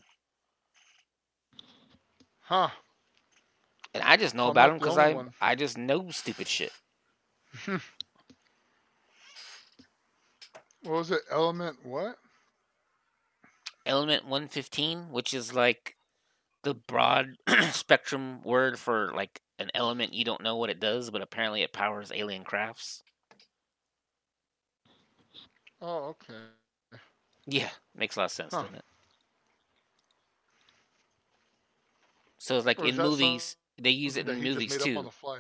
Huh. 2.42 2.70
And 3.94 4.04
I 4.04 4.18
just 4.18 4.36
know 4.36 4.46
I'm 4.46 4.52
about 4.52 4.72
him 4.72 4.78
because 4.78 4.98
I 4.98 5.14
one. 5.14 5.32
I 5.42 5.56
just 5.56 5.78
know 5.78 6.10
stupid 6.12 6.48
shit. 6.48 6.72
What 10.84 10.96
was 10.96 11.12
it? 11.12 11.22
Element 11.32 11.78
what? 11.84 12.18
Element 13.86 14.24
115, 14.24 15.12
which 15.12 15.34
is 15.34 15.54
like 15.54 15.96
the 16.64 16.74
broad 16.74 17.36
spectrum 17.72 18.42
word 18.44 18.80
for 18.80 19.12
like 19.14 19.42
an 19.60 19.70
element 19.74 20.14
you 20.14 20.26
don't 20.26 20.42
know 20.42 20.56
what 20.58 20.70
it 20.70 20.80
does, 20.80 21.10
but 21.12 21.22
apparently 21.22 21.62
it 21.62 21.74
powers 21.74 22.12
alien 22.14 22.44
crafts. 22.44 23.04
Oh, 25.82 26.16
okay. 26.16 27.00
Yeah, 27.46 27.70
makes 27.96 28.16
a 28.16 28.20
lot 28.20 28.26
of 28.26 28.32
sense, 28.32 28.54
Huh. 28.54 28.62
doesn't 28.62 28.76
it? 28.78 28.86
So 32.38 32.58
it's 32.58 32.66
like 32.66 32.80
Or 32.80 32.86
in 32.86 32.96
that 32.96 33.02
some- 33.04 33.10
movies, 33.12 33.58
they 33.78 33.90
use 33.92 34.18
it 34.18 34.28
in 34.30 34.42
movies 34.42 34.78
too. 34.78 34.94
up 34.94 34.98
on 35.00 35.06
the 35.06 35.12
fly. 35.12 35.40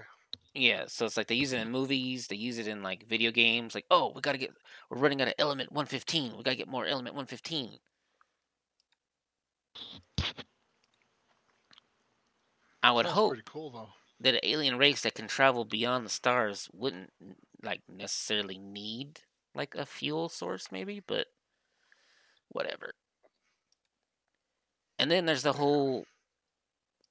Yeah, 0.54 0.86
so 0.88 1.06
it's 1.06 1.18
like 1.18 1.28
they 1.28 1.36
use 1.36 1.52
it 1.54 1.60
in 1.60 1.72
movies, 1.72 2.28
they 2.28 2.36
use 2.36 2.58
it 2.60 2.68
in 2.68 2.84
like 2.84 3.04
video 3.08 3.32
games. 3.32 3.74
Like, 3.74 3.86
oh, 3.90 4.12
we 4.14 4.22
gotta 4.22 4.38
get, 4.38 4.52
we're 4.90 5.00
running 5.00 5.22
out 5.22 5.28
of 5.30 5.34
element 5.40 5.72
115. 5.72 6.38
We 6.38 6.44
gotta 6.44 6.56
get 6.58 6.68
more 6.68 6.86
element 6.86 7.16
115. 7.16 7.80
I 12.84 12.92
would 12.92 13.06
Sounds 13.06 13.16
hope 13.16 13.38
cool 13.46 13.96
that 14.20 14.36
an 14.36 14.42
alien 14.44 14.78
race 14.78 15.02
that 15.02 15.16
can 15.16 15.28
travel 15.28 15.66
beyond 15.66 16.06
the 16.06 16.10
stars 16.10 16.70
wouldn't 16.74 17.12
like 17.64 17.82
necessarily 17.88 18.58
need 18.58 19.22
like 19.56 19.74
a 19.76 19.86
fuel 19.86 20.30
source, 20.30 20.68
maybe, 20.72 21.00
but 21.00 21.28
whatever. 22.50 22.94
And 25.00 25.10
then 25.10 25.26
there's 25.26 25.44
the 25.44 25.54
whole. 25.54 26.06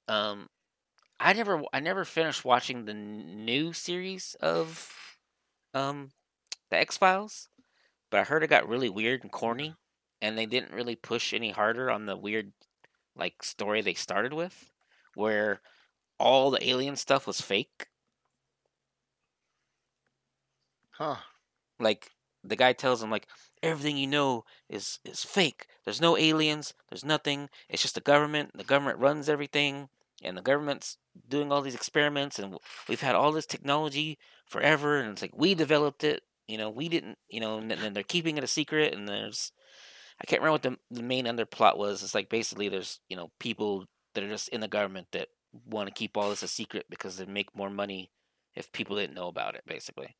Um, 0.07 0.49
I 1.19 1.33
never, 1.33 1.63
I 1.71 1.79
never 1.79 2.05
finished 2.05 2.43
watching 2.43 2.85
the 2.85 2.93
new 2.93 3.71
series 3.71 4.35
of, 4.41 4.93
um, 5.73 6.11
the 6.69 6.77
X 6.77 6.97
Files, 6.97 7.47
but 8.11 8.19
I 8.19 8.23
heard 8.23 8.43
it 8.43 8.49
got 8.49 8.67
really 8.67 8.89
weird 8.89 9.23
and 9.23 9.31
corny, 9.31 9.75
and 10.21 10.37
they 10.37 10.45
didn't 10.45 10.73
really 10.73 10.97
push 10.97 11.33
any 11.33 11.51
harder 11.51 11.89
on 11.89 12.05
the 12.05 12.17
weird, 12.17 12.51
like 13.15 13.43
story 13.43 13.81
they 13.81 13.93
started 13.93 14.33
with, 14.33 14.72
where 15.15 15.61
all 16.19 16.51
the 16.51 16.67
alien 16.67 16.95
stuff 16.95 17.27
was 17.27 17.41
fake. 17.41 17.87
Huh. 20.91 21.17
like 21.79 22.11
the 22.43 22.55
guy 22.55 22.73
tells 22.73 23.01
him 23.01 23.09
like 23.09 23.27
everything 23.63 23.97
you 23.97 24.07
know 24.07 24.45
is 24.69 24.99
is 25.05 25.23
fake. 25.23 25.67
There's 25.85 26.01
no 26.01 26.17
aliens. 26.17 26.73
There's 26.89 27.05
nothing. 27.05 27.49
It's 27.69 27.81
just 27.81 27.95
the 27.95 28.01
government. 28.01 28.51
The 28.55 28.63
government 28.63 28.99
runs 28.99 29.29
everything 29.29 29.89
and 30.23 30.37
the 30.37 30.41
government's 30.41 30.97
doing 31.27 31.51
all 31.51 31.61
these 31.61 31.75
experiments 31.75 32.39
and 32.39 32.57
we've 32.87 33.01
had 33.01 33.15
all 33.15 33.31
this 33.31 33.45
technology 33.45 34.17
forever 34.45 34.99
and 34.99 35.11
it's 35.11 35.21
like 35.21 35.35
we 35.35 35.55
developed 35.55 36.03
it. 36.03 36.23
You 36.47 36.57
know 36.57 36.69
we 36.69 36.89
didn't 36.89 37.17
you 37.29 37.39
know 37.39 37.57
and 37.57 37.71
then 37.71 37.93
they're 37.93 38.03
keeping 38.03 38.37
it 38.37 38.43
a 38.43 38.47
secret 38.47 38.93
and 38.93 39.07
there's 39.07 39.51
i 40.21 40.25
can't 40.25 40.41
remember 40.41 40.53
what 40.53 40.63
the, 40.63 40.77
the 40.91 41.03
main 41.03 41.25
underplot 41.25 41.77
was. 41.77 42.03
It's 42.03 42.15
like 42.15 42.29
basically 42.29 42.69
there's 42.69 42.99
you 43.09 43.15
know 43.17 43.31
people 43.39 43.85
that 44.13 44.23
are 44.23 44.29
just 44.29 44.49
in 44.49 44.61
the 44.61 44.67
government 44.67 45.07
that 45.11 45.29
want 45.65 45.87
to 45.87 45.93
keep 45.93 46.17
all 46.17 46.29
this 46.29 46.43
a 46.43 46.47
secret 46.47 46.85
because 46.89 47.17
they 47.17 47.25
make 47.25 47.55
more 47.55 47.69
money 47.69 48.11
if 48.55 48.71
people 48.71 48.95
didn't 48.95 49.15
know 49.15 49.27
about 49.27 49.55
it 49.55 49.63
basically 49.65 50.15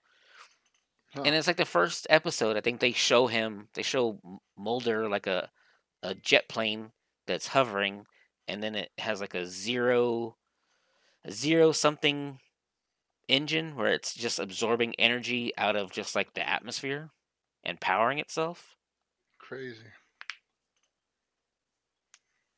Huh. 1.13 1.21
and 1.25 1.35
it's 1.35 1.47
like 1.47 1.57
the 1.57 1.65
first 1.65 2.07
episode. 2.09 2.57
I 2.57 2.61
think 2.61 2.79
they 2.79 2.91
show 2.91 3.27
him. 3.27 3.67
They 3.75 3.83
show 3.83 4.19
Mulder 4.57 5.07
like 5.07 5.27
a 5.27 5.49
a 6.01 6.15
jet 6.15 6.49
plane 6.49 6.91
that's 7.27 7.47
hovering, 7.47 8.05
and 8.47 8.63
then 8.63 8.75
it 8.75 8.89
has 8.97 9.21
like 9.21 9.35
a 9.35 9.45
zero, 9.45 10.37
a 11.23 11.31
zero 11.31 11.71
something 11.71 12.39
engine 13.27 13.75
where 13.75 13.91
it's 13.93 14.13
just 14.13 14.39
absorbing 14.39 14.95
energy 14.99 15.53
out 15.57 15.75
of 15.75 15.91
just 15.91 16.15
like 16.15 16.33
the 16.33 16.47
atmosphere 16.47 17.11
and 17.63 17.79
powering 17.79 18.19
itself. 18.19 18.75
Crazy. 19.39 19.85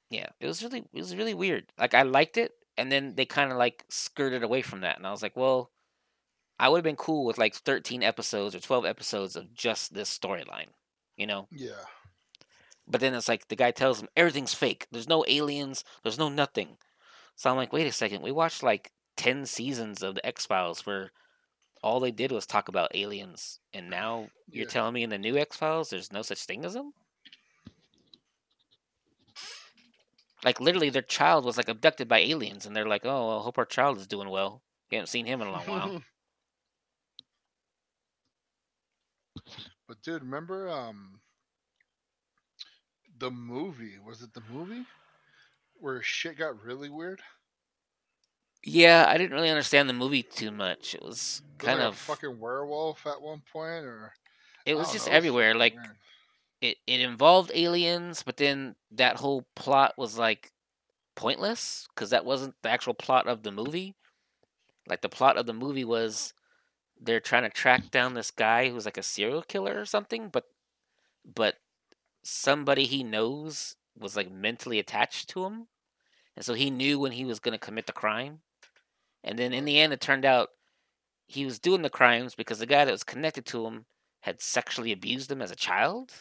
Yeah, 0.09 0.27
it 0.39 0.47
was 0.47 0.63
really 0.63 0.79
it 0.93 0.99
was 0.99 1.15
really 1.15 1.33
weird. 1.33 1.71
Like 1.77 1.93
I 1.93 2.03
liked 2.03 2.37
it, 2.37 2.53
and 2.77 2.91
then 2.91 3.15
they 3.15 3.25
kind 3.25 3.51
of 3.51 3.57
like 3.57 3.83
skirted 3.89 4.43
away 4.43 4.61
from 4.61 4.81
that, 4.81 4.97
and 4.97 5.05
I 5.07 5.11
was 5.11 5.21
like, 5.23 5.35
well, 5.35 5.71
I 6.59 6.69
would 6.69 6.77
have 6.77 6.83
been 6.83 6.95
cool 6.95 7.25
with 7.25 7.37
like 7.37 7.55
thirteen 7.55 8.03
episodes 8.03 8.53
or 8.55 8.59
twelve 8.59 8.85
episodes 8.85 9.35
of 9.35 9.53
just 9.53 9.93
this 9.93 10.15
storyline, 10.15 10.69
you 11.17 11.27
know. 11.27 11.47
Yeah. 11.51 11.85
But 12.87 13.01
then 13.01 13.15
it's 13.15 13.27
like 13.27 13.47
the 13.47 13.55
guy 13.55 13.71
tells 13.71 13.99
him 13.99 14.09
everything's 14.15 14.53
fake. 14.53 14.87
There's 14.91 15.09
no 15.09 15.25
aliens. 15.27 15.83
There's 16.03 16.19
no 16.19 16.29
nothing. 16.29 16.77
So 17.35 17.49
I'm 17.49 17.57
like, 17.57 17.73
wait 17.73 17.87
a 17.87 17.91
second. 17.91 18.21
We 18.21 18.31
watched 18.31 18.61
like 18.61 18.91
ten 19.17 19.45
seasons 19.47 20.03
of 20.03 20.15
the 20.15 20.25
X 20.25 20.45
Files 20.45 20.85
where 20.85 21.11
all 21.81 21.99
they 21.99 22.11
did 22.11 22.31
was 22.31 22.45
talk 22.45 22.67
about 22.67 22.95
aliens, 22.95 23.59
and 23.73 23.89
now 23.89 24.29
you're 24.47 24.65
Yeah. 24.65 24.69
telling 24.69 24.93
me 24.93 25.03
in 25.03 25.09
the 25.09 25.17
new 25.17 25.35
X 25.37 25.57
Files 25.57 25.89
there's 25.89 26.11
no 26.13 26.21
such 26.21 26.43
thing 26.45 26.63
as 26.63 26.73
them. 26.75 26.93
Like 30.45 30.61
literally, 30.61 30.91
their 30.91 31.01
child 31.01 31.43
was 31.43 31.57
like 31.57 31.67
abducted 31.67 32.07
by 32.07 32.19
aliens, 32.19 32.65
and 32.67 32.75
they're 32.75 32.87
like, 32.87 33.03
"Oh, 33.03 33.27
well, 33.27 33.39
I 33.39 33.43
hope 33.43 33.57
our 33.57 33.65
child 33.65 33.97
is 33.97 34.07
doing 34.07 34.29
well." 34.29 34.61
We 34.91 34.95
haven't 34.95 35.07
seen 35.07 35.25
him 35.25 35.41
in 35.41 35.47
a 35.47 35.51
long 35.51 35.63
while. 35.63 36.01
but 39.87 40.01
dude, 40.03 40.21
remember 40.21 40.69
um 40.69 41.19
the 43.17 43.31
movie? 43.31 43.97
Was 44.05 44.21
it 44.21 44.33
the 44.33 44.43
movie 44.51 44.85
where 45.79 46.01
shit 46.03 46.37
got 46.37 46.63
really 46.63 46.89
weird? 46.89 47.21
yeah, 48.65 49.05
I 49.07 49.17
didn't 49.17 49.33
really 49.33 49.49
understand 49.51 49.87
the 49.87 49.93
movie 49.93 50.23
too 50.23 50.51
much. 50.51 50.95
It 50.95 51.01
was 51.01 51.09
Was 51.09 51.41
kind 51.59 51.79
like 51.79 51.87
of 51.87 51.93
a 51.93 51.97
fucking 51.97 52.39
werewolf 52.39 53.05
at 53.05 53.21
one 53.21 53.41
point, 53.51 53.85
or 53.85 54.13
it 54.65 54.75
was 54.75 54.91
just 54.91 55.07
know, 55.07 55.11
it 55.11 55.15
was 55.15 55.17
everywhere. 55.17 55.55
Like 55.55 55.75
weird. 55.75 55.95
It, 56.65 56.77
it 56.87 56.99
involved 56.99 57.51
aliens, 57.53 58.23
but 58.23 58.37
then 58.37 58.75
that 58.91 59.17
whole 59.17 59.45
plot 59.55 59.93
was 59.97 60.17
like 60.17 60.51
pointless 61.15 61.87
because 61.93 62.09
that 62.09 62.25
wasn't 62.25 62.55
the 62.61 62.69
actual 62.69 62.93
plot 62.93 63.27
of 63.27 63.43
the 63.43 63.51
movie. 63.51 63.95
Like 64.87 65.01
the 65.01 65.09
plot 65.09 65.37
of 65.37 65.45
the 65.45 65.53
movie 65.53 65.85
was 65.85 66.33
they're 66.99 67.19
trying 67.19 67.43
to 67.43 67.49
track 67.49 67.91
down 67.91 68.13
this 68.13 68.31
guy 68.31 68.69
who's 68.69 68.85
like 68.85 68.97
a 68.97 69.03
serial 69.03 69.41
killer 69.41 69.79
or 69.79 69.85
something, 69.85 70.29
but 70.29 70.45
but 71.25 71.55
somebody 72.23 72.85
he 72.85 73.03
knows 73.03 73.75
was 73.97 74.15
like 74.15 74.31
mentally 74.31 74.79
attached 74.79 75.29
to 75.29 75.45
him, 75.45 75.67
and 76.35 76.45
so 76.45 76.53
he 76.53 76.69
knew 76.69 76.99
when 76.99 77.13
he 77.13 77.25
was 77.25 77.39
going 77.39 77.53
to 77.53 77.65
commit 77.65 77.87
the 77.87 77.93
crime. 77.93 78.39
And 79.23 79.39
then 79.39 79.53
in 79.53 79.65
the 79.65 79.79
end, 79.79 79.91
it 79.91 80.01
turned 80.01 80.25
out 80.25 80.49
he 81.27 81.45
was 81.45 81.59
doing 81.59 81.81
the 81.81 81.89
crimes 81.89 82.35
because 82.35 82.59
the 82.59 82.67
guy 82.67 82.85
that 82.85 82.91
was 82.91 83.03
connected 83.03 83.45
to 83.47 83.65
him 83.65 83.85
had 84.21 84.41
sexually 84.41 84.91
abused 84.91 85.31
him 85.31 85.41
as 85.41 85.51
a 85.51 85.55
child. 85.55 86.11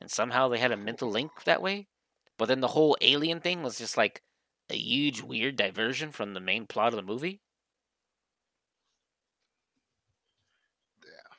And 0.00 0.10
somehow 0.10 0.48
they 0.48 0.58
had 0.58 0.72
a 0.72 0.76
mental 0.76 1.10
link 1.10 1.44
that 1.44 1.62
way. 1.62 1.88
But 2.38 2.46
then 2.46 2.60
the 2.60 2.68
whole 2.68 2.96
alien 3.02 3.40
thing 3.40 3.62
was 3.62 3.78
just 3.78 3.96
like 3.96 4.22
a 4.70 4.76
huge 4.76 5.22
weird 5.22 5.56
diversion 5.56 6.12
from 6.12 6.34
the 6.34 6.40
main 6.40 6.66
plot 6.66 6.92
of 6.92 6.96
the 6.96 7.02
movie. 7.02 7.42
Yeah. 11.02 11.36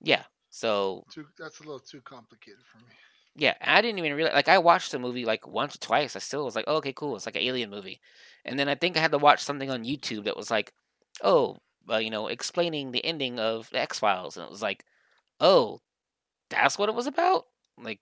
Yeah. 0.00 0.24
So 0.50 1.06
Too, 1.10 1.26
that's 1.38 1.60
a 1.60 1.62
little 1.64 1.80
too 1.80 2.00
complicated 2.02 2.64
for 2.66 2.78
me. 2.78 2.94
yeah, 3.36 3.54
I 3.60 3.80
didn't 3.80 3.98
even 3.98 4.14
realize. 4.14 4.34
Like, 4.34 4.48
I 4.48 4.58
watched 4.58 4.92
the 4.92 4.98
movie 4.98 5.24
like 5.24 5.46
once 5.46 5.76
or 5.76 5.78
twice. 5.78 6.16
I 6.16 6.18
still 6.18 6.44
was 6.44 6.56
like, 6.56 6.64
oh, 6.68 6.76
okay, 6.76 6.92
cool. 6.92 7.16
It's 7.16 7.26
like 7.26 7.36
an 7.36 7.42
alien 7.42 7.70
movie. 7.70 8.00
And 8.44 8.58
then 8.58 8.68
I 8.68 8.74
think 8.74 8.96
I 8.96 9.00
had 9.00 9.12
to 9.12 9.18
watch 9.18 9.42
something 9.42 9.70
on 9.70 9.84
YouTube 9.84 10.24
that 10.24 10.36
was 10.36 10.50
like, 10.50 10.72
oh, 11.22 11.58
uh, 11.88 11.98
you 11.98 12.10
know, 12.10 12.26
explaining 12.28 12.90
the 12.92 13.04
ending 13.04 13.38
of 13.38 13.70
the 13.70 13.80
X 13.80 13.98
Files, 13.98 14.36
and 14.36 14.44
it 14.44 14.50
was 14.50 14.62
like, 14.62 14.84
oh, 15.40 15.80
that's 16.50 16.78
what 16.78 16.88
it 16.88 16.94
was 16.94 17.06
about. 17.06 17.46
Like, 17.84 18.00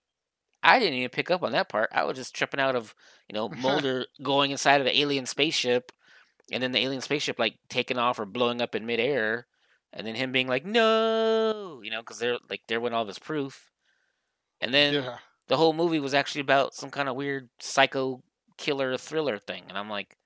I 0.61 0.79
didn't 0.79 0.95
even 0.95 1.09
pick 1.09 1.31
up 1.31 1.43
on 1.43 1.51
that 1.53 1.69
part. 1.69 1.89
I 1.93 2.03
was 2.03 2.17
just 2.17 2.35
tripping 2.35 2.59
out 2.59 2.75
of 2.75 2.93
you 3.27 3.33
know 3.33 3.49
Mulder 3.61 4.05
going 4.21 4.51
inside 4.51 4.81
of 4.81 4.87
an 4.87 4.93
alien 4.95 5.25
spaceship, 5.25 5.91
and 6.51 6.61
then 6.61 6.71
the 6.71 6.79
alien 6.79 7.01
spaceship 7.01 7.39
like 7.39 7.57
taking 7.69 7.97
off 7.97 8.19
or 8.19 8.25
blowing 8.25 8.61
up 8.61 8.75
in 8.75 8.85
midair, 8.85 9.47
and 9.93 10.05
then 10.05 10.15
him 10.15 10.31
being 10.31 10.47
like, 10.47 10.65
no, 10.65 11.81
you 11.83 11.91
know, 11.91 12.01
because 12.01 12.19
they're 12.19 12.37
like 12.49 12.61
there 12.67 12.81
went 12.81 12.95
all 12.95 13.05
this 13.05 13.19
proof, 13.19 13.71
and 14.61 14.73
then 14.73 14.95
yeah. 14.95 15.17
the 15.47 15.57
whole 15.57 15.73
movie 15.73 15.99
was 15.99 16.13
actually 16.13 16.41
about 16.41 16.73
some 16.73 16.89
kind 16.89 17.09
of 17.09 17.15
weird 17.15 17.49
psycho 17.59 18.21
killer 18.57 18.97
thriller 18.97 19.37
thing, 19.37 19.63
and 19.69 19.77
I'm 19.77 19.89
like, 19.89 20.17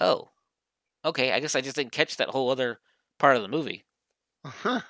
oh, 0.00 0.30
okay, 1.04 1.32
I 1.32 1.40
guess 1.40 1.54
I 1.54 1.60
just 1.60 1.76
didn't 1.76 1.92
catch 1.92 2.16
that 2.16 2.30
whole 2.30 2.50
other 2.50 2.80
part 3.18 3.36
of 3.36 3.42
the 3.42 3.48
movie. 3.48 3.84
Uh-huh. 4.44 4.80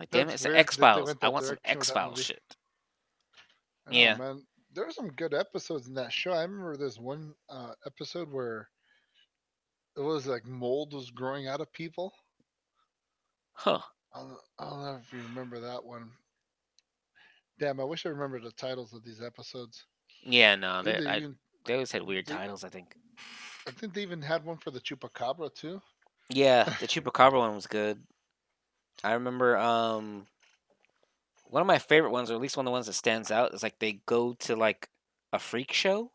Like, 0.00 0.10
damn 0.10 0.28
it, 0.28 0.34
it's 0.34 0.44
weird 0.44 0.56
X 0.56 0.76
Files. 0.76 1.14
I 1.22 1.28
want 1.28 1.44
some 1.46 1.58
X 1.64 1.90
Files 1.90 2.22
shit. 2.22 2.42
Know, 3.86 3.92
Yeah. 3.98 4.16
man. 4.16 4.42
There 4.72 4.84
were 4.84 4.90
some 4.92 5.08
good 5.12 5.34
episodes 5.34 5.86
in 5.86 5.94
that 5.94 6.12
show. 6.12 6.32
I 6.32 6.42
remember 6.42 6.76
this 6.76 6.98
one 6.98 7.32
uh, 7.48 7.72
episode 7.86 8.30
where 8.32 8.68
it 9.96 10.00
was 10.00 10.26
like 10.26 10.44
mold 10.46 10.92
was 10.92 11.10
growing 11.10 11.46
out 11.46 11.60
of 11.60 11.72
people. 11.72 12.12
Huh. 13.52 13.78
I 14.12 14.18
don't, 14.20 14.38
I 14.58 14.64
don't 14.70 14.82
know 14.82 15.00
if 15.00 15.12
you 15.12 15.20
remember 15.28 15.60
that 15.60 15.84
one. 15.84 16.10
Damn, 17.60 17.78
I 17.78 17.84
wish 17.84 18.04
I 18.04 18.08
remember 18.08 18.40
the 18.40 18.50
titles 18.50 18.92
of 18.94 19.04
these 19.04 19.22
episodes. 19.22 19.84
Yeah, 20.24 20.56
no, 20.56 20.82
they, 20.82 20.98
they 21.00 21.06
I, 21.06 21.16
even, 21.18 21.36
they 21.66 21.74
always 21.74 21.92
had 21.92 22.02
weird 22.02 22.26
they- 22.26 22.34
titles, 22.34 22.64
I 22.64 22.68
think. 22.68 22.96
I 23.68 23.70
think 23.70 23.94
they 23.94 24.02
even 24.02 24.20
had 24.22 24.44
one 24.44 24.58
for 24.58 24.72
the 24.72 24.80
Chupacabra 24.80 25.54
too. 25.54 25.80
Yeah, 26.30 26.64
the 26.80 26.86
Chupacabra 26.88 27.38
one 27.38 27.54
was 27.54 27.66
good. 27.68 28.02
I 29.02 29.12
remember 29.12 29.56
um 29.56 30.26
one 31.44 31.60
of 31.60 31.66
my 31.66 31.78
favorite 31.78 32.10
ones, 32.10 32.30
or 32.30 32.34
at 32.34 32.40
least 32.40 32.56
one 32.56 32.66
of 32.66 32.68
the 32.70 32.72
ones 32.72 32.86
that 32.86 32.92
stands 32.94 33.30
out, 33.30 33.54
is 33.54 33.62
like 33.62 33.78
they 33.78 34.00
go 34.06 34.34
to 34.34 34.56
like 34.56 34.88
a 35.32 35.38
freak 35.38 35.72
show. 35.72 36.10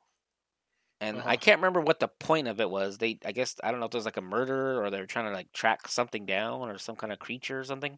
And 1.02 1.22
I 1.26 1.36
Uh-huh. 1.36 1.38
can't 1.38 1.60
remember 1.60 1.80
what 1.80 2.00
the 2.00 2.10
point 2.10 2.48
of 2.48 2.60
it 2.60 2.70
was. 2.70 2.98
They 2.98 3.20
I 3.24 3.32
guess 3.32 3.56
I 3.64 3.72
don't 3.72 3.80
know 3.80 3.86
if 3.86 3.92
there's 3.92 4.06
like 4.06 4.18
a 4.18 4.22
murder 4.22 4.84
or 4.84 4.90
they're 4.90 5.06
trying 5.06 5.26
to 5.26 5.32
like 5.32 5.52
track 5.54 5.88
something 5.88 6.26
down 6.26 6.70
or 6.70 6.78
some 6.78 6.96
kind 6.98 7.14
of 7.14 7.20
creature 7.20 7.60
or 7.60 7.64
something. 7.64 7.98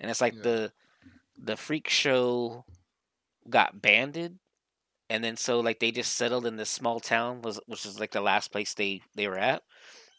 And 0.00 0.10
it's 0.10 0.20
like 0.20 0.36
Yeah. 0.36 0.42
the 0.42 0.72
the 1.38 1.56
freak 1.56 1.88
show 1.88 2.64
got 3.50 3.82
banded 3.82 4.38
and 5.10 5.24
then 5.24 5.36
so 5.36 5.60
like 5.60 5.80
they 5.80 5.90
just 5.92 6.14
settled 6.16 6.46
in 6.46 6.56
this 6.56 6.70
small 6.70 7.00
town 7.00 7.42
was 7.42 7.60
which 7.66 7.86
is 7.86 8.00
like 8.00 8.12
the 8.12 8.20
last 8.20 8.52
place 8.52 8.74
they 8.74 9.02
they 9.16 9.28
were 9.28 9.38
at 9.38 9.62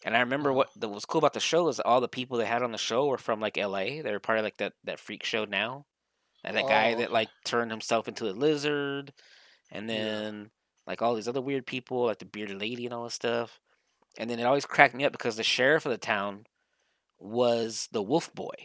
and 0.05 0.15
i 0.15 0.19
remember 0.21 0.51
what 0.53 0.69
that 0.75 0.89
was 0.89 1.05
cool 1.05 1.19
about 1.19 1.33
the 1.33 1.39
show 1.39 1.67
is 1.67 1.79
all 1.79 2.01
the 2.01 2.07
people 2.07 2.37
they 2.37 2.45
had 2.45 2.63
on 2.63 2.71
the 2.71 2.77
show 2.77 3.05
were 3.07 3.17
from 3.17 3.39
like 3.39 3.57
la 3.57 3.79
they 3.79 4.11
were 4.11 4.19
part 4.19 4.37
of 4.39 4.43
like 4.43 4.57
that 4.57 4.73
that 4.83 4.99
freak 4.99 5.23
show 5.23 5.45
now. 5.45 5.85
And 6.43 6.57
that 6.57 6.67
guy 6.67 6.93
Oh, 6.93 6.95
that 6.95 7.11
like 7.11 7.31
turned 7.45 7.71
himself 7.71 8.07
into 8.07 8.29
a 8.29 8.31
lizard 8.31 9.13
and 9.71 9.89
Yeah. 9.89 10.21
then 10.27 10.51
like 10.87 11.01
all 11.01 11.15
these 11.15 11.27
other 11.27 11.41
weird 11.41 11.65
people 11.67 12.05
like 12.05 12.19
the 12.19 12.25
bearded 12.25 12.59
lady 12.61 12.85
and 12.85 12.93
all 12.93 13.05
this 13.05 13.15
stuff. 13.15 13.59
And 14.17 14.29
then 14.29 14.39
it 14.39 14.45
always 14.45 14.65
cracked 14.65 14.95
me 14.95 15.05
up 15.05 15.11
because 15.13 15.37
the 15.37 15.43
sheriff 15.43 15.85
of 15.85 15.91
the 15.91 15.97
town 15.97 16.45
was 17.19 17.87
the 17.91 18.03
wolf 18.03 18.33
boy. 18.35 18.55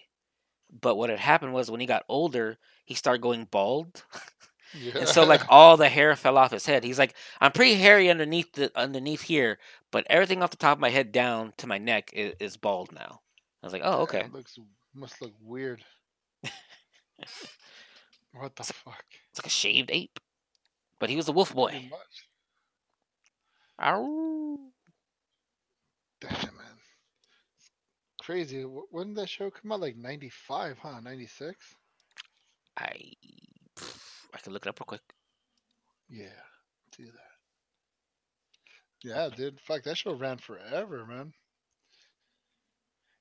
But 0.71 0.97
what 0.97 1.11
had 1.11 1.21
happened 1.21 1.55
was 1.55 1.71
when 1.71 1.81
he 1.81 1.87
got 1.87 2.05
older 2.09 2.59
he 2.85 2.95
started 2.95 3.23
going 3.23 3.47
bald 3.47 4.05
Yeah. 4.81 4.99
and 4.99 5.09
so 5.09 5.25
like 5.25 5.43
all 5.49 5.77
the 5.77 5.89
hair 5.89 6.15
fell 6.17 6.37
off 6.37 6.51
his 6.53 6.67
head. 6.67 6.85
He's 6.85 6.99
like, 6.99 7.15
I'm 7.41 7.53
pretty 7.53 7.75
hairy 7.75 8.11
underneath 8.11 8.53
the 8.53 8.71
underneath 8.77 9.23
here, 9.23 9.59
but 9.91 10.07
everything 10.11 10.43
off 10.43 10.51
the 10.51 10.57
top 10.57 10.77
of 10.79 10.81
my 10.81 10.91
head 10.91 11.13
down 11.13 11.53
to 11.59 11.67
my 11.67 11.79
neck 11.79 12.11
is, 12.13 12.35
is 12.41 12.57
bald 12.57 12.93
now. 12.93 13.21
I 13.63 13.67
was 13.67 13.73
like, 13.73 13.83
oh 13.85 14.03
okay. 14.03 14.21
It 14.21 14.33
looks 14.33 14.59
must 14.95 15.21
look 15.23 15.33
weird. 15.43 15.85
what 18.33 18.57
the 18.57 18.65
fuck? 18.65 19.05
It's 19.31 19.39
like 19.41 19.47
a 19.47 19.51
shaved 19.51 19.91
ape, 19.93 20.19
but 20.99 21.11
he 21.11 21.17
was 21.17 21.29
a 21.29 21.33
wolf 21.33 21.55
boy. 21.55 21.91
Ow. 23.81 24.59
Damn 26.21 26.31
man. 26.33 26.79
Crazy. 28.21 28.63
Wh- 28.63 28.93
When 28.93 29.09
did 29.09 29.17
that 29.17 29.29
show 29.29 29.51
come 29.51 29.73
out? 29.73 29.81
Like 29.81 29.97
ninety 29.97 30.31
five, 30.31 30.79
huh? 30.79 31.01
Ninety 31.01 31.27
six? 31.27 31.75
I 32.77 33.13
I 34.35 34.39
can 34.39 34.53
look 34.53 34.67
it 34.67 34.69
up 34.69 34.81
real 34.81 34.87
quick. 34.87 35.03
Yeah. 36.09 36.27
Do 36.97 37.05
that. 37.05 37.35
Yeah, 39.03 39.29
dude. 39.35 39.61
Fuck, 39.61 39.85
that 39.85 39.97
show 39.97 40.15
ran 40.15 40.39
forever, 40.39 41.07
man. 41.07 41.33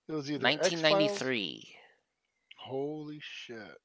It 0.07 0.13
was 0.13 0.29
either 0.29 0.45
X-Files- 0.45 0.81
1993. 0.81 1.75
Holy 2.57 3.19
shit. 3.21 3.77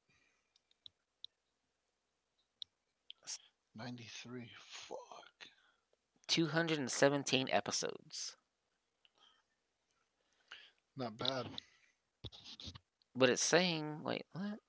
93. 3.75 4.49
Fuck. 4.67 4.97
217 6.27 7.47
episodes. 7.51 8.35
Not 10.97 11.17
bad. 11.17 11.47
But 13.15 13.29
it's 13.29 13.43
saying, 13.43 14.03
wait, 14.03 14.25
what? 14.33 14.59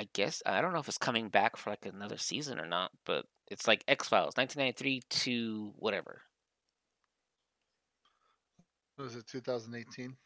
I 0.00 0.08
guess 0.14 0.42
I 0.46 0.62
don't 0.62 0.72
know 0.72 0.78
if 0.78 0.88
it's 0.88 0.96
coming 0.96 1.28
back 1.28 1.58
for 1.58 1.68
like 1.68 1.84
another 1.84 2.16
season 2.16 2.58
or 2.58 2.66
not, 2.66 2.90
but 3.04 3.26
it's 3.50 3.68
like 3.68 3.84
X 3.86 4.08
Files, 4.08 4.34
1993 4.34 5.02
to 5.24 5.74
whatever. 5.76 6.22
Was 8.96 9.14
it 9.14 9.26
2018? 9.26 10.16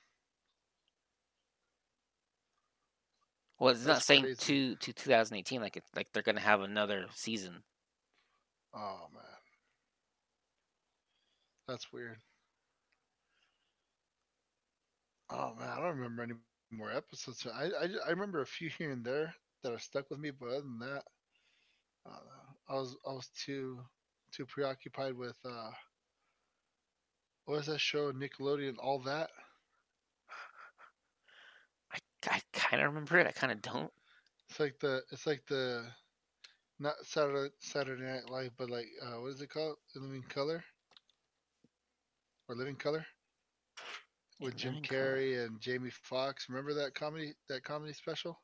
Well, 3.58 3.70
it's 3.70 3.84
not 3.84 4.02
saying 4.04 4.22
crazy. 4.22 4.76
to 4.76 4.76
to 4.76 4.92
2018 4.92 5.60
like 5.60 5.76
it's 5.76 5.90
like 5.96 6.06
they're 6.12 6.22
gonna 6.22 6.38
have 6.38 6.60
another 6.60 7.06
season. 7.12 7.64
Oh 8.72 9.08
man. 9.12 9.24
That's 11.66 11.92
weird. 11.92 12.18
Oh 15.30 15.52
man, 15.58 15.68
I 15.68 15.80
don't 15.80 15.96
remember 15.96 16.22
any 16.22 16.34
more 16.70 16.92
episodes. 16.92 17.44
I, 17.52 17.64
I 17.64 17.88
I 18.06 18.10
remember 18.10 18.40
a 18.40 18.46
few 18.46 18.70
here 18.70 18.92
and 18.92 19.04
there 19.04 19.34
that 19.64 19.72
are 19.72 19.78
stuck 19.78 20.08
with 20.10 20.20
me, 20.20 20.30
but 20.30 20.48
other 20.48 20.60
than 20.60 20.78
that, 20.78 21.02
know. 22.06 22.44
I 22.68 22.74
was 22.74 22.96
I 23.06 23.12
was 23.12 23.28
too 23.28 23.80
too 24.32 24.46
preoccupied 24.46 25.14
with 25.14 25.36
uh 25.44 25.70
what 27.44 27.58
was 27.58 27.66
that 27.66 27.80
show 27.80 28.12
Nickelodeon 28.12 28.76
all 28.78 29.00
that 29.00 29.30
I 31.92 31.98
I 32.28 32.40
kind 32.52 32.82
of 32.82 32.88
remember 32.88 33.18
it. 33.18 33.26
I 33.26 33.32
kind 33.32 33.52
of 33.52 33.60
don't. 33.62 33.90
it's 34.48 34.60
like 34.60 34.78
the 34.80 35.02
it's 35.10 35.26
like 35.26 35.44
the 35.46 35.84
not 36.78 36.94
Saturday 37.02 37.50
Saturday 37.60 38.02
Night 38.02 38.30
Live 38.30 38.52
but 38.56 38.70
like 38.70 38.88
uh 39.02 39.20
what 39.20 39.32
is 39.32 39.40
it 39.40 39.50
called 39.50 39.76
Living 39.94 40.24
Color 40.28 40.64
or 42.48 42.54
Living 42.54 42.76
Color 42.76 43.04
with 44.40 44.56
Jim 44.56 44.74
Living. 44.74 44.88
Carrey 44.88 45.44
and 45.44 45.60
Jamie 45.60 45.90
Foxx 45.90 46.48
remember 46.48 46.74
that 46.74 46.94
comedy 46.94 47.34
that 47.48 47.62
comedy 47.62 47.92
special 47.92 48.38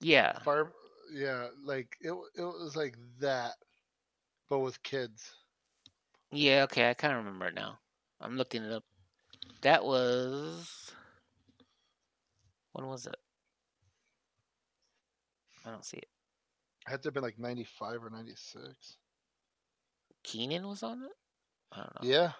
Yeah, 0.00 0.38
Fire 0.40 0.72
yeah 1.12 1.48
like 1.64 1.96
it 2.00 2.12
it 2.36 2.42
was 2.42 2.76
like 2.76 2.96
that 3.20 3.54
but 4.48 4.58
with 4.58 4.82
kids 4.82 5.32
yeah. 6.30 6.64
Okay, 6.64 6.90
I 6.90 6.94
kind 6.94 7.14
of 7.14 7.24
remember 7.24 7.46
it 7.46 7.54
now. 7.54 7.78
I'm 8.20 8.36
looking 8.36 8.62
it 8.62 8.72
up. 8.72 8.84
That 9.62 9.84
was 9.84 10.92
when 12.72 12.86
was 12.86 13.06
it? 13.06 13.16
I 15.64 15.70
don't 15.70 15.84
see 15.84 15.96
it. 15.96 16.08
it 16.86 16.90
had 16.90 17.02
to 17.02 17.06
have 17.08 17.14
been 17.14 17.22
like 17.22 17.38
95 17.38 18.04
or 18.04 18.10
96 18.10 18.96
Kenan 20.22 20.66
was 20.66 20.82
on 20.82 21.02
it. 21.02 21.12
I 21.72 21.76
don't 21.78 22.02
know. 22.02 22.08
yeah 22.10 22.32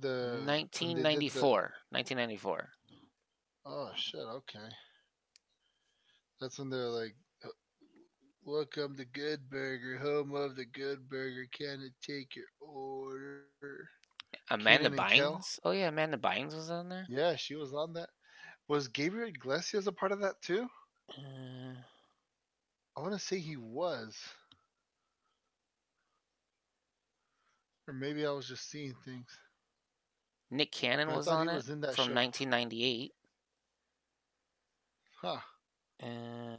the 0.00 0.38
when 0.38 0.46
they 0.46 0.62
did 0.62 0.72
the- 0.72 1.40
1994. 1.40 1.74
1994. 1.90 2.68
Oh 3.64 3.90
shit, 3.94 4.20
okay. 4.20 4.58
That's 6.42 6.58
when 6.58 6.70
they're 6.70 6.88
like, 6.88 7.14
"Uh, 7.44 7.50
"Welcome 8.44 8.96
to 8.96 9.04
Good 9.04 9.48
Burger, 9.48 9.96
home 9.96 10.34
of 10.34 10.56
the 10.56 10.64
Good 10.64 11.08
Burger. 11.08 11.46
Can 11.52 11.80
I 11.80 11.90
take 12.04 12.34
your 12.34 12.48
order?" 12.58 13.88
Amanda? 14.50 14.90
Bynes. 14.90 15.60
Oh 15.62 15.70
yeah, 15.70 15.86
Amanda 15.86 16.16
Bynes 16.16 16.52
was 16.56 16.68
on 16.68 16.88
there. 16.88 17.06
Yeah, 17.08 17.36
she 17.36 17.54
was 17.54 17.72
on 17.72 17.92
that. 17.92 18.10
Was 18.66 18.88
Gabriel 18.88 19.28
Iglesias 19.28 19.86
a 19.86 19.92
part 19.92 20.10
of 20.10 20.18
that 20.22 20.42
too? 20.42 20.66
Uh, 21.16 21.74
I 22.96 23.00
want 23.00 23.12
to 23.12 23.20
say 23.20 23.38
he 23.38 23.56
was. 23.56 24.18
Or 27.86 27.94
maybe 27.94 28.26
I 28.26 28.32
was 28.32 28.48
just 28.48 28.68
seeing 28.68 28.96
things. 29.04 29.28
Nick 30.50 30.72
Cannon 30.72 31.14
was 31.14 31.28
on 31.28 31.48
it 31.48 31.54
was 31.54 31.66
from 31.66 31.76
show. 31.78 32.14
1998. 32.14 33.12
Huh. 35.20 35.38
Uh, 36.02 36.56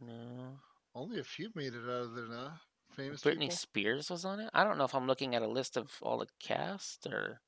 no. 0.00 0.58
Only 0.94 1.20
a 1.20 1.24
few 1.24 1.50
made 1.54 1.74
it 1.74 1.84
out 1.84 2.04
of 2.04 2.14
there 2.14 2.26
now. 2.26 2.60
Famous 2.96 3.22
Britney 3.22 3.40
people. 3.40 3.56
Spears 3.56 4.10
was 4.10 4.24
on 4.24 4.40
it. 4.40 4.50
I 4.52 4.64
don't 4.64 4.76
know 4.76 4.84
if 4.84 4.94
I'm 4.94 5.06
looking 5.06 5.34
at 5.34 5.42
a 5.42 5.48
list 5.48 5.76
of 5.76 5.90
all 6.02 6.18
the 6.18 6.26
cast 6.40 7.06
or 7.06 7.40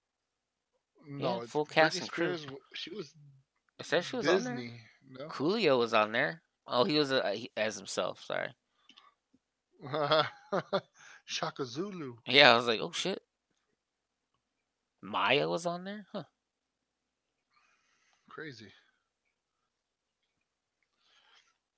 No, 1.06 1.40
yeah, 1.40 1.46
full 1.46 1.66
Britney 1.66 1.70
cast 1.70 2.00
and 2.00 2.10
crew. 2.10 2.36
Spears. 2.38 2.58
She 2.74 2.94
was 2.94 3.12
it 3.78 3.86
says 3.86 4.04
she 4.06 4.16
was 4.16 4.28
on 4.28 4.44
there. 4.44 4.70
No. 5.10 5.26
Coolio 5.28 5.78
was 5.78 5.92
on 5.92 6.12
there. 6.12 6.42
Oh, 6.66 6.84
he 6.84 6.98
was 6.98 7.10
uh, 7.10 7.32
he, 7.34 7.50
as 7.56 7.76
himself. 7.76 8.24
Sorry. 8.24 8.54
Shaka 11.24 11.64
Zulu. 11.64 12.14
Yeah, 12.26 12.52
I 12.52 12.56
was 12.56 12.66
like, 12.66 12.80
oh 12.80 12.92
shit. 12.92 13.20
Maya 15.02 15.48
was 15.48 15.66
on 15.66 15.84
there. 15.84 16.06
Huh. 16.12 16.24
Crazy. 18.30 18.72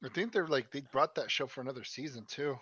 I 0.05 0.09
think 0.11 0.33
they're 0.33 0.47
like 0.47 0.71
they 0.71 0.83
brought 0.93 1.15
that 1.15 1.31
show 1.31 1.47
for 1.47 1.63
another 1.63 1.83
season 1.83 2.27
too. 2.29 2.59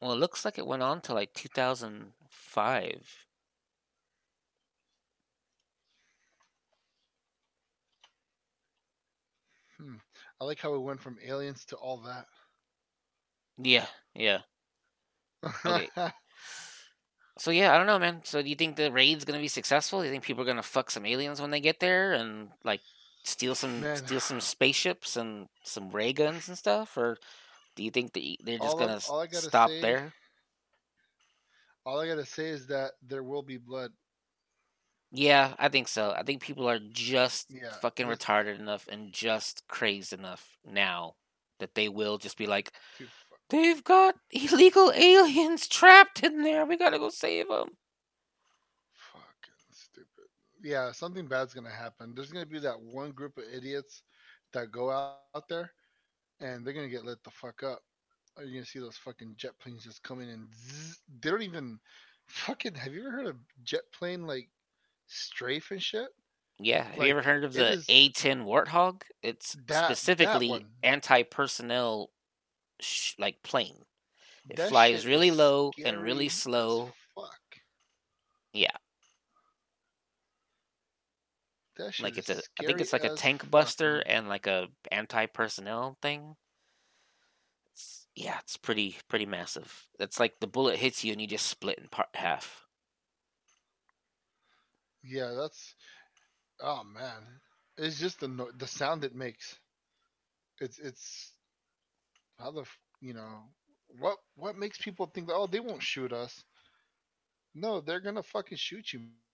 Well, 0.00 0.12
it 0.12 0.16
looks 0.16 0.44
like 0.44 0.58
it 0.58 0.66
went 0.66 0.82
on 0.82 1.00
to 1.02 1.12
like 1.14 1.34
2005. 1.34 3.26
Hmm. 9.76 9.94
I 10.40 10.44
like 10.44 10.60
how 10.60 10.74
it 10.74 10.80
went 10.80 11.00
from 11.00 11.18
aliens 11.24 11.64
to 11.66 11.76
all 11.76 11.98
that. 11.98 12.26
Yeah, 13.58 13.86
yeah. 14.14 14.38
Okay. 15.66 15.88
So 17.38 17.50
yeah, 17.50 17.72
I 17.72 17.78
don't 17.78 17.86
know, 17.86 17.98
man. 17.98 18.20
So 18.24 18.42
do 18.42 18.48
you 18.48 18.56
think 18.56 18.76
the 18.76 18.90
raid's 18.90 19.24
gonna 19.24 19.38
be 19.38 19.48
successful? 19.48 20.00
Do 20.00 20.06
you 20.06 20.10
think 20.10 20.24
people 20.24 20.42
are 20.42 20.46
gonna 20.46 20.62
fuck 20.62 20.90
some 20.90 21.06
aliens 21.06 21.40
when 21.40 21.50
they 21.50 21.60
get 21.60 21.80
there 21.80 22.12
and 22.12 22.48
like 22.64 22.80
steal 23.22 23.54
some 23.54 23.80
Man. 23.80 23.96
steal 23.96 24.20
some 24.20 24.40
spaceships 24.54 25.16
and 25.16 25.48
some 25.62 25.90
ray 25.90 26.12
guns 26.12 26.48
and 26.48 26.58
stuff, 26.58 26.96
or 26.96 27.16
do 27.76 27.84
you 27.84 27.90
think 27.90 28.12
that 28.14 28.36
they're 28.44 28.58
just 28.58 28.74
All 28.74 28.78
gonna 28.78 29.00
all 29.08 29.26
stop 29.30 29.70
say- 29.70 29.80
there? 29.80 30.12
all 31.86 32.00
I 32.00 32.06
gotta 32.08 32.26
say 32.26 32.48
is 32.48 32.66
that 32.66 32.92
there 33.06 33.22
will 33.22 33.42
be 33.42 33.56
blood. 33.56 33.92
Yeah, 35.10 35.54
I 35.58 35.68
think 35.70 35.88
so. 35.88 36.10
I 36.10 36.22
think 36.22 36.42
people 36.42 36.68
are 36.68 36.78
just 36.78 37.50
Yeah, 37.50 37.72
fucking 37.80 38.06
retarded 38.06 38.58
enough 38.58 38.86
and 38.88 39.10
just 39.10 39.66
crazed 39.68 40.12
enough 40.12 40.58
now 40.66 41.14
that 41.60 41.74
they 41.74 41.88
will 41.88 42.18
just 42.18 42.36
be 42.36 42.46
like, 42.46 42.72
they've 43.50 43.82
got 43.84 44.16
illegal 44.30 44.92
aliens 44.94 45.66
trapped 45.68 46.22
in 46.22 46.42
there. 46.42 46.64
We 46.66 46.76
gotta 46.76 46.98
go 46.98 47.08
save 47.10 47.48
them. 47.48 47.68
fucking 48.92 49.54
stupid. 49.72 50.26
Yeah, 50.62 50.92
something 50.92 51.26
bad's 51.26 51.54
gonna 51.54 51.70
happen. 51.70 52.14
There's 52.14 52.30
gonna 52.32 52.46
be 52.46 52.58
that 52.60 52.80
one 52.80 53.10
group 53.12 53.38
of 53.38 53.44
idiots 53.52 54.02
that 54.52 54.70
go 54.72 54.90
out, 54.90 55.18
out 55.34 55.48
there, 55.48 55.70
and 56.40 56.64
they're 56.66 56.74
gonna 56.74 56.88
get 56.88 57.04
lit 57.04 57.22
the 57.24 57.30
fuck 57.30 57.62
up. 57.62 57.82
You're 58.36 58.46
you 58.46 58.54
gonna 58.54 58.66
see 58.66 58.78
those 58.78 58.96
fucking 58.96 59.34
jet 59.36 59.58
planes 59.58 59.84
just 59.84 60.02
coming 60.02 60.28
in? 60.28 60.46
Zzz, 60.54 61.00
they 61.20 61.30
don't 61.30 61.42
even 61.42 61.78
fucking. 62.26 62.74
Have 62.74 62.92
you 62.94 63.00
ever 63.00 63.10
heard 63.10 63.26
of 63.26 63.36
jet 63.64 63.82
plane 63.92 64.26
like 64.26 64.48
strafe 65.06 65.70
and 65.70 65.82
shit? 65.82 66.08
Yeah, 66.60 66.82
have 66.84 66.98
Like, 66.98 67.06
you 67.06 67.12
ever 67.12 67.22
heard 67.22 67.44
of 67.44 67.52
the 67.52 67.82
A10 67.88 68.44
Warthog? 68.44 69.02
It's 69.22 69.52
That- 69.52 69.66
that 69.68 69.84
specifically 69.86 70.48
one. 70.50 70.66
Sh- 72.80 73.14
like 73.18 73.42
plane. 73.42 73.84
It 74.48 74.56
That 74.56 74.70
flies 74.70 75.06
really 75.06 75.30
low 75.30 75.72
and 75.84 76.02
really 76.02 76.28
slow. 76.28 76.92
Fuck. 77.14 77.60
Yeah. 78.52 78.76
Like 82.00 82.18
it's 82.18 82.28
a 82.28 82.42
I 82.58 82.64
think 82.64 82.80
it's 82.80 82.92
like 82.92 83.04
a 83.04 83.14
tank 83.14 83.50
buster 83.50 84.00
and 84.00 84.28
like 84.28 84.46
a 84.48 84.68
anti-personnel 84.90 85.96
thing. 86.02 86.36
It's, 87.72 88.08
yeah, 88.16 88.38
it's 88.40 88.56
pretty 88.56 88.96
pretty 89.08 89.26
massive. 89.26 89.86
It's 90.00 90.18
like 90.18 90.40
the 90.40 90.48
bullet 90.48 90.78
hits 90.78 91.04
you 91.04 91.12
and 91.12 91.20
you 91.20 91.28
just 91.28 91.46
split 91.46 91.78
in 91.78 91.88
part 91.88 92.08
half. 92.14 92.66
Yeah, 95.04 95.32
that's. 95.36 95.74
Oh 96.60 96.82
man, 96.84 97.40
it's 97.76 97.98
just 98.00 98.20
the 98.20 98.28
no- 98.28 98.50
the 98.50 98.66
sound 98.66 99.04
it 99.04 99.14
makes. 99.14 99.58
It's 100.60 100.78
it's 100.80 101.34
how 102.38 102.50
the 102.52 102.64
you 103.00 103.14
know 103.14 103.44
what 103.98 104.18
what 104.36 104.56
makes 104.56 104.78
people 104.78 105.06
think 105.06 105.28
that 105.28 105.34
oh 105.34 105.46
they 105.46 105.60
won't 105.60 105.82
shoot 105.82 106.12
us. 106.12 106.44
No, 107.54 107.80
they're 107.80 108.00
gonna 108.00 108.22
fucking 108.22 108.58
shoot 108.58 108.92
you, 108.92 109.00
man. 109.00 109.30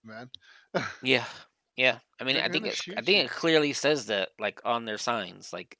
Yeah, 1.01 1.25
yeah. 1.75 1.99
I 2.19 2.23
mean, 2.23 2.37
They're 2.37 2.43
I 2.43 2.49
think 2.49 2.65
gonna 2.65 2.75
I 2.97 3.01
think 3.01 3.07
you. 3.07 3.25
it 3.25 3.29
clearly 3.31 3.73
says 3.73 4.05
that 4.07 4.29
like 4.39 4.61
on 4.65 4.85
their 4.85 4.97
signs, 4.97 5.53
like 5.53 5.77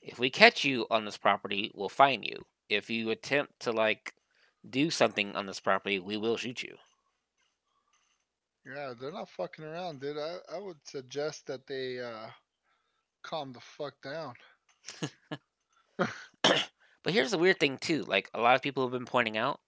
if 0.00 0.18
we 0.18 0.30
catch 0.30 0.64
you 0.64 0.86
on 0.90 1.04
this 1.04 1.16
property, 1.18 1.70
we'll 1.74 1.88
fine 1.88 2.22
you. 2.22 2.46
If 2.68 2.90
you 2.90 3.10
attempt 3.10 3.60
to 3.60 3.72
like 3.72 4.14
do 4.68 4.90
something 4.90 5.34
on 5.36 5.46
this 5.46 5.60
property, 5.60 5.98
we 6.00 6.16
will 6.16 6.36
shoot 6.36 6.62
you. 6.62 6.76
Yeah, 8.64 8.94
they're 8.98 9.12
not 9.12 9.28
fucking 9.30 9.64
around, 9.64 10.00
dude. 10.00 10.18
I 10.18 10.38
I 10.48 10.58
would 10.58 10.86
suggest 10.86 11.46
that 11.46 11.66
they 11.66 12.00
uh 12.00 12.30
calm 13.22 13.52
the 13.52 13.60
fuck 13.60 14.00
down. 14.02 14.34
But 17.04 17.12
here's 17.12 17.32
the 17.32 17.38
weird 17.38 17.60
thing 17.60 17.76
too. 17.78 18.02
Like 18.02 18.30
a 18.34 18.40
lot 18.40 18.56
of 18.56 18.62
people 18.62 18.82
have 18.82 18.92
been 18.92 19.04
pointing 19.04 19.36
out 19.36 19.60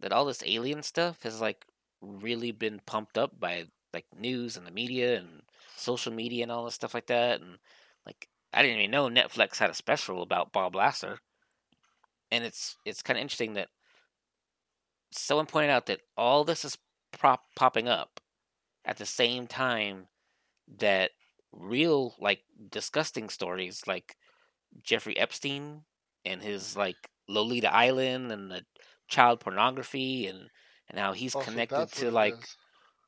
that 0.00 0.12
all 0.12 0.24
this 0.24 0.42
alien 0.44 0.82
stuff 0.82 1.22
has 1.22 1.40
like 1.40 1.64
really 2.02 2.50
been 2.50 2.80
pumped 2.84 3.16
up 3.16 3.38
by 3.38 3.66
like 3.94 4.06
news 4.18 4.56
and 4.56 4.66
the 4.66 4.72
media 4.72 5.18
and 5.18 5.42
social 5.76 6.12
media 6.12 6.42
and 6.42 6.50
all 6.52 6.64
this 6.64 6.74
stuff 6.74 6.92
like 6.92 7.06
that. 7.06 7.40
And 7.40 7.58
like 8.04 8.28
I 8.52 8.62
didn't 8.62 8.78
even 8.78 8.90
know 8.90 9.08
Netflix 9.08 9.58
had 9.58 9.70
a 9.70 9.74
special 9.74 10.20
about 10.20 10.52
Bob 10.52 10.74
Lazar. 10.74 11.20
And 12.32 12.44
it's 12.44 12.76
it's 12.84 13.02
kind 13.02 13.18
of 13.18 13.22
interesting 13.22 13.54
that 13.54 13.68
someone 15.12 15.46
pointed 15.46 15.70
out 15.70 15.86
that 15.86 16.00
all 16.16 16.44
this 16.44 16.64
is 16.64 16.76
prop 17.12 17.44
popping 17.54 17.88
up 17.88 18.20
at 18.84 18.96
the 18.96 19.06
same 19.06 19.46
time 19.46 20.08
that 20.78 21.10
real 21.52 22.14
like 22.20 22.42
disgusting 22.70 23.28
stories 23.28 23.82
like 23.86 24.16
Jeffrey 24.82 25.16
Epstein 25.18 25.82
and 26.24 26.42
his 26.42 26.76
like 26.76 26.96
Lolita 27.28 27.72
Island 27.72 28.30
and 28.32 28.50
the 28.50 28.64
child 29.08 29.40
pornography 29.40 30.26
and 30.26 30.48
and 30.88 30.98
how 30.98 31.12
he's 31.12 31.34
Oh, 31.36 31.40
connected 31.40 31.76
that's 31.76 32.00
to 32.00 32.10
like 32.10 32.34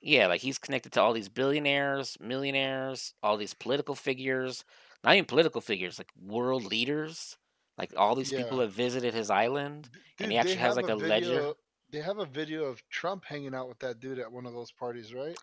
yeah, 0.01 0.27
like 0.27 0.41
he's 0.41 0.59
connected 0.59 0.93
to 0.93 1.01
all 1.01 1.13
these 1.13 1.29
billionaires, 1.29 2.17
millionaires, 2.21 3.15
all 3.23 3.37
these 3.37 3.55
political 3.55 3.95
figures, 3.95 4.65
not 5.05 5.15
even 5.15 5.25
political 5.27 5.61
figures, 5.61 5.99
like 5.99 6.11
world 6.21 6.65
leaders. 6.65 7.37
Like 7.79 7.95
all 7.97 8.15
these 8.15 8.33
people 8.33 8.61
have 8.61 8.73
visited 8.73 9.15
his 9.15 9.31
island. 9.31 9.89
Dude, 10.19 10.31
he 10.31 10.37
actually 10.37 10.57
has, 10.57 10.77
like, 10.77 10.89
a 10.89 10.95
ledger. 10.95 11.27
video- 11.27 11.55
They 11.91 12.01
have 12.01 12.19
a 12.19 12.27
video 12.27 12.65
of 12.65 12.83
Trump 12.91 13.25
hanging 13.25 13.55
out 13.55 13.69
with 13.69 13.79
that 13.79 13.99
dude 14.01 14.19
at 14.19 14.31
one 14.31 14.45
of 14.45 14.53
those 14.53 14.71
parties, 14.73 15.15
right? 15.15 15.37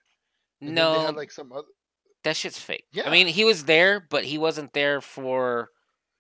And 0.62 0.76
no, 0.76 0.94
they 0.94 1.06
had 1.06 1.16
like 1.16 1.32
some 1.32 1.52
other. 1.52 1.68
that 2.24 2.36
shit's 2.36 2.60
fake. 2.60 2.86
Yeah, 2.92 3.08
I 3.08 3.12
mean, 3.12 3.28
he 3.28 3.46
was 3.46 3.64
there, 3.66 4.00
but 4.10 4.26
he 4.26 4.38
wasn't 4.38 4.74
there 4.74 5.00
for 5.02 5.70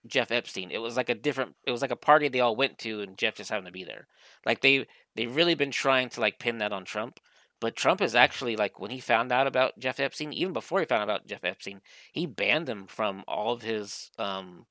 Jeff 0.08 0.32
Epstein. 0.32 0.72
It 0.72 0.80
was 0.80 0.97
like 0.97 1.10
a 1.10 1.16
different. 1.16 1.56
It 1.66 1.72
was 1.72 1.82
like 1.82 1.91
a 1.91 1.95
party 1.95 2.28
they 2.28 2.39
all 2.39 2.56
went 2.56 2.78
to, 2.80 3.02
and 3.02 3.18
Jeff 3.18 3.36
just 3.36 3.50
happened 3.50 3.68
to 3.68 3.74
be 3.74 3.84
there. 3.84 4.08
Like 4.45 4.62
they 4.62 4.88
they've 5.16 5.36
really 5.36 5.56
been 5.56 5.72
trying 5.72 6.10
to 6.10 6.22
like 6.22 6.39
pin 6.39 6.60
that 6.60 6.74
on 6.74 6.86
Trump. 6.86 7.20
But 7.62 7.76
Trump 7.76 8.02
is 8.02 8.16
actually 8.16 8.56
like 8.56 8.80
when 8.80 8.91
he 8.91 9.00
found 9.02 9.32
out 9.32 9.47
about 9.47 9.78
Jeff 9.80 10.00
Epstein, 10.00 10.32
even 10.32 10.54
before 10.54 10.80
he 10.80 10.86
found 10.86 11.02
out 11.02 11.10
about 11.10 11.28
Jeff 11.28 11.43
Epstein, 11.43 11.82
he 12.14 12.26
banned 12.26 12.70
him 12.70 12.88
from 12.88 13.24
all 13.28 13.54
of 13.54 13.62
his 13.62 14.12
um 14.18 14.66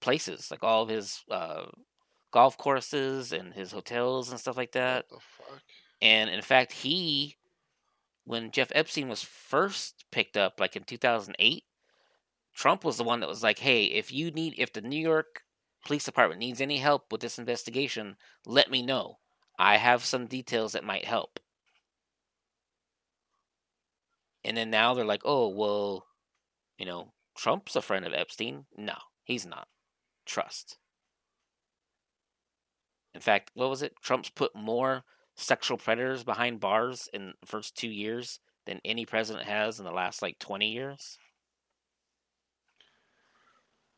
places, 0.00 0.50
like 0.50 0.62
all 0.62 0.82
of 0.82 0.88
his 0.88 1.24
uh 1.30 1.66
golf 2.32 2.58
courses 2.58 3.32
and 3.32 3.54
his 3.54 3.72
hotels 3.72 4.30
and 4.30 4.40
stuff 4.40 4.56
like 4.56 4.72
that. 4.72 5.06
What 5.08 5.20
the 5.20 5.26
fuck? 5.44 5.62
And 6.02 6.28
in 6.30 6.42
fact, 6.42 6.72
he, 6.72 7.36
when 8.24 8.50
Jeff 8.50 8.70
Epstein 8.74 9.08
was 9.08 9.22
first 9.22 10.04
picked 10.12 10.36
up, 10.36 10.60
like 10.60 10.76
in 10.76 10.84
2008, 10.84 11.64
Trump 12.56 12.84
was 12.84 12.96
the 12.96 13.04
one 13.04 13.20
that 13.20 13.28
was 13.28 13.42
like, 13.42 13.58
hey, 13.58 13.84
if 13.84 14.10
you 14.10 14.30
need, 14.30 14.54
if 14.56 14.72
the 14.72 14.80
New 14.80 15.00
York 15.00 15.42
Police 15.84 16.04
Department 16.04 16.40
needs 16.40 16.60
any 16.60 16.78
help 16.78 17.12
with 17.12 17.20
this 17.20 17.38
investigation, 17.38 18.16
let 18.46 18.70
me 18.70 18.82
know. 18.82 19.18
I 19.58 19.76
have 19.76 20.04
some 20.04 20.26
details 20.26 20.72
that 20.72 20.82
might 20.82 21.04
help. 21.04 21.38
And 24.42 24.56
then 24.56 24.70
now 24.70 24.94
they're 24.94 25.04
like, 25.04 25.22
oh, 25.24 25.48
well, 25.48 26.06
you 26.78 26.86
know, 26.86 27.12
Trump's 27.36 27.76
a 27.76 27.82
friend 27.82 28.06
of 28.06 28.14
Epstein. 28.14 28.64
No, 28.76 28.96
he's 29.24 29.44
not. 29.44 29.68
Trust. 30.24 30.78
In 33.14 33.20
fact, 33.20 33.50
what 33.54 33.68
was 33.68 33.82
it? 33.82 33.94
Trump's 34.02 34.30
put 34.30 34.54
more 34.56 35.04
sexual 35.36 35.76
predators 35.76 36.24
behind 36.24 36.60
bars 36.60 37.08
in 37.12 37.34
the 37.40 37.46
first 37.46 37.76
two 37.76 37.88
years 37.88 38.40
than 38.64 38.80
any 38.84 39.04
president 39.04 39.46
has 39.46 39.78
in 39.78 39.84
the 39.84 39.90
last 39.90 40.22
like 40.22 40.38
20 40.38 40.70
years. 40.70 41.18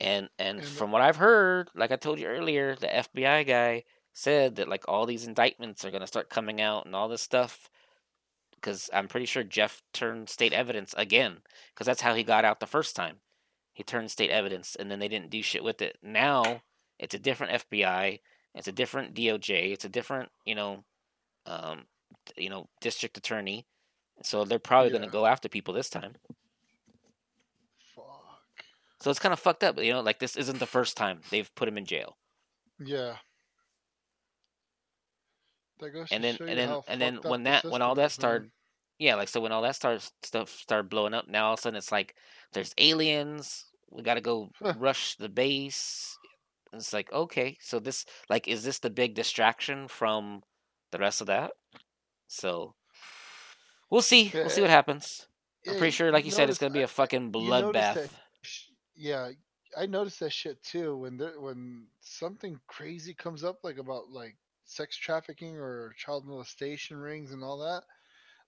And 0.01 0.28
and 0.38 0.59
And 0.59 0.66
from 0.66 0.92
what 0.92 1.03
I've 1.03 1.16
heard, 1.16 1.70
like 1.74 1.90
I 1.90 1.96
told 1.96 2.18
you 2.18 2.26
earlier, 2.26 2.76
the 2.76 2.86
FBI 2.86 3.46
guy 3.46 3.84
said 4.12 4.57
that 4.57 4.68
like 4.68 4.84
all 4.88 5.07
these 5.07 5.26
indictments 5.26 5.84
are 5.84 5.90
going 5.90 6.01
to 6.01 6.07
start 6.07 6.30
coming 6.30 6.61
out 6.61 6.86
and 6.86 6.94
all 6.94 7.09
this 7.09 7.22
stuff 7.22 7.68
because 8.57 8.90
I'm 8.92 9.09
pretty 9.09 9.26
sure 9.26 9.44
Jeff 9.44 9.82
turned 9.92 10.28
state 10.28 10.53
evidence 10.53 10.94
again 10.96 11.38
because 11.72 11.86
that's 11.86 12.01
how 12.01 12.14
he 12.14 12.24
got 12.24 12.44
out 12.44 12.61
the 12.61 12.66
first 12.66 12.96
time. 12.96 13.16
He 13.72 13.84
turned 13.84 14.11
state 14.11 14.30
evidence 14.30 14.76
and 14.76 14.90
then 14.90 14.99
they 14.99 15.09
didn't 15.09 15.30
do 15.30 15.42
shit 15.42 15.62
with 15.62 15.80
it. 15.80 15.99
Now 16.03 16.62
it's 16.99 17.14
a 17.14 17.18
different 17.18 17.68
FBI, 17.70 18.20
it's 18.55 18.68
a 18.68 18.72
different 18.72 19.14
DOJ, 19.14 19.72
it's 19.72 19.84
a 19.84 19.88
different 19.88 20.30
you 20.44 20.55
know, 20.55 20.84
um, 21.46 21.84
you 22.36 22.51
know, 22.51 22.68
district 22.80 23.16
attorney. 23.16 23.66
So 24.22 24.44
they're 24.44 24.59
probably 24.59 24.90
going 24.90 25.03
to 25.03 25.09
go 25.09 25.26
after 25.26 25.49
people 25.49 25.74
this 25.74 25.90
time. 25.90 26.14
So 29.01 29.11
it's 29.11 29.20
kind 29.20 29.32
of 29.32 29.38
fucked 29.40 29.62
up, 29.64 29.78
you 29.82 29.92
know. 29.92 30.01
Like 30.01 30.18
this 30.18 30.36
isn't 30.36 30.59
the 30.59 30.66
first 30.66 30.96
time 30.96 31.20
they've 31.30 31.53
put 31.55 31.68
him 31.68 31.78
in 31.78 31.84
jail. 31.86 32.16
Yeah. 32.78 33.16
That 35.80 35.90
goes 35.90 36.09
and 36.11 36.24
then 36.24 36.36
and 36.40 36.59
then 36.59 36.80
and 36.88 37.01
then 37.01 37.18
when 37.22 37.44
that 37.44 37.64
when 37.64 37.82
all 37.82 37.94
that 37.94 38.03
that 38.03 38.07
is, 38.12 38.18
man. 38.18 38.20
started 38.22 38.51
yeah 38.99 39.14
like 39.14 39.28
so 39.28 39.40
when 39.40 39.53
all 39.53 39.62
that 39.62 39.76
starts 39.76 40.11
stuff 40.24 40.51
started 40.51 40.88
blowing 40.90 41.14
up 41.14 41.28
now 41.28 41.46
all 41.46 41.53
of 41.55 41.59
a 41.61 41.62
sudden 41.62 41.76
it's 41.76 41.92
like 41.92 42.14
there's 42.53 42.74
aliens 42.78 43.66
we 43.90 44.03
got 44.03 44.14
to 44.14 44.20
go 44.20 44.51
Huh. 44.61 44.74
rush 44.76 45.14
the 45.16 45.28
base 45.28 46.18
it's 46.72 46.92
like 46.92 47.12
okay 47.12 47.57
so 47.61 47.78
this 47.78 48.05
like 48.28 48.49
is 48.49 48.64
this 48.64 48.80
the 48.80 48.90
big 48.90 49.14
distraction 49.14 49.86
from 49.86 50.42
the 50.90 50.99
rest 50.99 51.20
of 51.20 51.28
that 51.28 51.53
so 52.26 52.74
we'll 53.90 54.03
see 54.03 54.32
we'll 54.34 54.51
see 54.51 54.61
what 54.61 54.70
happens 54.70 55.28
i'm 55.68 55.76
pretty 55.76 55.92
sure 55.92 56.11
like 56.11 56.24
you 56.24 56.30
said 56.32 56.49
it's 56.51 56.59
gonna 56.59 56.72
be 56.72 56.82
a 56.82 56.88
fucking 56.88 57.30
bloodbath 57.32 58.09
yeah, 58.99 59.32
I 59.78 59.86
noticed 59.86 60.20
that 60.20 60.32
shit 60.32 60.62
too. 60.64 60.99
When 60.99 61.18
there, 61.18 61.40
when 61.40 61.88
something 62.01 62.61
crazy 62.68 63.14
comes 63.14 63.44
up, 63.44 63.59
like 63.64 63.78
about 63.78 64.11
like 64.11 64.36
sex 64.64 64.96
trafficking 64.96 65.57
or 65.59 65.94
child 65.96 66.26
molestation 66.26 66.99
rings 66.99 67.32
and 67.32 67.44
all 67.44 67.59
that, 67.59 67.84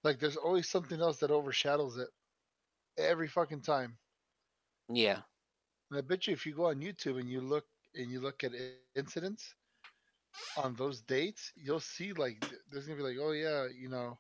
like 0.05 0.19
there's 0.21 0.37
always 0.37 0.69
something 0.69 1.01
else 1.01 1.19
that 1.21 1.31
overshadows 1.31 1.99
it 1.99 2.09
every 2.99 3.29
fucking 3.29 3.63
time. 3.63 3.99
yeah 4.89 5.23
And 5.91 5.99
I 5.99 6.03
bet 6.03 6.27
you 6.27 6.35
if 6.35 6.47
you 6.47 6.55
go 6.55 6.67
on 6.67 6.81
YouTube 6.81 7.19
and 7.21 7.31
you 7.31 7.41
look 7.41 7.67
and 7.95 8.11
you 8.11 8.21
look 8.21 8.45
at 8.45 8.53
incidents 8.55 9.15
on 10.57 10.75
those 10.75 11.03
dates, 11.03 11.53
you'll 11.57 11.81
see 11.81 12.13
like 12.13 12.45
there's 12.71 12.87
gonna 12.87 12.97
be 12.97 13.05
like, 13.05 13.17
oh 13.21 13.33
yeah, 13.33 13.67
you 13.67 13.89
know, 13.89 14.19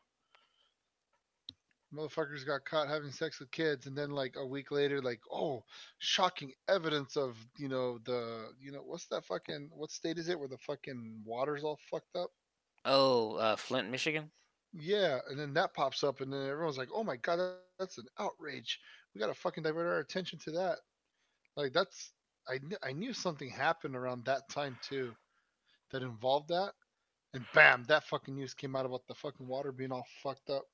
motherfuckers 1.95 2.47
got 2.47 2.65
caught 2.65 2.89
having 2.89 3.11
sex 3.11 3.41
with 3.41 3.51
kids, 3.51 3.87
and 3.87 3.97
then 3.97 4.11
like 4.11 4.35
a 4.37 4.47
week 4.47 4.71
later, 4.71 5.01
like, 5.03 5.21
oh, 5.33 5.65
shocking 5.99 6.53
evidence 6.69 7.17
of 7.17 7.37
you 7.57 7.69
know 7.69 7.99
the 8.05 8.53
you 8.61 8.73
know 8.73 8.83
what's 8.83 9.07
that 9.09 9.25
fucking 9.25 9.71
what 9.73 9.91
state 9.91 10.19
is 10.19 10.29
it 10.29 10.39
where 10.39 10.49
the 10.49 10.59
fucking 10.59 11.23
water's 11.25 11.65
all 11.65 11.79
fucked 11.91 12.17
up? 12.17 12.31
oh 12.85 13.35
uh 13.37 13.57
flint 13.57 13.91
michigan 13.91 14.31
Yeah, 14.73 15.21
and 15.29 15.39
then 15.39 15.55
that 15.55 15.75
pops 15.75 16.03
up, 16.05 16.21
and 16.21 16.33
then 16.33 16.49
everyone's 16.49 16.79
like, 16.79 16.91
"Oh 16.93 17.03
my 17.05 17.17
god, 17.17 17.37
that- 17.37 17.59
that's 17.79 17.99
an 17.99 18.07
outrage! 18.19 18.79
We 19.15 19.19
gotta 19.21 19.35
fucking 19.35 19.63
divert 19.65 19.87
our 19.87 19.99
attention 20.01 20.39
to 20.41 20.51
that." 20.53 20.79
Like 21.57 21.73
that's, 21.73 22.13
I 22.49 22.59
kn- 22.59 22.79
I 22.83 22.93
knew 22.93 23.13
something 23.13 23.49
happened 23.51 23.97
around 23.97 24.25
that 24.27 24.49
time 24.49 24.79
too, 24.83 25.17
that 25.91 26.03
involved 26.03 26.49
that, 26.49 26.75
and 27.35 27.47
bam, 27.55 27.85
that 27.85 28.05
fucking 28.05 28.35
news 28.35 28.55
came 28.55 28.77
out 28.77 28.87
about 28.87 29.07
the 29.09 29.15
fucking 29.15 29.47
water 29.47 29.73
being 29.73 29.93
all 29.93 30.07
fucked 30.23 30.51
up. 30.51 30.65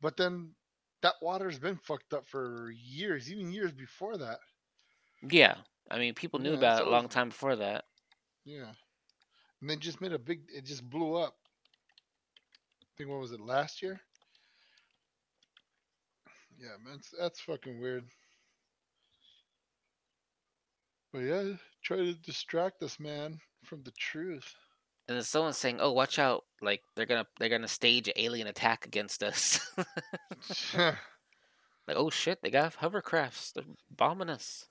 But 0.00 0.16
then 0.16 0.54
that 1.02 1.14
water's 1.22 1.58
been 1.58 1.76
fucked 1.76 2.12
up 2.14 2.26
for 2.26 2.70
years, 2.70 3.30
even 3.30 3.50
years 3.52 3.72
before 3.72 4.16
that. 4.18 4.40
yeah 5.28 5.56
i 5.90 5.98
mean 5.98 6.14
people 6.14 6.38
knew 6.40 6.52
Yeah, 6.52 6.54
about 6.54 6.82
it 6.82 6.86
a 6.86 6.90
long 6.90 7.08
time 7.08 7.28
before 7.28 7.56
that 7.56 7.84
Yeah, 8.44 8.72
and 9.60 9.70
then 9.70 9.80
just 9.80 10.00
made 10.00 10.12
a 10.12 10.18
big, 10.18 10.42
it 10.48 10.64
just 10.64 10.88
blew 10.88 11.14
up. 11.16 11.36
I 12.82 12.86
think 12.96 13.10
what 13.10 13.20
was 13.20 13.32
it 13.32 13.40
last 13.40 13.82
year? 13.82 14.00
Yeah, 16.58 16.76
man, 16.84 17.00
that's 17.18 17.40
fucking 17.40 17.80
weird. 17.80 18.04
But 21.12 21.20
yeah, 21.20 21.56
try 21.82 21.96
to 21.98 22.14
distract 22.14 22.82
us, 22.82 22.98
man, 22.98 23.40
from 23.64 23.82
the 23.82 23.92
truth. 23.92 24.54
And 25.08 25.16
then 25.16 25.24
someone's 25.24 25.58
saying, 25.58 25.78
"Oh, 25.80 25.92
watch 25.92 26.18
out! 26.18 26.44
Like 26.62 26.82
they're 26.96 27.06
gonna 27.06 27.26
they're 27.38 27.48
gonna 27.48 27.68
stage 27.68 28.08
an 28.08 28.14
alien 28.16 28.46
attack 28.46 28.86
against 28.86 29.22
us." 29.22 29.60
like, 30.76 30.96
oh 31.96 32.10
shit, 32.10 32.40
they 32.42 32.50
got 32.50 32.76
hovercrafts. 32.76 33.52
They're 33.52 33.64
bombing 33.90 34.30
us. 34.30 34.66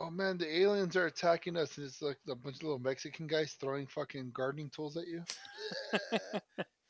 oh 0.00 0.10
man, 0.10 0.38
the 0.38 0.60
aliens 0.60 0.96
are 0.96 1.06
attacking 1.06 1.56
us, 1.56 1.76
and 1.78 1.86
it's 1.86 2.02
like 2.02 2.18
a 2.28 2.34
bunch 2.34 2.56
of 2.56 2.62
little 2.64 2.78
Mexican 2.78 3.26
guys 3.26 3.52
throwing 3.52 3.86
fucking 3.86 4.30
gardening 4.32 4.70
tools 4.70 4.96
at 4.96 5.06
you. 5.06 5.22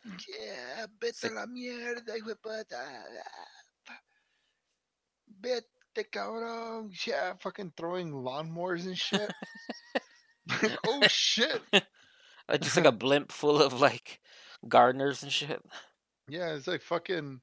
yeah, 0.05 0.87
vete 1.01 1.31
la 1.35 1.47
mierda, 1.47 2.15
hijo 2.15 2.29
de 2.29 2.37
puta. 2.37 2.85
Vete, 5.41 6.11
cabrón. 6.11 6.91
Yeah, 7.07 7.35
fucking 7.41 7.73
throwing 7.77 8.13
lawnmowers 8.13 8.87
and 8.87 8.97
shit. 8.97 9.31
like, 10.63 10.79
oh 10.87 11.03
shit. 11.07 11.61
Uh, 12.49 12.59
just 12.59 12.77
like 12.77 12.87
a 12.87 12.93
blimp 13.05 13.31
full 13.33 13.63
of 13.63 13.81
like 13.81 14.21
gardeners 14.69 15.23
and 15.23 15.33
shit. 15.33 15.63
Yeah, 16.29 16.55
it's 16.55 16.67
like 16.67 16.83
fucking. 16.83 17.41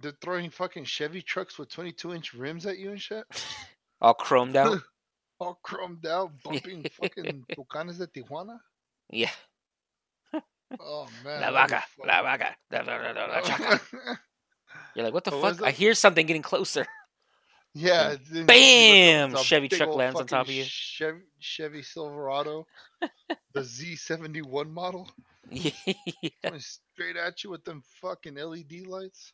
They're 0.00 0.12
throwing 0.22 0.50
fucking 0.50 0.84
Chevy 0.84 1.22
trucks 1.22 1.58
with 1.58 1.70
22 1.70 2.14
inch 2.14 2.32
rims 2.32 2.66
at 2.66 2.78
you 2.78 2.90
and 2.90 3.00
shit. 3.00 3.24
All 4.00 4.14
chromed 4.14 4.54
out. 4.54 4.80
All 5.40 5.58
chromed 5.64 6.06
out, 6.06 6.30
bumping 6.44 6.84
fucking 7.00 7.44
Tucanes 7.56 7.98
de 7.98 8.06
Tijuana. 8.06 8.58
yeah. 9.10 9.30
Oh 10.78 11.08
man. 11.24 11.40
La 11.40 11.50
vaca, 11.50 11.82
la 12.04 12.22
vaca, 12.22 12.54
la, 12.70 12.80
la, 12.80 12.96
la, 12.96 13.10
la, 13.12 13.40
la. 13.40 14.16
You're 14.94 15.04
like, 15.04 15.14
what 15.14 15.24
the 15.24 15.30
fuck? 15.30 15.62
I 15.62 15.70
hear 15.70 15.94
something 15.94 16.26
getting 16.26 16.42
closer. 16.42 16.80
Yeah. 16.80 16.86
then 16.86 16.86
you 16.86 16.86
look 16.86 16.86
up, 16.86 16.86
Bam! 16.86 16.97
It's 17.74 19.40
a 19.40 19.44
Chevy 19.44 19.68
truck 19.68 19.94
lands 19.94 20.18
on 20.18 20.26
top 20.26 20.46
of 20.46 20.52
you. 20.52 20.64
Chevy, 20.66 21.20
Chevy 21.38 21.82
Silverado, 21.82 22.66
the 23.52 23.60
Z71 23.60 24.70
model, 24.70 25.08
yeah. 25.50 25.70
coming 26.42 26.60
straight 26.60 27.16
at 27.16 27.44
you 27.44 27.50
with 27.50 27.64
them 27.64 27.82
fucking 28.00 28.34
LED 28.34 28.86
lights. 28.86 29.32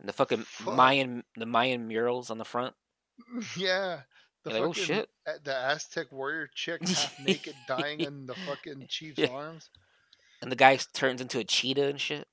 And 0.00 0.08
the 0.08 0.12
fucking 0.12 0.42
Fuck. 0.42 0.74
Mayan, 0.74 1.22
the 1.36 1.46
Mayan 1.46 1.86
murals 1.86 2.30
on 2.30 2.38
the 2.38 2.44
front. 2.44 2.74
Yeah. 3.56 4.00
The 4.44 4.50
You're 4.50 4.60
like, 4.60 4.68
oh, 4.70 4.72
fucking 4.72 4.84
shit. 4.84 5.08
the 5.44 5.54
Aztec 5.54 6.10
warrior 6.10 6.48
chick 6.52 6.80
half 6.88 7.20
naked 7.20 7.54
dying 7.68 8.00
in 8.00 8.26
the 8.26 8.34
fucking 8.34 8.86
chief's 8.88 9.18
Yeah. 9.18 9.28
arms. 9.28 9.70
And 10.40 10.50
the 10.50 10.56
guy 10.56 10.76
turns 10.92 11.20
into 11.20 11.38
a 11.38 11.44
cheetah 11.44 11.86
and 11.86 12.00
shit. 12.00 12.26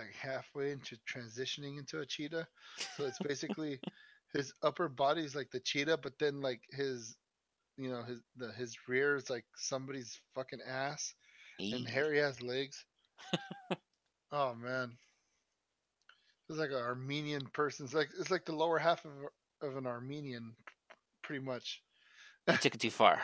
Damn, 0.00 0.12
he- 0.12 0.18
He's 0.18 0.32
like 0.32 0.32
halfway 0.34 0.72
into 0.72 0.96
transitioning 1.08 1.78
into 1.78 2.00
a 2.00 2.06
cheetah. 2.06 2.48
So 2.96 3.04
it's 3.06 3.18
basically 3.18 3.80
his 4.32 4.52
upper 4.62 4.88
body 4.88 5.22
is 5.24 5.34
like 5.34 5.50
the 5.50 5.60
cheetah, 5.60 5.98
but 5.98 6.18
then 6.18 6.40
like 6.40 6.62
his 6.70 7.16
you 7.76 7.90
know, 7.90 8.02
his 8.02 8.20
the 8.36 8.52
his 8.52 8.76
rear 8.88 9.16
is 9.16 9.30
like 9.30 9.44
somebody's 9.56 10.20
fucking 10.34 10.60
ass. 10.66 11.14
And 11.58 11.88
Harry 11.88 12.18
has 12.18 12.42
legs. 12.42 12.84
oh 14.32 14.54
man. 14.54 14.98
It's 16.48 16.58
like 16.58 16.70
an 16.70 16.76
Armenian 16.76 17.46
person. 17.52 17.84
It's 17.86 17.94
like 17.94 18.10
it's 18.18 18.30
like 18.30 18.44
the 18.44 18.54
lower 18.54 18.78
half 18.78 19.04
of 19.04 19.12
of 19.62 19.76
an 19.76 19.86
Armenian 19.86 20.54
pretty 21.22 21.44
much. 21.44 21.82
You 22.48 22.56
took 22.56 22.74
it 22.74 22.80
too 22.80 22.90
far. 22.90 23.20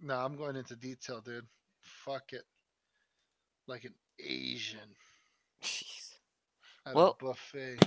No, 0.00 0.16
I'm 0.18 0.36
going 0.36 0.56
into 0.56 0.76
detail, 0.76 1.20
dude. 1.20 1.46
Fuck 1.80 2.32
it. 2.32 2.44
Like 3.66 3.84
an 3.84 3.94
Asian. 4.20 4.94
At 6.86 6.94
Well- 6.94 7.16
a 7.20 7.24
buffet. 7.24 7.78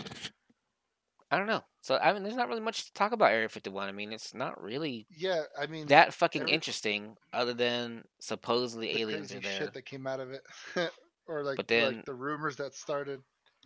I 1.29 1.37
don't 1.37 1.47
know. 1.47 1.63
So 1.81 1.97
I 1.97 2.13
mean, 2.13 2.23
there's 2.23 2.37
not 2.37 2.47
really 2.47 2.61
much 2.61 2.85
to 2.85 2.93
talk 2.93 3.11
about 3.11 3.31
Area 3.31 3.49
51. 3.49 3.89
I 3.89 3.91
mean, 3.91 4.13
it's 4.13 4.33
not 4.33 4.61
really 4.61 5.07
Yeah, 5.09 5.43
I 5.59 5.67
mean 5.67 5.87
that 5.87 6.13
fucking 6.13 6.43
every- 6.43 6.53
interesting, 6.53 7.17
other 7.33 7.53
than 7.53 8.05
supposedly 8.21 8.93
the 8.93 9.01
aliens 9.01 9.33
are 9.33 9.41
there. 9.41 9.57
shit 9.59 9.73
that 9.73 9.81
came 9.85 10.07
out 10.07 10.21
of 10.21 10.31
it, 10.31 10.41
or 11.27 11.43
like 11.43 11.57
But 11.57 11.67
then- 11.67 11.97
like 11.97 12.05
the 12.05 12.13
rumors 12.13 12.55
that 12.57 12.75
started. 12.75 13.23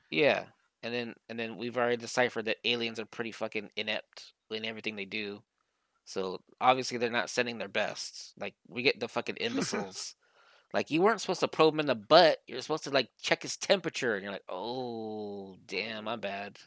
Yeah, 0.09 0.45
and 0.81 0.91
then 0.91 1.15
and 1.29 1.37
then 1.39 1.55
we've 1.57 1.77
already 1.77 1.97
deciphered 1.97 2.45
that 2.45 2.57
aliens 2.65 2.99
are 2.99 3.05
pretty 3.05 3.31
fucking 3.31 3.69
inept 3.75 4.33
in 4.49 4.65
everything 4.65 4.95
they 4.95 5.05
do. 5.05 5.43
So 6.03 6.41
obviously 6.59 6.97
they're 6.97 7.11
not 7.11 7.29
sending 7.29 7.59
their 7.59 7.67
best. 7.69 8.33
Like 8.39 8.55
we 8.67 8.81
get 8.81 8.99
the 8.99 9.07
fucking 9.07 9.35
imbeciles. 9.39 10.15
Like 10.73 10.91
you 10.91 11.01
weren't 11.01 11.21
supposed 11.21 11.41
to 11.41 11.47
probe 11.47 11.73
him 11.73 11.81
in 11.81 11.85
the 11.85 11.95
butt. 11.95 12.37
You're 12.47 12.61
supposed 12.61 12.85
to 12.85 12.91
like 12.91 13.09
check 13.21 13.41
his 13.43 13.57
temperature, 13.57 14.15
and 14.15 14.23
you're 14.23 14.31
like, 14.31 14.45
oh 14.49 15.57
damn, 15.67 16.05
my 16.05 16.15
bad. 16.15 16.57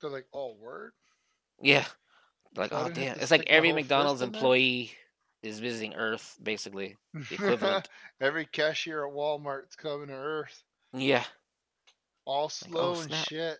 They're 0.00 0.10
like, 0.10 0.26
"Oh, 0.32 0.54
word." 0.60 0.92
Yeah. 1.62 1.84
Like, 2.56 2.70
So 2.70 2.76
I 2.76 2.82
oh 2.82 2.88
damn. 2.90 3.18
It's 3.18 3.30
like 3.30 3.44
every 3.46 3.72
McDonald's 3.72 4.22
employee 4.22 4.92
is 5.42 5.58
visiting 5.58 5.94
Earth, 5.94 6.36
basically. 6.42 6.96
The 7.14 7.34
equivalent. 7.34 7.88
Every 8.20 8.46
cashier 8.46 9.06
at 9.06 9.12
Walmart's 9.12 9.76
coming 9.76 10.08
to 10.08 10.14
Earth. 10.14 10.62
yeah. 10.92 11.24
All 12.24 12.48
slow 12.48 12.94
and 12.94 13.04
snap. 13.04 13.28
shit. 13.28 13.58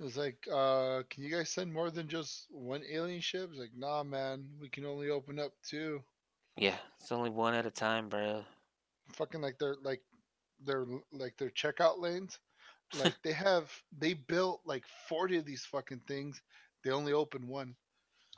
It 0.00 0.04
was 0.04 0.16
like, 0.16 0.38
uh, 0.50 1.02
can 1.10 1.22
you 1.22 1.30
guys 1.30 1.50
send 1.50 1.72
more 1.72 1.90
than 1.90 2.08
just 2.08 2.46
one 2.50 2.82
alien 2.90 3.20
ship? 3.20 3.50
It's 3.50 3.60
like, 3.60 3.76
nah, 3.76 4.02
man, 4.02 4.44
we 4.60 4.68
can 4.68 4.86
only 4.86 5.10
open 5.10 5.38
up 5.38 5.52
two. 5.68 6.02
Yeah. 6.56 6.76
It's 7.00 7.12
only 7.12 7.30
one 7.30 7.54
at 7.54 7.66
a 7.66 7.70
time, 7.70 8.08
bro. 8.08 8.44
Fucking 9.12 9.40
like 9.40 9.58
they're 9.58 9.76
like 9.82 10.02
they're 10.64 10.86
like 11.12 11.36
their 11.38 11.50
checkout 11.50 11.98
lanes. 11.98 12.38
Like 13.02 13.14
they 13.22 13.32
have 13.32 13.70
they 13.96 14.14
built 14.14 14.60
like 14.64 14.84
forty 15.08 15.36
of 15.38 15.44
these 15.44 15.64
fucking 15.64 16.02
things. 16.06 16.40
They 16.84 16.90
only 16.90 17.12
open 17.12 17.48
one. 17.48 17.74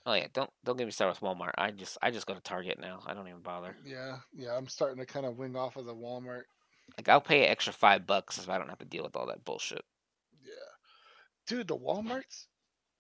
Oh 0.07 0.15
yeah, 0.15 0.27
don't 0.33 0.51
don't 0.65 0.77
get 0.77 0.85
me 0.85 0.91
started 0.91 1.21
with 1.21 1.29
Walmart. 1.29 1.53
I 1.57 1.71
just 1.71 1.99
I 2.03 2.11
just 2.11 2.27
go 2.27 2.35
to 2.35 2.41
Target 2.41 2.79
now. 2.81 3.01
I 3.07 3.15
don't 3.15 3.29
even 3.29 3.41
bother. 3.41 3.77
Yeah, 3.85 4.19
yeah. 4.35 4.57
I'm 4.57 4.69
starting 4.69 4.99
to 4.99 5.07
kind 5.07 5.27
of 5.27 5.39
wing 5.39 5.57
off 5.57 5.77
of 5.77 5.87
the 5.87 5.95
Walmart. 5.95 6.43
Like 6.97 7.09
I'll 7.09 7.21
pay 7.21 7.45
an 7.45 7.51
extra 7.51 7.73
five 7.73 8.07
bucks 8.07 8.39
if 8.39 8.49
I 8.49 8.59
don't 8.59 8.69
have 8.69 8.79
to 8.79 8.85
deal 8.85 9.03
with 9.03 9.17
all 9.17 9.27
that 9.27 9.45
bullshit. 9.45 9.85
Yeah, 10.45 10.51
dude, 11.47 11.69
the 11.69 11.77
WalMarts, 11.77 12.47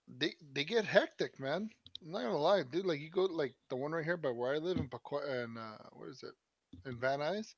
they 0.08 0.34
they 0.52 0.64
get 0.64 0.86
hectic, 0.86 1.38
man. 1.38 1.70
I'm 2.04 2.12
not 2.12 2.22
gonna 2.22 2.36
lie, 2.36 2.62
dude. 2.62 2.84
Like 2.84 3.00
you 3.00 3.10
go 3.10 3.22
like 3.22 3.54
the 3.70 3.76
one 3.76 3.92
right 3.92 4.04
here 4.04 4.16
by 4.16 4.30
where 4.30 4.54
I 4.54 4.58
live 4.58 4.76
in 4.76 4.88
Pacoima 4.88 5.44
and 5.44 5.58
uh, 5.58 5.88
what 5.92 6.10
is 6.10 6.22
it, 6.22 6.34
in 6.88 6.98
Van 6.98 7.20
Nuys. 7.20 7.54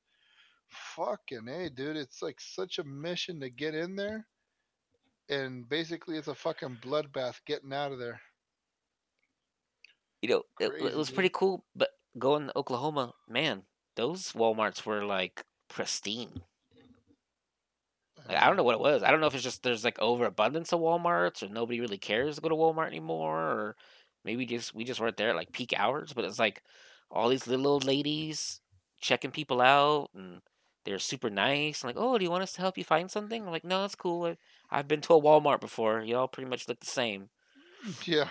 Fucking 0.69 1.47
hey, 1.47 1.69
dude, 1.69 1.97
it's 1.97 2.21
like 2.21 2.39
such 2.39 2.79
a 2.79 2.83
mission 2.83 3.39
to 3.41 3.49
get 3.49 3.75
in 3.75 3.95
there, 3.95 4.25
and 5.29 5.67
basically 5.67 6.17
it's 6.17 6.27
a 6.27 6.35
fucking 6.35 6.77
bloodbath 6.81 7.35
getting 7.45 7.73
out 7.73 7.91
of 7.91 7.99
there. 7.99 8.21
You 10.21 10.29
know, 10.29 10.43
it, 10.59 10.71
it 10.81 10.95
was 10.95 11.07
dude. 11.07 11.15
pretty 11.15 11.31
cool. 11.33 11.63
But 11.75 11.89
going 12.17 12.47
to 12.47 12.57
Oklahoma, 12.57 13.13
man, 13.29 13.63
those 13.95 14.31
WalMarts 14.33 14.85
were 14.85 15.03
like 15.03 15.43
pristine. 15.69 16.41
Like, 18.27 18.41
I 18.41 18.47
don't 18.47 18.57
know 18.57 18.63
what 18.63 18.75
it 18.75 18.81
was. 18.81 19.03
I 19.03 19.11
don't 19.11 19.21
know 19.21 19.27
if 19.27 19.35
it's 19.35 19.43
just 19.43 19.63
there's 19.63 19.83
like 19.85 19.99
overabundance 19.99 20.73
of 20.73 20.79
WalMarts 20.79 21.43
or 21.43 21.49
nobody 21.49 21.79
really 21.79 21.97
cares 21.97 22.35
to 22.35 22.41
go 22.41 22.49
to 22.49 22.55
Walmart 22.55 22.87
anymore, 22.87 23.39
or 23.39 23.75
maybe 24.23 24.45
just 24.45 24.73
we 24.75 24.83
just 24.83 24.99
weren't 24.99 25.17
there 25.17 25.29
at 25.29 25.35
like 25.35 25.51
peak 25.51 25.73
hours. 25.77 26.13
But 26.13 26.25
it's 26.25 26.39
like 26.39 26.63
all 27.11 27.29
these 27.29 27.47
little 27.47 27.67
old 27.67 27.83
ladies 27.85 28.61
checking 28.99 29.31
people 29.31 29.61
out, 29.61 30.09
and 30.13 30.41
they're 30.85 30.99
super 30.99 31.29
nice. 31.29 31.83
Like, 31.83 31.95
oh, 31.97 32.17
do 32.17 32.23
you 32.23 32.31
want 32.31 32.43
us 32.43 32.53
to 32.53 32.61
help 32.61 32.77
you 32.77 32.83
find 32.83 33.09
something? 33.11 33.43
I'm 33.43 33.51
like, 33.51 33.63
no, 33.65 33.85
it's 33.85 33.95
cool. 33.95 34.25
I, 34.25 34.37
I've 34.69 34.87
been 34.87 35.01
to 35.01 35.13
a 35.13 35.21
Walmart 35.21 35.61
before. 35.61 36.01
Y'all 36.01 36.27
pretty 36.27 36.49
much 36.49 36.67
look 36.67 36.79
the 36.79 36.85
same. 36.87 37.29
Mm, 37.85 38.07
yeah, 38.07 38.29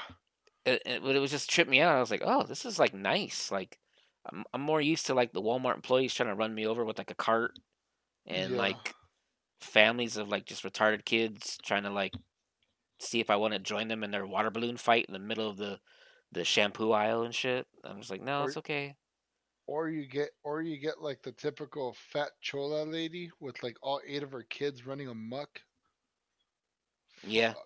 It, 0.65 0.83
it, 0.85 1.03
but 1.03 1.15
it 1.15 1.21
was 1.21 1.31
just 1.31 1.49
tripped 1.51 1.71
me 1.71 1.81
out. 1.81 1.95
I 1.95 2.01
was 2.01 2.11
like, 2.11 2.23
oh, 2.25 2.43
this 2.43 2.65
is 2.65 2.79
like 2.79 2.93
nice. 2.95 3.51
Like, 3.51 3.79
I'm 4.27 4.45
I'm 4.53 4.61
more 4.61 4.81
used 4.81 5.07
to 5.07 5.15
like 5.15 5.33
the 5.33 5.43
Walmart 5.43 5.77
employees 5.77 6.13
trying 6.15 6.29
to 6.29 6.35
run 6.35 6.55
me 6.55 6.67
over 6.67 6.85
with 6.85 6.99
like 6.99 7.11
a 7.11 7.15
cart, 7.15 7.59
and 8.27 8.53
Yeah. 8.53 8.59
like 8.59 8.97
families 9.61 10.17
of 10.17 10.29
like 10.29 10.47
just 10.47 10.65
retarded 10.65 11.05
kids 11.05 11.59
trying 11.65 11.85
to 11.85 11.91
like 11.91 12.15
see 12.99 13.21
if 13.21 13.31
I 13.31 13.37
want 13.37 13.53
to 13.55 13.59
join 13.59 13.89
them 13.89 14.03
in 14.05 14.11
their 14.11 14.27
water 14.27 14.51
balloon 14.51 14.77
fight 14.77 15.07
in 15.07 15.13
the 15.13 15.19
middle 15.19 15.49
of 15.49 15.57
the 15.57 15.79
the 16.33 16.45
shampoo 16.45 16.91
aisle 16.93 17.23
and 17.23 17.35
shit. 17.35 17.67
I'm 17.85 17.99
just 17.99 18.11
like, 18.11 18.23
no, 18.23 18.43
Or- 18.43 18.47
it's 18.49 18.57
okay. 18.57 18.97
or 19.67 19.89
you 19.89 20.07
get 20.07 20.31
or 20.43 20.61
you 20.63 20.79
get 20.79 21.01
like 21.01 21.23
the 21.23 21.33
typical 21.33 21.95
fat 22.13 22.31
chola 22.41 22.85
lady 22.85 23.31
with 23.41 23.63
like 23.63 23.77
all 23.83 24.01
eight 24.07 24.23
of 24.23 24.33
her 24.33 24.43
kids 24.45 24.87
running 24.87 25.09
amok. 25.09 25.61
Yeah. 27.27 27.53
Fuck. 27.53 27.63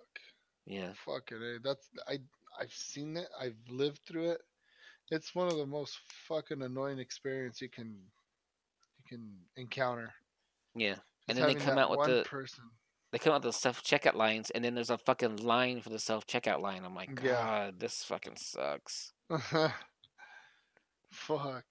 Yeah, 0.66 0.92
Fucking 1.04 1.38
A. 1.38 1.58
That's 1.64 1.88
I 2.06 2.18
I've 2.60 2.72
seen 2.72 3.16
it. 3.16 3.28
I've 3.40 3.56
lived 3.68 4.00
through 4.06 4.30
it. 4.30 4.40
It's 5.10 5.34
one 5.34 5.48
of 5.48 5.56
the 5.56 5.66
most 5.66 5.98
fucking 6.28 6.62
annoying 6.62 6.98
experience 7.00 7.60
you 7.60 7.68
can 7.68 7.96
you 8.98 9.04
can 9.08 9.32
encounter. 9.56 10.12
yeah. 10.76 10.96
And 11.28 11.36
then 11.38 11.46
they 11.46 11.54
come 11.54 11.78
out 11.78 11.90
with 11.90 11.98
one 11.98 12.10
the 12.10 12.22
person. 12.24 12.64
They 13.12 13.18
come 13.18 13.32
out 13.32 13.42
the 13.42 13.52
self 13.52 13.82
checkout 13.82 14.14
lines, 14.14 14.50
and 14.50 14.64
then 14.64 14.74
there's 14.74 14.90
a 14.90 14.98
fucking 14.98 15.36
line 15.38 15.80
for 15.80 15.88
the 15.90 15.98
self 15.98 16.26
checkout 16.26 16.60
line. 16.60 16.84
I'm 16.84 16.94
like, 16.94 17.20
Yeah. 17.22 17.32
God, 17.32 17.80
this 17.80 18.02
fucking 18.04 18.36
sucks. 18.36 19.12
Fuck. 21.10 21.64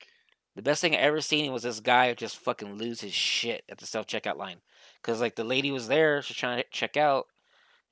The 0.55 0.61
best 0.61 0.81
thing 0.81 0.93
I 0.95 0.99
ever 0.99 1.21
seen 1.21 1.53
was 1.53 1.63
this 1.63 1.79
guy 1.79 2.13
just 2.13 2.37
fucking 2.37 2.73
lose 2.73 3.01
his 3.01 3.13
shit 3.13 3.63
at 3.69 3.77
the 3.77 3.85
self 3.85 4.07
checkout 4.07 4.37
line, 4.37 4.57
because 5.01 5.21
like 5.21 5.35
the 5.35 5.43
lady 5.43 5.71
was 5.71 5.87
there, 5.87 6.21
she's 6.21 6.35
trying 6.37 6.57
to 6.57 6.65
check 6.71 6.97
out, 6.97 7.27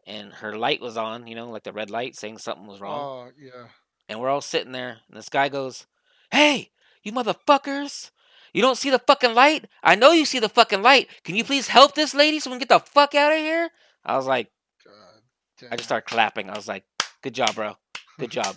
and 0.05 0.33
her 0.33 0.57
light 0.57 0.81
was 0.81 0.97
on, 0.97 1.27
you 1.27 1.35
know, 1.35 1.49
like 1.49 1.63
the 1.63 1.71
red 1.71 1.89
light 1.89 2.15
saying 2.15 2.39
something 2.39 2.67
was 2.67 2.81
wrong, 2.81 3.29
Oh 3.29 3.31
yeah. 3.41 3.67
and 4.09 4.19
we're 4.19 4.29
all 4.29 4.41
sitting 4.41 4.73
there, 4.73 4.97
and 5.07 5.17
this 5.17 5.29
guy 5.29 5.47
goes, 5.47 5.85
"Hey, 6.31 6.71
you 7.03 7.13
motherfuckers! 7.13 8.11
You 8.57 8.63
don't 8.63 8.75
see 8.75 8.89
the 8.89 8.97
fucking 8.97 9.35
light? 9.35 9.65
I 9.83 9.93
know 9.93 10.11
you 10.13 10.25
see 10.25 10.39
the 10.39 10.49
fucking 10.49 10.81
light. 10.81 11.09
Can 11.23 11.35
you 11.35 11.43
please 11.43 11.67
help 11.67 11.93
this 11.93 12.15
lady 12.15 12.39
so 12.39 12.49
we 12.49 12.55
can 12.57 12.65
get 12.67 12.69
the 12.69 12.79
fuck 12.79 13.13
out 13.13 13.31
of 13.31 13.37
here?" 13.37 13.69
I 14.03 14.17
was 14.17 14.25
like, 14.25 14.49
God. 14.83 15.67
I 15.71 15.75
just 15.75 15.87
started 15.87 16.09
clapping. 16.09 16.49
I 16.49 16.55
was 16.55 16.67
like, 16.67 16.83
"Good 17.21 17.35
job, 17.35 17.53
bro. 17.53 17.77
Good 18.17 18.31
job." 18.39 18.55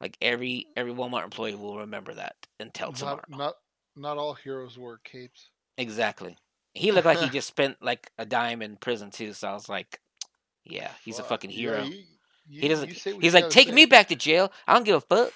Like 0.00 0.16
every 0.22 0.68
every 0.76 0.92
Walmart 0.92 1.24
employee 1.24 1.56
will 1.56 1.78
remember 1.80 2.14
that 2.14 2.36
until 2.60 2.92
tomorrow. 2.92 3.20
not 3.28 3.36
not 3.38 3.54
not 3.96 4.16
all 4.16 4.34
heroes 4.34 4.78
wear 4.78 4.98
capes. 5.02 5.50
Exactly. 5.76 6.36
He 6.74 6.92
looked 6.92 7.06
like 7.06 7.18
he 7.18 7.28
just 7.30 7.48
spent 7.56 7.78
like 7.82 8.12
a 8.16 8.24
dime 8.24 8.62
in 8.62 8.76
prison 8.76 9.10
too. 9.10 9.32
So 9.32 9.48
I 9.48 9.54
was 9.54 9.68
like, 9.68 9.98
yeah, 10.64 10.92
he's 11.04 11.18
a 11.18 11.22
Fuck. 11.22 11.30
fucking 11.30 11.50
Yeah, 11.50 11.56
hero. 11.56 11.82
you- 11.82 12.04
you- 12.48 12.60
he 12.62 12.68
doesn't. 12.68 12.88
you 12.88 12.94
say 12.94 13.12
what 13.12 13.24
He's 13.24 13.34
like, 13.34 13.50
take 13.50 13.66
say. 13.68 13.74
me 13.74 13.86
back 13.86 14.06
to 14.08 14.14
jail. 14.14 14.52
I 14.68 14.74
don't 14.74 14.84
give 14.84 14.94
a 14.96 15.00
fuck. 15.00 15.32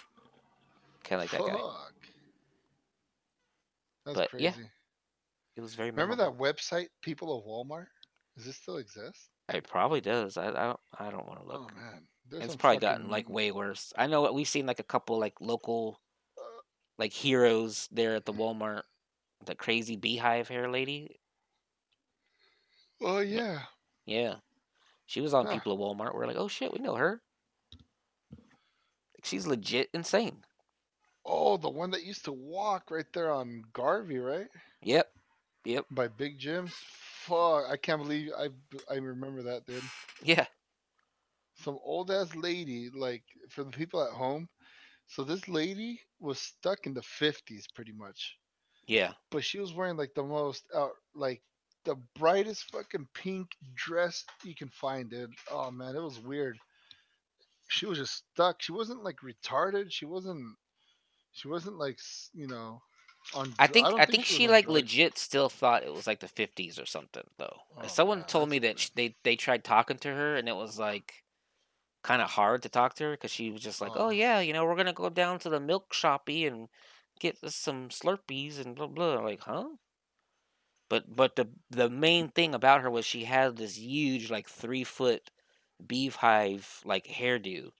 Kind 1.02 1.20
of 1.22 1.28
like 1.28 1.30
that 1.32 1.40
guy. 1.40 1.60
That's 4.04 4.16
But, 4.18 4.30
crazy. 4.30 4.44
yeah. 4.44 4.52
It 5.56 5.60
was 5.60 5.74
very. 5.74 5.90
Remember 5.90 6.16
memorable. 6.16 6.44
that 6.46 6.56
website, 6.56 6.88
People 7.02 7.38
of 7.38 7.44
Walmart? 7.44 7.86
Does 8.36 8.46
this 8.46 8.56
still 8.56 8.78
exist? 8.78 9.30
It 9.52 9.68
probably 9.68 10.00
does. 10.00 10.36
I 10.36 10.48
I 10.48 10.52
don't. 10.52 10.80
I 10.98 11.10
don't 11.10 11.26
want 11.26 11.40
to 11.40 11.46
look. 11.46 11.70
Oh 11.72 11.76
man, 11.76 12.06
There's 12.28 12.44
it's 12.44 12.56
probably 12.56 12.78
gotten 12.78 13.08
like 13.08 13.28
way 13.28 13.52
worse. 13.52 13.92
I 13.96 14.06
know 14.08 14.32
we've 14.32 14.48
seen 14.48 14.66
like 14.66 14.80
a 14.80 14.84
couple 14.84 15.18
like 15.18 15.34
local 15.40 16.00
Uh, 16.36 16.42
like 16.98 17.12
heroes 17.12 17.88
there 17.92 18.14
at 18.16 18.24
the 18.24 18.32
Walmart. 18.32 18.82
The 19.46 19.54
crazy 19.54 19.96
beehive 19.96 20.48
hair 20.48 20.68
lady. 20.70 21.20
Oh 23.00 23.18
yeah, 23.20 23.60
Yeah. 24.06 24.36
She 25.06 25.20
was 25.20 25.34
on 25.34 25.44
Huh. 25.46 25.52
People 25.52 25.72
of 25.72 25.78
Walmart. 25.78 26.14
We're 26.14 26.26
like, 26.26 26.36
oh 26.38 26.48
shit, 26.48 26.72
we 26.72 26.78
know 26.78 26.94
her. 26.94 27.20
Like, 28.32 29.24
she's 29.24 29.46
legit 29.46 29.90
insane. 29.92 30.42
Oh 31.26 31.56
the 31.56 31.68
one 31.70 31.90
that 31.92 32.04
used 32.04 32.24
to 32.26 32.32
walk 32.32 32.90
right 32.90 33.10
there 33.12 33.32
on 33.32 33.62
Garvey, 33.72 34.18
right 34.18 34.48
Yep. 34.82 35.10
Yep. 35.64 35.86
by 35.90 36.08
Big 36.08 36.38
Jim's. 36.38 36.74
Fuck, 36.74 37.64
I 37.70 37.76
can't 37.76 38.02
believe 38.02 38.30
I 38.38 38.48
I 38.90 38.96
remember 38.96 39.42
that, 39.44 39.64
dude. 39.66 39.82
Yeah. 40.22 40.46
Some 41.56 41.78
old 41.82 42.10
ass 42.10 42.34
lady, 42.34 42.90
like 42.94 43.22
for 43.48 43.64
the 43.64 43.70
people 43.70 44.02
at 44.02 44.12
home. 44.12 44.48
So 45.06 45.22
this 45.24 45.48
lady 45.48 46.00
was 46.20 46.38
stuck 46.38 46.86
in 46.86 46.94
the 46.94 47.02
fifties, 47.02 47.66
pretty 47.74 47.92
much. 47.92 48.36
Yeah. 48.86 49.12
but 49.30 49.42
she 49.44 49.58
was 49.58 49.72
wearing 49.72 49.96
like 49.96 50.12
the 50.14 50.22
most 50.22 50.66
out 50.76 50.92
like 51.14 51.40
the 51.84 51.96
brightest 52.16 52.70
fucking 52.70 53.08
pink 53.14 53.48
dress 53.74 54.24
you 54.42 54.54
can 54.54 54.68
find 54.68 55.08
dude 55.08 55.32
oh 55.50 55.70
man 55.70 55.96
it 55.96 56.02
was 56.02 56.18
weird 56.20 56.58
she 57.68 57.86
was 57.86 57.96
just 57.98 58.24
stuck 58.32 58.60
she 58.60 58.72
wasn't 58.72 59.02
like 59.02 59.16
retarded 59.20 59.90
she 59.90 60.04
wasn't 60.04 60.54
she 61.34 61.48
wasn't 61.48 61.76
like 61.78 62.00
you 62.32 62.46
know 62.48 62.82
on 63.34 63.52
I 63.58 63.66
think 63.68 63.90
don't 63.90 63.94
I 63.96 64.06
think 64.06 64.24
she 64.24 64.46
on 64.46 64.48
like 64.48 64.68
legit 64.68 65.18
still 65.18 65.48
thought 65.48 65.82
it 65.84 65.92
was 65.92 66.06
like 66.06 66.20
the 66.20 66.28
50s 66.28 66.78
or 66.78 66.86
something 66.86 67.24
though. 67.38 67.60
Uh, 67.80 67.86
oh, 67.86 67.88
Someone 67.88 68.18
man, 68.18 68.24
told 68.24 68.48
me 68.48 68.58
that 68.60 68.78
sh 68.80 68.90
they 68.94 69.16
they 69.24 69.36
tried 69.36 69.64
talking 69.64 69.98
to 69.98 70.08
her 70.14 70.36
and 70.36 70.48
it 70.48 70.56
was 70.56 70.78
like 70.78 71.24
kind 72.02 72.22
of 72.22 72.30
hard 72.32 72.62
to 72.62 72.68
talk 72.70 72.94
to 72.96 73.04
her 73.04 73.12
because 73.12 73.30
she 73.32 73.50
was 73.50 73.62
just 73.62 73.80
like, 73.80 73.92
"Oh 73.96 74.08
Oh. 74.08 74.10
yeah, 74.10 74.40
you 74.40 74.52
know, 74.52 74.64
we're 74.66 74.76
gonna 74.76 74.92
go 74.94 75.10
down 75.10 75.38
to 75.40 75.50
the 75.50 75.60
milk 75.60 75.92
shoppy 75.94 76.46
and 76.46 76.68
get 77.20 77.38
some 77.52 77.90
Slurpees 77.90 78.58
and 78.60 78.76
blah 78.76 78.88
blah." 78.88 79.20
Like, 79.20 79.42
huh? 79.42 79.70
But 80.88 81.14
but 81.14 81.36
the 81.36 81.50
the 81.68 81.90
main 81.90 82.28
thing 82.30 82.54
about 82.54 82.80
her 82.80 82.90
was 82.90 83.04
she 83.04 83.24
had 83.24 83.56
this 83.56 83.76
huge 83.76 84.30
like 84.30 84.48
three 84.48 84.82
foot 84.82 85.30
beehive 85.86 86.80
like 86.86 87.06
hairdo, 87.06 87.72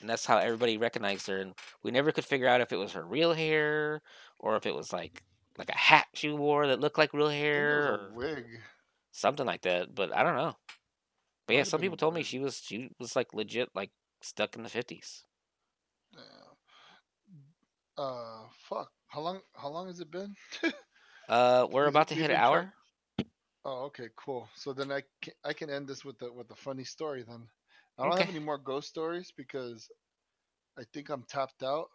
and 0.00 0.08
that's 0.08 0.26
how 0.26 0.38
everybody 0.38 0.76
recognized 0.78 1.26
her. 1.28 1.38
And 1.38 1.54
we 1.82 1.90
never 1.90 2.12
could 2.12 2.24
figure 2.24 2.48
out 2.48 2.60
if 2.60 2.72
it 2.72 2.76
was 2.76 2.92
her 2.92 3.04
real 3.04 3.32
hair 3.34 4.02
or 4.38 4.56
if 4.56 4.66
it 4.66 4.74
was 4.74 4.92
like 4.92 5.22
like 5.58 5.70
a 5.70 5.76
hat 5.76 6.06
she 6.14 6.30
wore 6.30 6.66
that 6.68 6.80
looked 6.80 6.98
like 6.98 7.12
real 7.12 7.28
hair 7.28 7.94
or 7.94 8.08
a 8.08 8.14
wig 8.14 8.44
something 9.12 9.46
like 9.46 9.62
that. 9.62 9.94
But 9.94 10.14
I 10.14 10.22
don't 10.22 10.36
know. 10.36 10.54
But 11.46 11.56
yeah, 11.56 11.62
some 11.64 11.80
people 11.80 11.96
told 11.96 12.14
me 12.14 12.22
she 12.22 12.38
was 12.38 12.60
she 12.64 12.90
was 12.98 13.16
like 13.16 13.32
legit 13.34 13.70
like 13.74 13.90
stuck 14.20 14.54
in 14.56 14.62
the 14.62 14.68
fifties. 14.68 15.24
yeah. 16.14 16.22
uh 17.96 18.42
fuck 18.68 18.90
how 19.08 19.20
long 19.20 19.40
how 19.54 19.68
long 19.68 19.86
has 19.86 20.00
it 20.00 20.10
been 20.10 20.34
Uh, 21.28 21.66
we're 21.70 21.88
about 21.88 22.08
to 22.08 22.14
hit 22.14 22.30
an 22.30 22.36
try- 22.36 22.44
hour. 22.44 22.72
oh 23.66 23.84
okay 23.84 24.08
cool 24.16 24.48
so 24.54 24.72
then 24.72 24.90
i 24.90 25.02
can, 25.20 25.34
i 25.44 25.52
can 25.52 25.68
end 25.68 25.86
this 25.86 26.02
with 26.04 26.18
the 26.18 26.32
with 26.32 26.48
the 26.48 26.54
funny 26.56 26.84
story 26.84 27.22
then 27.28 27.46
i 27.98 28.04
don't 28.06 28.12
Okay. 28.12 28.18
have 28.18 28.28
any 28.28 28.38
more 28.38 28.58
ghost 28.58 28.88
stories 28.88 29.32
because 29.36 29.90
I 30.78 30.84
think 30.92 31.08
I'm 31.10 31.24
tapped 31.24 31.62
out 31.62 31.90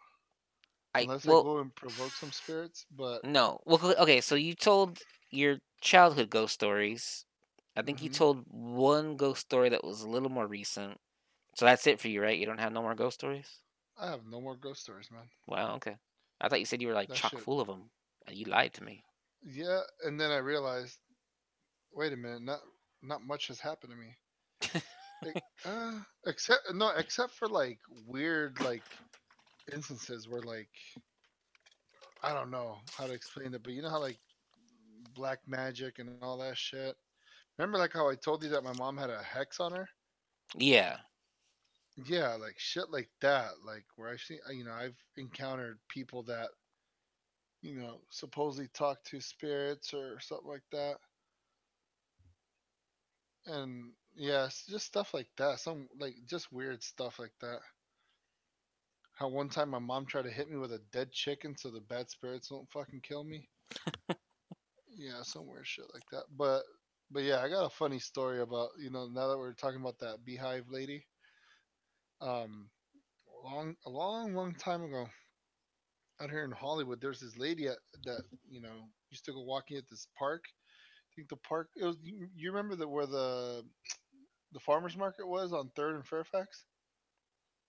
I 0.94 1.00
unless 1.02 1.24
well 1.24 1.40
I 1.40 1.42
go 1.42 1.58
and 1.58 1.74
provoke 1.74 2.16
some 2.16 2.32
spirits. 2.32 2.86
But 2.90 3.22
no. 3.22 3.60
Well, 3.64 3.94
okay. 3.98 4.20
So 4.20 4.34
you 4.34 4.54
told 4.54 5.00
your 5.30 5.58
childhood 5.80 6.30
ghost 6.30 6.54
stories. 6.54 7.24
I 7.76 7.82
think 7.82 8.02
you 8.02 8.08
Mhm. 8.08 8.14
told 8.16 8.44
one 8.48 9.16
ghost 9.16 9.42
story 9.42 9.68
that 9.70 9.84
was 9.84 10.02
a 10.02 10.08
little 10.08 10.28
more 10.30 10.46
recent. 10.46 11.00
So 11.56 11.64
that's 11.66 11.86
it 11.86 12.00
for 12.00 12.08
you, 12.08 12.22
right? 12.22 12.38
You 12.38 12.46
don't 12.46 12.58
have 12.60 12.72
no 12.72 12.82
more 12.82 12.94
ghost 12.94 13.16
stories. 13.20 13.60
I 13.96 14.06
have 14.06 14.24
no 14.24 14.40
more 14.40 14.54
ghost 14.56 14.82
stories, 14.82 15.10
man. 15.10 15.30
Wow. 15.46 15.76
Okay. 15.76 15.96
I 16.40 16.48
thought 16.48 16.60
you 16.60 16.66
said 16.66 16.82
you 16.82 16.88
were 16.88 16.94
like 16.94 17.08
That 17.08 17.16
chock 17.16 17.32
shit- 17.32 17.38
full 17.38 17.60
of 17.60 17.66
them. 17.68 17.90
You 18.30 18.44
lied 18.46 18.74
to 18.74 18.84
me. 18.84 19.04
Yeah, 19.42 19.82
and 20.02 20.18
then 20.20 20.30
I 20.32 20.38
realized, 20.38 20.98
wait 21.92 22.12
a 22.12 22.16
minute, 22.16 22.42
not 22.42 22.60
not 23.02 23.22
much 23.22 23.48
has 23.48 23.60
happened 23.60 23.92
to 23.92 23.96
me. 23.98 24.16
Uh, 25.66 26.00
except 26.26 26.60
no, 26.74 26.90
except 26.90 27.32
for 27.32 27.48
like 27.48 27.78
weird 28.06 28.60
like 28.60 28.82
instances 29.72 30.28
where 30.28 30.42
like 30.42 30.68
I 32.22 32.34
don't 32.34 32.50
know 32.50 32.78
how 32.96 33.06
to 33.06 33.12
explain 33.12 33.54
it, 33.54 33.62
but 33.62 33.72
you 33.72 33.82
know 33.82 33.90
how 33.90 34.00
like 34.00 34.18
black 35.14 35.38
magic 35.46 35.98
and 35.98 36.10
all 36.22 36.38
that 36.38 36.56
shit. 36.56 36.96
Remember 37.58 37.78
like 37.78 37.92
how 37.92 38.08
I 38.08 38.14
told 38.14 38.42
you 38.42 38.50
that 38.50 38.64
my 38.64 38.72
mom 38.72 38.96
had 38.96 39.10
a 39.10 39.22
hex 39.22 39.60
on 39.60 39.72
her? 39.72 39.88
Yeah. 40.56 40.96
Yeah, 41.96 42.34
like 42.34 42.56
shit 42.58 42.90
like 42.90 43.10
that. 43.20 43.50
Like 43.64 43.84
where 43.96 44.10
I 44.10 44.16
see, 44.16 44.38
you 44.52 44.64
know, 44.64 44.72
I've 44.72 44.96
encountered 45.16 45.78
people 45.88 46.22
that, 46.24 46.48
you 47.62 47.76
know, 47.76 48.00
supposedly 48.10 48.68
talk 48.74 49.02
to 49.04 49.20
spirits 49.20 49.94
or 49.94 50.18
something 50.20 50.48
like 50.48 50.64
that. 50.72 50.96
And 53.46 53.92
yeah, 54.16 54.48
just 54.68 54.86
stuff 54.86 55.14
like 55.14 55.28
that. 55.38 55.60
Some 55.60 55.88
like 55.98 56.14
just 56.28 56.52
weird 56.52 56.82
stuff 56.82 57.18
like 57.18 57.32
that. 57.40 57.60
How 59.14 59.28
one 59.28 59.48
time 59.48 59.70
my 59.70 59.78
mom 59.78 60.06
tried 60.06 60.22
to 60.22 60.30
hit 60.30 60.50
me 60.50 60.56
with 60.56 60.72
a 60.72 60.80
dead 60.92 61.12
chicken 61.12 61.56
so 61.56 61.70
the 61.70 61.80
bad 61.80 62.10
spirits 62.10 62.48
don't 62.48 62.70
fucking 62.72 63.00
kill 63.02 63.24
me. 63.24 63.48
yeah, 64.96 65.22
some 65.22 65.46
weird 65.46 65.66
shit 65.66 65.86
like 65.92 66.02
that. 66.10 66.24
But 66.36 66.62
but 67.10 67.22
yeah, 67.22 67.40
I 67.40 67.48
got 67.48 67.66
a 67.66 67.70
funny 67.70 67.98
story 67.98 68.40
about 68.40 68.70
you 68.78 68.90
know 68.90 69.06
now 69.06 69.28
that 69.28 69.38
we're 69.38 69.52
talking 69.52 69.80
about 69.80 69.98
that 70.00 70.24
beehive 70.24 70.64
lady. 70.68 71.06
Um, 72.20 72.70
long 73.44 73.74
a 73.86 73.90
long 73.90 74.34
long 74.34 74.54
time 74.54 74.82
ago, 74.82 75.06
out 76.20 76.30
here 76.30 76.44
in 76.44 76.52
Hollywood, 76.52 77.00
there's 77.00 77.20
this 77.20 77.36
lady 77.36 77.66
at, 77.66 77.78
that 78.04 78.22
you 78.48 78.60
know 78.60 78.88
used 79.10 79.24
to 79.26 79.32
go 79.32 79.42
walking 79.42 79.76
at 79.76 79.88
this 79.88 80.06
park. 80.18 80.44
I 80.46 81.10
think 81.14 81.28
the 81.28 81.36
park. 81.36 81.68
It 81.76 81.84
was 81.84 81.96
you, 82.02 82.28
you 82.34 82.50
remember 82.50 82.76
that 82.76 82.88
where 82.88 83.06
the 83.06 83.64
the 84.54 84.60
farmers 84.60 84.96
market 84.96 85.26
was 85.26 85.52
on 85.52 85.70
Third 85.76 85.96
and 85.96 86.06
Fairfax. 86.06 86.64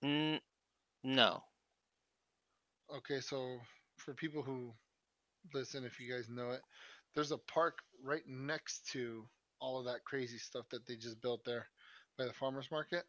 Mm, 0.03 0.39
no. 1.03 1.41
Okay, 2.95 3.19
so 3.19 3.57
for 3.97 4.13
people 4.13 4.43
who 4.43 4.71
listen, 5.53 5.83
if 5.83 5.99
you 5.99 6.13
guys 6.13 6.29
know 6.29 6.51
it, 6.51 6.61
there's 7.15 7.31
a 7.31 7.37
park 7.37 7.79
right 8.03 8.21
next 8.27 8.87
to 8.91 9.25
all 9.59 9.79
of 9.79 9.85
that 9.85 10.03
crazy 10.05 10.37
stuff 10.37 10.65
that 10.69 10.85
they 10.85 10.95
just 10.95 11.21
built 11.21 11.43
there 11.43 11.65
by 12.17 12.25
the 12.25 12.33
farmers 12.33 12.69
market. 12.71 13.03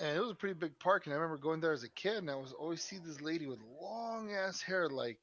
And 0.00 0.16
it 0.16 0.20
was 0.20 0.30
a 0.30 0.34
pretty 0.34 0.54
big 0.54 0.76
park, 0.80 1.06
and 1.06 1.14
I 1.14 1.18
remember 1.18 1.40
going 1.40 1.60
there 1.60 1.72
as 1.72 1.84
a 1.84 1.90
kid, 1.90 2.16
and 2.16 2.30
I 2.30 2.34
was 2.34 2.52
always 2.52 2.82
see 2.82 2.98
this 2.98 3.20
lady 3.20 3.46
with 3.46 3.60
long 3.80 4.32
ass 4.32 4.60
hair, 4.60 4.88
like 4.88 5.18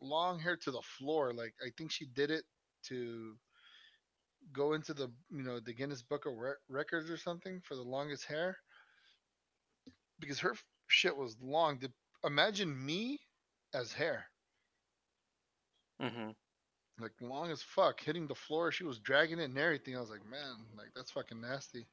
long 0.00 0.38
hair 0.38 0.56
to 0.56 0.70
the 0.70 0.82
floor. 0.82 1.32
Like 1.34 1.52
I 1.60 1.70
think 1.76 1.90
she 1.90 2.06
did 2.06 2.30
it 2.30 2.44
to 2.84 3.36
go 4.52 4.72
into 4.72 4.92
the 4.94 5.10
you 5.30 5.42
know 5.42 5.60
the 5.60 5.72
Guinness 5.72 6.02
Book 6.02 6.26
of 6.26 6.34
Re- 6.36 6.54
Records 6.68 7.10
or 7.10 7.16
something 7.16 7.60
for 7.62 7.74
the 7.74 7.82
longest 7.82 8.24
hair 8.26 8.56
because 10.18 10.38
her 10.40 10.54
shit 10.88 11.16
was 11.16 11.36
long. 11.40 11.78
Did, 11.78 11.92
imagine 12.24 12.84
me 12.84 13.20
as 13.74 13.92
hair, 13.92 14.26
hmm 16.00 16.30
like 16.98 17.12
long 17.20 17.50
as 17.50 17.62
fuck, 17.62 18.00
hitting 18.00 18.26
the 18.26 18.34
floor. 18.34 18.70
She 18.70 18.84
was 18.84 18.98
dragging 18.98 19.38
it 19.38 19.44
and 19.44 19.58
everything. 19.58 19.96
I 19.96 20.00
was 20.00 20.10
like, 20.10 20.24
man, 20.24 20.66
like 20.76 20.88
that's 20.94 21.10
fucking 21.10 21.40
nasty. 21.40 21.86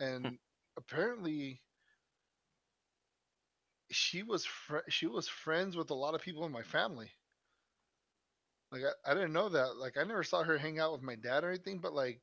And 0.00 0.38
apparently, 0.76 1.60
she 3.90 4.22
was 4.22 4.44
fr- 4.44 4.88
she 4.88 5.06
was 5.06 5.28
friends 5.28 5.76
with 5.76 5.90
a 5.90 5.94
lot 5.94 6.14
of 6.14 6.20
people 6.22 6.44
in 6.44 6.52
my 6.52 6.62
family. 6.62 7.12
Like 8.72 8.82
I, 8.84 9.10
I 9.10 9.14
didn't 9.14 9.32
know 9.32 9.48
that. 9.50 9.76
Like 9.76 9.96
I 9.96 10.04
never 10.04 10.22
saw 10.24 10.42
her 10.42 10.58
hang 10.58 10.78
out 10.78 10.92
with 10.92 11.02
my 11.02 11.14
dad 11.16 11.44
or 11.44 11.50
anything, 11.50 11.78
but 11.78 11.94
like 11.94 12.20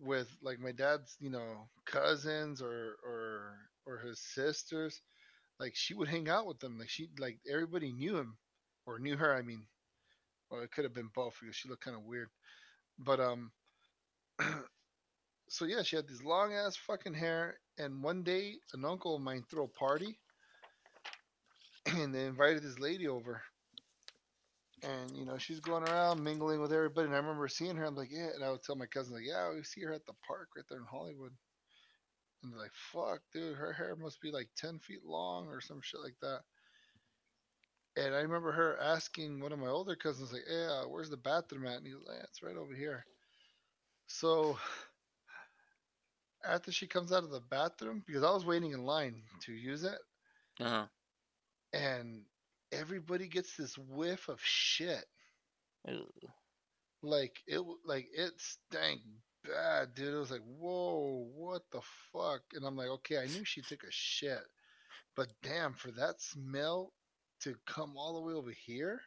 with 0.00 0.28
like 0.42 0.58
my 0.58 0.72
dad's, 0.72 1.16
you 1.20 1.30
know, 1.30 1.68
cousins 1.86 2.62
or 2.62 2.96
or 3.04 3.56
or 3.86 3.98
his 3.98 4.20
sisters, 4.20 5.02
like 5.60 5.74
she 5.76 5.94
would 5.94 6.08
hang 6.08 6.28
out 6.28 6.46
with 6.46 6.58
them. 6.60 6.78
Like 6.78 6.88
she 6.90 7.10
like 7.18 7.38
everybody 7.50 7.92
knew 7.92 8.16
him 8.16 8.36
or 8.86 8.98
knew 8.98 9.16
her, 9.16 9.34
I 9.34 9.42
mean. 9.42 9.66
Well, 10.50 10.62
it 10.62 10.72
could 10.72 10.84
have 10.84 10.94
been 10.94 11.10
both 11.14 11.36
because 11.40 11.56
she 11.56 11.68
looked 11.68 11.84
kind 11.84 11.96
of 11.96 12.04
weird. 12.04 12.28
But 12.98 13.20
um 13.20 13.52
so 15.48 15.64
yeah, 15.64 15.82
she 15.82 15.96
had 15.96 16.08
this 16.08 16.22
long 16.24 16.54
ass 16.54 16.76
fucking 16.76 17.14
hair 17.14 17.58
and 17.78 18.02
one 18.02 18.22
day 18.22 18.56
an 18.74 18.84
uncle 18.84 19.16
of 19.16 19.22
mine 19.22 19.44
threw 19.50 19.64
a 19.64 19.68
party 19.68 20.18
and 21.86 22.14
they 22.14 22.26
invited 22.26 22.62
this 22.62 22.78
lady 22.78 23.08
over 23.08 23.42
and 24.82 25.16
you 25.16 25.24
know 25.24 25.38
she's 25.38 25.60
going 25.60 25.82
around 25.84 26.22
mingling 26.22 26.60
with 26.60 26.72
everybody 26.72 27.06
and 27.06 27.14
i 27.14 27.18
remember 27.18 27.48
seeing 27.48 27.76
her 27.76 27.84
i'm 27.84 27.94
like 27.96 28.10
yeah 28.10 28.28
and 28.34 28.44
i 28.44 28.50
would 28.50 28.62
tell 28.62 28.76
my 28.76 28.86
cousin 28.86 29.14
like 29.14 29.24
yeah 29.26 29.50
we 29.52 29.62
see 29.62 29.82
her 29.82 29.92
at 29.92 30.06
the 30.06 30.12
park 30.26 30.48
right 30.56 30.64
there 30.68 30.78
in 30.78 30.84
hollywood 30.90 31.32
and 32.42 32.52
they're 32.52 32.60
like 32.60 32.72
fuck 32.92 33.20
dude 33.32 33.56
her 33.56 33.72
hair 33.72 33.96
must 33.96 34.20
be 34.20 34.30
like 34.30 34.48
10 34.56 34.78
feet 34.78 35.04
long 35.04 35.46
or 35.48 35.60
some 35.60 35.80
shit 35.82 36.00
like 36.02 36.16
that 36.22 36.40
and 37.96 38.14
i 38.14 38.20
remember 38.20 38.52
her 38.52 38.78
asking 38.80 39.40
one 39.40 39.52
of 39.52 39.58
my 39.58 39.66
older 39.68 39.96
cousins 39.96 40.32
like 40.32 40.42
yeah 40.50 40.82
where's 40.88 41.10
the 41.10 41.16
bathroom 41.16 41.66
at 41.66 41.78
and 41.78 41.86
he 41.86 41.94
was 41.94 42.04
like 42.06 42.16
yeah, 42.18 42.24
it's 42.24 42.42
right 42.42 42.56
over 42.56 42.74
here 42.74 43.04
so 44.06 44.56
after 46.44 46.72
she 46.72 46.86
comes 46.86 47.12
out 47.12 47.24
of 47.24 47.30
the 47.30 47.40
bathroom 47.50 48.02
because 48.06 48.22
i 48.24 48.30
was 48.30 48.46
waiting 48.46 48.72
in 48.72 48.84
line 48.84 49.22
to 49.42 49.52
use 49.52 49.84
it 49.84 49.98
Uh-huh. 50.60 50.86
and 51.72 52.22
everybody 52.72 53.28
gets 53.28 53.56
this 53.56 53.76
whiff 53.76 54.28
of 54.28 54.40
shit. 54.42 55.04
Like 57.02 57.36
it 57.46 57.60
like 57.84 58.08
it 58.12 58.32
stank 58.38 59.00
bad 59.44 59.94
dude. 59.94 60.14
It 60.14 60.18
was 60.18 60.30
like 60.30 60.42
whoa 60.58 61.28
what 61.34 61.62
the 61.72 61.80
fuck? 62.12 62.42
And 62.52 62.64
i'm 62.66 62.76
like 62.76 62.88
okay 62.88 63.18
i 63.18 63.26
knew 63.26 63.44
she 63.44 63.62
took 63.62 63.82
a 63.84 63.90
shit 63.90 64.42
but 65.16 65.28
damn 65.42 65.72
for 65.72 65.90
that 65.92 66.20
smell 66.20 66.92
to 67.40 67.56
come 67.66 67.96
all 67.96 68.14
the 68.14 68.26
way 68.26 68.34
over 68.34 68.50
here? 68.50 69.00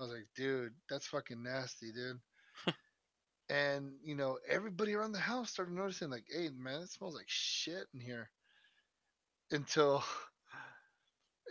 I 0.00 0.04
was 0.04 0.12
like 0.12 0.26
dude 0.34 0.72
that's 0.88 1.06
fucking 1.06 1.42
nasty 1.42 1.92
dude. 1.92 2.20
And 3.50 3.92
you 4.02 4.14
know 4.14 4.38
everybody 4.48 4.94
around 4.94 5.12
the 5.12 5.18
house 5.18 5.50
started 5.50 5.74
noticing 5.74 6.08
like 6.08 6.24
hey 6.30 6.48
man 6.58 6.80
it 6.80 6.88
smells 6.88 7.14
like 7.14 7.28
shit 7.28 7.86
in 7.92 8.00
here. 8.00 8.30
Until 9.50 10.02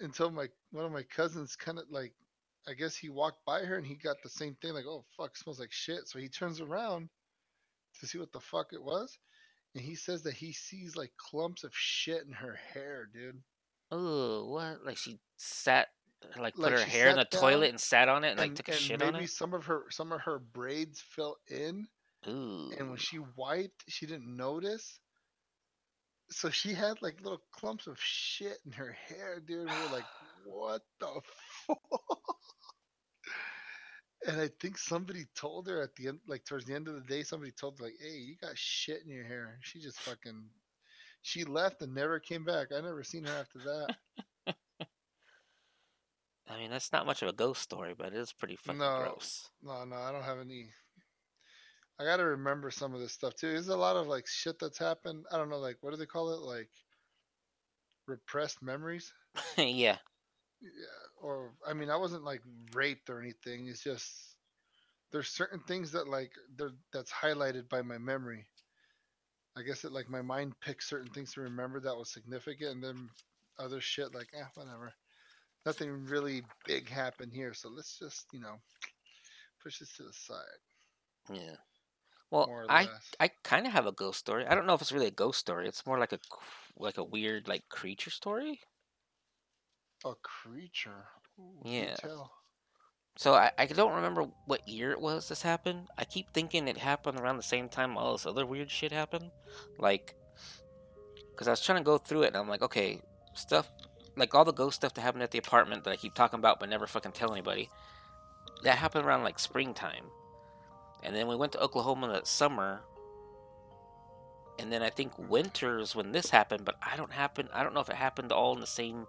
until 0.01 0.31
my 0.31 0.47
one 0.71 0.85
of 0.85 0.91
my 0.91 1.03
cousins 1.03 1.55
kind 1.55 1.77
of 1.79 1.85
like 1.89 2.13
I 2.67 2.73
guess 2.73 2.95
he 2.95 3.09
walked 3.09 3.45
by 3.45 3.59
her 3.61 3.77
and 3.77 3.85
he 3.85 3.95
got 3.95 4.17
the 4.23 4.29
same 4.29 4.55
thing 4.61 4.73
like 4.73 4.85
oh 4.87 5.05
fuck 5.17 5.35
smells 5.37 5.59
like 5.59 5.71
shit 5.71 6.07
so 6.07 6.19
he 6.19 6.29
turns 6.29 6.61
around 6.61 7.09
to 7.99 8.07
see 8.07 8.17
what 8.17 8.31
the 8.31 8.39
fuck 8.39 8.67
it 8.73 8.81
was 8.83 9.17
and 9.75 9.83
he 9.83 9.95
says 9.95 10.23
that 10.23 10.33
he 10.33 10.53
sees 10.53 10.95
like 10.95 11.11
clumps 11.17 11.63
of 11.63 11.71
shit 11.73 12.23
in 12.25 12.31
her 12.33 12.57
hair 12.73 13.07
dude 13.13 13.41
Ooh, 13.93 14.45
what? 14.47 14.83
Like 14.83 14.97
she 14.97 15.19
sat, 15.37 15.89
like 16.39 16.55
put 16.55 16.63
Like 16.63 16.73
her 16.73 16.83
hair 16.83 17.09
in 17.09 17.15
the 17.15 17.25
down 17.25 17.41
toilet 17.41 17.69
and 17.69 17.79
sat 17.79 18.09
on 18.09 18.23
it 18.23 18.29
and 18.31 18.39
like 18.39 18.47
and, 18.47 18.57
took 18.57 18.69
a 18.69 18.73
shit 18.73 18.99
maybe 18.99 19.15
on 19.15 19.23
it. 19.23 19.29
some 19.29 19.53
of 19.53 19.65
her 19.65 19.83
some 19.91 20.11
of 20.11 20.21
her 20.21 20.39
braids 20.39 20.99
fell 21.01 21.37
in 21.47 21.87
Ooh. 22.27 22.71
and 22.79 22.89
when 22.89 22.97
she 22.97 23.19
wiped 23.35 23.83
she 23.89 24.05
didn't 24.07 24.35
notice 24.35 24.99
so 26.29 26.49
she 26.49 26.73
had 26.73 27.01
like 27.01 27.21
little 27.21 27.41
clumps 27.51 27.87
of 27.87 27.99
shit 27.99 28.57
in 28.65 28.71
her 28.71 28.91
hair 29.07 29.39
dude 29.45 29.61
and 29.61 29.71
we 29.71 29.81
were 29.81 29.87
like 29.87 30.07
what 30.43 30.81
the 30.99 31.07
fuck 31.67 32.35
and 34.27 34.39
i 34.41 34.49
think 34.59 34.77
somebody 34.77 35.25
told 35.35 35.67
her 35.67 35.81
at 35.81 35.95
the 35.95 36.07
end 36.07 36.19
like 36.27 36.43
towards 36.45 36.65
the 36.65 36.73
end 36.73 36.87
of 36.87 36.95
the 36.95 37.01
day 37.01 37.23
somebody 37.23 37.51
told 37.51 37.77
her 37.77 37.85
like 37.85 37.95
hey 38.01 38.15
you 38.17 38.35
got 38.41 38.57
shit 38.57 39.03
in 39.03 39.09
your 39.09 39.25
hair 39.25 39.57
she 39.61 39.79
just 39.79 39.99
fucking 39.99 40.43
she 41.21 41.43
left 41.43 41.81
and 41.81 41.93
never 41.93 42.19
came 42.19 42.43
back 42.43 42.67
i 42.75 42.81
never 42.81 43.03
seen 43.03 43.23
her 43.23 43.33
after 43.33 43.59
that 43.59 43.95
I 46.49 46.57
mean, 46.57 46.69
that's 46.69 46.91
not 46.91 47.05
much 47.05 47.21
of 47.21 47.29
a 47.29 47.33
ghost 47.33 47.61
story, 47.61 47.95
but 47.97 48.07
it 48.07 48.15
is 48.15 48.33
pretty 48.33 48.57
fucking 48.57 48.77
No. 48.77 48.97
gross. 48.99 49.49
no 49.63 49.85
no 49.85 49.95
i 49.95 50.11
don't 50.11 50.23
have 50.23 50.39
any 50.39 50.67
i 51.99 52.03
gotta 52.03 52.23
remember 52.23 52.71
some 52.71 52.93
of 52.93 52.99
this 52.99 53.13
stuff 53.13 53.35
too 53.35 53.51
there's 53.51 53.67
a 53.67 53.77
lot 53.77 53.95
of 53.95 54.07
like 54.07 54.27
shit 54.27 54.57
that's 54.59 54.77
happened 54.77 55.25
i 55.31 55.37
don't 55.37 55.49
know 55.49 55.59
like 55.59 55.77
what 55.81 55.91
do 55.91 55.97
they 55.97 56.05
call 56.05 56.31
it 56.31 56.41
like 56.41 56.69
repressed 58.07 58.61
memories 58.61 59.13
yeah. 59.57 59.97
yeah 60.61 61.01
or 61.21 61.51
i 61.67 61.73
mean 61.73 61.89
i 61.89 61.95
wasn't 61.95 62.23
like 62.23 62.41
raped 62.73 63.09
or 63.09 63.21
anything 63.21 63.67
it's 63.67 63.83
just 63.83 64.35
there's 65.11 65.29
certain 65.29 65.59
things 65.67 65.91
that 65.91 66.07
like 66.07 66.31
that's 66.91 67.11
highlighted 67.11 67.69
by 67.69 67.81
my 67.81 67.97
memory 67.97 68.45
i 69.57 69.61
guess 69.61 69.85
it 69.85 69.91
like 69.91 70.09
my 70.09 70.21
mind 70.21 70.53
picks 70.59 70.89
certain 70.89 71.11
things 71.13 71.33
to 71.33 71.41
remember 71.41 71.79
that 71.79 71.95
was 71.95 72.11
significant 72.11 72.71
and 72.71 72.83
then 72.83 73.09
other 73.59 73.81
shit. 73.81 74.13
Like, 74.13 74.29
eh, 74.33 74.43
whatever. 74.55 74.93
Nothing 75.65 76.05
really 76.05 76.43
big 76.65 76.89
happened 76.89 77.31
here, 77.33 77.53
so 77.53 77.69
let's 77.69 77.97
just 77.97 78.25
you 78.33 78.41
know 78.41 78.55
push 79.61 79.79
this 79.79 79.95
to 79.97 80.03
the 80.03 80.13
side. 80.13 80.61
Yeah. 81.31 81.55
Well, 82.31 82.65
I 82.69 82.83
less. 82.83 83.11
I 83.19 83.29
kind 83.43 83.67
of 83.67 83.73
have 83.73 83.85
a 83.85 83.91
ghost 83.91 84.19
story. 84.19 84.45
I 84.47 84.55
don't 84.55 84.65
know 84.65 84.73
if 84.73 84.81
it's 84.81 84.91
really 84.91 85.07
a 85.07 85.11
ghost 85.11 85.39
story. 85.39 85.67
It's 85.67 85.85
more 85.85 85.99
like 85.99 86.13
a 86.13 86.19
like 86.77 86.97
a 86.97 87.03
weird 87.03 87.47
like 87.47 87.69
creature 87.69 88.09
story. 88.09 88.61
A 90.05 90.13
creature. 90.21 91.05
Ooh, 91.39 91.61
Yeah. 91.63 91.95
So 93.15 93.33
I, 93.33 93.51
I 93.59 93.65
don't 93.67 93.93
remember 93.93 94.25
what 94.47 94.67
year 94.67 94.91
it 94.91 94.99
was 94.99 95.29
this 95.29 95.43
happened. 95.43 95.87
I 95.97 96.03
keep 96.03 96.33
thinking 96.33 96.67
it 96.67 96.77
happened 96.77 97.19
around 97.19 97.37
the 97.37 97.43
same 97.43 97.69
time 97.69 97.95
all 97.97 98.13
this 98.13 98.25
other 98.25 98.45
weird 98.45 98.71
shit 98.71 98.91
happened. 98.91 99.29
Like, 99.77 100.15
because 101.31 101.47
I 101.47 101.51
was 101.51 101.61
trying 101.61 101.77
to 101.77 101.83
go 101.83 101.97
through 101.99 102.23
it 102.23 102.27
and 102.27 102.37
I'm 102.37 102.49
like, 102.49 102.63
okay, 102.63 103.01
stuff, 103.35 103.71
like 104.15 104.33
all 104.33 104.45
the 104.45 104.51
ghost 104.51 104.77
stuff 104.77 104.95
that 104.95 105.01
happened 105.01 105.23
at 105.23 105.29
the 105.29 105.37
apartment 105.37 105.83
that 105.83 105.91
I 105.91 105.95
keep 105.95 106.15
talking 106.15 106.39
about 106.39 106.59
but 106.59 106.69
never 106.69 106.87
fucking 106.87 107.11
tell 107.11 107.31
anybody, 107.31 107.69
that 108.63 108.77
happened 108.79 109.05
around 109.05 109.23
like 109.23 109.37
springtime. 109.37 110.05
And 111.03 111.15
then 111.15 111.27
we 111.27 111.35
went 111.35 111.51
to 111.51 111.61
Oklahoma 111.61 112.07
that 112.07 112.27
summer. 112.27 112.81
And 114.57 114.71
then 114.71 114.81
I 114.81 114.89
think 114.89 115.11
winter's 115.17 115.95
when 115.95 116.11
this 116.11 116.29
happened, 116.29 116.65
but 116.65 116.75
I 116.81 116.95
don't 116.95 117.11
happen. 117.11 117.49
I 117.53 117.63
don't 117.63 117.73
know 117.73 117.81
if 117.81 117.89
it 117.89 117.95
happened 117.95 118.31
all 118.31 118.53
in 118.53 118.61
the 118.61 118.67
same 118.67 119.07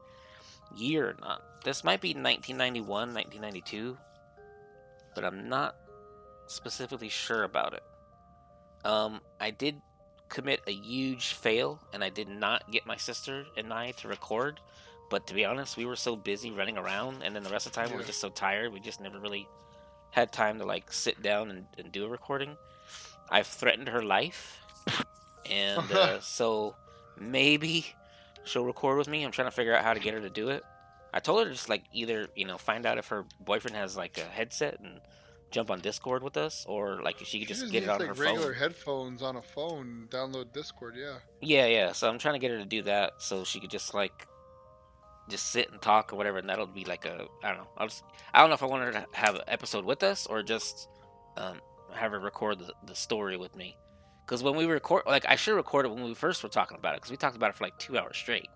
year 0.74 1.10
or 1.10 1.16
not. 1.20 1.42
This 1.64 1.84
might 1.84 2.00
be 2.00 2.08
1991, 2.08 3.14
1992, 3.14 3.96
but 5.14 5.24
I'm 5.24 5.48
not 5.48 5.76
specifically 6.46 7.08
sure 7.08 7.44
about 7.44 7.74
it. 7.74 7.82
Um, 8.84 9.20
I 9.40 9.50
did 9.50 9.80
commit 10.28 10.60
a 10.66 10.72
huge 10.72 11.32
fail, 11.32 11.80
and 11.92 12.02
I 12.02 12.10
did 12.10 12.28
not 12.28 12.70
get 12.70 12.86
my 12.86 12.96
sister 12.96 13.44
and 13.56 13.72
I 13.72 13.92
to 13.92 14.08
record. 14.08 14.60
But 15.10 15.26
to 15.28 15.34
be 15.34 15.44
honest, 15.44 15.76
we 15.76 15.84
were 15.84 15.96
so 15.96 16.16
busy 16.16 16.50
running 16.50 16.76
around, 16.76 17.22
and 17.22 17.36
then 17.36 17.42
the 17.42 17.50
rest 17.50 17.66
of 17.66 17.72
the 17.72 17.80
time 17.80 17.90
we 17.90 17.96
were 17.96 18.02
just 18.02 18.20
so 18.20 18.30
tired. 18.30 18.72
We 18.72 18.80
just 18.80 19.00
never 19.00 19.18
really 19.18 19.46
had 20.14 20.32
time 20.32 20.58
to 20.60 20.64
like 20.64 20.92
sit 20.92 21.20
down 21.22 21.50
and, 21.50 21.66
and 21.76 21.90
do 21.92 22.04
a 22.04 22.08
recording. 22.08 22.56
I've 23.30 23.46
threatened 23.48 23.88
her 23.88 24.02
life, 24.02 24.60
and 25.50 25.90
uh, 25.92 26.20
so 26.22 26.76
maybe 27.18 27.86
she'll 28.44 28.64
record 28.64 28.96
with 28.98 29.08
me. 29.08 29.24
I'm 29.24 29.32
trying 29.32 29.48
to 29.48 29.54
figure 29.54 29.74
out 29.74 29.82
how 29.84 29.92
to 29.94 30.00
get 30.00 30.14
her 30.14 30.20
to 30.20 30.30
do 30.30 30.50
it. 30.50 30.62
I 31.12 31.20
told 31.20 31.40
her 31.40 31.44
to 31.46 31.50
just 31.52 31.68
like 31.68 31.82
either 31.92 32.28
you 32.36 32.46
know 32.46 32.58
find 32.58 32.86
out 32.86 32.98
if 32.98 33.08
her 33.08 33.24
boyfriend 33.40 33.76
has 33.76 33.96
like 33.96 34.18
a 34.18 34.22
headset 34.24 34.78
and 34.80 35.00
jump 35.50 35.70
on 35.70 35.80
Discord 35.80 36.22
with 36.22 36.36
us, 36.36 36.64
or 36.68 37.00
like 37.02 37.20
if 37.20 37.26
she 37.26 37.38
could 37.40 37.48
She 37.48 37.54
just 37.62 37.72
get 37.72 37.82
it 37.84 37.88
on 37.88 37.98
like 37.98 38.08
her 38.08 38.14
regular 38.14 38.52
phone. 38.52 38.54
headphones 38.60 39.22
on 39.22 39.36
a 39.36 39.42
phone. 39.42 40.06
Download 40.10 40.52
Discord. 40.52 40.94
Yeah. 40.96 41.16
Yeah, 41.40 41.66
yeah. 41.66 41.92
So 41.92 42.08
I'm 42.08 42.18
trying 42.18 42.34
to 42.34 42.40
get 42.40 42.50
her 42.52 42.58
to 42.58 42.64
do 42.64 42.82
that 42.82 43.14
so 43.18 43.42
she 43.44 43.58
could 43.60 43.70
just 43.70 43.94
like 43.94 44.26
just 45.28 45.50
sit 45.50 45.70
and 45.70 45.80
talk 45.80 46.12
or 46.12 46.16
whatever, 46.16 46.38
and 46.38 46.48
that'll 46.48 46.66
be 46.66 46.84
like 46.84 47.04
a 47.04 47.26
I 47.42 47.48
don't 47.48 47.58
know. 47.58 47.68
I'll 47.76 47.88
just 47.88 48.04
I 48.32 48.40
don't 48.40 48.50
know 48.50 48.54
if 48.54 48.62
I 48.62 48.66
want 48.66 48.84
her 48.84 48.92
to 48.92 49.06
have 49.12 49.36
an 49.36 49.42
episode 49.48 49.84
with 49.84 50.02
us 50.02 50.26
or 50.26 50.42
just 50.42 50.88
um, 51.36 51.60
have 51.92 52.12
her 52.12 52.20
record 52.20 52.58
the, 52.58 52.72
the 52.86 52.94
story 52.94 53.36
with 53.36 53.56
me. 53.56 53.76
Because 54.24 54.42
when 54.42 54.56
we 54.56 54.64
record, 54.64 55.02
like 55.06 55.26
I 55.28 55.36
should 55.36 55.54
record 55.54 55.86
it 55.86 55.92
when 55.92 56.04
we 56.04 56.14
first 56.14 56.42
were 56.42 56.48
talking 56.48 56.78
about 56.78 56.94
it, 56.94 56.98
because 56.98 57.10
we 57.10 57.16
talked 57.16 57.36
about 57.36 57.50
it 57.50 57.56
for 57.56 57.64
like 57.64 57.78
two 57.78 57.98
hours 57.98 58.16
straight, 58.16 58.48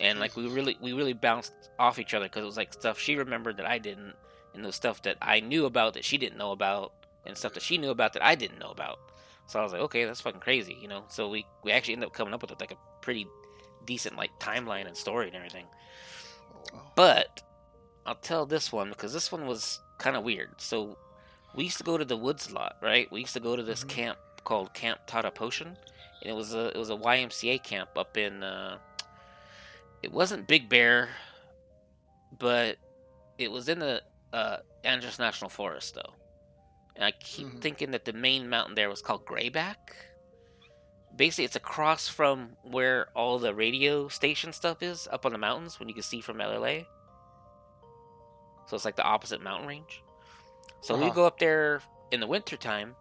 and 0.00 0.20
like 0.20 0.36
we 0.36 0.46
really 0.48 0.76
we 0.80 0.92
really 0.92 1.12
bounced 1.12 1.52
off 1.78 1.98
each 1.98 2.14
other 2.14 2.26
because 2.26 2.42
it 2.42 2.46
was 2.46 2.56
like 2.56 2.72
stuff 2.72 2.98
she 2.98 3.16
remembered 3.16 3.56
that 3.56 3.66
I 3.66 3.78
didn't, 3.78 4.14
and 4.54 4.64
the 4.64 4.72
stuff 4.72 5.02
that 5.02 5.16
I 5.20 5.40
knew 5.40 5.66
about 5.66 5.94
that 5.94 6.04
she 6.04 6.18
didn't 6.18 6.38
know 6.38 6.52
about, 6.52 6.92
and 7.26 7.36
stuff 7.36 7.54
that 7.54 7.62
she 7.62 7.78
knew 7.78 7.90
about 7.90 8.12
that 8.12 8.24
I 8.24 8.34
didn't 8.34 8.60
know 8.60 8.70
about. 8.70 8.98
So 9.46 9.58
I 9.58 9.64
was 9.64 9.72
like, 9.72 9.82
okay, 9.82 10.04
that's 10.04 10.20
fucking 10.20 10.40
crazy, 10.40 10.78
you 10.80 10.86
know. 10.86 11.02
So 11.08 11.28
we 11.28 11.46
we 11.64 11.72
actually 11.72 11.94
ended 11.94 12.08
up 12.08 12.12
coming 12.12 12.32
up 12.32 12.40
with 12.42 12.60
like 12.60 12.70
a 12.70 12.76
pretty 13.02 13.26
decent 13.86 14.16
like 14.16 14.30
timeline 14.38 14.86
and 14.86 14.96
story 14.96 15.26
and 15.28 15.36
everything. 15.36 15.66
Oh. 16.74 16.80
But 16.94 17.42
I'll 18.06 18.14
tell 18.16 18.46
this 18.46 18.72
one 18.72 18.90
because 18.90 19.12
this 19.12 19.30
one 19.32 19.46
was 19.46 19.80
kind 19.98 20.16
of 20.16 20.22
weird. 20.24 20.60
So 20.60 20.96
we 21.54 21.64
used 21.64 21.78
to 21.78 21.84
go 21.84 21.98
to 21.98 22.04
the 22.04 22.16
woods 22.16 22.48
a 22.50 22.54
lot, 22.54 22.76
right? 22.80 23.10
We 23.12 23.20
used 23.20 23.34
to 23.34 23.40
go 23.40 23.56
to 23.56 23.62
this 23.62 23.84
Mhm. 23.84 23.88
camp 23.88 24.18
called 24.44 24.72
Camp 24.72 25.00
Tata 25.06 25.30
Potion, 25.30 25.68
and 25.68 26.30
it 26.30 26.32
was 26.34 26.54
a 26.54 26.68
it 26.68 26.76
was 26.76 26.90
a 26.90 26.96
YMCA 26.96 27.58
camp 27.62 27.90
up 27.96 28.16
in. 28.16 28.42
Uh, 28.42 28.78
it 30.02 30.12
wasn't 30.12 30.46
Big 30.46 30.68
Bear, 30.68 31.10
but 32.38 32.78
it 33.38 33.50
was 33.50 33.68
in 33.68 33.78
the 33.78 34.02
uh, 34.32 34.58
Andros 34.84 35.18
National 35.18 35.50
Forest 35.50 35.94
though. 35.96 36.14
And 36.96 37.04
I 37.04 37.10
keep 37.12 37.46
Mhm. 37.48 37.60
thinking 37.60 37.90
that 37.92 38.04
the 38.04 38.12
main 38.12 38.48
mountain 38.48 38.74
there 38.74 38.88
was 38.88 39.02
called 39.02 39.24
Grayback. 39.26 39.96
Basically, 41.14 41.44
it's 41.44 41.56
across 41.56 42.08
from 42.08 42.56
where 42.62 43.08
all 43.14 43.38
the 43.38 43.54
radio 43.54 44.08
station 44.08 44.52
stuff 44.52 44.82
is, 44.82 45.08
up 45.10 45.26
on 45.26 45.32
the 45.32 45.38
mountains 45.38 45.78
when 45.78 45.88
you 45.88 45.94
can 45.94 46.02
see 46.02 46.20
from 46.20 46.38
LLA. 46.38 46.86
So 48.66 48.76
it's 48.76 48.84
like 48.84 48.96
the 48.96 49.02
opposite 49.04 49.42
mountain 49.42 49.68
range. 49.68 50.02
So 50.80 50.96
we 50.96 51.06
Uh-huh. 51.06 51.14
go 51.14 51.26
up 51.26 51.38
there 51.38 51.82
in 52.10 52.20
the 52.20 52.26
wintertime 52.26 52.96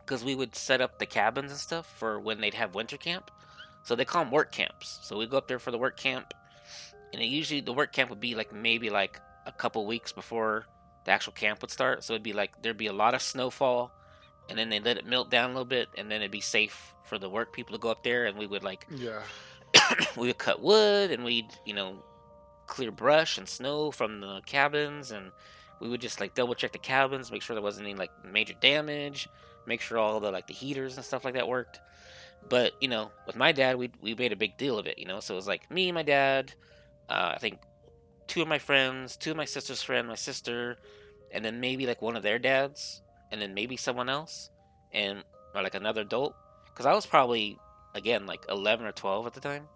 because 0.00 0.24
we 0.24 0.34
would 0.34 0.54
set 0.54 0.80
up 0.80 0.98
the 0.98 1.06
cabins 1.06 1.50
and 1.50 1.60
stuff 1.60 1.86
for 1.98 2.18
when 2.18 2.40
they'd 2.40 2.54
have 2.54 2.74
winter 2.74 2.96
camp. 2.96 3.30
So 3.82 3.94
they 3.94 4.04
call 4.04 4.24
them 4.24 4.32
work 4.32 4.52
camps. 4.52 5.00
So 5.02 5.16
we 5.18 5.26
go 5.26 5.36
up 5.38 5.48
there 5.48 5.58
for 5.58 5.70
the 5.70 5.78
work 5.78 5.96
camp, 5.96 6.32
and 7.12 7.20
it 7.20 7.26
usually 7.26 7.60
the 7.60 7.72
work 7.72 7.92
camp 7.92 8.10
would 8.10 8.20
be 8.20 8.34
like 8.34 8.52
maybe 8.52 8.90
like 8.90 9.20
a 9.46 9.52
couple 9.52 9.84
weeks 9.86 10.12
before 10.12 10.66
the 11.04 11.10
actual 11.10 11.32
camp 11.32 11.60
would 11.62 11.70
start. 11.70 12.04
So 12.04 12.12
it'd 12.14 12.22
be 12.22 12.32
like 12.32 12.62
there'd 12.62 12.76
be 12.76 12.86
a 12.86 12.92
lot 12.92 13.14
of 13.14 13.22
snowfall, 13.22 13.90
and 14.50 14.58
then 14.58 14.68
they 14.68 14.80
let 14.80 14.98
it 14.98 15.06
melt 15.06 15.30
down 15.30 15.50
a 15.50 15.52
little 15.54 15.64
bit, 15.64 15.88
and 15.96 16.10
then 16.10 16.20
it'd 16.20 16.30
be 16.30 16.40
safe 16.40 16.94
for 17.04 17.18
the 17.18 17.28
work 17.30 17.52
people 17.52 17.72
to 17.76 17.80
go 17.80 17.88
up 17.90 18.02
there, 18.02 18.26
and 18.26 18.36
we 18.36 18.46
would 18.46 18.62
like 18.62 18.86
Yeah. 18.94 19.22
we 20.16 20.26
would 20.26 20.38
cut 20.38 20.60
wood 20.60 21.10
and 21.12 21.22
we'd 21.24 21.46
you 21.64 21.72
know 21.72 22.02
clear 22.66 22.90
brush 22.90 23.38
and 23.38 23.48
snow 23.48 23.90
from 23.92 24.20
the 24.20 24.40
cabins 24.46 25.10
and 25.12 25.30
we 25.80 25.88
would 25.88 26.00
just 26.00 26.20
like 26.20 26.34
double 26.34 26.54
check 26.54 26.72
the 26.72 26.78
cabins 26.78 27.30
make 27.30 27.40
sure 27.42 27.54
there 27.54 27.62
wasn't 27.62 27.84
any 27.86 27.94
like 27.94 28.10
major 28.24 28.54
damage 28.60 29.28
make 29.66 29.80
sure 29.80 29.96
all 29.98 30.18
the 30.20 30.30
like 30.30 30.46
the 30.48 30.54
heaters 30.54 30.96
and 30.96 31.04
stuff 31.04 31.24
like 31.24 31.34
that 31.34 31.46
worked 31.48 31.80
but 32.48 32.72
you 32.80 32.88
know 32.88 33.10
with 33.26 33.36
my 33.36 33.52
dad 33.52 33.76
we 33.76 33.90
we 34.00 34.14
made 34.14 34.32
a 34.32 34.36
big 34.36 34.56
deal 34.56 34.78
of 34.78 34.86
it 34.86 34.98
you 34.98 35.06
know 35.06 35.20
so 35.20 35.34
it 35.34 35.36
was 35.36 35.46
like 35.48 35.70
me 35.70 35.90
my 35.92 36.02
dad 36.02 36.52
uh, 37.08 37.32
i 37.34 37.38
think 37.38 37.58
two 38.26 38.42
of 38.42 38.48
my 38.48 38.58
friends 38.58 39.16
two 39.16 39.30
of 39.32 39.36
my 39.36 39.44
sister's 39.44 39.82
friend 39.82 40.06
my 40.08 40.14
sister 40.16 40.76
and 41.32 41.44
then 41.44 41.60
maybe 41.60 41.86
like 41.86 42.00
one 42.02 42.16
of 42.16 42.22
their 42.22 42.38
dads 42.38 43.02
and 43.32 43.40
then 43.40 43.54
maybe 43.54 43.76
someone 43.76 44.08
else 44.08 44.50
and 44.92 45.24
or 45.54 45.62
like 45.62 45.74
another 45.74 46.02
adult. 46.02 46.34
Because 46.66 46.86
i 46.86 46.94
was 46.94 47.06
probably 47.06 47.58
again 47.94 48.26
like 48.26 48.44
11 48.48 48.86
or 48.86 48.92
12 48.92 49.26
at 49.26 49.34
the 49.34 49.40
time. 49.40 49.68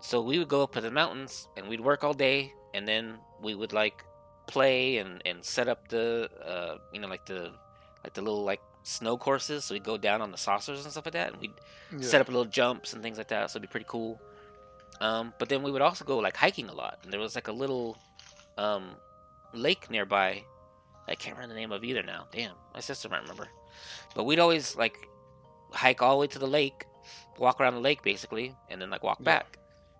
So 0.00 0.20
we 0.20 0.38
would 0.38 0.48
go 0.48 0.62
up 0.62 0.72
to 0.72 0.80
the 0.80 0.90
mountains 0.90 1.48
and 1.56 1.68
we'd 1.68 1.80
work 1.80 2.04
all 2.04 2.14
day 2.14 2.52
and 2.74 2.86
then 2.86 3.14
we 3.42 3.54
would 3.54 3.72
like 3.72 4.04
play 4.46 4.98
and 4.98 5.20
and 5.26 5.44
set 5.44 5.68
up 5.68 5.88
the 5.88 6.30
uh 6.44 6.76
you 6.92 7.00
know 7.00 7.08
like 7.08 7.26
the 7.26 7.50
like 8.04 8.14
the 8.14 8.22
little 8.22 8.44
like 8.44 8.60
snow 8.82 9.16
courses. 9.16 9.64
So 9.64 9.74
we'd 9.74 9.84
go 9.84 9.96
down 9.96 10.22
on 10.22 10.30
the 10.30 10.38
saucers 10.38 10.84
and 10.84 10.92
stuff 10.92 11.06
like 11.06 11.14
that 11.14 11.32
and 11.32 11.40
we'd 11.40 11.54
yeah. 11.92 12.00
set 12.00 12.20
up 12.20 12.28
little 12.28 12.44
jumps 12.44 12.92
and 12.92 13.02
things 13.02 13.18
like 13.18 13.28
that. 13.28 13.50
So 13.50 13.56
it'd 13.56 13.68
be 13.68 13.72
pretty 13.72 13.86
cool. 13.88 14.20
Um 15.00 15.32
but 15.38 15.48
then 15.48 15.62
we 15.62 15.70
would 15.70 15.82
also 15.82 16.04
go 16.04 16.18
like 16.18 16.36
hiking 16.36 16.68
a 16.68 16.74
lot. 16.74 16.98
And 17.02 17.12
there 17.12 17.20
was 17.20 17.34
like 17.34 17.48
a 17.48 17.52
little 17.52 17.96
um 18.58 18.96
lake 19.52 19.90
nearby 19.90 20.44
i 21.08 21.14
can't 21.14 21.36
remember 21.36 21.54
the 21.54 21.60
name 21.60 21.72
of 21.72 21.84
either 21.84 22.02
now. 22.02 22.26
Damn 22.32 22.52
my 22.74 22.80
sister 22.80 23.08
might 23.08 23.22
remember. 23.22 23.48
But 24.14 24.24
we'd 24.24 24.38
always 24.38 24.76
like 24.76 24.96
hike 25.72 26.02
all 26.02 26.16
the 26.16 26.20
way 26.22 26.26
to 26.28 26.38
the 26.38 26.46
lake 26.46 26.86
walk 27.38 27.60
around 27.60 27.74
the 27.74 27.80
lake 27.80 28.02
basically 28.02 28.54
and 28.70 28.80
then 28.80 28.90
like 28.90 29.02
walk 29.02 29.18
Yeah. 29.20 29.24
back. 29.24 29.58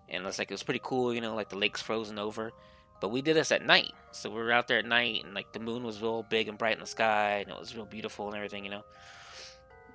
And 0.09 0.25
it's 0.25 0.39
like 0.39 0.49
it 0.49 0.53
was 0.53 0.63
pretty 0.63 0.81
cool 0.83 1.13
you 1.13 1.21
know 1.21 1.35
like 1.35 1.49
the 1.49 1.57
lake's 1.57 1.81
frozen 1.81 2.17
over. 2.19 2.51
But 2.99 3.09
we 3.09 3.21
did 3.21 3.35
this 3.35 3.51
at 3.51 3.63
night. 3.63 3.93
So 4.11 4.29
we 4.29 4.37
were 4.37 4.51
out 4.51 4.67
there 4.67 4.79
at 4.79 4.85
night 4.85 5.23
and 5.23 5.33
like 5.35 5.53
the 5.53 5.59
moon 5.59 5.83
was 5.83 6.01
real 6.01 6.23
big 6.23 6.47
and 6.47 6.57
bright 6.57 6.73
in 6.73 6.79
the 6.79 6.87
sky 6.87 7.39
and 7.45 7.49
it 7.51 7.59
was 7.59 7.75
real 7.75 7.85
beautiful 7.85 8.27
and 8.27 8.35
everything 8.35 8.63
you 8.63 8.71
know. 8.71 8.83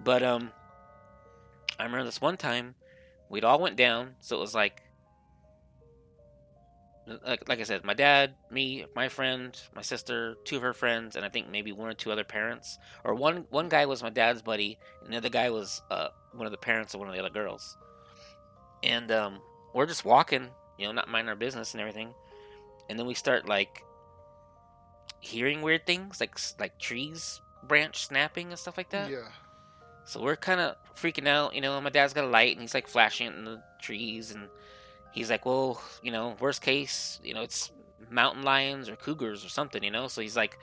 But 0.05 0.23
um 0.23 0.51
i 1.79 1.85
remember 1.85 2.05
this 2.05 2.21
one 2.21 2.37
time 2.37 2.75
we'd 3.29 3.45
all 3.45 3.59
went 3.61 3.77
down. 3.77 4.15
So 4.21 4.37
it 4.37 4.41
was 4.41 4.55
like 4.55 4.83
like, 7.27 7.49
like 7.49 7.59
i 7.61 7.63
said 7.65 7.85
my 7.85 7.95
dad 7.95 8.35
me 8.51 8.85
my 8.95 9.09
friend 9.09 9.61
my 9.75 9.83
sister 9.83 10.37
two 10.45 10.57
of 10.57 10.63
her 10.63 10.73
friends 10.73 11.17
and 11.17 11.25
i 11.25 11.29
think 11.29 11.51
maybe 11.51 11.73
one 11.73 11.89
or 11.89 11.95
two 11.95 12.13
other 12.13 12.25
parents 12.25 12.79
or 13.05 13.15
one 13.15 13.45
one 13.51 13.69
guy 13.69 13.87
was 13.87 14.03
my 14.03 14.11
dad's 14.11 14.41
buddy 14.43 14.79
and 15.05 15.13
the 15.13 15.17
other 15.17 15.29
guy 15.29 15.51
was 15.51 15.83
uh, 15.91 16.09
one 16.33 16.47
of 16.47 16.53
the 16.53 16.59
parents 16.59 16.95
of 16.95 17.01
one 17.01 17.09
of 17.09 17.15
the 17.15 17.21
other 17.21 17.31
girls 17.31 17.77
and 18.85 19.11
um, 19.11 19.41
we're 19.75 19.87
just 19.87 20.05
walking 20.05 20.49
you 20.79 20.87
know 20.87 20.93
not 20.93 21.09
minding 21.09 21.29
our 21.29 21.37
business 21.37 21.73
and 21.75 21.81
everything 21.81 22.15
and 22.89 22.99
then 22.99 23.07
we 23.07 23.15
start 23.15 23.49
like 23.49 23.83
hearing 25.21 25.63
weird 25.63 25.87
things 25.87 26.21
like 26.21 26.39
like 26.59 26.79
trees 26.79 27.41
branch 27.65 28.07
snapping 28.07 28.49
and 28.49 28.59
stuff 28.59 28.77
like 28.77 28.91
that 28.91 29.11
Yeah. 29.11 29.29
so 30.05 30.21
we're 30.21 30.37
kind 30.37 30.61
of 30.61 30.77
freaking 30.97 31.29
out, 31.29 31.55
you 31.55 31.61
know. 31.61 31.81
My 31.81 31.91
dad's 31.91 32.13
got 32.13 32.25
a 32.25 32.29
light 32.29 32.53
and 32.53 32.61
he's 32.61 32.75
like 32.75 32.89
flashing 32.89 33.29
it 33.29 33.35
in 33.35 33.45
the 33.45 33.63
trees, 33.81 34.33
and 34.33 34.49
he's 35.13 35.31
like, 35.31 35.47
"Well, 35.47 35.81
you 36.03 36.11
know, 36.11 36.37
worst 36.41 36.63
case, 36.63 37.21
you 37.23 37.35
know, 37.35 37.43
it's 37.43 37.71
mountain 38.11 38.43
lions 38.43 38.89
or 38.89 38.97
cougars 38.97 39.45
or 39.45 39.49
something, 39.49 39.83
you 39.83 39.91
know." 39.91 40.09
So 40.09 40.21
he's 40.21 40.37
like, 40.37 40.59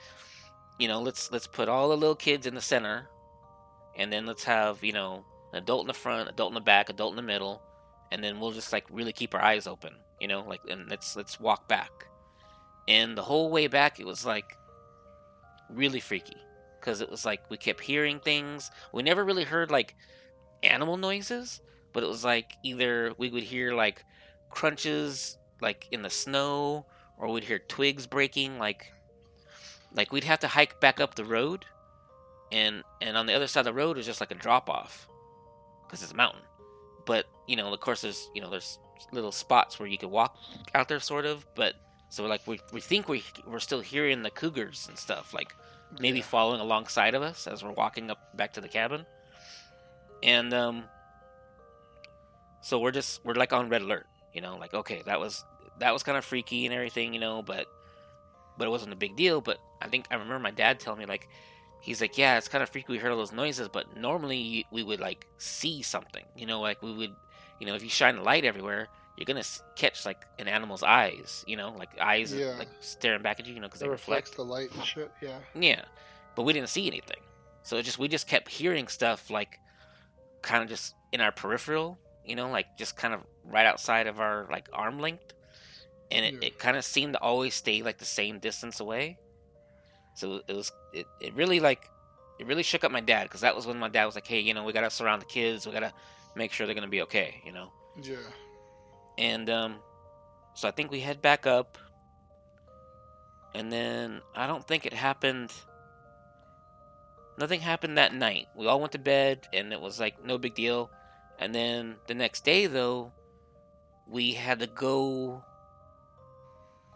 you 0.77 0.87
know, 0.87 1.01
let's 1.01 1.31
let's 1.31 1.47
put 1.47 1.69
all 1.69 1.89
the 1.89 1.97
little 1.97 2.15
kids 2.15 2.45
in 2.45 2.55
the 2.55 2.61
center, 2.61 3.07
and 3.95 4.11
then 4.11 4.25
let's 4.25 4.43
have 4.43 4.83
you 4.83 4.93
know 4.93 5.25
an 5.53 5.59
adult 5.59 5.81
in 5.81 5.87
the 5.87 5.93
front, 5.93 6.29
adult 6.29 6.51
in 6.51 6.55
the 6.55 6.61
back, 6.61 6.89
adult 6.89 7.11
in 7.11 7.17
the 7.17 7.21
middle, 7.21 7.61
and 8.11 8.23
then 8.23 8.39
we'll 8.39 8.51
just 8.51 8.73
like 8.73 8.85
really 8.89 9.13
keep 9.13 9.33
our 9.33 9.41
eyes 9.41 9.67
open, 9.67 9.93
you 10.19 10.27
know, 10.27 10.41
like 10.41 10.61
and 10.69 10.89
let's 10.89 11.15
let's 11.15 11.39
walk 11.39 11.67
back. 11.67 11.91
And 12.87 13.17
the 13.17 13.21
whole 13.21 13.51
way 13.51 13.67
back, 13.67 13.99
it 13.99 14.05
was 14.05 14.25
like 14.25 14.57
really 15.69 15.99
freaky 15.99 16.37
because 16.79 17.01
it 17.01 17.09
was 17.09 17.25
like 17.25 17.41
we 17.49 17.57
kept 17.57 17.81
hearing 17.81 18.19
things. 18.19 18.71
We 18.91 19.03
never 19.03 19.23
really 19.23 19.43
heard 19.43 19.69
like 19.71 19.95
animal 20.63 20.97
noises, 20.97 21.61
but 21.93 22.03
it 22.03 22.09
was 22.09 22.23
like 22.23 22.53
either 22.63 23.13
we 23.17 23.29
would 23.29 23.43
hear 23.43 23.73
like 23.73 24.03
crunches 24.49 25.37
like 25.61 25.87
in 25.91 26.01
the 26.01 26.09
snow 26.09 26.85
or 27.17 27.27
we'd 27.31 27.43
hear 27.43 27.59
twigs 27.59 28.07
breaking 28.07 28.57
like 28.57 28.91
like 29.93 30.11
we'd 30.11 30.23
have 30.23 30.39
to 30.39 30.47
hike 30.47 30.79
back 30.79 30.99
up 30.99 31.15
the 31.15 31.25
road 31.25 31.65
and 32.51 32.83
and 33.01 33.17
on 33.17 33.25
the 33.25 33.33
other 33.33 33.47
side 33.47 33.61
of 33.61 33.65
the 33.65 33.73
road 33.73 33.97
is 33.97 34.05
just 34.05 34.19
like 34.19 34.31
a 34.31 34.35
drop 34.35 34.69
off 34.69 35.07
because 35.85 36.01
it's 36.03 36.11
a 36.11 36.15
mountain. 36.15 36.41
But 37.05 37.25
you 37.47 37.55
know 37.55 37.73
of 37.73 37.79
course 37.79 38.01
there's 38.01 38.29
you 38.33 38.41
know 38.41 38.49
there's 38.49 38.79
little 39.11 39.31
spots 39.31 39.79
where 39.79 39.87
you 39.87 39.97
could 39.97 40.09
walk 40.11 40.37
out 40.75 40.87
there 40.87 40.99
sort 40.99 41.25
of 41.25 41.45
but 41.55 41.73
so 42.09 42.25
like 42.25 42.45
we, 42.47 42.59
we 42.73 42.81
think 42.81 43.07
we, 43.07 43.23
we're 43.47 43.59
still 43.59 43.81
hearing 43.81 44.23
the 44.23 44.29
cougars 44.31 44.85
and 44.89 44.97
stuff 44.97 45.33
like 45.33 45.53
maybe 45.99 46.19
Yeah. 46.19 46.25
following 46.25 46.59
alongside 46.59 47.13
of 47.15 47.21
us 47.21 47.47
as 47.47 47.63
we're 47.63 47.71
walking 47.71 48.09
up 48.11 48.35
back 48.35 48.53
to 48.53 48.61
the 48.61 48.67
cabin. 48.67 49.05
And 50.23 50.53
um 50.53 50.83
so 52.61 52.79
we're 52.79 52.91
just 52.91 53.23
we're 53.23 53.35
like 53.35 53.53
on 53.53 53.69
red 53.69 53.81
alert 53.81 54.05
you 54.33 54.41
know 54.41 54.57
like 54.57 54.73
okay 54.73 55.01
that 55.05 55.19
was 55.19 55.43
that 55.79 55.93
was 55.93 56.03
kind 56.03 56.17
of 56.17 56.25
freaky 56.25 56.65
and 56.65 56.73
everything 56.73 57.13
you 57.13 57.19
know 57.19 57.41
but 57.41 57.67
but 58.57 58.67
it 58.67 58.71
wasn't 58.71 58.91
a 58.91 58.95
big 58.95 59.15
deal 59.15 59.41
but 59.41 59.59
i 59.81 59.87
think 59.87 60.05
i 60.11 60.15
remember 60.15 60.39
my 60.39 60.51
dad 60.51 60.79
telling 60.79 60.99
me 60.99 61.05
like 61.05 61.27
he's 61.81 62.01
like 62.01 62.17
yeah 62.17 62.37
it's 62.37 62.47
kind 62.47 62.61
of 62.61 62.69
freaky 62.69 62.91
we 62.91 62.97
heard 62.97 63.11
all 63.11 63.17
those 63.17 63.31
noises 63.31 63.67
but 63.69 63.95
normally 63.97 64.65
we 64.71 64.83
would 64.83 64.99
like 64.99 65.25
see 65.37 65.81
something 65.81 66.23
you 66.35 66.45
know 66.45 66.59
like 66.61 66.81
we 66.83 66.91
would 66.91 67.13
you 67.59 67.65
know 67.67 67.73
if 67.75 67.81
you 67.83 67.89
shine 67.89 68.17
a 68.17 68.21
light 68.23 68.43
everywhere 68.45 68.87
you're 69.17 69.25
gonna 69.25 69.43
catch 69.75 70.05
like 70.05 70.25
an 70.39 70.47
animal's 70.47 70.83
eyes 70.83 71.43
you 71.47 71.55
know 71.57 71.73
like 71.77 71.89
eyes 71.99 72.33
Yeah. 72.33 72.55
like 72.57 72.69
staring 72.79 73.21
back 73.21 73.39
at 73.39 73.47
you 73.47 73.53
you 73.53 73.59
know 73.59 73.67
because 73.67 73.79
they 73.81 73.87
reflect 73.89 74.35
the 74.35 74.43
light 74.45 74.71
and 74.73 74.83
shit. 74.85 75.11
Yeah. 75.21 75.39
yeah, 75.55 75.81
but 76.35 76.43
we 76.43 76.53
didn't 76.53 76.69
see 76.69 76.87
anything. 76.87 77.19
So 77.63 77.75
it 77.77 77.83
just 77.83 77.99
we 77.99 78.07
just 78.07 78.27
kept 78.27 78.47
hearing 78.47 78.87
stuff 78.87 79.29
like 79.29 79.59
kind 80.41 80.63
of 80.63 80.69
just 80.69 80.95
in 81.11 81.19
our 81.19 81.33
peripheral, 81.33 81.99
you 82.25 82.35
know, 82.35 82.49
like 82.49 82.77
just 82.77 82.95
kind 82.95 83.13
of 83.13 83.21
right 83.43 83.65
outside 83.65 84.07
of 84.07 84.19
our 84.19 84.47
like 84.51 84.67
arm 84.73 84.99
length. 84.99 85.33
And 86.11 86.25
it, 86.25 86.33
Yeah. 86.35 86.47
it 86.47 86.59
kind 86.59 86.75
of 86.77 86.83
seemed 86.85 87.13
to 87.13 87.19
always 87.21 87.53
stay 87.53 87.81
like 87.83 87.97
the 87.99 88.05
same 88.05 88.39
distance 88.39 88.79
away. 88.79 89.17
So 90.15 90.41
it 90.47 90.53
was 90.53 90.71
it, 90.93 91.05
it 91.21 91.33
really 91.35 91.59
like 91.59 91.89
it 92.39 92.47
really 92.47 92.63
shook 92.63 92.83
up 92.83 92.91
my 92.91 93.01
dad 93.01 93.23
because 93.23 93.41
that 93.41 93.55
was 93.55 93.67
when 93.67 93.77
my 93.77 93.89
dad 93.89 94.05
was 94.05 94.15
like, 94.15 94.25
"Hey, 94.27 94.39
you 94.39 94.53
know, 94.53 94.63
we 94.63 94.73
got 94.73 94.81
to 94.81 94.89
surround 94.89 95.21
the 95.21 95.25
kids. 95.25 95.65
We 95.67 95.73
got 95.73 95.81
to 95.81 95.93
make 96.35 96.51
sure 96.51 96.65
they're 96.65 96.73
going 96.75 96.87
to 96.87 96.89
be 96.89 97.01
okay, 97.03 97.41
you 97.45 97.51
know." 97.51 97.71
Yeah. 98.01 98.15
And 99.17 99.49
um, 99.49 99.75
so 100.55 100.67
I 100.67 100.71
think 100.71 100.89
we 100.91 100.99
head 101.01 101.21
back 101.21 101.45
up. 101.45 101.77
And 103.53 103.71
then 103.71 104.21
I 104.35 104.47
don't 104.47 104.65
think 104.65 104.85
it 104.85 104.93
happened. 104.93 105.51
Nothing 107.37 107.61
happened 107.61 107.97
that 107.97 108.13
night. 108.13 108.47
We 108.55 108.67
all 108.67 108.79
went 108.79 108.91
to 108.93 108.99
bed 108.99 109.47
and 109.53 109.71
it 109.73 109.79
was 109.79 109.99
like 109.99 110.23
no 110.23 110.37
big 110.37 110.55
deal. 110.55 110.89
And 111.39 111.55
then 111.55 111.95
the 112.07 112.13
next 112.13 112.43
day, 112.43 112.67
though, 112.67 113.11
we 114.07 114.33
had 114.33 114.59
to 114.59 114.67
go 114.67 115.43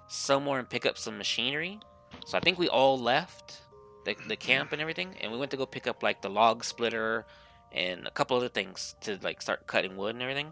somewhere 0.07 0.59
and 0.59 0.69
pick 0.69 0.85
up 0.85 0.97
some 0.97 1.17
machinery. 1.17 1.79
So 2.25 2.37
I 2.37 2.41
think 2.41 2.59
we 2.59 2.67
all 2.67 2.99
left 2.99 3.61
the, 4.05 4.15
the 4.27 4.35
camp 4.35 4.71
and 4.71 4.81
everything. 4.81 5.15
And 5.21 5.31
we 5.31 5.37
went 5.37 5.51
to 5.51 5.57
go 5.57 5.65
pick 5.65 5.87
up 5.87 6.03
like 6.03 6.21
the 6.21 6.29
log 6.29 6.63
splitter 6.63 7.25
and 7.71 8.05
a 8.05 8.11
couple 8.11 8.37
other 8.37 8.49
things 8.49 8.95
to 9.01 9.17
like 9.23 9.41
start 9.41 9.65
cutting 9.65 9.97
wood 9.97 10.13
and 10.15 10.21
everything 10.21 10.51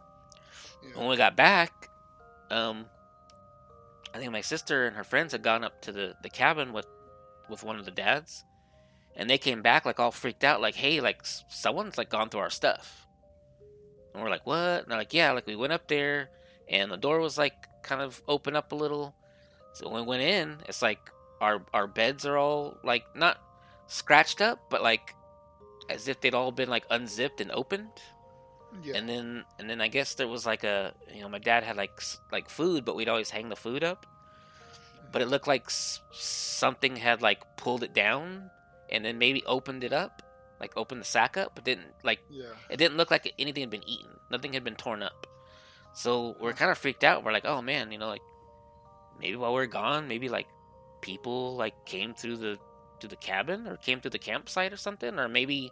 Yeah. 0.83 0.99
when 0.99 1.09
we 1.09 1.17
got 1.17 1.35
back, 1.35 1.89
um, 2.49 2.85
I 4.13 4.17
think 4.17 4.31
my 4.31 4.41
sister 4.41 4.87
and 4.87 4.95
her 4.95 5.03
friends 5.03 5.31
had 5.31 5.41
gone 5.43 5.63
up 5.63 5.81
to 5.83 5.91
the, 5.91 6.15
the 6.23 6.29
cabin 6.29 6.73
with 6.73 6.87
with 7.49 7.63
one 7.63 7.77
of 7.77 7.85
the 7.85 7.91
dads, 7.91 8.43
and 9.15 9.29
they 9.29 9.37
came 9.37 9.61
back 9.61 9.85
like 9.85 9.99
all 9.99 10.11
freaked 10.11 10.43
out, 10.43 10.61
like, 10.61 10.75
"Hey, 10.75 10.99
like 11.01 11.21
someone's 11.49 11.97
like 11.97 12.09
gone 12.09 12.29
through 12.29 12.39
our 12.41 12.49
stuff." 12.49 13.00
And 14.13 14.21
we're 14.23 14.29
like, 14.29 14.45
"What?" 14.45 14.83
And 14.83 14.87
they're 14.91 14.97
like, 14.97 15.13
"Yeah, 15.13 15.31
like 15.31 15.47
we 15.47 15.55
went 15.55 15.73
up 15.73 15.87
there, 15.87 16.29
and 16.69 16.91
the 16.91 16.97
door 16.97 17.19
was 17.19 17.37
like 17.37 17.53
kind 17.83 18.01
of 18.01 18.21
open 18.27 18.55
up 18.55 18.71
a 18.71 18.75
little. 18.75 19.15
So 19.73 19.87
when 19.89 20.01
we 20.03 20.07
went 20.07 20.21
in, 20.23 20.57
it's 20.67 20.81
like 20.81 20.99
our 21.39 21.61
our 21.73 21.87
beds 21.87 22.25
are 22.25 22.37
all 22.37 22.77
like 22.83 23.05
not 23.15 23.41
scratched 23.87 24.41
up, 24.41 24.59
but 24.69 24.81
like 24.83 25.15
as 25.89 26.07
if 26.07 26.19
they'd 26.21 26.33
all 26.35 26.51
been 26.51 26.69
like 26.69 26.85
unzipped 26.89 27.41
and 27.41 27.51
opened." 27.51 27.89
Yeah. 28.83 28.95
and 28.95 29.09
then 29.09 29.43
and 29.59 29.69
then 29.69 29.81
I 29.81 29.89
guess 29.89 30.15
there 30.15 30.29
was 30.29 30.45
like 30.45 30.63
a 30.63 30.93
you 31.13 31.19
know 31.21 31.27
my 31.27 31.39
dad 31.39 31.63
had 31.63 31.75
like 31.75 31.91
like 32.31 32.49
food, 32.49 32.85
but 32.85 32.95
we'd 32.95 33.09
always 33.09 33.29
hang 33.29 33.49
the 33.49 33.55
food 33.55 33.83
up. 33.83 34.05
But 35.11 35.21
it 35.21 35.27
looked 35.27 35.47
like 35.47 35.65
s- 35.67 35.99
something 36.13 36.95
had 36.95 37.21
like 37.21 37.57
pulled 37.57 37.83
it 37.83 37.93
down, 37.93 38.49
and 38.89 39.03
then 39.03 39.17
maybe 39.17 39.43
opened 39.45 39.83
it 39.83 39.91
up, 39.91 40.23
like 40.61 40.77
opened 40.77 41.01
the 41.01 41.05
sack 41.05 41.35
up, 41.35 41.53
but 41.55 41.63
didn't 41.63 41.87
like 42.03 42.19
yeah. 42.29 42.45
it 42.69 42.77
didn't 42.77 42.95
look 42.95 43.09
like 43.09 43.33
anything 43.39 43.61
had 43.61 43.71
been 43.71 43.87
eaten. 43.89 44.11
Nothing 44.29 44.53
had 44.53 44.63
been 44.63 44.75
torn 44.75 45.01
up. 45.01 45.25
So 45.93 46.37
we're 46.39 46.53
kind 46.53 46.71
of 46.71 46.77
freaked 46.77 47.03
out. 47.03 47.25
We're 47.25 47.33
like, 47.33 47.45
oh 47.45 47.61
man, 47.61 47.91
you 47.91 47.97
know, 47.97 48.07
like 48.07 48.21
maybe 49.19 49.35
while 49.35 49.53
we're 49.53 49.65
gone, 49.65 50.07
maybe 50.07 50.29
like 50.29 50.47
people 51.01 51.55
like 51.55 51.85
came 51.85 52.13
through 52.13 52.37
the 52.37 52.59
to 52.99 53.07
the 53.07 53.15
cabin 53.15 53.67
or 53.67 53.75
came 53.77 53.99
through 53.99 54.11
the 54.11 54.19
campsite 54.19 54.71
or 54.71 54.77
something, 54.77 55.19
or 55.19 55.27
maybe 55.27 55.71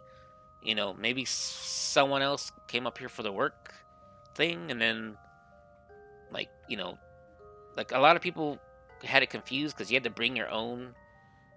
you 0.62 0.74
know 0.74 0.92
maybe 0.92 1.24
someone 1.24 2.20
else 2.20 2.50
came 2.66 2.86
up 2.86 2.98
here 2.98 3.08
for 3.08 3.22
the 3.22 3.32
work 3.32 3.72
thing, 4.34 4.72
and 4.72 4.82
then 4.82 5.16
like 6.32 6.50
you 6.68 6.76
know 6.76 6.98
like 7.76 7.92
a 7.92 7.98
lot 7.98 8.16
of 8.16 8.22
people 8.22 8.58
had 9.04 9.22
it 9.22 9.30
confused 9.30 9.76
because 9.76 9.90
you 9.90 9.94
had 9.94 10.04
to 10.04 10.10
bring 10.10 10.34
your 10.34 10.50
own 10.50 10.94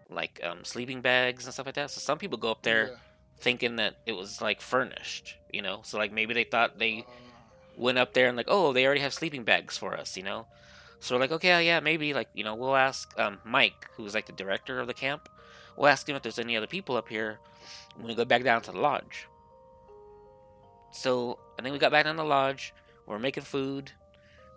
like 0.10 0.40
um, 0.44 0.64
sleeping 0.64 1.02
bags 1.02 1.46
and 1.46 1.54
stuff 1.54 1.66
like 1.66 1.76
that. 1.76 1.90
So 1.90 2.00
some 2.00 2.20
people 2.20 2.38
go 2.38 2.52
up 2.52 2.62
there 2.62 2.90
Yeah. 2.92 2.96
Thinking 3.40 3.76
that 3.78 3.96
it 4.06 4.14
was 4.14 4.42
like 4.42 4.62
furnished, 4.62 5.36
you 5.52 5.62
know. 5.62 5.82
So 5.84 5.98
like 5.98 6.12
maybe 6.12 6.34
they 6.34 6.44
thought 6.44 6.80
they 6.80 7.06
went 7.78 7.98
up 7.98 8.14
there 8.14 8.28
and 8.28 8.38
like, 8.38 8.48
oh, 8.50 8.74
they 8.74 8.86
already 8.86 9.02
have 9.02 9.14
sleeping 9.14 9.44
bags 9.44 9.78
for 9.78 9.98
us, 9.98 10.18
you 10.18 10.24
know. 10.24 10.48
So 11.00 11.16
we're 11.16 11.22
like, 11.22 11.32
okay, 11.34 11.66
yeah, 11.66 11.80
maybe 11.80 12.14
like 12.14 12.30
you 12.34 12.44
know 12.44 12.56
we'll 12.56 12.76
ask 12.76 13.14
um, 13.20 13.40
Mike, 13.44 13.90
who's 13.96 14.14
like 14.14 14.26
the 14.26 14.32
director 14.32 14.80
of 14.80 14.88
the 14.88 14.94
camp. 14.94 15.30
We'll 15.76 15.88
ask 15.88 16.08
him 16.08 16.16
if 16.16 16.22
there's 16.22 16.40
any 16.40 16.56
other 16.56 16.68
people 16.68 16.96
up 16.96 17.10
here 17.10 17.40
when 17.98 18.08
we 18.08 18.16
go 18.16 18.26
back 18.26 18.44
down 18.44 18.62
to 18.64 18.72
the 18.72 18.80
lodge. 18.80 19.28
So 20.92 21.40
I 21.58 21.62
think 21.62 21.74
we 21.74 21.80
got 21.80 21.92
back 21.92 22.06
down 22.06 22.16
to 22.16 22.22
the 22.22 22.28
lodge. 22.28 22.74
We're 23.06 23.20
making 23.20 23.44
food, 23.44 23.92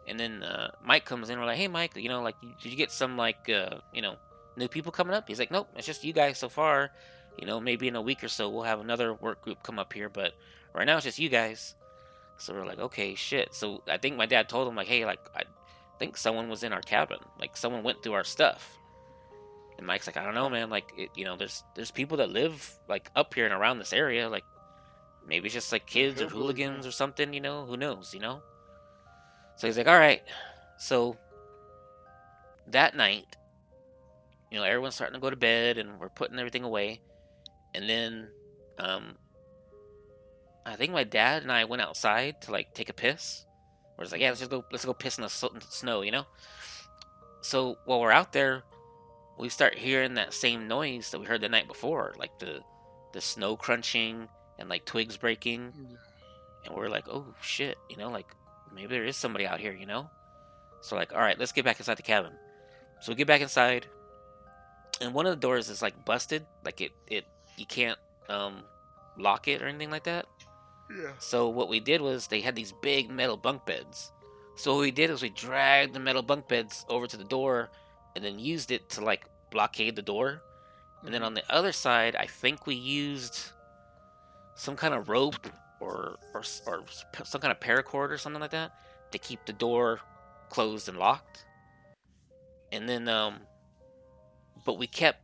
and 0.07 0.21
then 0.21 0.43
uh, 0.43 0.71
Mike 0.85 1.05
comes 1.05 1.31
in. 1.31 1.39
We're 1.39 1.47
like, 1.47 1.57
hey, 1.57 1.69
Mike, 1.69 1.97
you 1.97 2.09
know, 2.09 2.23
like, 2.23 2.37
did 2.63 2.71
you 2.71 2.77
get 2.77 2.93
some 2.93 3.17
like 3.17 3.49
uh, 3.49 3.79
you 3.93 4.03
know 4.03 4.17
new 4.57 4.69
people 4.69 4.93
coming 4.93 5.15
up? 5.15 5.27
He's 5.27 5.39
like, 5.39 5.51
nope, 5.51 5.69
it's 5.77 5.87
just 5.87 6.05
you 6.05 6.13
guys 6.13 6.39
so 6.39 6.49
far. 6.49 6.93
You 7.39 7.47
know, 7.47 7.61
maybe 7.61 7.89
in 7.89 7.97
a 7.97 8.03
week 8.03 8.25
or 8.25 8.29
so 8.29 8.49
we'll 8.49 8.63
have 8.63 8.81
another 8.81 9.13
work 9.15 9.43
group 9.43 9.63
come 9.63 9.79
up 9.79 9.93
here, 9.93 10.09
but 10.09 10.35
right 10.75 10.87
now 10.87 10.97
it's 10.97 11.05
just 11.05 11.19
you 11.19 11.29
guys. 11.29 11.75
So 12.39 12.55
we're 12.55 12.67
like, 12.67 12.79
okay, 12.79 13.15
shit. 13.15 13.55
So 13.55 13.83
I 13.89 13.99
think 13.99 14.17
my 14.17 14.27
dad 14.27 14.49
told 14.49 14.69
him 14.69 14.75
like, 14.75 14.89
hey, 14.89 15.05
like 15.05 15.21
I 15.35 15.45
think 15.99 16.17
someone 16.17 16.49
was 16.49 16.63
in 16.63 16.73
our 16.73 16.83
cabin, 16.83 17.19
like 17.39 17.57
someone 17.57 17.83
went 17.83 18.03
through 18.03 18.15
our 18.15 18.25
stuff. 18.25 18.79
And 19.79 19.87
Mike's 19.87 20.07
like, 20.07 20.17
I 20.17 20.25
don't 20.25 20.35
know, 20.35 20.49
man. 20.49 20.71
Like, 20.71 20.91
it, 20.97 21.11
you 21.15 21.25
know, 21.25 21.37
there's 21.37 21.63
there's 21.75 21.91
people 21.91 22.17
that 22.19 22.31
live 22.31 22.79
like 22.89 23.11
up 23.15 23.35
here 23.35 23.45
and 23.45 23.53
around 23.53 23.79
this 23.79 23.93
area. 23.93 24.29
Like, 24.29 24.45
maybe 25.27 25.47
it's 25.47 25.55
just 25.55 25.71
like 25.71 25.87
kids 25.87 26.23
or 26.23 26.29
hooligans 26.29 26.87
or 26.87 26.93
something. 26.93 27.35
You 27.35 27.41
know, 27.41 27.67
who 27.67 27.77
knows? 27.77 28.15
You 28.15 28.21
know. 28.21 28.43
So 29.57 29.67
he's 29.67 29.77
like, 29.77 29.89
all 29.89 29.99
right. 29.99 30.23
So 30.79 31.17
that 32.69 32.97
night, 32.97 33.37
you 34.51 34.59
know, 34.59 34.65
everyone's 34.65 34.95
starting 34.95 35.15
to 35.15 35.21
go 35.21 35.31
to 35.31 35.37
bed 35.37 35.79
and 35.79 36.01
we're 36.01 36.09
putting 36.09 36.39
everything 36.39 36.65
away. 36.65 37.01
And 37.77 37.89
then, 37.89 38.29
um, 38.79 39.17
I 40.65 40.75
think 40.77 40.93
my 40.93 41.05
dad 41.05 41.43
and 41.43 41.53
I 41.53 41.65
went 41.65 41.83
outside 41.83 42.41
to 42.43 42.51
like 42.51 42.75
take 42.75 42.89
a 42.89 42.95
piss. 42.95 43.45
We're 43.97 44.05
just 44.05 44.13
like, 44.13 44.21
yeah, 44.21 44.29
let's 44.29 44.41
just 44.41 44.51
go, 44.51 44.65
let's 44.73 44.85
go 44.85 44.95
piss 44.95 45.19
in 45.19 45.23
the 45.23 45.29
so- 45.29 45.53
snow, 45.69 46.01
you 46.01 46.11
know. 46.11 46.25
So 47.43 47.79
while 47.85 48.01
we're 48.01 48.11
out 48.11 48.33
there, 48.33 48.65
we 49.39 49.49
start 49.51 49.79
hearing 49.79 50.15
that 50.15 50.33
same 50.33 50.67
noise 50.67 51.11
that 51.11 51.21
we 51.21 51.27
heard 51.27 51.43
the 51.43 51.49
night 51.49 51.69
before, 51.69 52.15
like 52.19 52.39
the 52.39 52.61
the 53.13 53.21
snow 53.21 53.57
crunching 53.57 54.29
and 54.59 54.69
like 54.69 54.85
twigs 54.85 55.17
breaking, 55.17 55.73
and 56.65 56.75
we're 56.75 56.89
like, 56.89 57.09
oh 57.09 57.35
shit, 57.41 57.79
you 57.91 57.97
know, 57.97 58.11
like 58.11 58.27
maybe 58.75 58.89
there 58.89 59.05
is 59.05 59.17
somebody 59.17 59.47
out 59.47 59.61
here, 59.61 59.73
you 59.73 59.87
know. 59.87 60.11
So 60.81 60.97
like, 60.97 61.13
all 61.13 61.21
right, 61.21 61.39
let's 61.39 61.53
get 61.53 61.65
back 61.65 61.79
inside 61.79 61.99
the 61.99 62.03
cabin. 62.03 62.33
So 63.01 63.13
we 63.13 63.17
get 63.17 63.27
back 63.27 63.43
inside, 63.43 63.87
and 65.01 65.13
one 65.13 65.27
of 65.27 65.31
the 65.31 65.47
doors 65.47 65.69
is 65.69 65.83
like 65.83 66.05
busted, 66.05 66.47
like 66.65 66.81
it 66.81 66.93
it 67.07 67.27
you 67.57 67.67
can't 67.67 67.99
um 68.29 68.63
lock 69.19 69.49
it 69.49 69.63
or 69.63 69.67
anything 69.67 69.91
like 69.91 70.05
that. 70.05 70.27
Yeah. 70.91 71.13
So 71.19 71.49
what 71.49 71.69
we 71.69 71.81
did 71.81 72.01
was 72.01 72.27
they 72.27 72.41
had 72.41 72.55
these 72.55 72.73
big 72.73 73.11
metal 73.11 73.37
bunk 73.37 73.65
beds. 73.67 74.13
So 74.57 74.75
what 74.75 74.81
we 74.81 74.91
did 74.91 75.11
is 75.11 75.23
we 75.23 75.31
dragged 75.31 75.95
the 75.95 76.01
metal 76.01 76.23
bunk 76.23 76.49
beds 76.49 76.85
over 76.89 77.07
to 77.07 77.17
the 77.17 77.25
door 77.25 77.71
and 78.15 78.25
then 78.25 78.39
used 78.39 78.71
it 78.71 78.89
to 78.91 79.01
like 79.03 79.27
blockade 79.51 79.97
the 79.97 80.03
door. 80.03 80.43
And 81.05 81.13
then 81.13 81.23
on 81.23 81.35
the 81.35 81.43
other 81.51 81.73
side, 81.73 82.17
I 82.17 82.27
think 82.27 82.67
we 82.67 82.75
used 82.75 83.51
some 84.55 84.77
kind 84.77 84.95
of 84.95 85.09
rope 85.09 85.47
or 85.81 86.17
or 86.33 86.43
or 86.67 86.85
some 87.25 87.41
kind 87.41 87.53
of 87.53 87.61
paracord 87.61 88.11
or 88.11 88.19
something 88.19 88.41
like 88.41 88.51
that 88.53 88.73
to 89.13 89.19
keep 89.19 89.45
the 89.45 89.53
door 89.53 90.01
closed 90.49 90.89
and 90.89 90.99
locked. 90.99 91.45
And 92.73 92.89
then 92.89 93.09
um 93.09 93.41
but 94.65 94.79
we 94.79 94.87
kept 94.87 95.21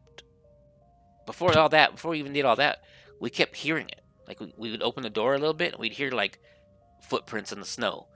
before 1.26 1.56
all 1.56 1.68
that, 1.70 1.92
before 1.92 2.12
we 2.12 2.18
even 2.18 2.32
did 2.32 2.44
all 2.44 2.56
that, 2.56 2.84
we 3.20 3.30
kept 3.30 3.56
hearing 3.56 3.88
it. 3.88 4.00
Like 4.26 4.40
we, 4.40 4.52
we 4.56 4.70
would 4.70 4.82
open 4.82 5.02
the 5.02 5.10
door 5.10 5.34
a 5.34 5.38
little 5.38 5.54
bit 5.54 5.72
and 5.72 5.80
we'd 5.80 5.92
hear 5.92 6.10
like 6.10 6.38
footprints 7.02 7.52
in 7.52 7.60
the 7.60 7.66
snow. 7.66 8.06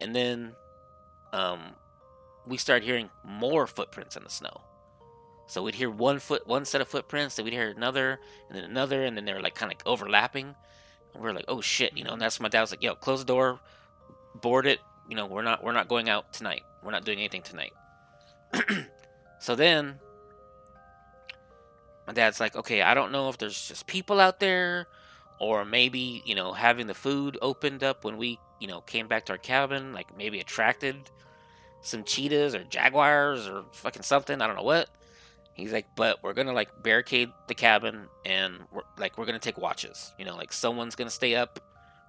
And 0.00 0.14
then 0.14 0.52
um 1.32 1.60
we 2.46 2.56
started 2.56 2.84
hearing 2.84 3.10
more 3.24 3.66
footprints 3.66 4.16
in 4.16 4.22
the 4.22 4.30
snow. 4.30 4.60
So 5.48 5.62
we'd 5.62 5.74
hear 5.74 5.90
one 5.90 6.18
foot 6.18 6.46
one 6.46 6.64
set 6.64 6.80
of 6.80 6.88
footprints, 6.88 7.36
then 7.36 7.44
we'd 7.44 7.54
hear 7.54 7.70
another, 7.70 8.18
and 8.48 8.56
then 8.56 8.64
another, 8.64 9.04
and 9.04 9.16
then 9.16 9.24
they 9.24 9.32
were 9.32 9.40
like 9.40 9.54
kind 9.54 9.72
of 9.72 9.78
overlapping. 9.86 10.54
And 11.14 11.22
we 11.22 11.28
are 11.28 11.34
like, 11.34 11.44
oh 11.48 11.60
shit, 11.60 11.96
you 11.96 12.04
know, 12.04 12.12
and 12.12 12.20
that's 12.20 12.38
when 12.38 12.44
my 12.44 12.48
dad 12.48 12.62
was 12.62 12.72
like, 12.72 12.82
yo, 12.82 12.94
close 12.94 13.20
the 13.20 13.26
door, 13.26 13.60
board 14.40 14.66
it, 14.66 14.80
you 15.08 15.16
know, 15.16 15.26
we're 15.26 15.42
not 15.42 15.62
we're 15.62 15.72
not 15.72 15.88
going 15.88 16.08
out 16.08 16.32
tonight. 16.32 16.62
We're 16.82 16.90
not 16.90 17.04
doing 17.04 17.18
anything 17.18 17.42
tonight. 17.42 17.72
so 19.40 19.54
then 19.54 19.96
dad's 22.12 22.40
like, 22.40 22.54
okay, 22.56 22.82
I 22.82 22.94
don't 22.94 23.12
know 23.12 23.28
if 23.28 23.38
there's 23.38 23.68
just 23.68 23.86
people 23.86 24.20
out 24.20 24.40
there 24.40 24.86
or 25.38 25.64
maybe, 25.64 26.22
you 26.24 26.34
know, 26.34 26.52
having 26.52 26.86
the 26.86 26.94
food 26.94 27.36
opened 27.42 27.82
up 27.82 28.04
when 28.04 28.16
we, 28.16 28.38
you 28.60 28.68
know, 28.68 28.80
came 28.80 29.08
back 29.08 29.26
to 29.26 29.32
our 29.32 29.38
cabin, 29.38 29.92
like 29.92 30.16
maybe 30.16 30.40
attracted 30.40 30.96
some 31.82 32.04
cheetahs 32.04 32.54
or 32.54 32.64
jaguars 32.64 33.46
or 33.46 33.64
fucking 33.72 34.02
something. 34.02 34.40
I 34.40 34.46
don't 34.46 34.56
know 34.56 34.62
what. 34.62 34.88
He's 35.54 35.72
like, 35.72 35.86
but 35.96 36.22
we're 36.22 36.34
gonna 36.34 36.52
like 36.52 36.82
barricade 36.82 37.30
the 37.48 37.54
cabin 37.54 38.08
and 38.26 38.58
we're 38.72 38.82
like 38.98 39.16
we're 39.16 39.24
gonna 39.24 39.38
take 39.38 39.56
watches. 39.56 40.12
You 40.18 40.26
know, 40.26 40.36
like 40.36 40.52
someone's 40.52 40.94
gonna 40.94 41.10
stay 41.10 41.34
up 41.34 41.60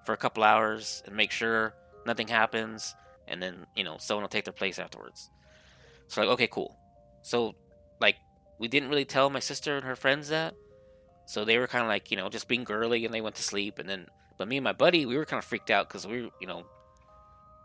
for 0.04 0.12
a 0.12 0.18
couple 0.18 0.42
hours 0.44 1.02
and 1.06 1.16
make 1.16 1.30
sure 1.30 1.74
nothing 2.04 2.28
happens, 2.28 2.94
and 3.26 3.42
then 3.42 3.66
you 3.74 3.84
know 3.84 3.96
someone 3.98 4.22
will 4.22 4.28
take 4.28 4.44
their 4.44 4.52
place 4.52 4.78
afterwards. 4.78 5.30
So 6.08 6.20
like, 6.20 6.30
okay, 6.30 6.46
cool. 6.46 6.76
So 7.22 7.54
we 8.58 8.68
didn't 8.68 8.88
really 8.88 9.04
tell 9.04 9.30
my 9.30 9.40
sister 9.40 9.76
and 9.76 9.84
her 9.84 9.96
friends 9.96 10.28
that, 10.28 10.54
so 11.26 11.44
they 11.44 11.58
were 11.58 11.66
kind 11.66 11.82
of 11.84 11.88
like 11.88 12.10
you 12.10 12.16
know 12.16 12.28
just 12.28 12.48
being 12.48 12.64
girly 12.64 13.04
and 13.04 13.12
they 13.14 13.20
went 13.20 13.36
to 13.36 13.42
sleep, 13.42 13.78
and 13.78 13.88
then 13.88 14.06
but 14.36 14.48
me 14.48 14.56
and 14.56 14.64
my 14.64 14.72
buddy 14.72 15.06
we 15.06 15.16
were 15.16 15.24
kind 15.24 15.38
of 15.38 15.44
freaked 15.44 15.70
out 15.70 15.88
because 15.88 16.06
we 16.06 16.30
you 16.40 16.46
know 16.46 16.64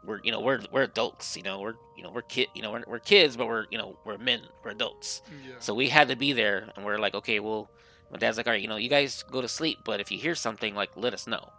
we're 0.06 0.20
you 0.24 0.32
know 0.32 0.42
we're 0.42 0.60
we're 0.72 0.84
adults 0.84 1.38
you 1.38 1.44
know 1.44 1.62
we're 1.62 1.76
you 1.96 2.04
know 2.04 2.12
we're 2.12 2.22
kid 2.24 2.48
you 2.54 2.62
know 2.62 2.72
we're, 2.72 2.84
we're 2.88 3.00
kids 3.00 3.38
but 3.38 3.48
we're 3.48 3.66
you 3.72 3.78
know 3.78 3.98
we're 4.06 4.18
men 4.18 4.42
we're 4.64 4.72
adults 4.72 5.22
Yeah. 5.48 5.56
so 5.60 5.74
we 5.74 5.88
had 5.90 6.08
to 6.10 6.16
be 6.16 6.34
there, 6.34 6.70
and 6.76 6.86
we're 6.86 6.98
like, 6.98 7.16
okay, 7.16 7.40
well, 7.40 7.70
my 8.12 8.18
dad's 8.18 8.38
like, 8.38 8.46
all 8.48 8.54
right, 8.54 8.62
you 8.62 8.68
know, 8.68 8.76
you 8.76 8.90
guys 8.90 9.24
go 9.32 9.42
to 9.42 9.48
sleep, 9.48 9.80
but 9.86 10.00
if 10.00 10.12
you 10.12 10.18
hear 10.20 10.36
something, 10.36 10.76
like, 10.76 10.92
let 10.96 11.14
us 11.14 11.26
know. 11.26 11.52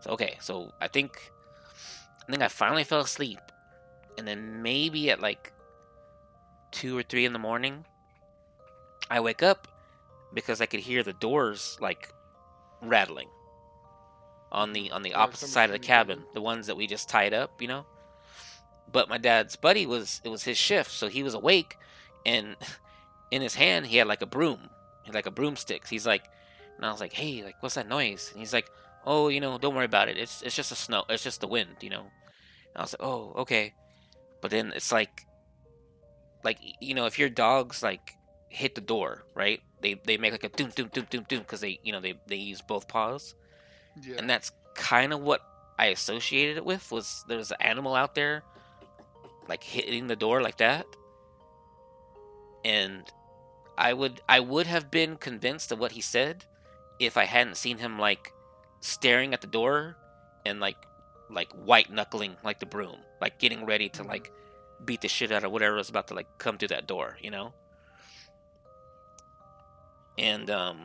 So 0.00 0.10
okay, 0.12 0.36
so 0.40 0.72
I 0.80 0.88
think, 0.88 1.30
I 2.26 2.30
think 2.30 2.42
I 2.42 2.48
finally 2.48 2.82
fell 2.84 3.00
asleep, 3.00 3.38
and 4.18 4.26
then 4.26 4.62
maybe 4.62 5.10
at 5.10 5.20
like 5.20 5.52
two 6.72 6.96
or 6.98 7.02
three 7.02 7.24
in 7.24 7.32
the 7.32 7.38
morning, 7.38 7.84
I 9.10 9.20
wake 9.20 9.42
up 9.42 9.68
because 10.32 10.60
I 10.60 10.66
could 10.66 10.80
hear 10.80 11.02
the 11.02 11.12
doors 11.12 11.76
like 11.80 12.12
rattling 12.82 13.28
on 14.52 14.72
the 14.72 14.90
on 14.92 15.02
the 15.02 15.14
opposite 15.14 15.48
side 15.48 15.68
of 15.68 15.72
the 15.72 15.78
cabin, 15.78 16.22
the 16.32 16.40
ones 16.40 16.66
that 16.68 16.76
we 16.76 16.86
just 16.86 17.08
tied 17.08 17.34
up, 17.34 17.60
you 17.60 17.68
know. 17.68 17.84
But 18.90 19.08
my 19.08 19.18
dad's 19.18 19.56
buddy 19.56 19.86
was 19.86 20.20
it 20.24 20.28
was 20.28 20.44
his 20.44 20.56
shift, 20.56 20.90
so 20.90 21.08
he 21.08 21.22
was 21.22 21.34
awake, 21.34 21.76
and 22.24 22.56
in 23.30 23.42
his 23.42 23.54
hand 23.54 23.86
he 23.86 23.96
had 23.96 24.06
like 24.06 24.22
a 24.22 24.26
broom, 24.26 24.70
he 25.02 25.08
had 25.08 25.14
like 25.14 25.26
a 25.26 25.32
broomstick. 25.32 25.86
He's 25.88 26.06
like, 26.06 26.24
and 26.76 26.86
I 26.86 26.90
was 26.90 27.00
like, 27.00 27.12
hey, 27.12 27.42
like 27.42 27.56
what's 27.60 27.74
that 27.74 27.88
noise? 27.88 28.30
And 28.32 28.40
he's 28.40 28.52
like, 28.52 28.70
oh, 29.04 29.28
you 29.28 29.40
know, 29.40 29.58
don't 29.58 29.74
worry 29.74 29.84
about 29.84 30.08
it. 30.08 30.16
It's 30.16 30.42
it's 30.42 30.56
just 30.56 30.72
a 30.72 30.76
snow, 30.76 31.04
it's 31.08 31.24
just 31.24 31.40
the 31.40 31.48
wind, 31.48 31.76
you 31.80 31.90
know. 31.90 32.00
And 32.02 32.76
I 32.76 32.82
was 32.82 32.94
like, 32.98 33.06
oh, 33.06 33.32
okay. 33.38 33.74
But 34.40 34.50
then 34.50 34.72
it's 34.74 34.92
like, 34.92 35.26
like 36.44 36.58
you 36.80 36.94
know, 36.94 37.06
if 37.06 37.18
your 37.18 37.28
dogs 37.28 37.82
like 37.82 38.14
hit 38.54 38.74
the 38.76 38.80
door, 38.80 39.24
right? 39.34 39.60
They 39.80 39.94
they 39.94 40.16
make 40.16 40.32
like 40.32 40.44
a 40.44 40.48
doom 40.48 40.70
doom 40.70 40.88
doom 40.92 41.06
doom 41.10 41.24
doom 41.28 41.40
because 41.40 41.60
they 41.60 41.78
you 41.82 41.92
know 41.92 42.00
they 42.00 42.14
they 42.26 42.36
use 42.36 42.62
both 42.62 42.86
paws 42.88 43.34
Yeah. 44.02 44.16
and 44.18 44.30
that's 44.30 44.52
kind 44.74 45.12
of 45.12 45.20
what 45.20 45.40
I 45.78 45.86
associated 45.86 46.56
it 46.56 46.64
with 46.64 46.90
was 46.92 47.24
there 47.28 47.36
was 47.38 47.50
an 47.50 47.60
animal 47.60 47.94
out 47.94 48.14
there 48.14 48.42
like 49.48 49.62
hitting 49.62 50.06
the 50.06 50.16
door 50.16 50.40
like 50.40 50.58
that 50.58 50.86
and 52.64 53.02
I 53.76 53.92
would 53.92 54.20
I 54.28 54.40
would 54.40 54.66
have 54.66 54.90
been 54.90 55.16
convinced 55.16 55.72
of 55.72 55.78
what 55.78 55.92
he 55.92 56.00
said 56.00 56.44
if 57.00 57.16
I 57.16 57.24
hadn't 57.24 57.56
seen 57.56 57.78
him 57.78 57.98
like 57.98 58.32
staring 58.80 59.34
at 59.34 59.40
the 59.40 59.46
door 59.46 59.96
and 60.46 60.60
like 60.60 60.76
like 61.30 61.50
white 61.52 61.90
knuckling 61.90 62.36
like 62.44 62.60
the 62.60 62.66
broom 62.66 62.96
like 63.20 63.38
getting 63.38 63.66
ready 63.66 63.88
to 63.90 64.02
like 64.02 64.32
beat 64.84 65.00
the 65.00 65.08
shit 65.08 65.32
out 65.32 65.44
of 65.44 65.50
whatever 65.52 65.76
was 65.76 65.88
about 65.88 66.08
to 66.08 66.14
like 66.14 66.28
come 66.38 66.56
through 66.58 66.68
that 66.68 66.86
door 66.86 67.16
you 67.20 67.30
know 67.30 67.52
and 70.18 70.50
um 70.50 70.80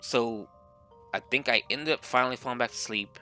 so 0.00 0.48
I 1.12 1.20
think 1.20 1.48
I 1.48 1.62
ended 1.70 1.92
up 1.92 2.04
finally 2.04 2.36
falling 2.36 2.58
back 2.58 2.70
to 2.70 2.76
sleep. 2.76 3.18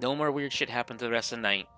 No 0.00 0.14
more 0.14 0.30
weird 0.30 0.52
shit 0.52 0.68
happened 0.68 0.98
to 1.00 1.06
the 1.06 1.10
rest 1.10 1.32
of 1.32 1.38
the 1.38 1.42
night. 1.42 1.68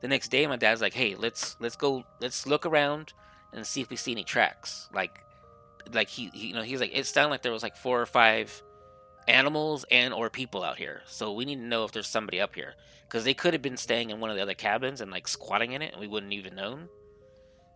The 0.00 0.08
next 0.08 0.28
day 0.28 0.46
my 0.46 0.56
dad's 0.56 0.80
like, 0.80 0.94
"Hey, 0.94 1.14
let's 1.14 1.56
let's 1.60 1.76
go 1.76 2.04
let's 2.20 2.46
look 2.46 2.66
around 2.66 3.12
and 3.52 3.66
see 3.66 3.80
if 3.80 3.90
we 3.90 3.96
see 3.96 4.12
any 4.12 4.24
tracks." 4.24 4.88
Like 4.92 5.20
like 5.92 6.08
he, 6.08 6.28
he 6.34 6.48
you 6.48 6.54
know, 6.54 6.62
he's 6.62 6.80
like 6.80 6.90
it 6.92 7.06
sounded 7.06 7.30
like 7.30 7.42
there 7.42 7.52
was 7.52 7.62
like 7.62 7.76
four 7.76 8.00
or 8.00 8.06
five 8.06 8.62
animals 9.28 9.84
and 9.90 10.12
or 10.12 10.28
people 10.28 10.64
out 10.64 10.76
here. 10.76 11.02
So 11.06 11.32
we 11.32 11.44
need 11.44 11.56
to 11.56 11.62
know 11.62 11.84
if 11.84 11.92
there's 11.92 12.08
somebody 12.08 12.40
up 12.40 12.54
here 12.54 12.74
cuz 13.08 13.24
they 13.24 13.34
could 13.34 13.52
have 13.52 13.62
been 13.62 13.76
staying 13.76 14.10
in 14.10 14.20
one 14.20 14.30
of 14.30 14.36
the 14.36 14.42
other 14.42 14.54
cabins 14.54 15.00
and 15.00 15.10
like 15.10 15.28
squatting 15.28 15.72
in 15.72 15.82
it 15.82 15.92
and 15.92 16.00
we 16.00 16.08
wouldn't 16.08 16.32
even 16.32 16.56
known. 16.56 16.88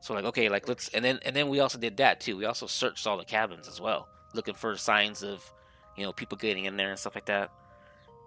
So 0.06 0.14
like 0.14 0.24
okay, 0.26 0.48
like 0.48 0.68
let's 0.68 0.88
and 0.90 1.04
then 1.04 1.18
and 1.24 1.34
then 1.34 1.48
we 1.48 1.58
also 1.58 1.78
did 1.78 1.96
that 1.96 2.20
too. 2.20 2.36
We 2.36 2.44
also 2.44 2.68
searched 2.68 3.08
all 3.08 3.18
the 3.18 3.24
cabins 3.24 3.66
as 3.66 3.80
well, 3.80 4.06
looking 4.34 4.54
for 4.54 4.76
signs 4.76 5.24
of 5.24 5.52
you 5.96 6.04
know 6.04 6.12
people 6.12 6.38
getting 6.38 6.64
in 6.64 6.76
there 6.76 6.90
and 6.90 6.98
stuff 6.98 7.16
like 7.16 7.26
that. 7.26 7.50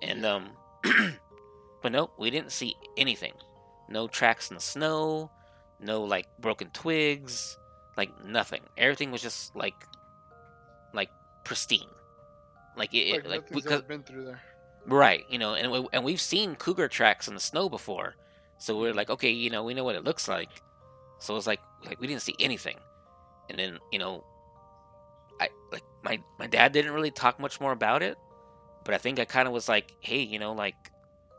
And 0.01 0.25
um, 0.25 0.49
but 1.81 1.93
no, 1.93 2.11
we 2.19 2.31
didn't 2.31 2.51
see 2.51 2.75
anything. 2.97 3.31
No 3.87 4.09
tracks 4.09 4.49
in 4.49 4.55
the 4.55 4.61
snow, 4.61 5.31
no 5.79 6.03
like 6.03 6.27
broken 6.37 6.69
twigs, 6.71 7.57
like 7.95 8.25
nothing. 8.25 8.63
Everything 8.77 9.09
was 9.09 9.21
just 9.21 9.55
like 9.55 9.87
like 10.93 11.11
pristine. 11.45 11.87
Like 12.75 12.93
it, 12.93 13.09
Like, 13.13 13.23
it 13.23 13.29
like 13.29 13.49
because 13.49 13.83
been 13.83 14.03
through 14.03 14.25
there. 14.25 14.41
Right, 14.85 15.25
you 15.29 15.37
know, 15.37 15.53
and 15.53 15.71
we, 15.71 15.87
and 15.93 16.03
we've 16.03 16.19
seen 16.19 16.55
cougar 16.55 16.89
tracks 16.89 17.29
in 17.29 17.35
the 17.35 17.39
snow 17.39 17.69
before, 17.69 18.17
so 18.57 18.77
we're 18.77 18.93
like, 18.93 19.09
okay, 19.09 19.29
you 19.29 19.49
know, 19.49 19.63
we 19.63 19.73
know 19.73 19.85
what 19.85 19.95
it 19.95 20.03
looks 20.03 20.27
like. 20.27 20.49
So 21.19 21.35
it's 21.35 21.45
like, 21.47 21.59
like 21.85 21.99
we 21.99 22.07
didn't 22.07 22.21
see 22.21 22.35
anything, 22.39 22.77
and 23.49 23.57
then 23.57 23.79
you 23.91 23.99
know, 23.99 24.23
I 25.39 25.49
like 25.71 25.83
my 26.03 26.19
my 26.37 26.47
dad 26.47 26.71
didn't 26.71 26.93
really 26.93 27.11
talk 27.11 27.39
much 27.39 27.59
more 27.59 27.71
about 27.71 28.03
it, 28.03 28.17
but 28.85 28.93
I 28.93 28.97
think 28.97 29.19
I 29.19 29.25
kind 29.25 29.47
of 29.47 29.53
was 29.53 29.69
like, 29.69 29.95
hey, 29.99 30.21
you 30.21 30.39
know, 30.39 30.53
like 30.53 30.91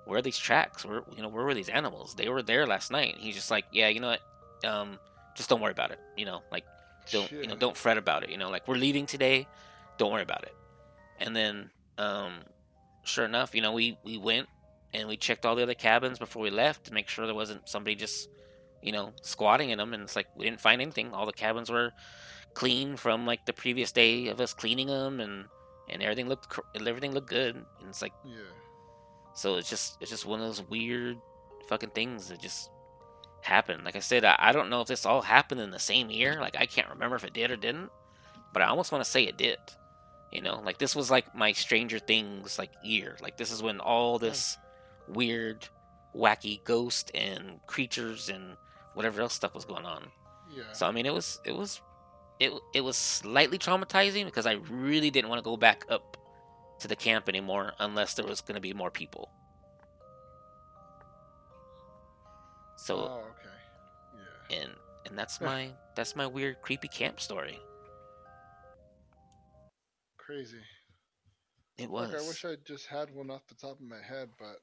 where 0.06 0.18
are 0.18 0.22
these 0.22 0.38
tracks? 0.38 0.84
Where 0.84 1.02
you 1.14 1.22
know 1.22 1.28
where 1.28 1.44
were 1.44 1.54
these 1.54 1.68
animals? 1.68 2.14
They 2.14 2.28
were 2.28 2.42
there 2.42 2.66
last 2.66 2.90
night. 2.90 3.14
And 3.14 3.22
he's 3.22 3.34
just 3.34 3.50
like, 3.50 3.64
yeah, 3.72 3.88
you 3.88 4.00
know 4.00 4.08
what, 4.08 4.68
um, 4.68 4.98
just 5.36 5.48
don't 5.48 5.60
worry 5.60 5.72
about 5.72 5.90
it. 5.90 6.00
You 6.16 6.24
know, 6.24 6.42
like 6.50 6.64
don't 7.10 7.30
you 7.30 7.46
know 7.46 7.56
don't 7.56 7.76
fret 7.76 7.98
about 7.98 8.24
it. 8.24 8.30
You 8.30 8.38
know, 8.38 8.50
like 8.50 8.66
we're 8.66 8.76
leaving 8.76 9.06
today, 9.06 9.46
don't 9.98 10.12
worry 10.12 10.22
about 10.22 10.44
it. 10.44 10.54
And 11.18 11.34
then 11.36 11.70
um 11.98 12.32
sure 13.04 13.24
enough, 13.24 13.54
you 13.54 13.62
know, 13.62 13.72
we 13.72 13.98
we 14.04 14.18
went 14.18 14.48
and 14.92 15.08
we 15.08 15.16
checked 15.16 15.46
all 15.46 15.54
the 15.54 15.62
other 15.62 15.74
cabins 15.74 16.18
before 16.18 16.42
we 16.42 16.50
left 16.50 16.84
to 16.84 16.92
make 16.92 17.08
sure 17.08 17.26
there 17.26 17.34
wasn't 17.34 17.68
somebody 17.68 17.94
just, 17.94 18.28
you 18.82 18.92
know, 18.92 19.12
squatting 19.22 19.70
in 19.70 19.78
them. 19.78 19.94
And 19.94 20.02
it's 20.02 20.16
like 20.16 20.26
we 20.36 20.44
didn't 20.44 20.60
find 20.60 20.80
anything. 20.80 21.12
All 21.12 21.26
the 21.26 21.32
cabins 21.32 21.70
were 21.70 21.92
clean 22.54 22.96
from 22.96 23.26
like 23.26 23.46
the 23.46 23.52
previous 23.52 23.92
day 23.92 24.28
of 24.28 24.40
us 24.40 24.54
cleaning 24.54 24.88
them, 24.88 25.20
and 25.20 25.46
and 25.88 26.02
everything 26.02 26.28
looked 26.28 26.58
everything 26.74 27.12
looked 27.12 27.28
good. 27.28 27.56
And 27.56 27.88
it's 27.88 28.02
like 28.02 28.12
Yeah. 28.24 28.52
so 29.34 29.56
it's 29.56 29.68
just 29.68 29.98
it's 30.00 30.10
just 30.10 30.26
one 30.26 30.40
of 30.40 30.46
those 30.46 30.62
weird 30.62 31.18
fucking 31.68 31.90
things 31.90 32.28
that 32.28 32.40
just 32.40 32.70
happened. 33.42 33.84
Like 33.84 33.96
I 33.96 34.00
said, 34.00 34.24
I, 34.24 34.36
I 34.38 34.52
don't 34.52 34.70
know 34.70 34.80
if 34.80 34.88
this 34.88 35.06
all 35.06 35.22
happened 35.22 35.60
in 35.60 35.70
the 35.70 35.78
same 35.78 36.10
year. 36.10 36.40
Like 36.40 36.56
I 36.58 36.66
can't 36.66 36.88
remember 36.88 37.16
if 37.16 37.24
it 37.24 37.32
did 37.32 37.50
or 37.50 37.56
didn't, 37.56 37.90
but 38.52 38.62
I 38.62 38.66
almost 38.66 38.92
want 38.92 39.04
to 39.04 39.10
say 39.10 39.24
it 39.24 39.36
did. 39.36 39.58
You 40.32 40.42
know, 40.42 40.60
like 40.64 40.78
this 40.78 40.94
was 40.94 41.10
like 41.10 41.34
my 41.34 41.52
Stranger 41.52 41.98
Things 41.98 42.58
like 42.58 42.70
year. 42.84 43.16
Like 43.20 43.36
this 43.36 43.50
is 43.50 43.62
when 43.62 43.80
all 43.80 44.18
hmm. 44.18 44.24
this 44.24 44.56
weird, 45.08 45.68
wacky 46.14 46.62
ghost 46.64 47.10
and 47.14 47.64
creatures 47.66 48.28
and 48.28 48.56
whatever 48.94 49.20
else 49.22 49.34
stuff 49.34 49.54
was 49.54 49.64
going 49.64 49.84
on. 49.84 50.10
Yeah. 50.54 50.72
So 50.72 50.86
I 50.86 50.92
mean, 50.92 51.06
it 51.06 51.14
was 51.14 51.40
it 51.44 51.56
was 51.56 51.80
it 52.38 52.52
it 52.74 52.80
was 52.80 52.96
slightly 52.96 53.58
traumatizing 53.58 54.24
because 54.24 54.46
I 54.46 54.58
really 54.70 55.10
didn't 55.10 55.28
want 55.28 55.38
to 55.38 55.44
go 55.44 55.56
back 55.56 55.84
up 55.88 56.16
to 56.80 56.88
the 56.88 56.96
camp 56.96 57.28
anymore 57.28 57.74
unless 57.78 58.14
there 58.14 58.26
was 58.26 58.40
going 58.40 58.54
to 58.54 58.60
be 58.60 58.72
more 58.72 58.90
people. 58.90 59.30
So 62.76 62.96
oh, 62.96 63.24
okay. 63.30 64.50
Yeah. 64.50 64.62
and 64.62 64.70
and 65.06 65.18
that's 65.18 65.40
my 65.40 65.70
that's 65.94 66.16
my 66.16 66.26
weird 66.26 66.62
creepy 66.62 66.88
camp 66.88 67.20
story. 67.20 67.58
Crazy. 70.16 70.62
It 71.76 71.90
was. 71.90 72.14
I 72.14 72.26
wish 72.26 72.44
I 72.44 72.56
just 72.66 72.86
had 72.86 73.14
one 73.14 73.30
off 73.30 73.46
the 73.48 73.54
top 73.54 73.72
of 73.72 73.80
my 73.80 74.00
head, 74.06 74.28
but 74.38 74.60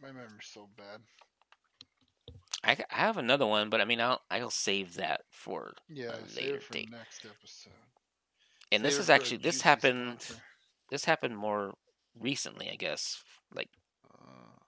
my 0.00 0.08
memory's 0.08 0.50
so 0.52 0.68
bad. 0.76 1.00
I, 2.64 2.76
I 2.90 2.94
have 2.96 3.16
another 3.16 3.46
one, 3.46 3.70
but 3.70 3.80
I 3.80 3.84
mean, 3.84 4.00
I'll 4.00 4.20
I'll 4.30 4.50
save 4.50 4.94
that 4.94 5.22
for. 5.30 5.72
Yeah, 5.88 6.14
later 6.36 6.60
for 6.60 6.72
date. 6.74 6.90
next 6.90 7.24
episode. 7.24 7.72
And 8.70 8.84
this 8.84 8.94
Save 8.94 9.00
it 9.00 9.02
is 9.02 9.10
actually 9.10 9.36
this 9.38 9.60
happened. 9.62 10.20
sponsor. 10.22 10.42
This 10.90 11.04
happened 11.04 11.36
more 11.36 11.74
recently, 12.18 12.70
I 12.70 12.76
guess, 12.76 13.22
like 13.54 13.68
Uh, 14.12 14.58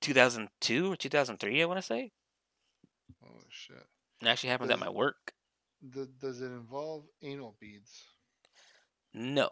2002 0.00 0.92
or 0.92 0.96
2003. 0.96 1.62
I 1.62 1.64
want 1.66 1.78
to 1.78 1.82
say. 1.82 2.12
Oh 3.24 3.40
shit. 3.50 3.86
It 4.22 4.28
actually 4.28 4.50
happened 4.50 4.70
at 4.70 4.78
my 4.78 4.88
work. 4.88 5.32
Th- 5.92 6.08
does 6.20 6.40
it 6.40 6.46
involve 6.46 7.04
anal 7.22 7.54
beads? 7.60 8.02
No, 9.12 9.48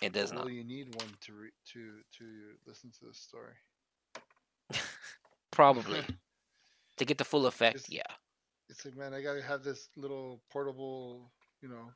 it 0.00 0.12
does 0.12 0.32
well, 0.32 0.44
not. 0.44 0.52
you 0.52 0.64
need 0.64 0.94
one 0.94 1.08
to 1.22 1.32
re- 1.32 1.50
to 1.72 2.00
to 2.18 2.24
listen 2.66 2.90
to 2.98 3.06
the 3.06 3.14
story. 3.14 3.54
Probably 5.54 6.00
to 6.96 7.04
get 7.04 7.18
the 7.18 7.24
full 7.24 7.46
effect. 7.46 7.76
It's- 7.76 7.90
Yeah. 7.90 8.02
It's 8.70 8.84
like, 8.84 8.96
man, 8.96 9.12
I 9.12 9.20
gotta 9.22 9.42
have 9.42 9.62
this 9.62 9.88
little 9.94 10.40
portable, 10.50 11.30
you 11.60 11.68
know, 11.68 11.92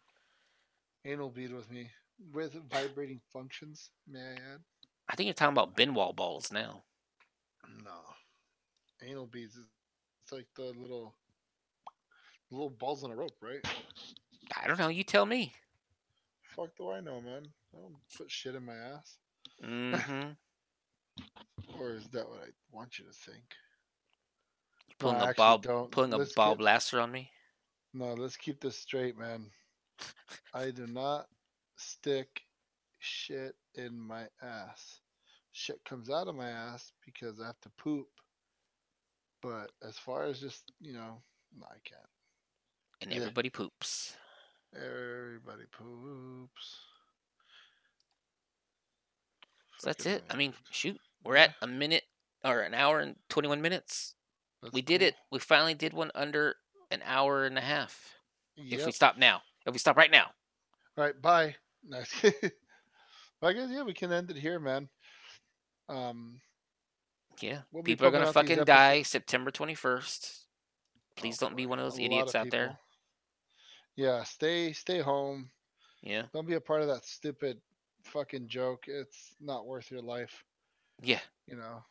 anal 1.06 1.30
bead 1.30 1.52
with 1.52 1.70
me 1.70 1.90
with 2.32 2.52
vibrating 2.70 3.20
functions. 3.32 3.90
May 4.06 4.20
I 4.20 4.32
add? 4.34 4.60
I 5.08 5.16
think 5.16 5.26
you're 5.26 5.34
talking 5.34 5.54
about 5.54 5.74
Ben 5.76 5.94
Wa 5.94 6.12
balls 6.12 6.52
now. 6.52 6.82
No, 7.82 8.00
anal 9.02 9.26
beads. 9.26 9.56
is- 9.56 9.64
It's 10.22 10.32
like 10.32 10.46
the 10.56 10.72
little 10.78 11.14
little 12.50 12.70
balls 12.70 13.02
on 13.02 13.10
a 13.10 13.16
rope, 13.16 13.36
right? 13.40 13.64
I 14.62 14.66
don't 14.68 14.78
know. 14.78 14.88
You 14.88 15.04
tell 15.04 15.24
me. 15.26 15.52
Fuck 16.54 16.76
do 16.76 16.90
I 16.90 17.00
know, 17.00 17.20
man? 17.22 17.46
I 17.74 17.78
don't 17.80 17.96
put 18.16 18.30
shit 18.30 18.54
in 18.54 18.64
my 18.66 18.74
ass. 18.76 19.16
Mm-hmm. 19.64 20.30
Or 21.78 21.92
is 21.92 22.08
that 22.08 22.28
what 22.28 22.40
I 22.40 22.50
want 22.72 22.98
you 22.98 23.04
to 23.04 23.12
think? 23.12 23.44
Pulling 24.98 25.16
I 25.16 25.30
a 25.30 25.34
Bob, 25.34 25.62
don't. 25.62 25.90
pulling 25.90 26.12
a 26.12 26.16
Let's 26.16 26.32
Bob 26.32 26.52
get- 26.54 26.58
Blaster 26.58 27.00
on 27.00 27.12
me. 27.12 27.30
No, 27.94 28.14
let's 28.14 28.36
keep 28.36 28.60
this 28.60 28.76
straight, 28.76 29.16
man. 29.18 29.50
I 30.54 30.70
do 30.70 30.86
not 30.86 31.26
stick 31.76 32.42
shit 32.98 33.54
in 33.74 33.98
my 33.98 34.26
ass. 34.42 35.00
Shit 35.52 35.82
comes 35.84 36.10
out 36.10 36.28
of 36.28 36.34
my 36.34 36.48
ass 36.50 36.92
because 37.04 37.40
I 37.40 37.46
have 37.46 37.60
to 37.62 37.70
poop. 37.78 38.06
But 39.40 39.70
as 39.86 39.96
far 39.98 40.24
as 40.24 40.40
just, 40.40 40.72
you 40.80 40.92
know, 40.92 41.22
no, 41.56 41.66
I 41.66 41.78
can't. 41.84 42.00
And 43.00 43.10
Yeah. 43.10 43.18
everybody 43.18 43.50
poops. 43.50 44.16
Everybody 44.74 45.64
poops. 45.70 46.80
So 49.78 49.86
that's 49.86 50.06
it. 50.06 50.24
I 50.28 50.36
mean, 50.36 50.54
shoot, 50.70 51.00
we're 51.24 51.36
at 51.36 51.54
a 51.62 51.66
minute 51.66 52.04
or 52.44 52.60
an 52.60 52.74
hour 52.74 53.00
and 53.00 53.16
21 53.28 53.60
minutes. 53.60 54.14
That's 54.62 54.72
we 54.72 54.82
did 54.82 55.00
cool. 55.00 55.08
it. 55.08 55.14
We 55.30 55.38
finally 55.38 55.74
did 55.74 55.92
one 55.92 56.10
under 56.14 56.56
an 56.90 57.02
hour 57.04 57.44
and 57.44 57.58
a 57.58 57.60
half. 57.60 58.14
If 58.56 58.84
we 58.84 58.92
stop 58.92 59.16
now, 59.16 59.42
if 59.66 59.72
we 59.72 59.78
stop 59.78 59.96
right 59.96 60.10
now, 60.10 60.26
All 60.96 61.04
right, 61.04 61.20
bye. 61.20 61.54
Nice. 61.88 62.12
I 63.40 63.52
guess 63.52 63.70
yeah, 63.70 63.84
we 63.84 63.94
can 63.94 64.12
end 64.12 64.30
it 64.32 64.36
here, 64.36 64.58
man. 64.58 64.88
Um, 65.88 66.40
yeah, 67.40 67.60
We'll 67.72 67.84
people 67.84 68.06
are 68.06 68.10
gonna 68.10 68.32
fucking 68.32 68.64
die 68.64 69.02
September 69.02 69.52
21st. 69.52 70.40
Please 71.16 71.40
oh, 71.40 71.46
don't 71.46 71.56
be 71.56 71.66
one 71.66 71.78
of 71.78 71.84
those 71.84 72.00
idiots 72.00 72.34
of 72.34 72.40
out 72.42 72.50
there. 72.50 72.78
Yeah, 73.96 74.24
stay 74.24 74.72
stay 74.72 75.00
home. 75.00 75.50
Yeah, 76.02 76.22
Don't 76.32 76.46
be 76.46 76.54
a 76.54 76.60
part 76.60 76.82
of 76.82 76.88
that 76.88 77.04
stupid 77.04 77.60
fucking 78.04 78.48
joke. 78.48 78.84
It's 78.86 79.34
not 79.40 79.66
worth 79.66 79.90
your 79.90 80.02
life. 80.02 80.44
Yeah. 81.02 81.20
You 81.46 81.56
know. 81.56 81.84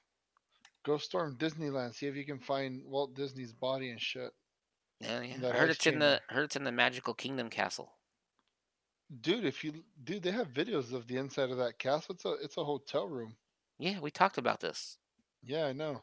Go 0.84 0.98
storm 0.98 1.36
Disneyland. 1.38 1.96
See 1.96 2.08
if 2.08 2.16
you 2.16 2.26
can 2.26 2.40
find 2.40 2.82
Walt 2.86 3.14
Disney's 3.14 3.54
body 3.54 3.90
and 3.90 4.00
shit. 4.00 4.32
Yeah, 5.00 5.22
yeah. 5.22 5.50
I 5.50 5.52
heard 5.52 5.70
it's 5.70 5.86
in 5.86 6.00
the 6.00 6.22
heard 6.30 6.46
it's 6.46 6.56
in 6.56 6.64
the 6.64 6.72
Magical 6.72 7.14
Kingdom 7.14 7.50
castle. 7.50 7.92
Dude, 9.22 9.46
if 9.46 9.64
you 9.64 9.84
dude, 10.04 10.24
they 10.24 10.32
have 10.32 10.54
videos 10.54 10.94
of 10.94 11.08
the 11.08 11.18
inside 11.18 11.50
of 11.50 11.58
that 11.58 11.78
castle. 11.78 12.16
It's 12.16 12.26
a 12.26 12.32
it's 12.44 12.58
a 12.58 12.64
hotel 12.64 13.08
room. 13.08 13.36
Yeah, 13.80 14.00
we 14.00 14.12
talked 14.12 14.38
about 14.38 14.60
this. 14.60 14.98
Yeah, 15.44 15.66
I 15.66 15.74
know. 15.74 16.02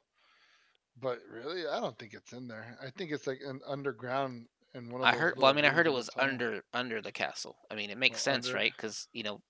But 1.00 1.18
really, 1.30 1.66
I 1.66 1.80
don't 1.80 1.98
think 1.98 2.14
it's 2.14 2.32
in 2.32 2.46
there. 2.46 2.78
I 2.80 2.90
think 2.90 3.10
it's 3.10 3.26
like 3.26 3.40
an 3.44 3.60
underground 3.66 4.46
in 4.74 4.90
one 4.90 5.00
of 5.00 5.06
I 5.06 5.16
heard. 5.16 5.34
Well, 5.36 5.50
I 5.50 5.52
mean, 5.54 5.64
I 5.64 5.70
heard 5.70 5.86
it 5.86 5.92
was 5.92 6.08
in 6.08 6.12
the 6.16 6.20
tunnel. 6.20 6.32
under 6.32 6.64
under 6.72 7.02
the 7.02 7.12
castle. 7.12 7.56
I 7.70 7.74
mean, 7.74 7.90
it 7.90 7.98
makes 7.98 8.18
Oh, 8.20 8.32
sense, 8.32 8.46
under 8.46 8.58
right? 8.58 8.72
Because 8.76 9.08
you 9.12 9.22
know, 9.22 9.40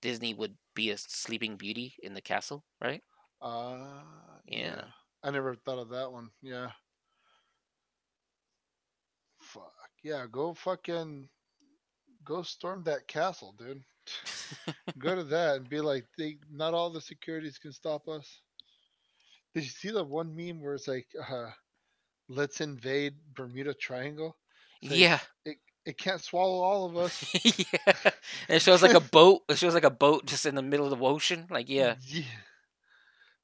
Disney 0.00 0.34
would 0.34 0.56
be 0.74 0.90
a 0.90 0.98
Sleeping 0.98 1.56
Beauty 1.56 1.94
in 2.02 2.14
the 2.14 2.20
castle, 2.20 2.64
right? 2.80 3.02
Uh 3.40 4.02
Yeah. 4.46 4.84
I 5.22 5.30
never 5.30 5.54
thought 5.54 5.78
of 5.78 5.88
that 5.90 6.12
one. 6.12 6.30
Yeah. 6.42 6.70
Fuck. 9.40 9.90
Yeah, 10.02 10.26
go 10.30 10.54
fucking 10.54 11.28
go 12.24 12.42
storm 12.42 12.82
that 12.84 13.06
castle, 13.08 13.54
dude. 13.58 13.82
go 14.98 15.14
to 15.14 15.24
that 15.24 15.56
and 15.56 15.68
be 15.68 15.80
like, 15.80 16.06
they 16.16 16.38
not 16.50 16.74
all 16.74 16.90
the 16.90 17.00
securities 17.00 17.58
can 17.58 17.72
stop 17.72 18.08
us. 18.08 18.42
Did 19.54 19.64
you 19.64 19.70
see 19.70 19.90
the 19.90 20.04
one 20.04 20.34
meme 20.34 20.60
where 20.60 20.74
it's 20.74 20.88
like, 20.88 21.08
uh, 21.28 21.50
let's 22.28 22.60
invade 22.60 23.14
Bermuda 23.34 23.74
Triangle? 23.74 24.36
It's 24.82 24.90
like, 24.90 25.00
yeah, 25.00 25.20
It 25.88 25.96
can't 25.96 26.20
swallow 26.20 26.60
all 26.62 26.84
of 26.84 26.96
us. 26.98 27.34
yeah. 27.44 27.92
And 27.96 28.56
it 28.56 28.60
shows 28.60 28.82
like 28.82 28.92
a 28.92 29.00
boat. 29.00 29.40
It 29.48 29.56
shows 29.56 29.72
like 29.72 29.84
a 29.84 29.90
boat 29.90 30.26
just 30.26 30.44
in 30.44 30.54
the 30.54 30.60
middle 30.60 30.84
of 30.84 30.98
the 30.98 31.02
ocean. 31.04 31.46
Like, 31.48 31.70
yeah, 31.70 31.94
Yeah. 32.06 32.24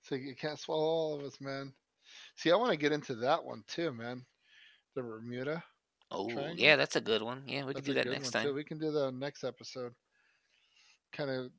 It's 0.02 0.10
like 0.10 0.20
it 0.20 0.38
can't 0.38 0.58
swallow 0.58 0.84
all 0.84 1.18
of 1.18 1.24
us, 1.24 1.40
man. 1.40 1.72
See, 2.36 2.50
I 2.52 2.56
want 2.56 2.72
to 2.72 2.76
get 2.76 2.92
into 2.92 3.14
that 3.16 3.42
one 3.42 3.64
too, 3.66 3.92
man. 3.92 4.26
The 4.94 5.00
Bermuda. 5.02 5.64
oh, 6.10 6.28
Triangle? 6.30 6.56
yeah, 6.58 6.76
that's 6.76 6.96
a 6.96 7.00
good 7.00 7.22
one. 7.22 7.44
Yeah, 7.46 7.64
we 7.64 7.72
That's 7.72 7.86
can 7.86 7.94
do 7.94 8.02
that 8.02 8.10
next 8.10 8.34
one, 8.34 8.42
too. 8.42 8.48
time. 8.48 8.54
We 8.56 8.64
can 8.64 8.78
do 8.78 8.90
the 8.92 9.10
next 9.10 9.42
episode. 9.42 9.94
Kind 11.14 11.30
of 11.30 11.50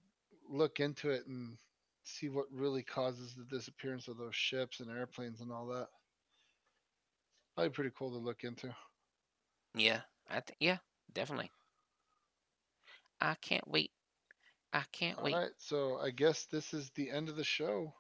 look 0.47 0.79
into 0.79 1.09
it 1.09 1.23
and 1.25 1.57
see 2.03 2.29
what 2.29 2.45
really 2.53 2.83
causes 2.83 3.33
the 3.33 3.45
disappearance 3.45 4.07
of 4.07 4.17
those 4.17 4.35
ships 4.35 4.79
and 4.81 4.91
airplanes 4.95 5.41
and 5.41 5.51
all 5.51 5.65
that. 5.65 5.87
That'd 7.57 7.71
be 7.71 7.75
pretty 7.75 7.95
cool 7.97 8.11
to 8.11 8.17
look 8.23 8.43
into. 8.43 8.69
Yeah, 9.73 10.01
I 10.29 10.39
think. 10.41 10.57
Yeah, 10.59 10.77
definitely. 11.13 11.51
I 13.21 13.35
can't 13.35 13.67
wait. 13.67 13.91
I 14.73 14.83
can't 14.91 15.19
All 15.19 15.23
wait. 15.23 15.39
right, 15.39 15.51
so 15.57 15.97
I 15.99 16.09
guess 16.11 16.45
this 16.45 16.73
is 16.73 16.89
the 16.91 17.09
end 17.09 17.29
of 17.29 17.35
the 17.35 17.43
show. 17.43 17.93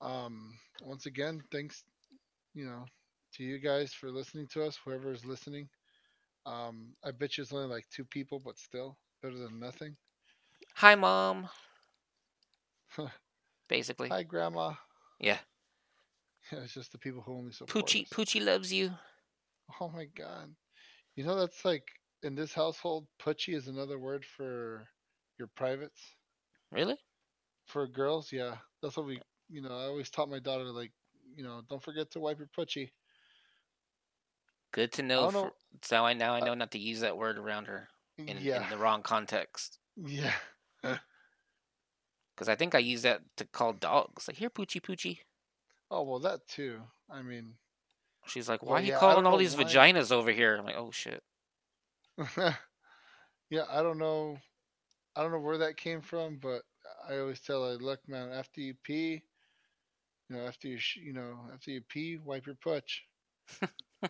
Um, 0.00 0.58
once 0.80 1.06
again, 1.06 1.42
thanks, 1.50 1.84
you 2.54 2.64
know, 2.66 2.84
to 3.34 3.44
you 3.44 3.58
guys 3.58 3.92
for 3.92 4.10
listening 4.10 4.46
to 4.48 4.64
us. 4.64 4.78
Whoever 4.84 5.12
is 5.12 5.24
listening, 5.24 5.68
um, 6.46 6.94
I 7.04 7.10
bet 7.12 7.36
you 7.36 7.42
it's 7.42 7.52
only 7.52 7.66
like 7.68 7.88
two 7.90 8.04
people, 8.04 8.40
but 8.40 8.58
still 8.58 8.96
better 9.22 9.38
than 9.38 9.58
nothing. 9.60 9.96
Hi, 10.76 10.94
mom. 10.96 11.48
Basically, 13.68 14.16
Hi, 14.16 14.22
Grandma. 14.24 14.74
yeah. 15.18 15.38
Yeah, 16.52 16.60
it's 16.62 16.74
just 16.74 16.92
the 16.92 16.98
people 16.98 17.22
who 17.22 17.34
only 17.34 17.52
support 17.52 17.94
Poochie, 17.94 18.06
us. 18.06 18.10
Poochie 18.10 18.44
loves 18.44 18.72
you. 18.72 18.94
Oh 19.80 19.88
my 19.88 20.04
god. 20.06 20.54
You 21.16 21.24
know 21.24 21.38
that's 21.38 21.64
like 21.64 21.84
in 22.22 22.34
this 22.34 22.52
household, 22.52 23.06
putchy 23.18 23.54
is 23.54 23.68
another 23.68 23.98
word 23.98 24.24
for 24.24 24.88
your 25.38 25.48
privates. 25.56 26.00
Really? 26.72 26.96
For 27.66 27.86
girls, 27.86 28.32
yeah. 28.32 28.56
That's 28.82 28.96
what 28.96 29.06
we 29.06 29.20
you 29.48 29.60
know, 29.60 29.70
I 29.70 29.84
always 29.84 30.10
taught 30.10 30.30
my 30.30 30.38
daughter 30.38 30.64
like, 30.64 30.92
you 31.36 31.44
know, 31.44 31.62
don't 31.68 31.82
forget 31.82 32.10
to 32.12 32.20
wipe 32.20 32.38
your 32.38 32.48
putchy. 32.54 32.92
Good 34.72 34.92
to 34.92 35.02
know. 35.02 35.22
don't 35.22 35.32
For, 35.32 35.38
know- 35.38 35.52
so 35.82 36.04
I 36.04 36.12
now 36.14 36.34
I 36.34 36.40
uh, 36.40 36.46
know 36.46 36.54
not 36.54 36.72
to 36.72 36.78
use 36.78 37.00
that 37.00 37.16
word 37.16 37.38
around 37.38 37.66
her 37.66 37.88
in, 38.18 38.38
yeah. 38.40 38.64
in 38.64 38.70
the 38.70 38.78
wrong 38.78 39.02
context. 39.02 39.78
Yeah. 39.96 40.32
Because 42.34 42.48
I 42.48 42.56
think 42.56 42.74
I 42.74 42.78
use 42.78 43.02
that 43.02 43.20
to 43.36 43.44
call 43.44 43.72
dogs. 43.72 44.26
Like, 44.26 44.36
here, 44.38 44.50
Poochie, 44.50 44.80
Poochie. 44.80 45.18
Oh 45.88 46.02
well 46.02 46.18
that 46.18 46.48
too. 46.48 46.80
I 47.08 47.22
mean 47.22 47.54
She's 48.24 48.48
like, 48.48 48.62
Well, 48.62 48.66
why 48.66 48.80
are 48.80 48.84
you 48.84 48.90
yeah, 48.90 48.92
calling 48.92 49.26
all 49.26 49.38
these 49.38 49.54
why- 49.54 49.56
vaginas 49.56 50.12
over 50.12 50.32
here? 50.32 50.56
I'm 50.56 50.66
like, 50.66 50.76
oh 50.76 50.90
shit. 50.90 51.22
yeah, 53.50 53.64
I 53.70 53.82
don't 53.82 53.98
know 53.98 54.38
I 55.16 55.22
don't 55.22 55.32
know 55.32 55.40
where 55.40 55.58
that 55.58 55.76
came 55.76 56.00
from, 56.02 56.38
but 56.38 56.62
I 57.08 57.18
always 57.18 57.40
tell 57.40 57.64
her, 57.68 57.76
look 57.76 58.00
man, 58.08 58.30
after 58.32 58.60
you 58.60 58.74
pee, 58.84 59.22
you 60.28 60.36
know, 60.36 60.46
after 60.46 60.68
you 60.68 60.78
sh- 60.78 60.96
you 60.96 61.12
know, 61.12 61.38
after 61.52 61.70
you 61.70 61.82
pee, 61.82 62.16
wipe 62.18 62.46
your 62.46 62.56
putch. 62.56 63.04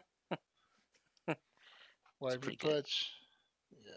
wipe 2.20 2.44
your 2.44 2.54
putch. 2.54 3.10
Yeah. 3.84 3.92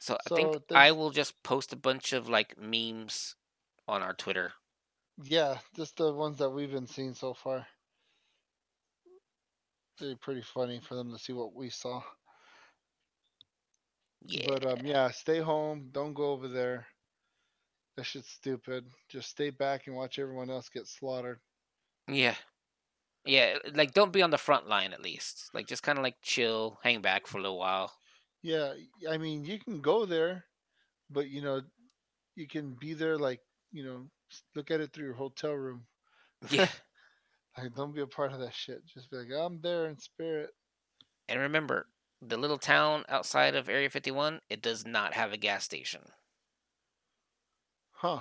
So, 0.00 0.14
I 0.26 0.28
So 0.28 0.30
think 0.30 0.62
I 0.72 0.92
will 0.92 1.10
just 1.10 1.42
post 1.42 1.72
a 1.72 1.76
bunch 1.76 2.12
of 2.14 2.28
like 2.28 2.58
memes 2.58 3.36
on 3.86 4.02
our 4.02 4.14
Twitter. 4.14 4.54
Yeah, 5.22 5.58
just 5.74 5.96
the 5.98 6.12
ones 6.12 6.38
that 6.38 6.50
we've 6.50 6.70
been 6.70 6.86
seeing 6.86 7.14
so 7.14 7.34
far. 7.34 7.66
They're 9.98 10.16
pretty 10.16 10.42
funny 10.42 10.80
for 10.80 10.94
them 10.94 11.12
to 11.12 11.18
see 11.18 11.32
what 11.32 11.54
we 11.54 11.70
saw. 11.70 12.02
Yeah. 14.24 14.46
But 14.48 14.66
um, 14.66 14.84
yeah, 14.84 15.10
stay 15.10 15.40
home. 15.40 15.88
Don't 15.92 16.14
go 16.14 16.30
over 16.30 16.48
there. 16.48 16.86
That 17.96 18.04
shit's 18.04 18.28
stupid. 18.28 18.84
Just 19.08 19.30
stay 19.30 19.50
back 19.50 19.86
and 19.86 19.96
watch 19.96 20.18
everyone 20.18 20.50
else 20.50 20.68
get 20.68 20.86
slaughtered. 20.86 21.38
Yeah. 22.08 22.34
Yeah, 23.24 23.58
like 23.74 23.92
don't 23.92 24.12
be 24.12 24.22
on 24.22 24.30
the 24.30 24.38
front 24.38 24.68
line 24.68 24.92
at 24.92 25.02
least. 25.02 25.50
Like 25.52 25.66
just 25.66 25.82
kind 25.82 25.98
of 25.98 26.04
like 26.04 26.14
chill, 26.22 26.78
hang 26.84 27.00
back 27.00 27.26
for 27.26 27.38
a 27.38 27.42
little 27.42 27.58
while. 27.58 27.92
Yeah, 28.42 28.74
I 29.10 29.18
mean, 29.18 29.44
you 29.44 29.58
can 29.58 29.80
go 29.80 30.06
there, 30.06 30.44
but 31.10 31.28
you 31.28 31.42
know, 31.42 31.62
you 32.36 32.46
can 32.46 32.76
be 32.78 32.94
there 32.94 33.18
like 33.18 33.40
you 33.72 33.84
know, 33.84 34.06
look 34.54 34.70
at 34.70 34.80
it 34.80 34.92
through 34.92 35.06
your 35.06 35.14
hotel 35.14 35.52
room. 35.52 35.86
Yeah. 36.50 36.68
Like, 37.58 37.74
don't 37.74 37.94
be 37.94 38.02
a 38.02 38.06
part 38.06 38.32
of 38.32 38.40
that 38.40 38.54
shit. 38.54 38.84
Just 38.86 39.10
be 39.10 39.16
like, 39.16 39.28
I'm 39.32 39.60
there 39.62 39.86
in 39.86 39.98
spirit. 39.98 40.50
and 41.28 41.40
remember, 41.40 41.88
the 42.22 42.36
little 42.36 42.58
town 42.58 43.04
outside 43.08 43.54
of 43.54 43.68
Area 43.68 43.90
51, 43.90 44.40
it 44.50 44.62
does 44.62 44.86
not 44.86 45.14
have 45.14 45.32
a 45.32 45.36
gas 45.36 45.64
station. 45.64 46.02
Huh? 47.92 48.20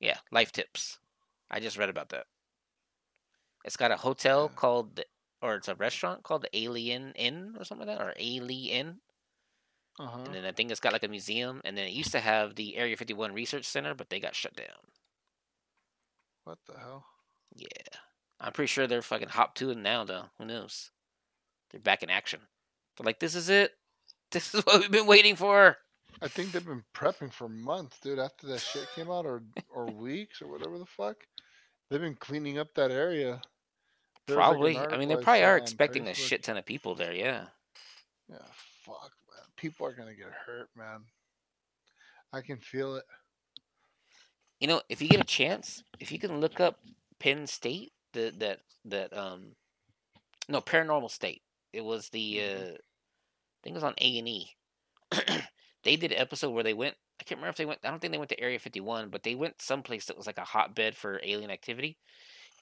Yeah, 0.00 0.18
life 0.30 0.52
tips. 0.52 0.98
I 1.50 1.60
just 1.60 1.78
read 1.78 1.88
about 1.90 2.08
that. 2.10 2.26
It's 3.64 3.76
got 3.76 3.90
a 3.92 3.96
hotel 3.96 4.50
Yeah. 4.50 4.56
called, 4.56 5.00
or 5.42 5.54
it's 5.56 5.68
a 5.68 5.74
restaurant 5.74 6.22
called 6.22 6.42
the 6.42 6.56
Alien 6.56 7.12
Inn 7.14 7.54
or 7.58 7.64
something 7.64 7.86
like 7.86 7.98
that, 7.98 8.04
or 8.04 8.14
Alien. 8.16 9.00
Uh 9.98 10.06
huh. 10.06 10.22
And 10.26 10.34
then 10.34 10.44
I 10.44 10.52
think 10.52 10.70
it's 10.70 10.80
got 10.80 10.92
like 10.92 11.04
a 11.04 11.08
museum. 11.08 11.60
And 11.64 11.76
then 11.76 11.86
it 11.86 11.92
used 11.92 12.12
to 12.12 12.20
have 12.20 12.54
the 12.56 12.76
Area 12.76 12.96
51 12.96 13.32
Research 13.32 13.64
Center, 13.64 13.94
but 13.94 14.10
they 14.10 14.20
got 14.20 14.34
shut 14.34 14.54
down. 14.54 14.90
What 16.44 16.58
the 16.66 16.78
hell? 16.78 17.06
Yeah. 17.54 17.68
I'm 18.40 18.52
pretty 18.52 18.68
sure 18.68 18.86
they're 18.86 19.02
fucking 19.02 19.28
hop 19.28 19.54
to 19.56 19.70
it 19.70 19.78
now, 19.78 20.04
though. 20.04 20.24
Who 20.38 20.44
knows? 20.44 20.90
They're 21.70 21.80
back 21.80 22.02
in 22.02 22.10
action. 22.10 22.40
They're 22.96 23.04
like, 23.04 23.20
this 23.20 23.34
is 23.34 23.48
it. 23.48 23.72
This 24.32 24.52
is 24.52 24.66
what 24.66 24.80
we've 24.80 24.90
been 24.90 25.06
waiting 25.06 25.36
for. 25.36 25.76
I 26.20 26.26
think 26.26 26.50
they've 26.50 26.66
been 26.66 26.82
prepping 26.92 27.32
for 27.32 27.48
months, 27.48 28.00
dude. 28.00 28.18
After 28.18 28.48
that 28.48 28.60
shit 28.60 28.88
came 28.96 29.08
out, 29.08 29.24
or 29.24 29.40
or 29.72 29.86
weeks, 29.86 30.42
or 30.42 30.48
whatever 30.50 30.78
the 30.78 30.84
fuck. 30.84 31.18
They've 31.88 32.00
been 32.00 32.16
cleaning 32.16 32.58
up 32.58 32.74
that 32.74 32.90
area. 32.90 33.40
There 34.26 34.36
was, 34.36 34.58
like, 34.58 34.74
Probably. 34.74 34.78
I 34.78 34.98
mean, 34.98 35.08
they 35.08 35.14
probably 35.14 35.44
are 35.44 35.56
expecting 35.56 36.08
a 36.08 36.14
shit 36.14 36.42
ton 36.42 36.56
of 36.56 36.66
people 36.66 36.96
there, 36.96 37.12
yeah. 37.12 37.44
Yeah, 38.28 38.38
fuck, 38.84 39.12
man. 39.30 39.44
People 39.56 39.86
are 39.86 39.92
gonna 39.92 40.14
get 40.14 40.32
hurt, 40.44 40.68
man. 40.76 41.04
I 42.32 42.40
can 42.40 42.58
feel 42.58 42.96
it. 42.96 43.04
You 44.58 44.66
know, 44.66 44.82
if 44.88 45.00
you 45.00 45.08
get 45.08 45.20
a 45.20 45.24
chance, 45.24 45.84
if 46.00 46.10
you 46.10 46.18
can 46.18 46.40
look 46.40 46.58
up 46.60 46.80
Penn 47.20 47.46
State, 47.46 47.92
the 48.12 48.32
that 48.38 48.60
that 48.86 49.16
um 49.16 49.54
no, 50.48 50.60
Paranormal 50.60 51.10
State. 51.10 51.42
It 51.72 51.84
was 51.84 52.08
the 52.10 52.40
uh 52.42 52.72
I 52.72 53.58
think 53.62 53.72
it 53.72 53.74
was 53.74 53.84
on 53.84 53.94
A 54.00 54.18
and 54.18 54.28
E. 54.28 54.50
They 55.84 55.94
did 55.94 56.10
an 56.10 56.18
episode 56.18 56.50
where 56.50 56.64
they 56.64 56.74
went 56.74 56.96
I 57.20 57.24
can't 57.24 57.38
remember 57.38 57.50
if 57.50 57.56
they 57.56 57.64
went 57.64 57.80
I 57.84 57.90
don't 57.90 58.00
think 58.00 58.12
they 58.12 58.18
went 58.18 58.30
to 58.30 58.40
Area 58.40 58.58
51, 58.58 59.08
but 59.10 59.22
they 59.22 59.34
went 59.36 59.62
someplace 59.62 60.06
that 60.06 60.16
was 60.16 60.26
like 60.26 60.38
a 60.38 60.44
hotbed 60.44 60.96
for 60.96 61.20
alien 61.22 61.50
activity. 61.50 61.98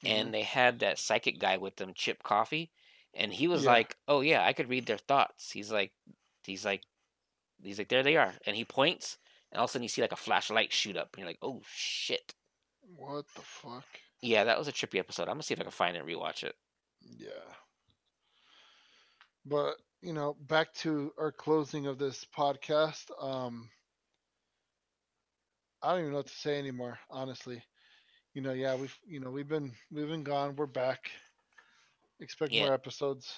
Mhm. 0.04 0.10
and 0.10 0.34
they 0.34 0.42
had 0.42 0.80
that 0.80 0.98
psychic 0.98 1.38
guy 1.38 1.56
with 1.56 1.76
them, 1.76 1.94
Chip 1.94 2.22
Coffey, 2.22 2.70
and 3.14 3.32
he 3.32 3.48
was 3.48 3.64
Yeah. 3.64 3.70
like, 3.70 3.96
"Oh 4.08 4.20
yeah, 4.20 4.44
I 4.44 4.52
could 4.52 4.68
read 4.68 4.84
their 4.86 4.98
thoughts." 4.98 5.52
He's 5.52 5.70
like, 5.72 5.92
he's 6.44 6.64
like, 6.64 6.82
he's 7.62 7.78
like, 7.78 7.88
there 7.88 8.02
they 8.02 8.16
are, 8.16 8.34
and 8.44 8.54
he 8.56 8.64
points, 8.66 9.16
and 9.50 9.58
all 9.58 9.64
of 9.64 9.70
a 9.70 9.72
sudden 9.72 9.84
you 9.84 9.88
see 9.88 10.02
like 10.02 10.12
a 10.12 10.16
flashlight 10.16 10.72
shoot 10.72 10.96
up, 10.96 11.10
and 11.14 11.20
you're 11.20 11.28
like, 11.28 11.38
"Oh 11.40 11.62
shit!" 11.66 12.34
What 12.82 13.26
the 13.34 13.40
fuck? 13.42 13.86
Yeah, 14.24 14.44
that 14.44 14.59
was 14.59 14.68
a 14.68 14.72
trippy 14.72 14.98
episode. 14.98 15.24
I'm 15.24 15.34
gonna 15.34 15.42
see 15.42 15.52
if 15.52 15.60
I 15.60 15.64
can 15.64 15.70
find 15.70 15.94
it 15.94 16.01
and 16.01 16.09
rewatch 16.09 16.44
it. 16.44 16.55
Yeah. 17.02 17.28
But 19.44 19.74
you 20.01 20.14
know, 20.14 20.34
back 20.40 20.72
to 20.76 21.12
our 21.18 21.30
closing 21.30 21.86
of 21.86 21.98
this 21.98 22.24
podcast. 22.36 23.10
Um, 23.22 23.68
I 25.82 25.90
don't 25.90 26.01
even 26.01 26.10
know 26.12 26.16
what 26.18 26.28
to 26.28 26.34
say 26.34 26.59
anymore, 26.59 26.98
honestly. 27.10 27.62
You 28.32 28.40
know, 28.40 28.55
yeah, 28.55 28.74
we've 28.76 28.96
you 29.06 29.20
know 29.20 29.30
we've 29.30 29.46
been 29.46 29.74
we've 29.92 30.09
been 30.09 30.24
gone. 30.24 30.56
We're 30.56 30.66
back. 30.66 31.10
Expect 32.18 32.52
Yeah. 32.52 32.64
more 32.64 32.74
episodes. 32.74 33.30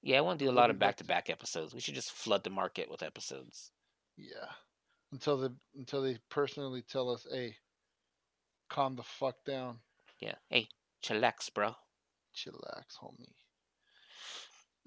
Yeah, 0.00 0.16
I 0.16 0.20
want 0.22 0.38
to 0.38 0.46
do 0.46 0.50
a 0.50 0.52
lot 0.52 0.70
of 0.70 0.78
back 0.78 0.88
back 0.92 0.96
to 0.96 1.04
back 1.04 1.30
episodes. 1.30 1.74
We 1.74 1.80
should 1.80 1.94
just 1.94 2.12
flood 2.12 2.44
the 2.44 2.50
market 2.50 2.90
with 2.90 3.02
episodes. 3.02 3.72
Yeah. 4.16 4.48
Until 5.12 5.36
the 5.36 5.54
until 5.74 6.00
they 6.00 6.16
personally 6.30 6.80
tell 6.80 7.10
us, 7.10 7.26
hey, 7.30 7.56
calm 8.70 8.96
the 8.96 9.02
fuck 9.02 9.36
down. 9.44 9.80
Yeah. 10.20 10.34
Hey, 10.50 10.68
chillax, 11.02 11.52
bro. 11.52 11.74
chillax, 12.34 12.96
homie. 13.02 13.34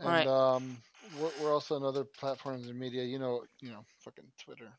All 0.04 0.08
And 0.08 0.10
right. 0.12 0.28
um, 0.28 0.78
we're, 1.20 1.32
we're 1.42 1.54
also 1.54 1.76
on 1.76 1.84
other 1.84 2.04
platforms 2.04 2.68
and 2.68 2.80
media. 2.80 3.04
You 3.04 3.20
know, 3.20 3.44
you 3.62 3.72
know, 3.72 3.86
fucking 4.00 4.26
Twitter 4.38 4.72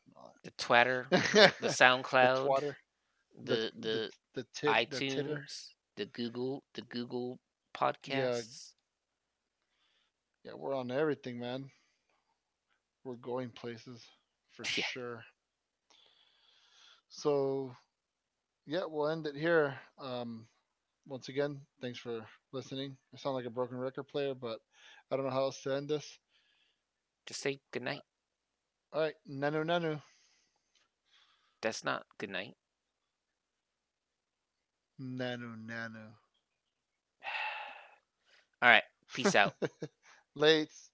The 0.43 0.51
Twitter, 0.51 1.07
the 1.11 1.67
SoundCloud, 1.67 2.45
the 2.45 2.47
twatter, 2.47 2.75
the 3.43 3.71
the, 3.79 4.11
the, 4.33 4.43
tit, 4.53 4.89
the 4.89 5.01
titter. 5.01 5.41
iTunes, 5.41 5.67
the 5.95 6.05
Google, 6.05 6.63
the 6.73 6.81
Google 6.83 7.39
podcasts. 7.75 8.73
Yeah, 10.43 10.53
we're 10.55 10.75
on 10.75 10.91
everything, 10.91 11.39
man. 11.39 11.69
We're 13.03 13.15
going 13.15 13.49
places 13.49 14.03
for 14.53 14.63
Yeah. 14.77 14.83
sure. 14.83 15.23
So, 17.09 17.75
yeah, 18.65 18.83
we'll 18.87 19.09
end 19.09 19.27
it 19.27 19.35
here. 19.35 19.79
Um, 19.99 20.47
once 21.07 21.29
again, 21.29 21.59
thanks 21.81 21.99
for 21.99 22.25
listening. 22.51 22.97
I 23.13 23.17
sound 23.17 23.35
like 23.35 23.45
a 23.45 23.49
broken 23.49 23.77
record 23.77 24.07
player, 24.07 24.33
but 24.33 24.59
I 25.11 25.15
don't 25.15 25.25
know 25.25 25.31
how 25.31 25.43
else 25.43 25.61
to 25.63 25.73
end 25.73 25.89
this. 25.89 26.19
Just 27.25 27.41
say 27.41 27.59
good 27.71 27.83
night. 27.83 28.01
All 28.93 29.01
right, 29.01 29.15
nanu 29.29 29.63
nanu, 29.65 30.01
That's 31.61 31.83
not 31.83 32.05
good 32.17 32.29
night. 32.29 32.55
nanu 35.17 35.49
nanu. 35.67 36.05
All 38.61 38.69
right. 38.69 38.83
Peace 39.13 39.35
out. 39.35 39.53
Lates. 40.37 40.89